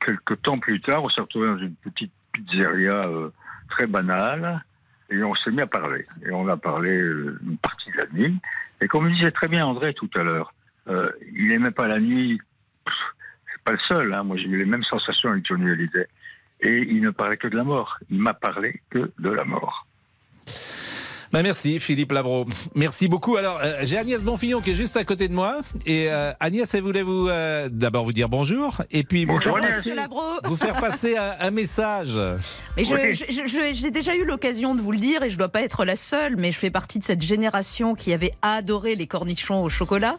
quelques 0.05 0.39
temps 0.43 0.60
plus 0.60 0.80
tard, 0.82 1.03
on 1.03 1.10
s'est 1.10 1.22
retrouvé 1.22 1.47
dans 1.47 1.57
une 1.57 1.74
petite 1.76 2.12
pizzeria 2.32 3.07
euh, 3.07 3.30
très 3.70 3.88
banale 3.88 4.64
et 5.12 5.24
on 5.24 5.34
s'est 5.36 5.51
mis 5.51 5.62
à 5.62 5.68
parler. 5.68 6.05
Et 6.26 6.32
on 6.32 6.47
a 6.47 6.57
parlé 6.57 6.91
euh, 6.91 7.39
une 7.43 7.57
partie 7.57 7.91
de 7.91 7.97
la 7.97 8.07
nuit. 8.07 8.38
Et 8.82 8.88
comme 8.88 9.12
disait 9.12 9.32
très 9.32 9.47
bien 9.47 9.66
André 9.66 9.93
tout 9.93 10.10
à 10.16 10.24
l'heure, 10.24 10.53
euh, 10.88 11.12
il 11.34 11.47
n'aimait 11.47 11.72
pas 11.72 11.88
la 11.88 11.99
nuit. 11.99 12.39
C'est 12.86 13.64
pas 13.64 13.72
le 13.74 13.80
seul. 13.88 14.14
Hein. 14.14 14.24
Moi, 14.24 14.38
j'ai 14.38 14.47
eu 14.47 14.57
les 14.57 14.66
mêmes 14.66 14.84
sensations 14.84 15.30
avec 15.30 15.45
Johnny 15.45 15.70
Hallyday. 15.70 16.07
Et 16.62 16.78
il 16.78 17.01
ne 17.01 17.10
parlait 17.10 17.38
que 17.38 17.47
de 17.47 17.55
la 17.55 17.64
mort. 17.64 17.97
Il 18.10 18.20
m'a 18.20 18.34
parlé 18.34 18.82
que 18.89 19.12
de 19.18 19.30
la 19.30 19.43
mort. 19.43 19.88
Bah 21.32 21.43
merci 21.43 21.80
Philippe 21.80 22.11
Labro. 22.11 22.45
Merci 22.73 23.07
beaucoup. 23.07 23.38
Alors 23.38 23.59
euh, 23.63 23.82
j'ai 23.84 23.97
Agnès 23.97 24.23
Bonfillon 24.23 24.61
qui 24.61 24.71
est 24.71 24.75
juste 24.75 24.97
à 24.97 25.03
côté 25.03 25.27
de 25.27 25.34
moi 25.34 25.61
et 25.86 26.07
euh, 26.09 26.32
Agnès 26.39 26.73
elle 26.73 26.82
voulait 26.82 27.03
vous 27.03 27.27
euh, 27.30 27.69
d'abord 27.71 28.03
vous 28.03 28.13
dire 28.13 28.30
bonjour 28.30 28.82
et 28.89 29.03
puis 29.03 29.25
vous 29.25 29.34
Bonjour, 29.34 29.59
faire 29.59 29.69
passer, 29.69 29.93
vous 30.45 30.55
faire 30.55 30.73
passer 30.82 31.17
un, 31.17 31.34
un 31.39 31.51
message. 31.51 32.19
Mais 32.77 32.84
je- 32.84 33.11
je- 33.11 33.25
je- 33.30 33.45
je- 33.45 33.73
j'ai 33.73 33.91
déjà 33.91 34.15
eu 34.15 34.25
l'occasion 34.25 34.73
de 34.73 34.82
vous 34.82 34.91
le 34.91 34.97
dire 34.97 35.21
et 35.21 35.30
je 35.30 35.38
dois 35.38 35.49
pas 35.49 35.61
être 35.61 35.86
la 35.86 35.95
seule, 35.95 36.36
mais 36.36 36.51
je 36.51 36.57
fais 36.57 36.71
partie 36.71 36.97
de 36.97 37.03
cette 37.03 37.21
génération 37.21 37.93
qui 37.93 38.11
avait 38.11 38.34
adoré 38.41 38.95
les 38.95 39.05
cornichons 39.05 39.61
au 39.61 39.69
chocolat 39.69 40.15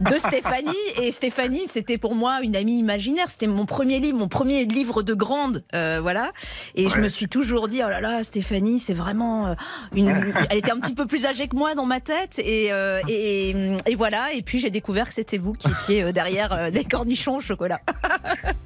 de 0.00 0.14
Stéphanie. 0.18 0.70
Et 1.00 1.12
Stéphanie, 1.12 1.62
c'était 1.66 1.96
pour 1.98 2.14
moi 2.14 2.40
une 2.42 2.56
amie 2.56 2.78
imaginaire. 2.78 3.30
C'était 3.30 3.46
mon 3.46 3.64
premier 3.64 4.00
livre, 4.00 4.18
mon 4.18 4.28
premier 4.28 4.66
livre 4.66 5.02
de 5.02 5.14
grande, 5.14 5.64
euh, 5.74 6.00
voilà. 6.02 6.30
Et 6.74 6.90
je 6.90 6.98
me 6.98 7.08
suis 7.08 7.28
toujours 7.28 7.68
dit, 7.68 7.80
oh 7.84 7.88
là 7.88 8.02
là, 8.02 8.22
Stéphanie, 8.22 8.78
c'est 8.78 8.92
vraiment 8.94 9.46
euh, 9.46 9.54
une. 9.94 10.34
Elle 10.50 10.58
était 10.58 10.70
un 10.72 10.80
petit 10.80 10.94
peu 10.94 11.06
plus 11.06 11.26
âgée 11.26 11.48
que 11.48 11.56
moi 11.56 11.74
dans 11.74 11.86
ma 11.86 12.00
tête, 12.00 12.38
et 12.38 12.72
euh, 12.72 13.00
et, 13.08 13.76
et 13.86 13.94
voilà. 13.94 14.32
Et 14.34 14.42
puis 14.42 14.58
j'ai 14.58 14.70
découvert 14.70 15.08
que 15.08 15.14
c'était 15.14 15.38
vous 15.38 15.52
qui 15.52 15.68
étiez 15.68 16.02
euh, 16.02 16.12
derrière 16.12 16.52
euh, 16.52 16.70
les 16.70 16.84
cornichons 16.84 17.36
au 17.36 17.40
chocolat. 17.40 17.80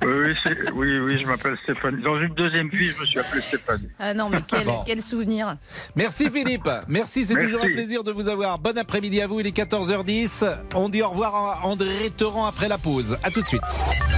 Oui, 0.02 0.12
oui, 0.12 0.52
oui, 0.76 0.98
oui, 1.00 1.16
je 1.18 1.26
m'appelle 1.26 1.56
Stéphane. 1.64 2.00
Dans 2.00 2.20
une 2.20 2.32
deuxième 2.34 2.68
vie, 2.68 2.86
je 2.86 3.00
me 3.00 3.06
suis 3.06 3.18
appelé 3.18 3.40
Stéphane. 3.42 3.88
Ah 3.98 4.14
non, 4.14 4.28
mais 4.28 4.38
quel, 4.46 4.64
Bon. 4.64 4.84
quel 4.86 5.00
souvenir. 5.02 5.56
Merci 5.96 6.30
Philippe. 6.30 6.68
Merci, 6.86 7.24
c'est 7.26 7.34
toujours 7.34 7.64
un 7.64 7.72
plaisir 7.72 8.04
de 8.04 8.12
vous 8.12 8.28
avoir. 8.28 8.60
Bon 8.60 8.76
après-midi 8.78 9.20
à 9.20 9.26
vous, 9.26 9.40
il 9.40 9.48
est 9.48 9.56
14h10. 9.56 10.44
On 10.74 10.88
dit 10.88 11.02
au 11.02 11.08
revoir 11.08 11.34
à 11.34 11.66
André 11.66 12.10
Torrent 12.16 12.46
après 12.46 12.68
la 12.68 12.78
pause. 12.78 13.18
À 13.24 13.30
tout 13.32 13.42
de 13.42 13.46
suite. 13.48 13.62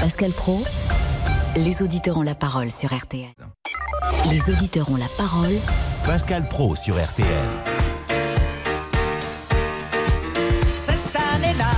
Pascal 0.00 0.32
Pro, 0.32 0.62
les 1.64 1.82
auditeurs 1.82 2.18
ont 2.18 2.22
la 2.22 2.34
parole 2.34 2.70
sur 2.70 2.94
RTL. 2.96 3.34
Les 4.30 4.52
auditeurs 4.52 4.90
ont 4.90 4.96
la 4.96 5.08
parole. 5.16 5.54
Pascal 6.04 6.48
Pro 6.48 6.74
sur 6.76 6.94
RTL. 6.94 7.26
Cette 10.74 11.16
année-là, 11.34 11.70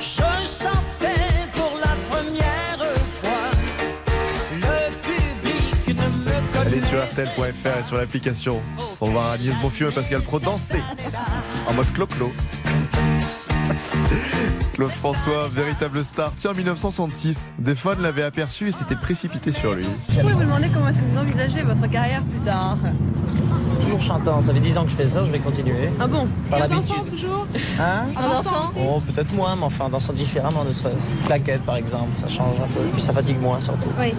je 0.00 0.22
chantais 0.44 1.48
pour 1.54 1.78
la 1.80 1.96
première 2.10 2.96
fois. 3.20 3.50
Le 4.52 4.90
public 5.00 5.88
ne 5.88 5.94
me 5.94 6.52
connaît 6.52 6.66
Allez 6.66 6.80
sur 6.80 7.02
RTL.fr 7.04 7.78
et 7.80 7.84
sur 7.84 7.96
l'application 7.96 8.60
pour 8.98 9.08
voir 9.08 9.32
Agnès 9.32 9.58
Bonfillon 9.60 9.90
et 9.90 9.94
Pascal 9.94 10.20
Pro 10.20 10.38
danser 10.38 10.82
en 11.66 11.72
mode 11.72 11.92
clo-clo. 11.92 12.32
Claude 14.74 14.90
François, 14.92 15.48
véritable 15.48 16.04
star. 16.04 16.32
Tiens, 16.36 16.52
en 16.52 16.54
1966, 16.54 17.52
des 17.58 17.74
fans 17.74 17.94
l'avaient 18.00 18.22
aperçu 18.22 18.68
et 18.68 18.72
s'étaient 18.72 18.96
précipités 18.96 19.52
sur 19.52 19.74
lui. 19.74 19.84
Je 20.10 20.20
peux 20.20 20.28
vous 20.32 20.40
demander 20.40 20.68
comment 20.72 20.88
est-ce 20.88 20.98
que 20.98 21.04
vous 21.12 21.18
envisagez 21.18 21.62
votre 21.62 21.86
carrière 21.90 22.22
plus 22.22 22.40
tard 22.40 22.76
Toujours 23.82 24.00
chantant, 24.00 24.40
ça 24.42 24.52
fait 24.52 24.60
10 24.60 24.78
ans 24.78 24.84
que 24.84 24.90
je 24.90 24.96
fais 24.96 25.06
ça, 25.06 25.24
je 25.24 25.30
vais 25.30 25.38
continuer. 25.38 25.90
Ah 25.98 26.06
bon? 26.06 26.28
Par 26.50 26.60
Et 26.60 26.62
en 26.62 26.68
l'habitude. 26.68 26.90
dansant 26.96 27.04
toujours? 27.04 27.46
Hein? 27.78 28.06
En 28.16 28.28
dansant 28.28 28.70
Oh, 28.78 29.00
peut-être 29.00 29.32
moins, 29.34 29.56
mais 29.56 29.64
enfin, 29.64 29.88
dansant 29.88 30.12
différemment, 30.12 30.64
ne 30.64 30.72
serait-ce. 30.72 31.12
Claquette, 31.26 31.62
par 31.62 31.76
exemple, 31.76 32.10
ça 32.16 32.28
change 32.28 32.56
un 32.62 32.68
peu. 32.68 32.80
Puis 32.92 33.02
ça 33.02 33.12
fatigue 33.12 33.40
moins, 33.40 33.60
surtout. 33.60 33.88
Oui. 33.98 34.14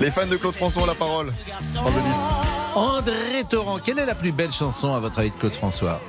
Les 0.00 0.10
fans 0.10 0.26
de 0.26 0.36
Claude 0.36 0.54
François 0.54 0.82
ont 0.82 0.86
la 0.86 0.94
parole. 0.94 1.32
En. 2.74 2.80
André 2.98 3.44
Torrent, 3.48 3.78
quelle 3.84 3.98
est 3.98 4.06
la 4.06 4.14
plus 4.14 4.30
belle 4.32 4.52
chanson 4.52 4.94
à 4.94 5.00
votre 5.00 5.18
avis 5.18 5.30
de 5.30 5.34
Claude 5.34 5.54
François? 5.54 6.00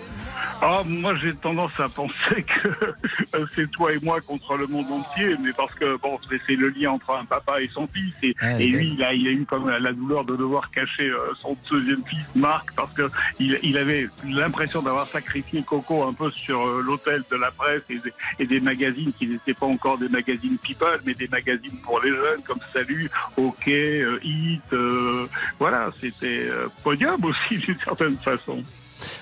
Ah, 0.61 0.83
moi 0.85 1.15
j'ai 1.15 1.33
tendance 1.33 1.71
à 1.79 1.87
penser 1.87 2.43
que 2.43 2.67
euh, 3.35 3.45
c'est 3.55 3.71
toi 3.71 3.93
et 3.93 3.99
moi 4.03 4.19
contre 4.19 4.57
le 4.57 4.67
monde 4.67 4.91
entier, 4.91 5.35
mais 5.41 5.53
parce 5.53 5.73
que 5.75 5.97
bon, 5.97 6.19
c'est 6.29 6.55
le 6.55 6.69
lien 6.69 6.91
entre 6.91 7.11
un 7.11 7.23
papa 7.23 7.61
et 7.61 7.69
son 7.73 7.87
fils, 7.87 8.13
et, 8.23 8.35
Ah, 8.41 8.59
et 8.59 8.67
lui 8.67 8.93
il 8.93 9.03
a, 9.03 9.13
il 9.13 9.27
a 9.27 9.31
eu 9.31 9.45
comme 9.45 9.69
la 9.69 9.93
douleur 9.93 10.25
de 10.25 10.35
devoir 10.35 10.69
cacher 10.69 11.09
euh, 11.09 11.33
son 11.35 11.55
deuxième 11.71 12.03
fils 12.05 12.25
Marc, 12.35 12.73
parce 12.75 12.91
que 12.93 13.09
il, 13.39 13.57
il 13.63 13.77
avait 13.77 14.09
l'impression 14.27 14.81
d'avoir 14.81 15.07
sacrifié 15.07 15.63
Coco 15.63 16.03
un 16.03 16.13
peu 16.13 16.29
sur 16.31 16.67
euh, 16.67 16.81
l'autel 16.85 17.23
de 17.31 17.37
la 17.37 17.51
presse 17.51 17.83
et 17.89 17.99
des, 17.99 18.13
et 18.39 18.45
des 18.45 18.59
magazines 18.59 19.13
qui 19.13 19.27
n'étaient 19.27 19.53
pas 19.53 19.65
encore 19.65 19.97
des 19.97 20.09
magazines 20.09 20.57
people, 20.57 20.99
mais 21.05 21.13
des 21.13 21.27
magazines 21.29 21.77
pour 21.83 22.01
les 22.01 22.09
jeunes 22.09 22.41
comme 22.45 22.59
Salut, 22.73 23.09
OK, 23.37 23.67
Hit, 23.67 24.73
euh, 24.73 25.25
voilà, 25.57 25.89
c'était 26.01 26.49
podium 26.83 27.23
aussi 27.23 27.57
d'une 27.65 27.79
certaine 27.79 28.17
façon. 28.17 28.61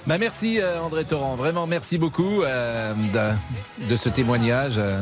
Bah 0.08 0.18
merci 0.18 0.62
euh, 0.62 0.82
André 0.82 1.04
Torrent, 1.04 1.36
vraiment 1.36 1.68
merci 1.68 1.98
beaucoup 1.98 2.42
euh, 2.42 2.94
de, 3.90 3.96
ce 3.98 4.08
témoignage. 4.08 4.78
euh, 4.78 5.02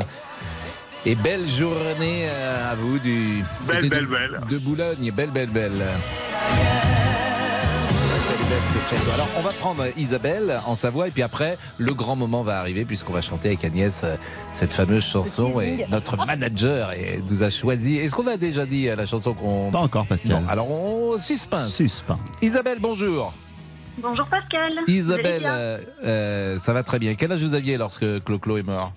et 1.04 1.14
belle 1.14 1.48
journée 1.48 2.28
à 2.28 2.74
vous 2.74 2.98
du 2.98 3.44
Belle, 3.68 3.76
côté 3.76 3.88
belle, 3.88 4.06
de, 4.06 4.10
belle. 4.10 4.40
de 4.50 4.58
Boulogne, 4.58 5.12
belle 5.12 5.30
belle 5.30 5.50
belle. 5.50 5.84
Alors 9.14 9.28
on 9.38 9.42
va 9.42 9.52
prendre 9.52 9.84
Isabelle 9.96 10.60
en 10.66 10.74
Savoie 10.74 11.06
et 11.06 11.10
puis 11.12 11.22
après 11.22 11.56
le 11.78 11.94
grand 11.94 12.16
moment 12.16 12.42
va 12.42 12.58
arriver 12.58 12.84
puisqu'on 12.84 13.12
va 13.12 13.20
chanter 13.20 13.48
avec 13.48 13.64
Agnès 13.64 14.04
cette 14.50 14.74
fameuse 14.74 15.04
chanson 15.04 15.60
et 15.60 15.86
notre 15.88 16.16
manager 16.16 16.92
et 16.92 17.20
nous 17.28 17.44
a 17.44 17.50
choisi. 17.50 17.96
Est-ce 17.98 18.14
qu'on 18.16 18.26
a 18.26 18.36
déjà 18.36 18.66
dit 18.66 18.86
la 18.86 19.06
chanson 19.06 19.34
qu'on 19.34 19.70
Pas 19.70 19.78
encore, 19.78 20.06
Pascal. 20.06 20.32
Non, 20.42 20.48
alors 20.48 20.68
on 20.68 21.16
suspense. 21.18 21.72
Suspense. 21.72 22.18
Isabelle, 22.42 22.78
bonjour. 22.80 23.32
Bonjour 23.98 24.26
Pascal. 24.26 24.70
Isabelle, 24.86 25.42
euh, 25.46 25.78
euh, 26.04 26.58
ça 26.58 26.72
va 26.72 26.82
très 26.82 26.98
bien. 26.98 27.14
Quel 27.14 27.32
âge 27.32 27.42
vous 27.42 27.54
aviez 27.54 27.76
lorsque 27.78 28.22
Clo-Clo 28.24 28.58
est 28.58 28.62
mort 28.62 28.92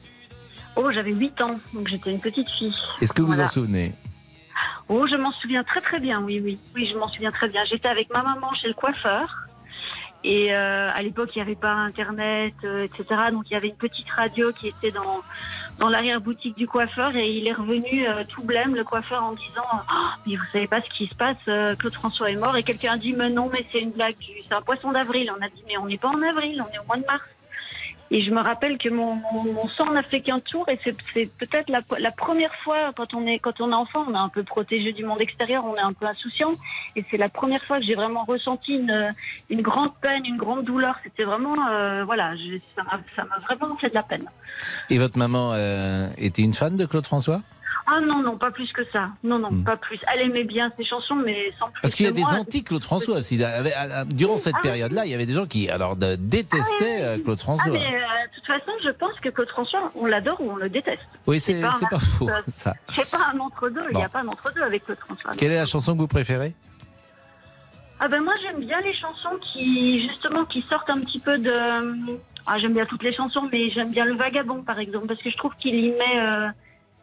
Oh, 0.75 0.91
j'avais 0.91 1.13
8 1.13 1.41
ans, 1.41 1.59
donc 1.73 1.87
j'étais 1.87 2.11
une 2.11 2.19
petite 2.19 2.49
fille. 2.49 2.73
Est-ce 3.01 3.13
que 3.13 3.21
vous 3.21 3.27
Voilà. 3.29 3.45
en 3.45 3.47
souvenez 3.47 3.93
Oh, 4.87 5.05
je 5.09 5.15
m'en 5.17 5.31
souviens 5.33 5.63
très 5.63 5.81
très 5.81 5.99
bien, 5.99 6.21
oui, 6.21 6.41
oui. 6.43 6.57
Oui, 6.75 6.89
je 6.91 6.97
m'en 6.97 7.07
souviens 7.09 7.31
très 7.31 7.47
bien. 7.49 7.63
J'étais 7.69 7.87
avec 7.87 8.09
ma 8.11 8.23
maman 8.23 8.53
chez 8.61 8.67
le 8.67 8.73
coiffeur. 8.73 9.45
Et 10.23 10.53
euh, 10.53 10.89
à 10.93 11.01
l'époque, 11.01 11.29
il 11.35 11.39
n'y 11.39 11.43
avait 11.43 11.55
pas 11.55 11.71
Internet, 11.71 12.53
euh, 12.65 12.79
etc. 12.79 13.05
Donc 13.31 13.43
il 13.49 13.53
y 13.53 13.55
avait 13.55 13.69
une 13.69 13.75
petite 13.77 14.09
radio 14.11 14.51
qui 14.51 14.67
était 14.67 14.91
dans, 14.91 15.21
dans 15.79 15.89
l'arrière-boutique 15.89 16.57
du 16.57 16.67
coiffeur. 16.67 17.15
Et 17.15 17.31
il 17.31 17.47
est 17.47 17.53
revenu 17.53 18.07
euh, 18.07 18.23
tout 18.27 18.43
blême, 18.43 18.75
le 18.75 18.83
coiffeur, 18.83 19.23
en 19.23 19.33
disant 19.33 19.63
Oh, 19.73 19.95
Mais 20.27 20.35
vous 20.35 20.45
savez 20.51 20.67
pas 20.67 20.81
ce 20.81 20.89
qui 20.89 21.07
se 21.07 21.15
passe, 21.15 21.37
euh, 21.47 21.75
Claude 21.75 21.93
François 21.93 22.29
est 22.29 22.35
mort. 22.35 22.55
Et 22.57 22.63
quelqu'un 22.63 22.93
a 22.93 22.97
dit 22.97 23.13
Mais 23.13 23.29
non, 23.29 23.49
mais 23.51 23.65
c'est 23.71 23.79
une 23.79 23.91
blague, 23.91 24.15
c'est 24.47 24.53
un 24.53 24.61
poisson 24.61 24.91
d'avril. 24.91 25.31
On 25.37 25.43
a 25.43 25.49
dit 25.49 25.63
Mais 25.67 25.77
on 25.77 25.87
n'est 25.87 25.97
pas 25.97 26.09
en 26.09 26.21
avril, 26.21 26.61
on 26.61 26.73
est 26.73 26.79
au 26.79 26.85
mois 26.85 26.97
de 26.97 27.05
mars. 27.05 27.23
Et 28.11 28.23
je 28.23 28.31
me 28.31 28.41
rappelle 28.41 28.77
que 28.79 28.89
mon, 28.89 29.15
mon, 29.33 29.43
mon 29.53 29.67
sang 29.67 29.91
n'a 29.91 30.01
fait 30.03 30.21
qu'un 30.21 30.39
tour 30.39 30.67
et 30.67 30.77
c'est 30.83 30.95
peut-être 31.37 31.69
la, 31.69 32.11
première 32.11 32.53
fois 32.63 32.91
quand 32.95 33.13
on 33.13 33.27
est 33.27 33.37
quand 33.39 33.61
on 33.61 33.71
est 33.71 33.75
enfant, 33.75 34.05
on 34.07 34.13
est 34.13 34.17
un 34.17 34.29
peu 34.29 34.43
protégé 34.43 34.93
du 34.93 35.05
monde 35.05 35.21
extérieur, 35.21 35.63
on 35.65 35.75
est 35.75 35.79
un 35.81 35.93
peu 35.93 36.05
insouciant 36.07 36.53
et 36.95 37.05
c'est 37.11 37.17
la 37.17 37.29
première 37.29 37.63
fois 37.65 37.77
que 37.77 37.83
j'ai 37.83 37.95
vraiment 37.95 38.23
ressenti 38.25 38.73
une, 38.73 39.13
une 39.49 39.61
grande 39.61 39.93
peine, 40.01 40.25
une 40.25 40.37
grande 40.37 40.63
douleur. 40.65 40.95
C'était 41.03 41.23
vraiment 41.23 41.55
euh, 41.69 42.03
voilà, 42.03 42.35
je- 42.35 42.57
ça 42.75 42.83
m'a 42.83 43.37
vraiment 43.55 43.77
fait 43.77 43.89
de 43.89 43.95
la 43.95 44.03
peine. 44.03 44.25
Et 44.89 44.97
votre 44.97 45.17
maman 45.17 45.51
euh, 45.53 46.07
était 46.17 46.41
une 46.41 46.53
fan 46.55 46.75
de 46.75 46.85
Claude 46.85 47.05
François? 47.05 47.41
Ah 47.91 47.99
non 48.01 48.21
non, 48.21 48.37
pas 48.37 48.51
plus 48.51 48.71
que 48.71 48.83
ça. 48.91 49.09
Non 49.23 49.39
non, 49.39 49.49
pas 49.63 49.77
plus. 49.77 49.99
Elle 50.13 50.27
aimait 50.27 50.43
bien 50.43 50.71
ses 50.77 50.85
chansons 50.85 51.15
mais 51.15 51.51
sans 51.57 51.67
plus. 51.69 51.79
Hmm. 51.79 51.81
Parce 51.81 51.95
qu'il 51.95 52.05
y 52.05 52.09
a 52.09 52.11
des 52.11 52.21
moi. 52.21 52.33
anti-Claude 52.33 52.83
François 52.83 53.15
aussi. 53.17 53.41
Durant 54.07 54.37
cette 54.37 54.55
Ah 54.57 54.61
période-là, 54.61 55.05
il 55.05 55.11
y 55.11 55.13
avait 55.15 55.25
des 55.25 55.33
gens 55.33 55.47
qui 55.47 55.69
alors 55.69 55.95
détestaient 55.95 57.01
euh, 57.03 57.17
Claude 57.17 57.37
Ah 57.39 57.43
François. 57.43 57.71
mais 57.71 57.79
euh, 57.79 58.27
de 58.27 58.35
toute 58.35 58.45
façon, 58.45 58.71
je 58.83 58.89
pense 58.91 59.19
que 59.21 59.29
Claude 59.29 59.49
François, 59.49 59.87
on 59.95 60.05
l'adore 60.05 60.39
ou 60.41 60.51
on 60.51 60.55
le 60.57 60.69
déteste. 60.69 61.01
Oui, 61.25 61.39
c'est 61.39 61.59
pas 61.61 61.99
faux 61.99 62.29
euh, 62.29 62.41
ça. 62.47 62.73
C'est 62.95 63.09
pas 63.09 63.31
un 63.33 63.39
entre-deux, 63.39 63.85
il 63.91 63.97
n'y 63.97 64.03
a 64.03 64.09
pas 64.09 64.19
un 64.19 64.27
entre-deux 64.27 64.61
avec 64.61 64.85
Claude 64.85 64.99
François. 64.99 65.31
Quelle 65.35 65.51
est 65.51 65.57
la 65.57 65.65
chanson 65.65 65.93
que 65.93 65.99
vous 65.99 66.07
préférez? 66.07 66.53
Ah 68.01 68.07
ben 68.07 68.23
moi 68.23 68.33
j'aime 68.41 68.61
bien 68.61 68.79
les 68.81 68.93
chansons 68.93 69.37
qui 69.41 69.99
justement 69.99 70.45
qui 70.45 70.61
sortent 70.61 70.89
un 70.89 71.01
petit 71.01 71.19
peu 71.19 71.37
de 71.37 71.51
ah 72.47 72.57
j'aime 72.57 72.73
bien 72.73 72.85
toutes 72.85 73.03
les 73.03 73.13
chansons 73.13 73.49
mais 73.51 73.69
j'aime 73.71 73.91
bien 73.91 74.05
le 74.05 74.15
vagabond 74.15 74.63
par 74.63 74.79
exemple 74.79 75.07
parce 75.07 75.21
que 75.21 75.29
je 75.29 75.35
trouve 75.35 75.53
qu'il 75.59 75.75
y 75.75 75.91
met 75.91 76.17
euh, 76.17 76.47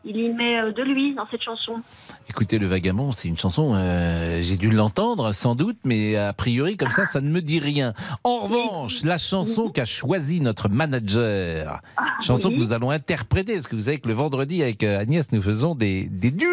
il 0.05 0.17
y 0.17 0.29
met 0.29 0.61
euh, 0.61 0.73
de 0.73 0.83
lui 0.83 1.15
dans 1.15 1.27
cette 1.27 1.43
chanson. 1.43 1.81
Écoutez, 2.29 2.59
Le 2.59 2.67
Vagabond, 2.67 3.13
c'est 3.13 3.29
une 3.29 3.39
chanson, 3.39 3.75
euh, 3.75 4.41
j'ai 4.43 4.57
dû 4.57 4.71
l'entendre 4.71 5.33
sans 5.33 5.55
doute, 5.55 5.79
mais 5.85 6.17
a 6.17 6.33
priori, 6.33 6.77
comme 6.77 6.91
ça, 6.91 7.07
ça 7.07 7.21
ne 7.21 7.29
me 7.29 7.41
dit 7.41 7.61
rien. 7.61 7.93
En 8.25 8.41
revanche, 8.41 9.03
la 9.05 9.19
chanson 9.19 9.69
qu'a 9.71 9.85
choisie 9.85 10.41
notre 10.41 10.69
manager, 10.69 11.81
chanson 12.21 12.49
oui. 12.49 12.57
que 12.57 12.61
nous 12.61 12.73
allons 12.73 12.91
interpréter, 12.91 13.55
parce 13.55 13.69
que 13.69 13.77
vous 13.77 13.83
savez 13.83 13.99
que 13.99 14.09
le 14.09 14.15
vendredi, 14.15 14.63
avec 14.63 14.83
euh, 14.83 14.99
Agnès, 15.01 15.31
nous 15.33 15.43
faisons 15.43 15.75
des, 15.75 16.05
des 16.05 16.31
duos. 16.31 16.49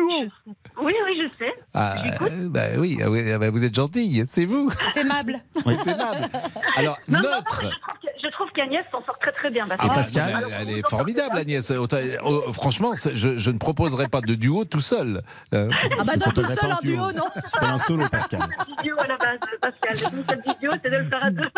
Oui 0.81 0.93
oui 1.05 1.21
je 1.21 1.27
sais. 1.37 1.53
Ah, 1.73 1.95
bah 2.49 2.61
oui, 2.77 2.99
ah 3.03 3.09
oui, 3.09 3.31
ah 3.31 3.37
bah 3.39 3.49
vous 3.49 3.63
êtes 3.63 3.75
gentille, 3.75 4.23
c'est 4.27 4.45
vous. 4.45 4.71
C'est 4.93 5.01
aimable. 5.01 5.41
C'est 5.63 5.87
aimable. 5.91 6.29
Alors, 6.75 6.97
Non, 7.07 7.19
non, 7.19 7.29
non, 7.29 7.35
notre... 7.37 7.65
je 8.33 8.37
trouve 8.39 8.51
qu'Agnès 8.55 8.83
s'en 8.91 9.03
sort 9.05 9.19
très 9.19 9.31
très 9.31 9.51
bien. 9.51 9.65
Ah, 9.69 9.87
Pascal. 9.87 10.25
elle, 10.29 10.35
Alors, 10.37 10.49
elle 10.59 10.67
vous 10.67 10.77
est 10.77 10.89
formidable, 10.89 11.37
Agnès. 11.37 11.69
Autant- 11.71 11.97
oh, 12.25 12.51
franchement, 12.51 12.93
je, 12.95 13.37
je 13.37 13.51
ne 13.51 13.57
proposerai 13.59 14.07
pas 14.07 14.21
de 14.21 14.33
duo 14.33 14.65
tout 14.65 14.79
seul. 14.79 15.21
Euh, 15.53 15.69
Ah 15.99 16.03
bah 16.03 16.13
non, 16.17 16.31
tout 16.31 16.43
seul 16.45 16.71
en 16.71 16.79
duo, 16.81 17.11
non 17.11 17.25
C'est 17.35 17.59
pas 17.59 17.69
un 17.73 17.77
solo, 17.79 18.07
Pascal. 18.09 18.41
vidéo 18.77 18.95
à 18.99 19.07
la 19.07 19.17
base, 19.17 19.39
Pascal. 19.61 19.97
Vidéo, 20.45 20.71
c'est 20.83 20.89
de 20.89 20.95
le 20.97 21.05
faire 21.09 21.23
à 21.23 21.29
deux. 21.29 21.49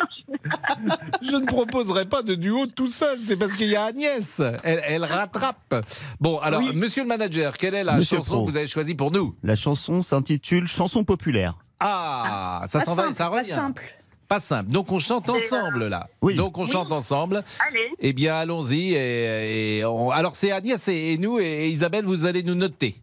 Je 1.21 1.31
ne 1.35 1.45
proposerai 1.45 2.05
pas 2.05 2.21
de 2.21 2.35
duo 2.35 2.65
tout 2.67 2.89
seul, 2.89 3.17
c'est 3.25 3.37
parce 3.37 3.53
qu'il 3.53 3.67
y 3.69 3.75
a 3.75 3.85
Agnès. 3.85 4.41
Elle, 4.63 4.81
elle 4.85 5.05
rattrape. 5.05 5.85
Bon, 6.19 6.37
alors, 6.39 6.61
monsieur 6.61 7.03
le 7.03 7.07
manager, 7.07 7.53
quelle 7.57 7.75
est 7.75 7.83
la 7.83 7.93
Monsieur 7.95 8.17
chanson 8.17 8.35
Pro. 8.35 8.45
que 8.45 8.51
vous 8.51 8.57
avez 8.57 8.67
choisie 8.67 8.95
pour 8.95 9.11
nous? 9.11 9.35
La 9.43 9.55
chanson 9.55 10.01
s'intitule 10.01 10.67
Chanson 10.67 11.03
populaire. 11.03 11.53
Ah, 11.79 12.61
ça 12.67 12.79
Pas 12.79 12.85
s'en 12.85 12.95
va 12.95 13.13
ça 13.13 13.29
pas 13.29 13.37
revient. 13.37 13.49
simple. 13.51 13.83
Pas 14.27 14.39
simple. 14.39 14.71
Donc 14.71 14.91
on 14.91 14.99
chante 14.99 15.29
ensemble 15.29 15.87
là. 15.87 16.07
Oui. 16.21 16.35
Donc 16.35 16.57
on 16.57 16.65
chante 16.65 16.91
ensemble. 16.91 17.43
Allez. 17.69 17.89
Eh 17.99 18.11
bien 18.13 18.35
allons-y. 18.35 18.93
Et, 18.95 19.77
et 19.79 19.85
on- 19.85 20.09
Alors 20.09 20.35
c'est 20.35 20.51
Agnès 20.51 20.87
et, 20.87 21.13
et 21.13 21.17
nous 21.17 21.39
et 21.39 21.67
Isabelle, 21.69 22.05
vous 22.05 22.25
allez 22.25 22.41
nous 22.43 22.55
noter. 22.55 22.95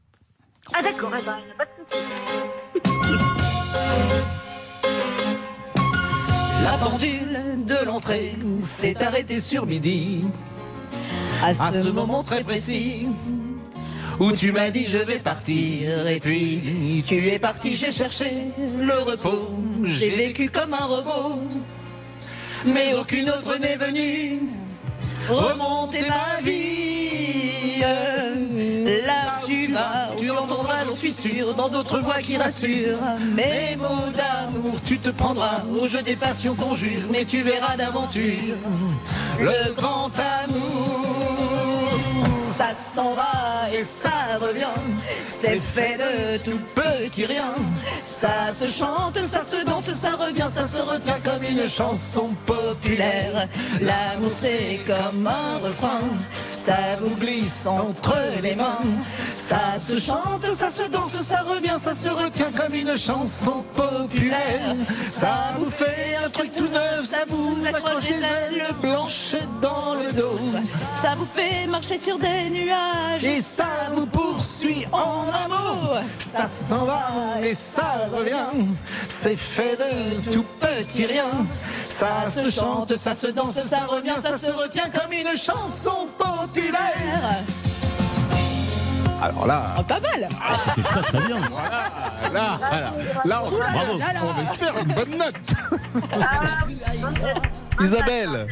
Ah 0.74 0.82
d'accord, 0.82 1.10
eh 1.18 1.22
ben, 1.24 1.36
pas 1.56 1.64
de. 1.64 3.12
La 6.64 6.72
pendule 6.78 7.64
de 7.66 7.84
l'entrée 7.84 8.32
s'est 8.60 9.02
arrêtée 9.02 9.40
sur 9.40 9.66
midi. 9.66 10.24
À 11.42 11.52
ce 11.54 11.88
moment 11.88 12.22
très 12.22 12.44
précis 12.44 13.08
où 14.20 14.32
tu 14.32 14.52
m'as 14.52 14.70
dit 14.70 14.84
je 14.84 14.98
vais 14.98 15.18
partir 15.18 16.06
et 16.06 16.20
puis 16.20 17.02
tu 17.06 17.28
es 17.28 17.38
parti, 17.38 17.74
j'ai 17.74 17.92
cherché 17.92 18.48
le 18.58 18.98
repos, 19.00 19.50
j'ai 19.82 20.10
vécu 20.10 20.50
comme 20.50 20.74
un 20.74 20.84
robot, 20.84 21.40
mais 22.64 22.94
aucune 22.94 23.30
autre 23.30 23.58
n'est 23.58 23.76
venue 23.76 24.40
remonter 25.28 26.02
ma 26.08 26.40
vie. 26.42 27.80
Là 27.80 29.40
où 29.42 29.46
tu 29.46 29.72
vas, 29.72 30.10
tu 30.18 30.30
entendras, 30.30 30.84
j'en 30.86 30.92
suis 30.92 31.12
sûr, 31.12 31.54
dans 31.54 31.68
d'autres 31.68 32.00
voix 32.00 32.20
qui 32.20 32.36
rassurent. 32.36 32.98
Mes 33.34 33.76
mots 33.76 34.10
d'amour, 34.14 34.74
tu 34.84 34.98
te 34.98 35.10
prendras 35.10 35.62
au 35.80 35.86
jeu 35.88 36.02
des 36.02 36.16
passions 36.16 36.54
qu'on 36.54 36.74
mais 37.10 37.24
tu 37.24 37.42
verras 37.42 37.76
d'aventure 37.76 38.56
le 39.40 39.72
grand 39.74 40.10
amour. 40.44 41.51
Ça 42.52 42.74
s'en 42.74 43.14
va 43.14 43.70
et 43.72 43.82
ça 43.82 44.38
revient, 44.38 44.66
c'est 45.26 45.58
fait 45.58 45.96
de 45.96 46.36
tout 46.38 46.58
petit 46.74 47.24
rien. 47.24 47.54
Ça 48.04 48.52
se 48.52 48.66
chante, 48.66 49.18
ça 49.24 49.42
se 49.42 49.64
danse, 49.64 49.90
ça 49.92 50.10
revient, 50.10 50.48
ça 50.52 50.66
se 50.66 50.78
retient 50.78 51.18
comme 51.24 51.42
une 51.42 51.66
chanson 51.66 52.28
populaire. 52.44 53.48
L'amour 53.80 54.30
c'est 54.30 54.80
comme 54.86 55.26
un 55.26 55.66
refrain, 55.66 56.02
ça 56.50 56.76
vous 57.00 57.16
glisse 57.16 57.66
entre 57.66 58.16
les 58.42 58.54
mains. 58.54 58.78
Ça 59.34 59.78
se 59.78 59.98
chante, 59.98 60.46
ça 60.54 60.70
se 60.70 60.82
danse, 60.84 61.20
ça 61.22 61.42
revient, 61.42 61.78
ça 61.80 61.94
se 61.94 62.08
retient 62.08 62.52
comme 62.52 62.74
une 62.74 62.96
chanson 62.98 63.64
populaire. 63.74 64.76
Ça 65.10 65.54
vous 65.58 65.70
fait 65.70 66.16
un 66.24 66.28
truc 66.28 66.52
tout 66.54 66.68
neuf, 66.68 67.04
ça 67.04 67.24
vous 67.26 67.56
accroche 67.66 68.04
des 68.04 68.14
ailes 68.14 68.66
blanches 68.80 69.36
dans 69.60 69.94
le 69.94 70.12
dos. 70.12 70.38
Ça 71.00 71.14
vous 71.16 71.26
fait 71.26 71.66
marcher 71.66 71.98
sur 71.98 72.18
des 72.18 72.41
nuages 72.50 73.24
et 73.24 73.40
ça 73.40 73.66
vous 73.94 74.06
poursuit 74.06 74.86
en 74.92 75.24
amour. 75.44 75.96
Ça 76.18 76.46
s'en 76.46 76.84
va 76.84 77.02
et 77.42 77.54
ça 77.54 78.08
revient, 78.12 78.66
c'est 79.08 79.36
fait 79.36 79.76
de 79.76 80.30
tout 80.32 80.44
petit 80.60 81.06
rien. 81.06 81.30
Ça 81.86 82.28
se 82.28 82.50
chante, 82.50 82.96
ça 82.96 83.14
se 83.14 83.26
danse, 83.28 83.62
ça 83.62 83.80
revient, 83.86 84.14
ça 84.20 84.38
se 84.38 84.50
retient 84.50 84.90
comme 84.90 85.12
une 85.12 85.36
chanson 85.36 86.08
populaire. 86.18 87.42
Alors 89.22 89.46
là, 89.46 89.74
Ah, 89.78 89.82
pas 89.84 90.00
mal. 90.00 90.28
C'était 90.74 90.82
très 90.88 91.02
très 91.02 91.20
bien. 91.20 91.38
là, 92.32 92.58
là, 92.60 92.92
là, 93.24 93.42
on, 93.44 93.52
Ouh 93.52 93.58
là 93.60 93.66
là 93.66 93.72
bravo, 93.72 93.98
là 93.98 94.12
là. 94.14 94.20
on 94.36 94.42
espère 94.42 94.78
une 94.78 94.92
bonne 94.92 95.16
note. 95.16 95.34
Ah 96.12 96.58
tête. 96.66 97.50
Isabelle. 97.80 98.46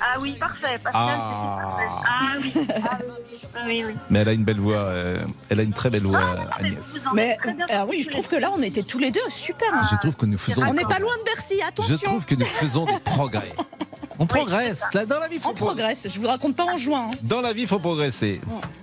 Ah 0.00 0.16
oui, 0.20 0.32
parfait. 0.38 0.78
Pascal, 0.82 0.92
Ah. 0.94 1.58
parfait. 1.62 1.86
Ah 2.06 2.36
oui, 2.40 2.52
ah 2.84 2.98
oui, 3.00 3.38
ah 3.54 3.58
oui. 3.66 3.94
Mais 4.10 4.20
elle 4.20 4.28
a 4.28 4.32
une 4.32 4.44
belle 4.44 4.58
voix. 4.60 4.76
euh, 4.86 5.16
elle 5.48 5.60
a 5.60 5.62
une 5.62 5.72
très 5.72 5.90
belle 5.90 6.04
voix, 6.04 6.34
Agnès. 6.56 7.04
Mais 7.14 7.36
ah 7.70 7.84
oui, 7.86 8.02
je 8.02 8.10
trouve 8.10 8.26
que 8.28 8.36
là, 8.36 8.50
on 8.56 8.62
était 8.62 8.82
tous 8.82 8.98
les 8.98 9.10
deux 9.10 9.20
super. 9.28 9.68
Je 9.90 9.96
trouve 9.96 10.16
que 10.16 10.26
nous 10.26 10.38
faisons. 10.38 10.62
On 10.62 10.66
des 10.66 10.70
n'est 10.72 10.82
pas 10.82 10.88
progrès. 10.96 11.00
loin 11.02 11.16
de 11.18 11.24
Bercy, 11.24 11.56
Je 11.60 11.66
attention. 11.66 11.96
trouve 12.10 12.24
que 12.24 12.34
nous 12.34 12.46
faisons 12.46 12.86
des 12.86 12.98
progrès. 13.04 13.52
On 14.22 14.26
progresse. 14.26 14.84
Là, 14.92 15.06
dans 15.06 15.18
la 15.18 15.28
vie, 15.28 15.38
faut 15.38 15.48
On 15.48 15.54
progresse. 15.54 16.06
Je 16.10 16.20
vous 16.20 16.26
raconte 16.26 16.54
pas 16.54 16.64
en 16.66 16.76
juin. 16.76 17.08
hein. 17.10 17.16
Dans 17.22 17.40
la 17.40 17.54
vie, 17.54 17.62
il 17.62 17.66
faut 17.66 17.78
progresser. 17.78 18.38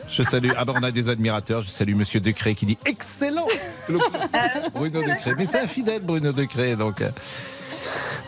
Je 0.09 0.23
salue. 0.23 0.49
Ah 0.57 0.65
ben, 0.65 0.73
on 0.75 0.81
a 0.81 0.89
des 0.89 1.09
admirateurs. 1.09 1.61
Je 1.61 1.69
salue 1.69 1.93
Monsieur 1.93 2.19
Decré 2.19 2.55
qui 2.55 2.65
dit 2.65 2.77
excellent. 2.87 3.45
Le- 3.87 3.99
Bruno 4.73 5.03
Decré. 5.03 5.35
Mais 5.37 5.45
c'est 5.45 5.59
un 5.59 5.67
fidèle, 5.67 6.01
Bruno 6.01 6.31
Decré. 6.31 6.75
Donc. 6.75 7.01
euh. 7.01 7.11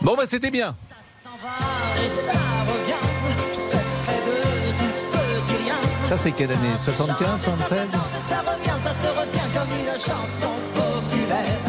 Bon, 0.02 0.14
bah, 0.16 0.22
c'était 0.28 0.52
bien. 0.52 0.72
Ça 6.10 6.16
c'est. 6.16 6.30
Ça, 6.30 6.30
quelle 6.32 6.50
année? 6.50 6.76
75, 6.76 7.40
76 7.40 7.78
Ça 8.18 8.38
revient, 8.40 8.82
ça 8.82 8.92
se 8.92 9.06
retient 9.06 9.48
comme 9.54 9.78
une 9.78 9.92
chanson 9.92 10.50
populaire. 10.74 11.60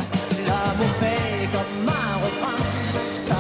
L'amour 0.48 0.88
c'est 0.90 1.48
comme 1.52 1.90
un 1.90 2.16
refrain. 2.26 2.62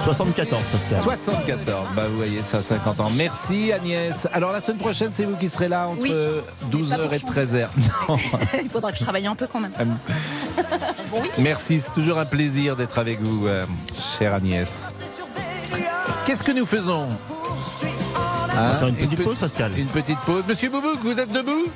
74, 0.06 0.64
Pascal. 0.72 1.02
74. 1.02 1.88
Bah, 1.96 2.08
vous 2.08 2.18
voyez, 2.18 2.42
ça, 2.44 2.62
50 2.62 3.00
ans. 3.00 3.10
Merci, 3.16 3.72
Agnès. 3.72 4.28
Alors, 4.32 4.52
la 4.52 4.62
semaine 4.62 4.78
prochaine, 4.78 5.10
c'est 5.12 5.26
vous 5.26 5.36
qui 5.38 5.50
serez 5.50 5.68
là 5.68 5.88
entre 5.88 6.02
Oui. 6.02 6.14
12h 6.72 7.14
et 7.14 7.18
13h. 7.18 7.68
Non. 8.10 8.18
Il 8.64 8.70
faudra 8.70 8.92
que 8.92 8.98
je 8.98 9.04
travaille 9.04 9.28
un 9.28 9.36
peu 9.36 9.48
quand 9.48 9.60
même. 9.60 9.72
Merci, 11.40 11.80
c'est 11.80 11.94
toujours 11.94 12.20
un 12.20 12.26
plaisir 12.26 12.76
d'être 12.76 12.98
avec 13.00 13.22
vous, 13.22 13.48
euh, 13.48 13.66
chère 14.18 14.34
Agnès. 14.34 14.94
Qu'est-ce 16.26 16.44
que 16.44 16.52
nous 16.52 16.66
faisons 16.66 17.08
On 18.52 18.56
va 18.56 18.76
faire 18.76 18.88
une 18.88 18.96
petite 18.96 19.18
pe- 19.18 19.24
pause, 19.24 19.38
Pascal. 19.38 19.72
Une 19.78 19.88
petite 19.88 20.20
pause. 20.22 20.44
Monsieur 20.48 20.70
Boubouk, 20.70 21.00
vous 21.02 21.20
êtes 21.20 21.32
debout 21.32 21.68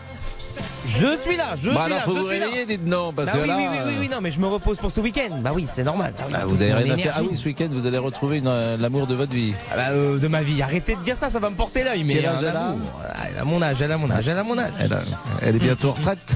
Je 0.88 1.18
suis 1.18 1.36
là, 1.36 1.56
je 1.62 1.70
Bah 1.70 1.76
suis 1.76 1.84
alors, 1.86 1.98
là. 1.98 2.04
faut 2.04 2.14
je 2.16 2.20
vous 2.20 2.28
suis 2.30 2.40
réveiller, 2.40 2.66
dites 2.66 2.86
non. 2.86 3.12
Parce 3.14 3.28
Bah 3.28 3.34
que 3.34 3.42
oui, 3.42 3.48
là, 3.48 3.56
oui, 3.58 3.66
oui, 3.72 3.78
oui, 3.88 3.94
oui, 4.02 4.10
non, 4.10 4.22
mais 4.22 4.32
je 4.32 4.40
me 4.40 4.48
repose 4.48 4.78
pour 4.78 4.92
ce 4.92 5.02
week-end. 5.02 5.40
Bah 5.42 5.52
oui, 5.54 5.66
c'est 5.68 5.84
normal. 5.84 6.14
Bah 6.18 6.24
oui, 6.28 6.34
bah, 6.34 6.40
toute 6.42 6.52
vous 6.52 6.62
avez 6.62 6.74
rien 6.74 6.94
à 6.94 6.98
faire. 6.98 7.14
Ah 7.18 7.22
oui, 7.30 7.36
ce 7.36 7.46
week-end, 7.46 7.68
vous 7.72 7.86
allez 7.88 7.98
retrouver 7.98 8.42
euh, 8.46 8.78
l'amour 8.78 9.08
de 9.08 9.16
votre 9.16 9.34
vie. 9.34 9.54
Ah 9.72 9.76
bah, 9.76 9.82
euh, 9.92 10.20
de 10.20 10.28
ma 10.28 10.44
vie. 10.44 10.62
Arrêtez 10.62 10.96
de 10.96 11.02
dire 11.02 11.18
ça, 11.18 11.30
ça 11.30 11.40
va 11.40 11.50
me 11.50 11.56
porter 11.56 11.84
l'œil. 11.84 12.04
Mais 12.04 12.14
Quel 12.16 12.26
âge 12.28 12.44
un 12.44 12.50
elle 12.50 12.56
a. 12.56 12.74
Ah, 13.14 13.16
Elle 13.32 13.38
a 13.40 13.46
mon 13.46 13.62
âge, 13.62 13.82
elle 13.82 13.92
a 13.92 13.98
mon 13.98 14.12
âge, 14.12 14.28
elle 14.28 14.38
a 14.38 14.44
mon 14.44 14.58
âge. 14.58 14.72
Elle, 14.80 14.94
a- 14.94 15.02
elle 15.42 15.56
est 15.56 15.60
bientôt 15.60 15.90
en 15.90 15.94
retraite. 15.94 16.36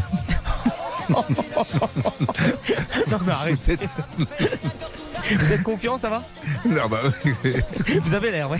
non, 1.09 1.23
mais 3.25 3.31
arrêtez. 3.31 3.77
Vous 5.39 5.53
êtes 5.53 5.63
confiant, 5.63 5.97
ça 5.97 6.09
va 6.09 6.23
non, 6.65 6.87
bah, 6.89 7.01
Vous 8.03 8.13
avez 8.13 8.31
l'air, 8.31 8.49
ouais. 8.49 8.59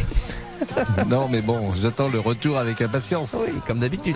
Non, 1.08 1.28
mais 1.30 1.42
bon, 1.42 1.74
j'attends 1.82 2.10
le 2.10 2.20
retour 2.20 2.58
avec 2.58 2.82
impatience. 2.82 3.36
Oui, 3.40 3.60
comme 3.66 3.80
d'habitude. 3.80 4.16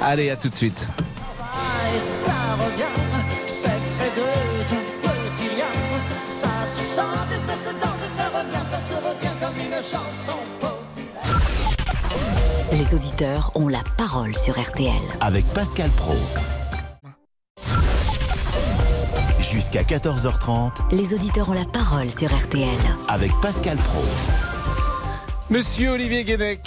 Allez, 0.00 0.30
à 0.30 0.36
tout 0.36 0.48
de 0.48 0.54
suite. 0.54 0.86
Et 1.96 2.00
ça 2.00 2.32
revient, 2.52 2.84
c'est 3.46 3.68
près 3.96 4.10
de 4.10 4.68
tout 4.68 4.84
petit 5.02 5.56
lien. 5.56 5.72
Ça 6.26 6.66
se 6.74 6.96
chante 6.96 7.30
et 7.32 7.46
ça 7.46 7.56
se 7.56 7.70
danse 7.74 8.00
et 8.04 8.16
ça 8.16 8.28
revient, 8.28 8.64
ça 8.70 8.78
se 8.88 8.94
revient 8.94 9.34
comme 9.40 9.58
une 9.64 9.76
chanson. 9.76 10.38
Les 12.72 12.94
auditeurs 12.94 13.52
ont 13.54 13.68
la 13.68 13.82
parole 13.96 14.36
sur 14.36 14.60
RTL. 14.60 14.92
Avec 15.20 15.46
Pascal 15.54 15.90
Pro. 15.90 16.16
Jusqu'à 19.54 19.84
14h30 19.84 20.90
Les 20.90 21.14
auditeurs 21.14 21.48
ont 21.48 21.52
la 21.52 21.64
parole 21.64 22.10
sur 22.10 22.36
RTL. 22.36 22.66
avec 23.06 23.30
Pascal 23.40 23.76
Pro. 23.76 24.02
Monsieur 25.48 25.90
Olivier 25.90 26.24
Guénec. 26.24 26.58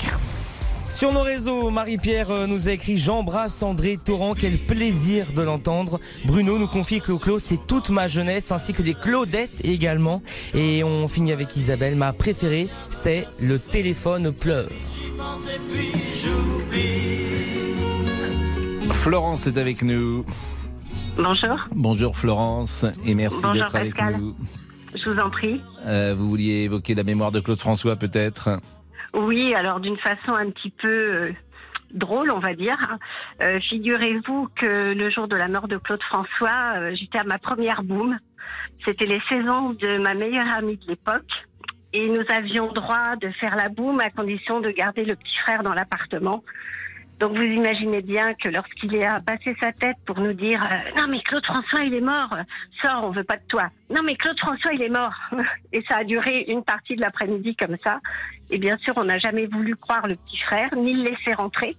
Sur 0.88 1.12
nos 1.12 1.22
réseaux, 1.22 1.70
Marie-Pierre 1.70 2.32
euh, 2.32 2.48
nous 2.48 2.70
a 2.70 2.72
écrit 2.72 2.98
J'embrasse 2.98 3.62
André 3.62 3.98
Torrent, 3.98 4.36
quel 4.36 4.58
plaisir 4.58 5.26
de 5.36 5.42
l'entendre. 5.42 6.00
Bruno 6.24 6.58
nous 6.58 6.68
confie 6.68 7.02
que 7.02 7.12
Clos, 7.12 7.40
c'est 7.40 7.60
toute 7.68 7.90
ma 7.90 8.08
jeunesse, 8.08 8.54
ainsi 8.54 8.72
que 8.72 8.82
les 8.82 8.94
Claudettes 8.94 9.66
également. 9.66 10.22
Et 10.54 10.82
on 10.86 11.10
finit 11.10 11.34
avec 11.34 11.58
Isabelle, 11.58 11.98
ma 11.98 12.14
préférée, 12.14 12.70
c'est 12.90 13.28
Le 13.42 13.60
téléphone 13.60 14.32
pleure. 14.32 14.70
Florence 18.94 19.46
est 19.46 19.58
avec 19.58 19.82
nous. 19.82 20.24
Bonjour. 21.18 21.59
Bonjour 21.72 22.15
Florence 22.15 22.86
et 23.05 23.15
merci 23.15 23.43
d'être 23.53 23.76
avec 23.76 23.95
Pascal. 23.95 24.18
nous. 24.18 24.36
Je 24.95 25.09
vous 25.09 25.20
en 25.20 25.30
prie. 25.30 25.61
Euh, 25.86 26.15
vous 26.18 26.30
vouliez 26.30 26.63
évoquer 26.63 26.93
la 26.95 27.03
mémoire 27.03 27.32
de 27.32 27.39
Claude 27.39 27.59
François 27.59 27.95
peut-être? 27.95 28.59
Oui, 29.13 29.53
alors 29.55 29.80
d'une 29.80 29.97
façon 29.97 30.34
un 30.34 30.49
petit 30.51 30.70
peu 30.70 30.88
euh, 30.88 31.32
drôle, 31.93 32.32
on 32.32 32.39
va 32.39 32.53
dire. 32.53 32.78
Euh, 33.41 33.59
Figurez-vous 33.61 34.47
que 34.55 34.93
le 34.93 35.09
jour 35.09 35.28
de 35.28 35.36
la 35.36 35.47
mort 35.47 35.68
de 35.68 35.78
Claude 35.78 36.03
François, 36.03 36.93
j'étais 36.93 37.18
à 37.18 37.24
ma 37.24 37.39
première 37.39 37.84
boum. 37.84 38.18
C'était 38.86 39.05
les 39.05 39.22
saisons 39.28 39.72
de 39.74 39.97
ma 39.97 40.13
meilleure 40.13 40.49
amie 40.55 40.78
de 40.78 40.88
l'époque. 40.88 41.32
Et 41.93 42.09
nous 42.09 42.24
avions 42.30 42.72
droit 42.74 43.15
de 43.20 43.30
faire 43.39 43.55
la 43.55 43.70
boum 43.70 43.99
à 44.01 44.09
condition 44.09 44.59
de 44.59 44.70
garder 44.70 45.03
le 45.03 45.15
petit 45.15 45.38
frère 45.43 45.63
dans 45.63 45.74
l'appartement. 45.74 46.43
Donc 47.20 47.36
vous 47.36 47.41
imaginez 47.41 48.01
bien 48.03 48.34
que 48.36 48.47
lorsqu'il 48.49 48.95
a 49.03 49.20
passé 49.22 49.55
sa 49.59 49.72
tête 49.72 49.95
pour 50.05 50.20
nous 50.20 50.34
dire 50.34 50.63
euh, 50.63 51.01
non 51.01 51.07
mais 51.09 51.20
Claude 51.22 51.43
François 51.45 51.82
il 51.84 51.93
est 51.95 52.01
mort, 52.01 52.30
sors 52.84 53.05
on 53.05 53.09
veut 53.09 53.24
pas 53.24 53.38
de 53.38 53.45
toi. 53.47 53.70
Non 53.89 54.03
mais 54.03 54.15
Claude 54.15 54.38
François 54.38 54.72
il 54.74 54.84
est 54.84 54.89
mort 54.89 55.13
et 55.74 55.82
ça 55.88 55.97
a 55.97 56.03
duré 56.03 56.45
une 56.47 56.63
partie 56.63 56.95
de 56.95 57.01
l'après-midi 57.01 57.55
comme 57.55 57.76
ça. 57.84 57.99
Et 58.51 58.59
bien 58.59 58.78
sûr 58.78 58.93
on 58.97 59.05
n'a 59.05 59.18
jamais 59.18 59.47
voulu 59.47 59.76
croire 59.76 60.07
le 60.07 60.15
petit 60.15 60.38
frère 60.45 60.70
ni 60.76 60.93
le 60.93 61.09
laisser 61.09 61.34
rentrer. 61.34 61.76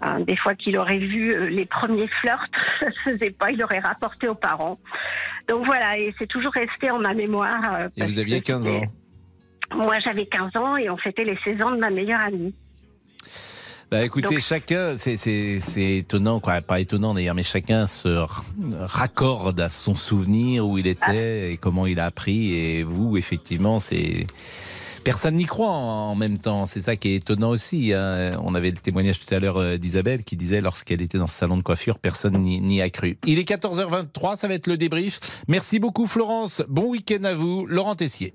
Hein, 0.00 0.20
des 0.20 0.36
fois 0.36 0.54
qu'il 0.54 0.78
aurait 0.78 0.98
vu 0.98 1.34
euh, 1.34 1.50
les 1.50 1.66
premiers 1.66 2.08
flirts, 2.20 2.46
ça 2.80 2.86
se 2.90 3.10
faisait 3.10 3.32
pas, 3.32 3.50
il 3.50 3.62
aurait 3.62 3.80
rapporté 3.80 4.28
aux 4.28 4.34
parents. 4.34 4.78
Donc 5.48 5.66
voilà 5.66 5.98
et 5.98 6.14
c'est 6.18 6.26
toujours 6.26 6.52
resté 6.54 6.90
en 6.90 6.98
ma 7.00 7.12
mémoire. 7.12 7.74
euh, 7.74 7.88
Et 7.98 8.04
vous 8.04 8.18
aviez 8.18 8.40
que 8.40 8.46
15 8.46 8.68
ans. 8.68 8.80
Moi 9.74 9.98
j'avais 10.04 10.24
15 10.24 10.56
ans 10.56 10.76
et 10.78 10.88
on 10.88 10.96
fêtait 10.96 11.24
les 11.24 11.38
16 11.44 11.62
ans 11.62 11.70
de 11.72 11.76
ma 11.78 11.90
meilleure 11.90 12.24
amie. 12.24 12.54
Bah 13.90 14.04
écoutez, 14.04 14.34
Donc- 14.36 14.44
chacun, 14.44 14.96
c'est- 14.96 15.16
c'est 15.16 15.58
c'est 15.58 15.96
étonnant, 15.98 16.38
quoi, 16.38 16.60
pas 16.60 16.78
étonnant 16.78 17.12
d'ailleurs, 17.12 17.34
mais 17.34 17.42
chacun 17.42 17.86
se 17.88 18.24
raccorde 18.78 19.58
à 19.60 19.68
son 19.68 19.94
souvenir 19.96 20.66
où 20.66 20.78
il 20.78 20.86
était 20.86 21.52
et 21.52 21.56
comment 21.56 21.86
il 21.86 21.98
a 21.98 22.06
appris. 22.06 22.54
Et 22.54 22.82
vous, 22.84 23.16
effectivement, 23.16 23.80
c'est 23.80 24.28
personne 25.02 25.34
n'y 25.36 25.44
croit 25.46 25.70
en 25.70 26.14
même 26.14 26.38
temps. 26.38 26.66
C'est 26.66 26.80
ça 26.82 26.94
qui 26.94 27.08
est 27.08 27.14
étonnant 27.16 27.48
aussi. 27.50 27.92
hein. 27.92 28.32
On 28.44 28.54
avait 28.54 28.70
le 28.70 28.76
témoignage 28.76 29.18
tout 29.18 29.34
à 29.34 29.40
l'heure 29.40 29.56
euh, 29.56 29.76
d'Isabelle 29.76 30.22
qui 30.22 30.36
disait 30.36 30.60
lorsqu'elle 30.60 31.02
était 31.02 31.18
dans 31.18 31.26
ce 31.26 31.34
salon 31.34 31.56
de 31.56 31.62
coiffure, 31.62 31.98
personne 31.98 32.34
n'y 32.40 32.80
a 32.82 32.90
cru. 32.90 33.18
Il 33.26 33.40
est 33.40 33.48
14h23, 33.48 34.36
ça 34.36 34.46
va 34.46 34.54
être 34.54 34.68
le 34.68 34.76
débrief. 34.76 35.18
Merci 35.48 35.80
beaucoup 35.80 36.06
Florence. 36.06 36.62
Bon 36.68 36.86
week-end 36.90 37.24
à 37.24 37.34
vous, 37.34 37.66
Laurent 37.66 37.96
Tessier. 37.96 38.34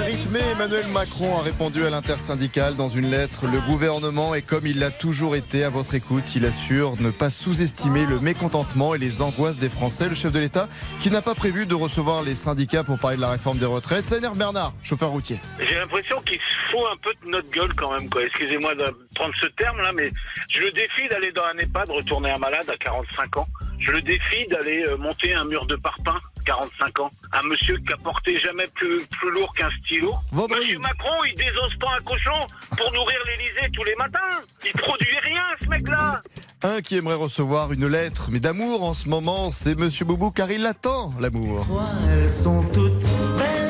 Rythmée, 0.00 0.40
Emmanuel 0.52 0.86
Macron 0.88 1.38
a 1.38 1.42
répondu 1.42 1.84
à 1.84 1.90
l'intersyndicale 1.90 2.74
dans 2.74 2.88
une 2.88 3.10
lettre. 3.10 3.46
Le 3.46 3.60
gouvernement 3.60 4.34
est 4.34 4.46
comme 4.46 4.66
il 4.66 4.78
l'a 4.78 4.90
toujours 4.90 5.36
été 5.36 5.64
à 5.64 5.70
votre 5.70 5.94
écoute. 5.94 6.34
Il 6.34 6.44
assure 6.44 7.00
ne 7.00 7.10
pas 7.10 7.30
sous-estimer 7.30 8.06
le 8.06 8.18
mécontentement 8.20 8.94
et 8.94 8.98
les 8.98 9.22
angoisses 9.22 9.58
des 9.58 9.68
Français. 9.68 10.08
Le 10.08 10.14
chef 10.14 10.32
de 10.32 10.38
l'État 10.38 10.68
qui 11.00 11.10
n'a 11.10 11.22
pas 11.22 11.34
prévu 11.34 11.66
de 11.66 11.74
recevoir 11.74 12.22
les 12.22 12.34
syndicats 12.34 12.84
pour 12.84 12.98
parler 12.98 13.16
de 13.16 13.22
la 13.22 13.30
réforme 13.30 13.58
des 13.58 13.66
retraites. 13.66 14.10
Énerve 14.12 14.36
Bernard, 14.36 14.72
chauffeur 14.82 15.10
routier. 15.10 15.38
J'ai 15.58 15.76
l'impression 15.76 16.20
qu'il 16.22 16.38
se 16.38 16.70
fout 16.70 16.86
un 16.92 16.96
peu 16.96 17.12
de 17.24 17.30
notre 17.30 17.50
gueule 17.50 17.74
quand 17.74 17.92
même. 17.92 18.08
Excusez-moi 18.24 18.74
de 18.74 18.84
prendre 19.14 19.34
ce 19.40 19.46
terme-là, 19.46 19.92
mais 19.92 20.10
je 20.54 20.60
le 20.60 20.72
défie 20.72 21.08
d'aller 21.08 21.32
dans 21.32 21.44
un 21.44 21.58
EHPAD, 21.58 21.90
retourner 21.90 22.30
un 22.30 22.38
malade 22.38 22.68
à 22.68 22.76
45 22.76 23.38
ans. 23.38 23.46
Je 23.78 23.92
le 23.92 24.02
défie 24.02 24.46
d'aller 24.48 24.84
euh, 24.86 24.96
monter 24.96 25.34
un 25.34 25.44
mur 25.44 25.66
de 25.66 25.76
parpaing, 25.76 26.20
45 26.46 27.00
ans. 27.00 27.10
Un 27.32 27.46
monsieur 27.48 27.76
qui 27.76 27.92
a 27.92 27.96
porté 27.96 28.36
jamais 28.40 28.66
plus, 28.74 29.04
plus 29.06 29.30
lourd 29.32 29.52
qu'un 29.54 29.68
stylo. 29.80 30.12
Monsieur 30.32 30.78
Macron, 30.78 31.24
il 31.28 31.34
désosse 31.34 31.74
pas 31.78 31.92
un 31.98 32.02
cochon 32.02 32.46
pour 32.76 32.92
nourrir 32.92 33.18
l'Élysée 33.26 33.70
tous 33.72 33.84
les 33.84 33.94
matins. 33.96 34.40
Il 34.64 34.72
produit 34.72 35.18
rien, 35.22 35.42
ce 35.62 35.68
mec-là. 35.68 36.22
Un 36.62 36.80
qui 36.80 36.96
aimerait 36.96 37.16
recevoir 37.16 37.72
une 37.72 37.86
lettre, 37.86 38.28
mais 38.30 38.40
d'amour 38.40 38.82
en 38.82 38.94
ce 38.94 39.08
moment, 39.08 39.50
c'est 39.50 39.74
Monsieur 39.74 40.04
Boubou 40.04 40.30
car 40.30 40.50
il 40.50 40.64
attend 40.66 41.10
l'amour. 41.20 41.66
Elles 42.10 42.28
sont 42.28 42.64
toutes 42.72 43.02
belles, 43.36 43.65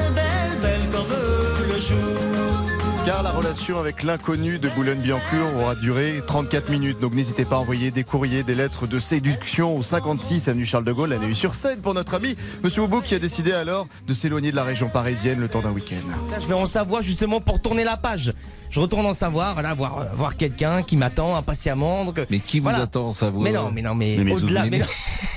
Car 3.06 3.22
la 3.22 3.30
relation 3.30 3.78
avec 3.78 4.02
l'inconnu 4.02 4.58
de 4.58 4.68
Boulogne-Billancourt 4.68 5.62
aura 5.62 5.76
duré 5.76 6.20
34 6.26 6.70
minutes. 6.70 6.98
Donc 6.98 7.14
n'hésitez 7.14 7.44
pas 7.44 7.54
à 7.54 7.58
envoyer 7.60 7.92
des 7.92 8.02
courriers, 8.02 8.42
des 8.42 8.56
lettres 8.56 8.88
de 8.88 8.98
séduction 8.98 9.76
au 9.76 9.82
56 9.84 10.48
avenue 10.48 10.66
Charles 10.66 10.82
de 10.82 10.90
Gaulle, 10.90 11.16
nuit 11.20 11.36
sur 11.36 11.54
scène 11.54 11.80
pour 11.80 11.94
notre 11.94 12.14
ami 12.14 12.34
Monsieur 12.64 12.82
Boubou 12.82 13.02
qui 13.02 13.14
a 13.14 13.20
décidé 13.20 13.52
alors 13.52 13.86
de 14.08 14.12
s'éloigner 14.12 14.50
de 14.50 14.56
la 14.56 14.64
région 14.64 14.88
parisienne 14.88 15.38
le 15.38 15.46
temps 15.46 15.60
d'un 15.60 15.70
week-end. 15.70 16.04
Je 16.40 16.48
vais 16.48 16.54
en 16.54 16.66
Savoie 16.66 17.00
justement 17.00 17.40
pour 17.40 17.62
tourner 17.62 17.84
la 17.84 17.96
page. 17.96 18.32
Je 18.70 18.80
retourne 18.80 19.06
en 19.06 19.12
Savoie, 19.12 19.52
voilà, 19.52 19.74
voir, 19.74 19.98
euh, 19.98 20.04
voir 20.14 20.36
quelqu'un 20.36 20.82
qui 20.82 20.96
m'attend 20.96 21.36
impatiemment. 21.36 22.04
Donc, 22.04 22.20
mais 22.30 22.38
qui 22.40 22.60
vous 22.60 22.68
attend 22.68 23.08
en 23.08 23.12
Savoie 23.12 23.44
Mais 23.44 23.52
non, 23.52 23.70
mais 23.72 23.82
non, 23.82 23.94
mais, 23.94 24.18
au-delà. 24.32 24.66
mais- 24.66 24.82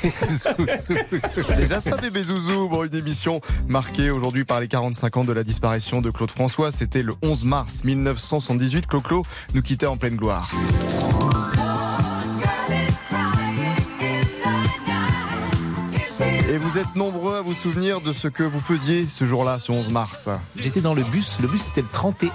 Déjà 1.57 1.81
ça, 1.81 1.97
bébé 1.97 2.23
Zouzou, 2.23 2.69
bon, 2.69 2.83
une 2.85 2.95
émission 2.95 3.41
marquée 3.67 4.09
aujourd'hui 4.11 4.45
par 4.45 4.59
les 4.59 4.67
45 4.67 5.17
ans 5.17 5.23
de 5.23 5.33
la 5.33 5.43
disparition 5.43 6.01
de 6.01 6.09
Claude 6.11 6.31
François. 6.31 6.71
C'était 6.71 7.03
le 7.03 7.13
11 7.21 7.43
mars 7.43 7.83
1978. 7.83 8.87
Clo-Clo 8.87 9.25
nous 9.53 9.61
quittait 9.61 9.85
en 9.85 9.97
pleine 9.97 10.15
gloire. 10.15 10.49
Vous 16.69 16.77
êtes 16.77 16.95
nombreux 16.95 17.37
à 17.37 17.41
vous 17.41 17.55
souvenir 17.55 17.99
de 17.99 18.13
ce 18.13 18.27
que 18.27 18.43
vous 18.43 18.59
faisiez 18.59 19.07
ce 19.07 19.25
jour-là, 19.25 19.57
ce 19.57 19.71
11 19.71 19.89
mars. 19.89 20.29
J'étais 20.55 20.81
dans 20.81 20.93
le 20.93 21.03
bus, 21.03 21.37
le 21.41 21.47
bus 21.47 21.63
c'était 21.63 21.81
le 21.81 21.87
31. 21.87 22.31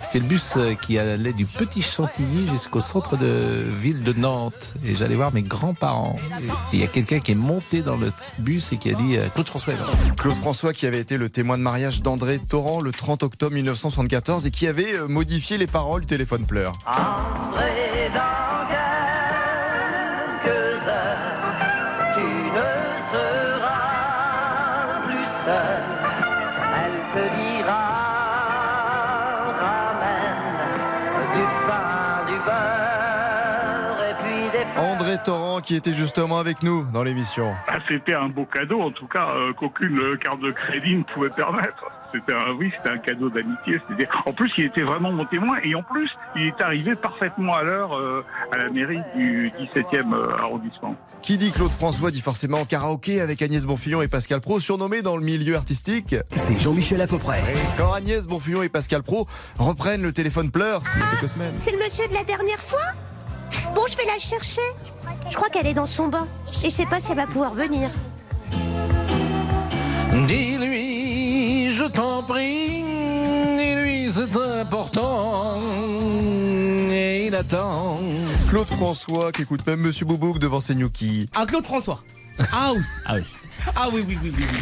C'était 0.00 0.20
le 0.20 0.26
bus 0.26 0.54
euh, 0.56 0.74
qui 0.74 0.96
allait 0.96 1.32
du 1.32 1.44
Petit 1.44 1.82
Chantilly 1.82 2.46
jusqu'au 2.48 2.80
centre 2.80 3.16
de 3.16 3.64
ville 3.80 4.04
de 4.04 4.12
Nantes. 4.12 4.74
Et 4.84 4.94
j'allais 4.94 5.16
voir 5.16 5.34
mes 5.34 5.42
grands-parents. 5.42 6.16
Et 6.72 6.76
il 6.76 6.80
y 6.80 6.84
a 6.84 6.86
quelqu'un 6.86 7.18
qui 7.18 7.32
est 7.32 7.36
monté 7.36 7.82
dans 7.82 7.96
le 7.96 8.12
bus 8.38 8.72
et 8.72 8.76
qui 8.76 8.90
a 8.90 8.94
dit 8.94 9.16
euh, 9.16 9.26
Claude 9.34 9.48
François. 9.48 9.74
Claude 10.16 10.36
François 10.36 10.72
qui 10.72 10.86
avait 10.86 11.00
été 11.00 11.16
le 11.16 11.28
témoin 11.28 11.58
de 11.58 11.62
mariage 11.62 12.00
d'André 12.00 12.38
Torrent 12.38 12.80
le 12.80 12.92
30 12.92 13.24
octobre 13.24 13.54
1974 13.54 14.46
et 14.46 14.50
qui 14.52 14.68
avait 14.68 14.94
euh, 14.94 15.08
modifié 15.08 15.58
les 15.58 15.66
paroles 15.66 16.02
du 16.02 16.06
téléphone 16.06 16.46
pleure. 16.46 16.74
André, 16.86 17.88
Torrent 35.24 35.60
qui 35.60 35.74
était 35.74 35.92
justement 35.92 36.38
avec 36.38 36.62
nous 36.62 36.86
dans 36.92 37.02
l'émission. 37.02 37.54
Ah, 37.66 37.78
C'était 37.86 38.14
un 38.14 38.28
beau 38.28 38.44
cadeau, 38.44 38.80
en 38.80 38.90
tout 38.90 39.06
cas, 39.06 39.28
euh, 39.30 39.52
qu'aucune 39.52 39.98
euh, 39.98 40.16
carte 40.16 40.40
de 40.40 40.50
crédit 40.52 40.96
ne 40.96 41.02
pouvait 41.02 41.30
permettre. 41.30 41.84
C'était 42.14 42.32
un, 42.32 42.52
oui, 42.58 42.72
c'était 42.76 42.94
un 42.94 42.98
cadeau 42.98 43.28
d'amitié. 43.28 43.80
En 44.24 44.32
plus, 44.32 44.50
il 44.56 44.64
était 44.64 44.82
vraiment 44.82 45.12
mon 45.12 45.26
témoin 45.26 45.58
et 45.62 45.74
en 45.74 45.82
plus, 45.82 46.10
il 46.36 46.46
est 46.46 46.62
arrivé 46.62 46.94
parfaitement 46.96 47.54
à 47.54 47.62
l'heure 47.62 47.92
euh, 47.98 48.24
à 48.52 48.58
la 48.58 48.70
mairie 48.70 49.00
du 49.14 49.50
17e 49.74 50.14
euh, 50.14 50.34
arrondissement. 50.38 50.96
Qui 51.20 51.36
dit 51.36 51.52
Claude 51.52 51.72
François 51.72 52.10
dit 52.10 52.22
forcément 52.22 52.64
karaoké 52.64 53.20
avec 53.20 53.42
Agnès 53.42 53.64
Bonfillon 53.66 54.00
et 54.00 54.08
Pascal 54.08 54.40
Pro, 54.40 54.60
surnommés 54.60 55.02
dans 55.02 55.16
le 55.16 55.24
milieu 55.24 55.56
artistique. 55.56 56.14
C'est 56.34 56.58
Jean-Michel 56.58 57.00
à 57.02 57.06
peu 57.06 57.18
près. 57.18 57.42
Quand 57.76 57.92
Agnès 57.92 58.26
Bonfillon 58.26 58.62
et 58.62 58.68
Pascal 58.68 59.02
Pro 59.02 59.26
reprennent 59.58 60.02
le 60.02 60.12
téléphone 60.12 60.50
pleure 60.50 60.82
il 60.94 61.00
y 61.00 61.02
a 61.02 61.06
quelques 61.10 61.28
semaines. 61.28 61.54
C'est 61.58 61.72
le 61.72 61.78
monsieur 61.78 62.08
de 62.08 62.14
la 62.14 62.24
dernière 62.24 62.60
fois? 62.60 62.80
Bon, 63.78 63.84
je 63.88 63.96
vais 63.96 64.06
la 64.06 64.18
chercher. 64.18 64.60
Je 65.30 65.36
crois 65.36 65.50
qu'elle 65.50 65.68
est 65.68 65.74
dans 65.74 65.86
son 65.86 66.08
bain. 66.08 66.26
Et 66.64 66.68
je 66.68 66.74
sais 66.74 66.84
pas 66.84 66.98
si 66.98 67.12
elle 67.12 67.18
va 67.18 67.28
pouvoir 67.28 67.54
venir. 67.54 67.90
Dis-lui, 70.26 71.70
je 71.70 71.84
t'en 71.84 72.24
prie, 72.24 72.82
dis-lui, 73.56 74.10
c'est 74.12 74.36
important. 74.60 75.60
Et 76.90 77.26
il 77.26 77.34
attend. 77.36 78.00
Claude 78.48 78.68
François 78.68 79.30
qui 79.30 79.42
écoute 79.42 79.64
même 79.64 79.78
Monsieur 79.78 80.06
Boubouk 80.06 80.40
devant 80.40 80.58
ses 80.58 80.74
gnocchis. 80.74 81.30
Ah, 81.36 81.46
Claude 81.46 81.64
François. 81.64 82.02
Ah 82.52 82.72
oui. 82.74 82.80
Ah 83.06 83.14
oui. 83.14 83.22
Ah 83.76 83.88
oui, 83.92 84.04
oui, 84.08 84.18
oui, 84.24 84.32
oui, 84.36 84.44
oui. 84.52 84.60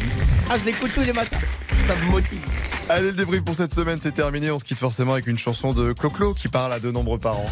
Ah, 0.50 0.58
je 0.58 0.64
l'écoute 0.64 0.90
tous 0.94 1.00
les 1.00 1.14
matins. 1.14 1.38
Ça 1.86 1.96
me 1.96 2.10
motive. 2.10 2.44
Allez, 2.90 3.06
le 3.06 3.12
débrief 3.12 3.42
pour 3.44 3.54
cette 3.54 3.74
semaine, 3.74 3.98
c'est 3.98 4.12
terminé. 4.12 4.50
On 4.50 4.58
se 4.58 4.64
quitte 4.64 4.78
forcément 4.78 5.12
avec 5.12 5.26
une 5.26 5.38
chanson 5.38 5.72
de 5.72 5.92
Clo-Clo 5.94 6.34
qui 6.34 6.48
parle 6.48 6.74
à 6.74 6.80
de 6.80 6.90
nombreux 6.90 7.18
parents. 7.18 7.46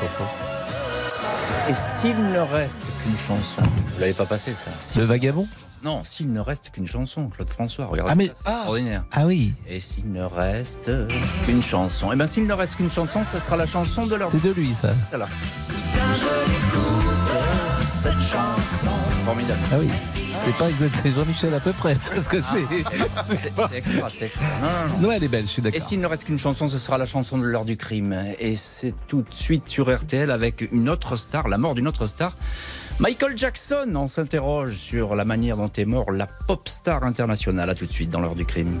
Cette 0.00 0.10
chanson. 0.10 0.24
Et 1.68 1.74
s'il 1.74 2.16
ne 2.32 2.38
reste 2.40 2.80
qu'une 3.02 3.18
chanson, 3.18 3.62
vous 3.62 4.00
l'avez 4.00 4.12
pas 4.12 4.24
passé 4.26 4.54
ça 4.54 4.70
Le 4.98 5.04
vagabond 5.06 5.46
Non, 5.84 6.02
s'il 6.04 6.32
ne 6.32 6.40
reste 6.40 6.70
qu'une 6.70 6.86
chanson, 6.86 7.28
Claude 7.28 7.48
François, 7.48 7.86
regardez, 7.86 8.10
Ah, 8.12 8.14
mais- 8.16 8.24
c'est 8.26 8.30
extraordinaire. 8.48 9.04
Ah 9.12 9.26
oui. 9.26 9.54
Et 9.68 9.80
s'il 9.80 10.10
ne 10.10 10.22
reste 10.22 10.90
qu'une 11.44 11.62
chanson, 11.62 12.12
et 12.12 12.16
bien 12.16 12.26
s'il 12.26 12.46
ne 12.46 12.52
reste 12.54 12.76
qu'une 12.76 12.90
chanson, 12.90 13.22
ça 13.24 13.38
sera 13.40 13.56
la 13.56 13.66
chanson 13.66 14.06
de 14.06 14.14
leur. 14.16 14.30
C'est 14.30 14.42
de 14.42 14.52
lui, 14.52 14.74
ça. 14.74 14.90
Celle-là. 15.10 15.28
Cette 17.86 18.12
chanson. 18.20 18.90
Formidable. 19.24 19.60
Ah 19.72 19.76
oui. 19.78 19.88
C'est 20.44 20.56
pas 20.56 20.68
exact, 20.70 20.94
c'est 21.02 21.12
Jean-Michel 21.12 21.54
à 21.54 21.60
peu 21.60 21.72
près. 21.72 21.96
Parce 22.14 22.28
que 22.28 22.38
c'est. 22.40 23.76
Extra, 23.76 24.08
c'est 24.10 24.24
extra. 24.26 24.44
Non, 24.62 24.68
non, 24.88 24.94
non. 24.96 25.08
Non, 25.08 25.12
elle 25.12 25.24
est 25.24 25.28
belle, 25.28 25.44
je 25.44 25.50
suis 25.50 25.60
Et 25.60 25.64
d'accord. 25.70 25.82
s'il 25.86 26.00
ne 26.00 26.06
reste 26.06 26.24
qu'une 26.24 26.38
chanson, 26.38 26.68
ce 26.68 26.78
sera 26.78 26.98
la 26.98 27.06
chanson 27.06 27.38
de 27.38 27.44
l'heure 27.44 27.64
du 27.64 27.76
crime. 27.76 28.14
Et 28.38 28.56
c'est 28.56 28.94
tout 29.08 29.22
de 29.28 29.34
suite 29.34 29.68
sur 29.68 29.94
RTL 29.94 30.30
avec 30.30 30.68
une 30.72 30.88
autre 30.88 31.16
star, 31.16 31.48
la 31.48 31.58
mort 31.58 31.74
d'une 31.74 31.88
autre 31.88 32.06
star. 32.06 32.36
Michael 32.98 33.36
Jackson, 33.36 33.92
on 33.94 34.08
s'interroge 34.08 34.76
sur 34.76 35.14
la 35.14 35.24
manière 35.24 35.56
dont 35.56 35.70
est 35.76 35.84
mort 35.84 36.10
la 36.10 36.26
pop 36.46 36.68
star 36.68 37.02
internationale. 37.04 37.68
À 37.70 37.74
tout 37.74 37.86
de 37.86 37.92
suite 37.92 38.10
dans 38.10 38.20
l'heure 38.20 38.34
du 38.34 38.44
crime. 38.46 38.80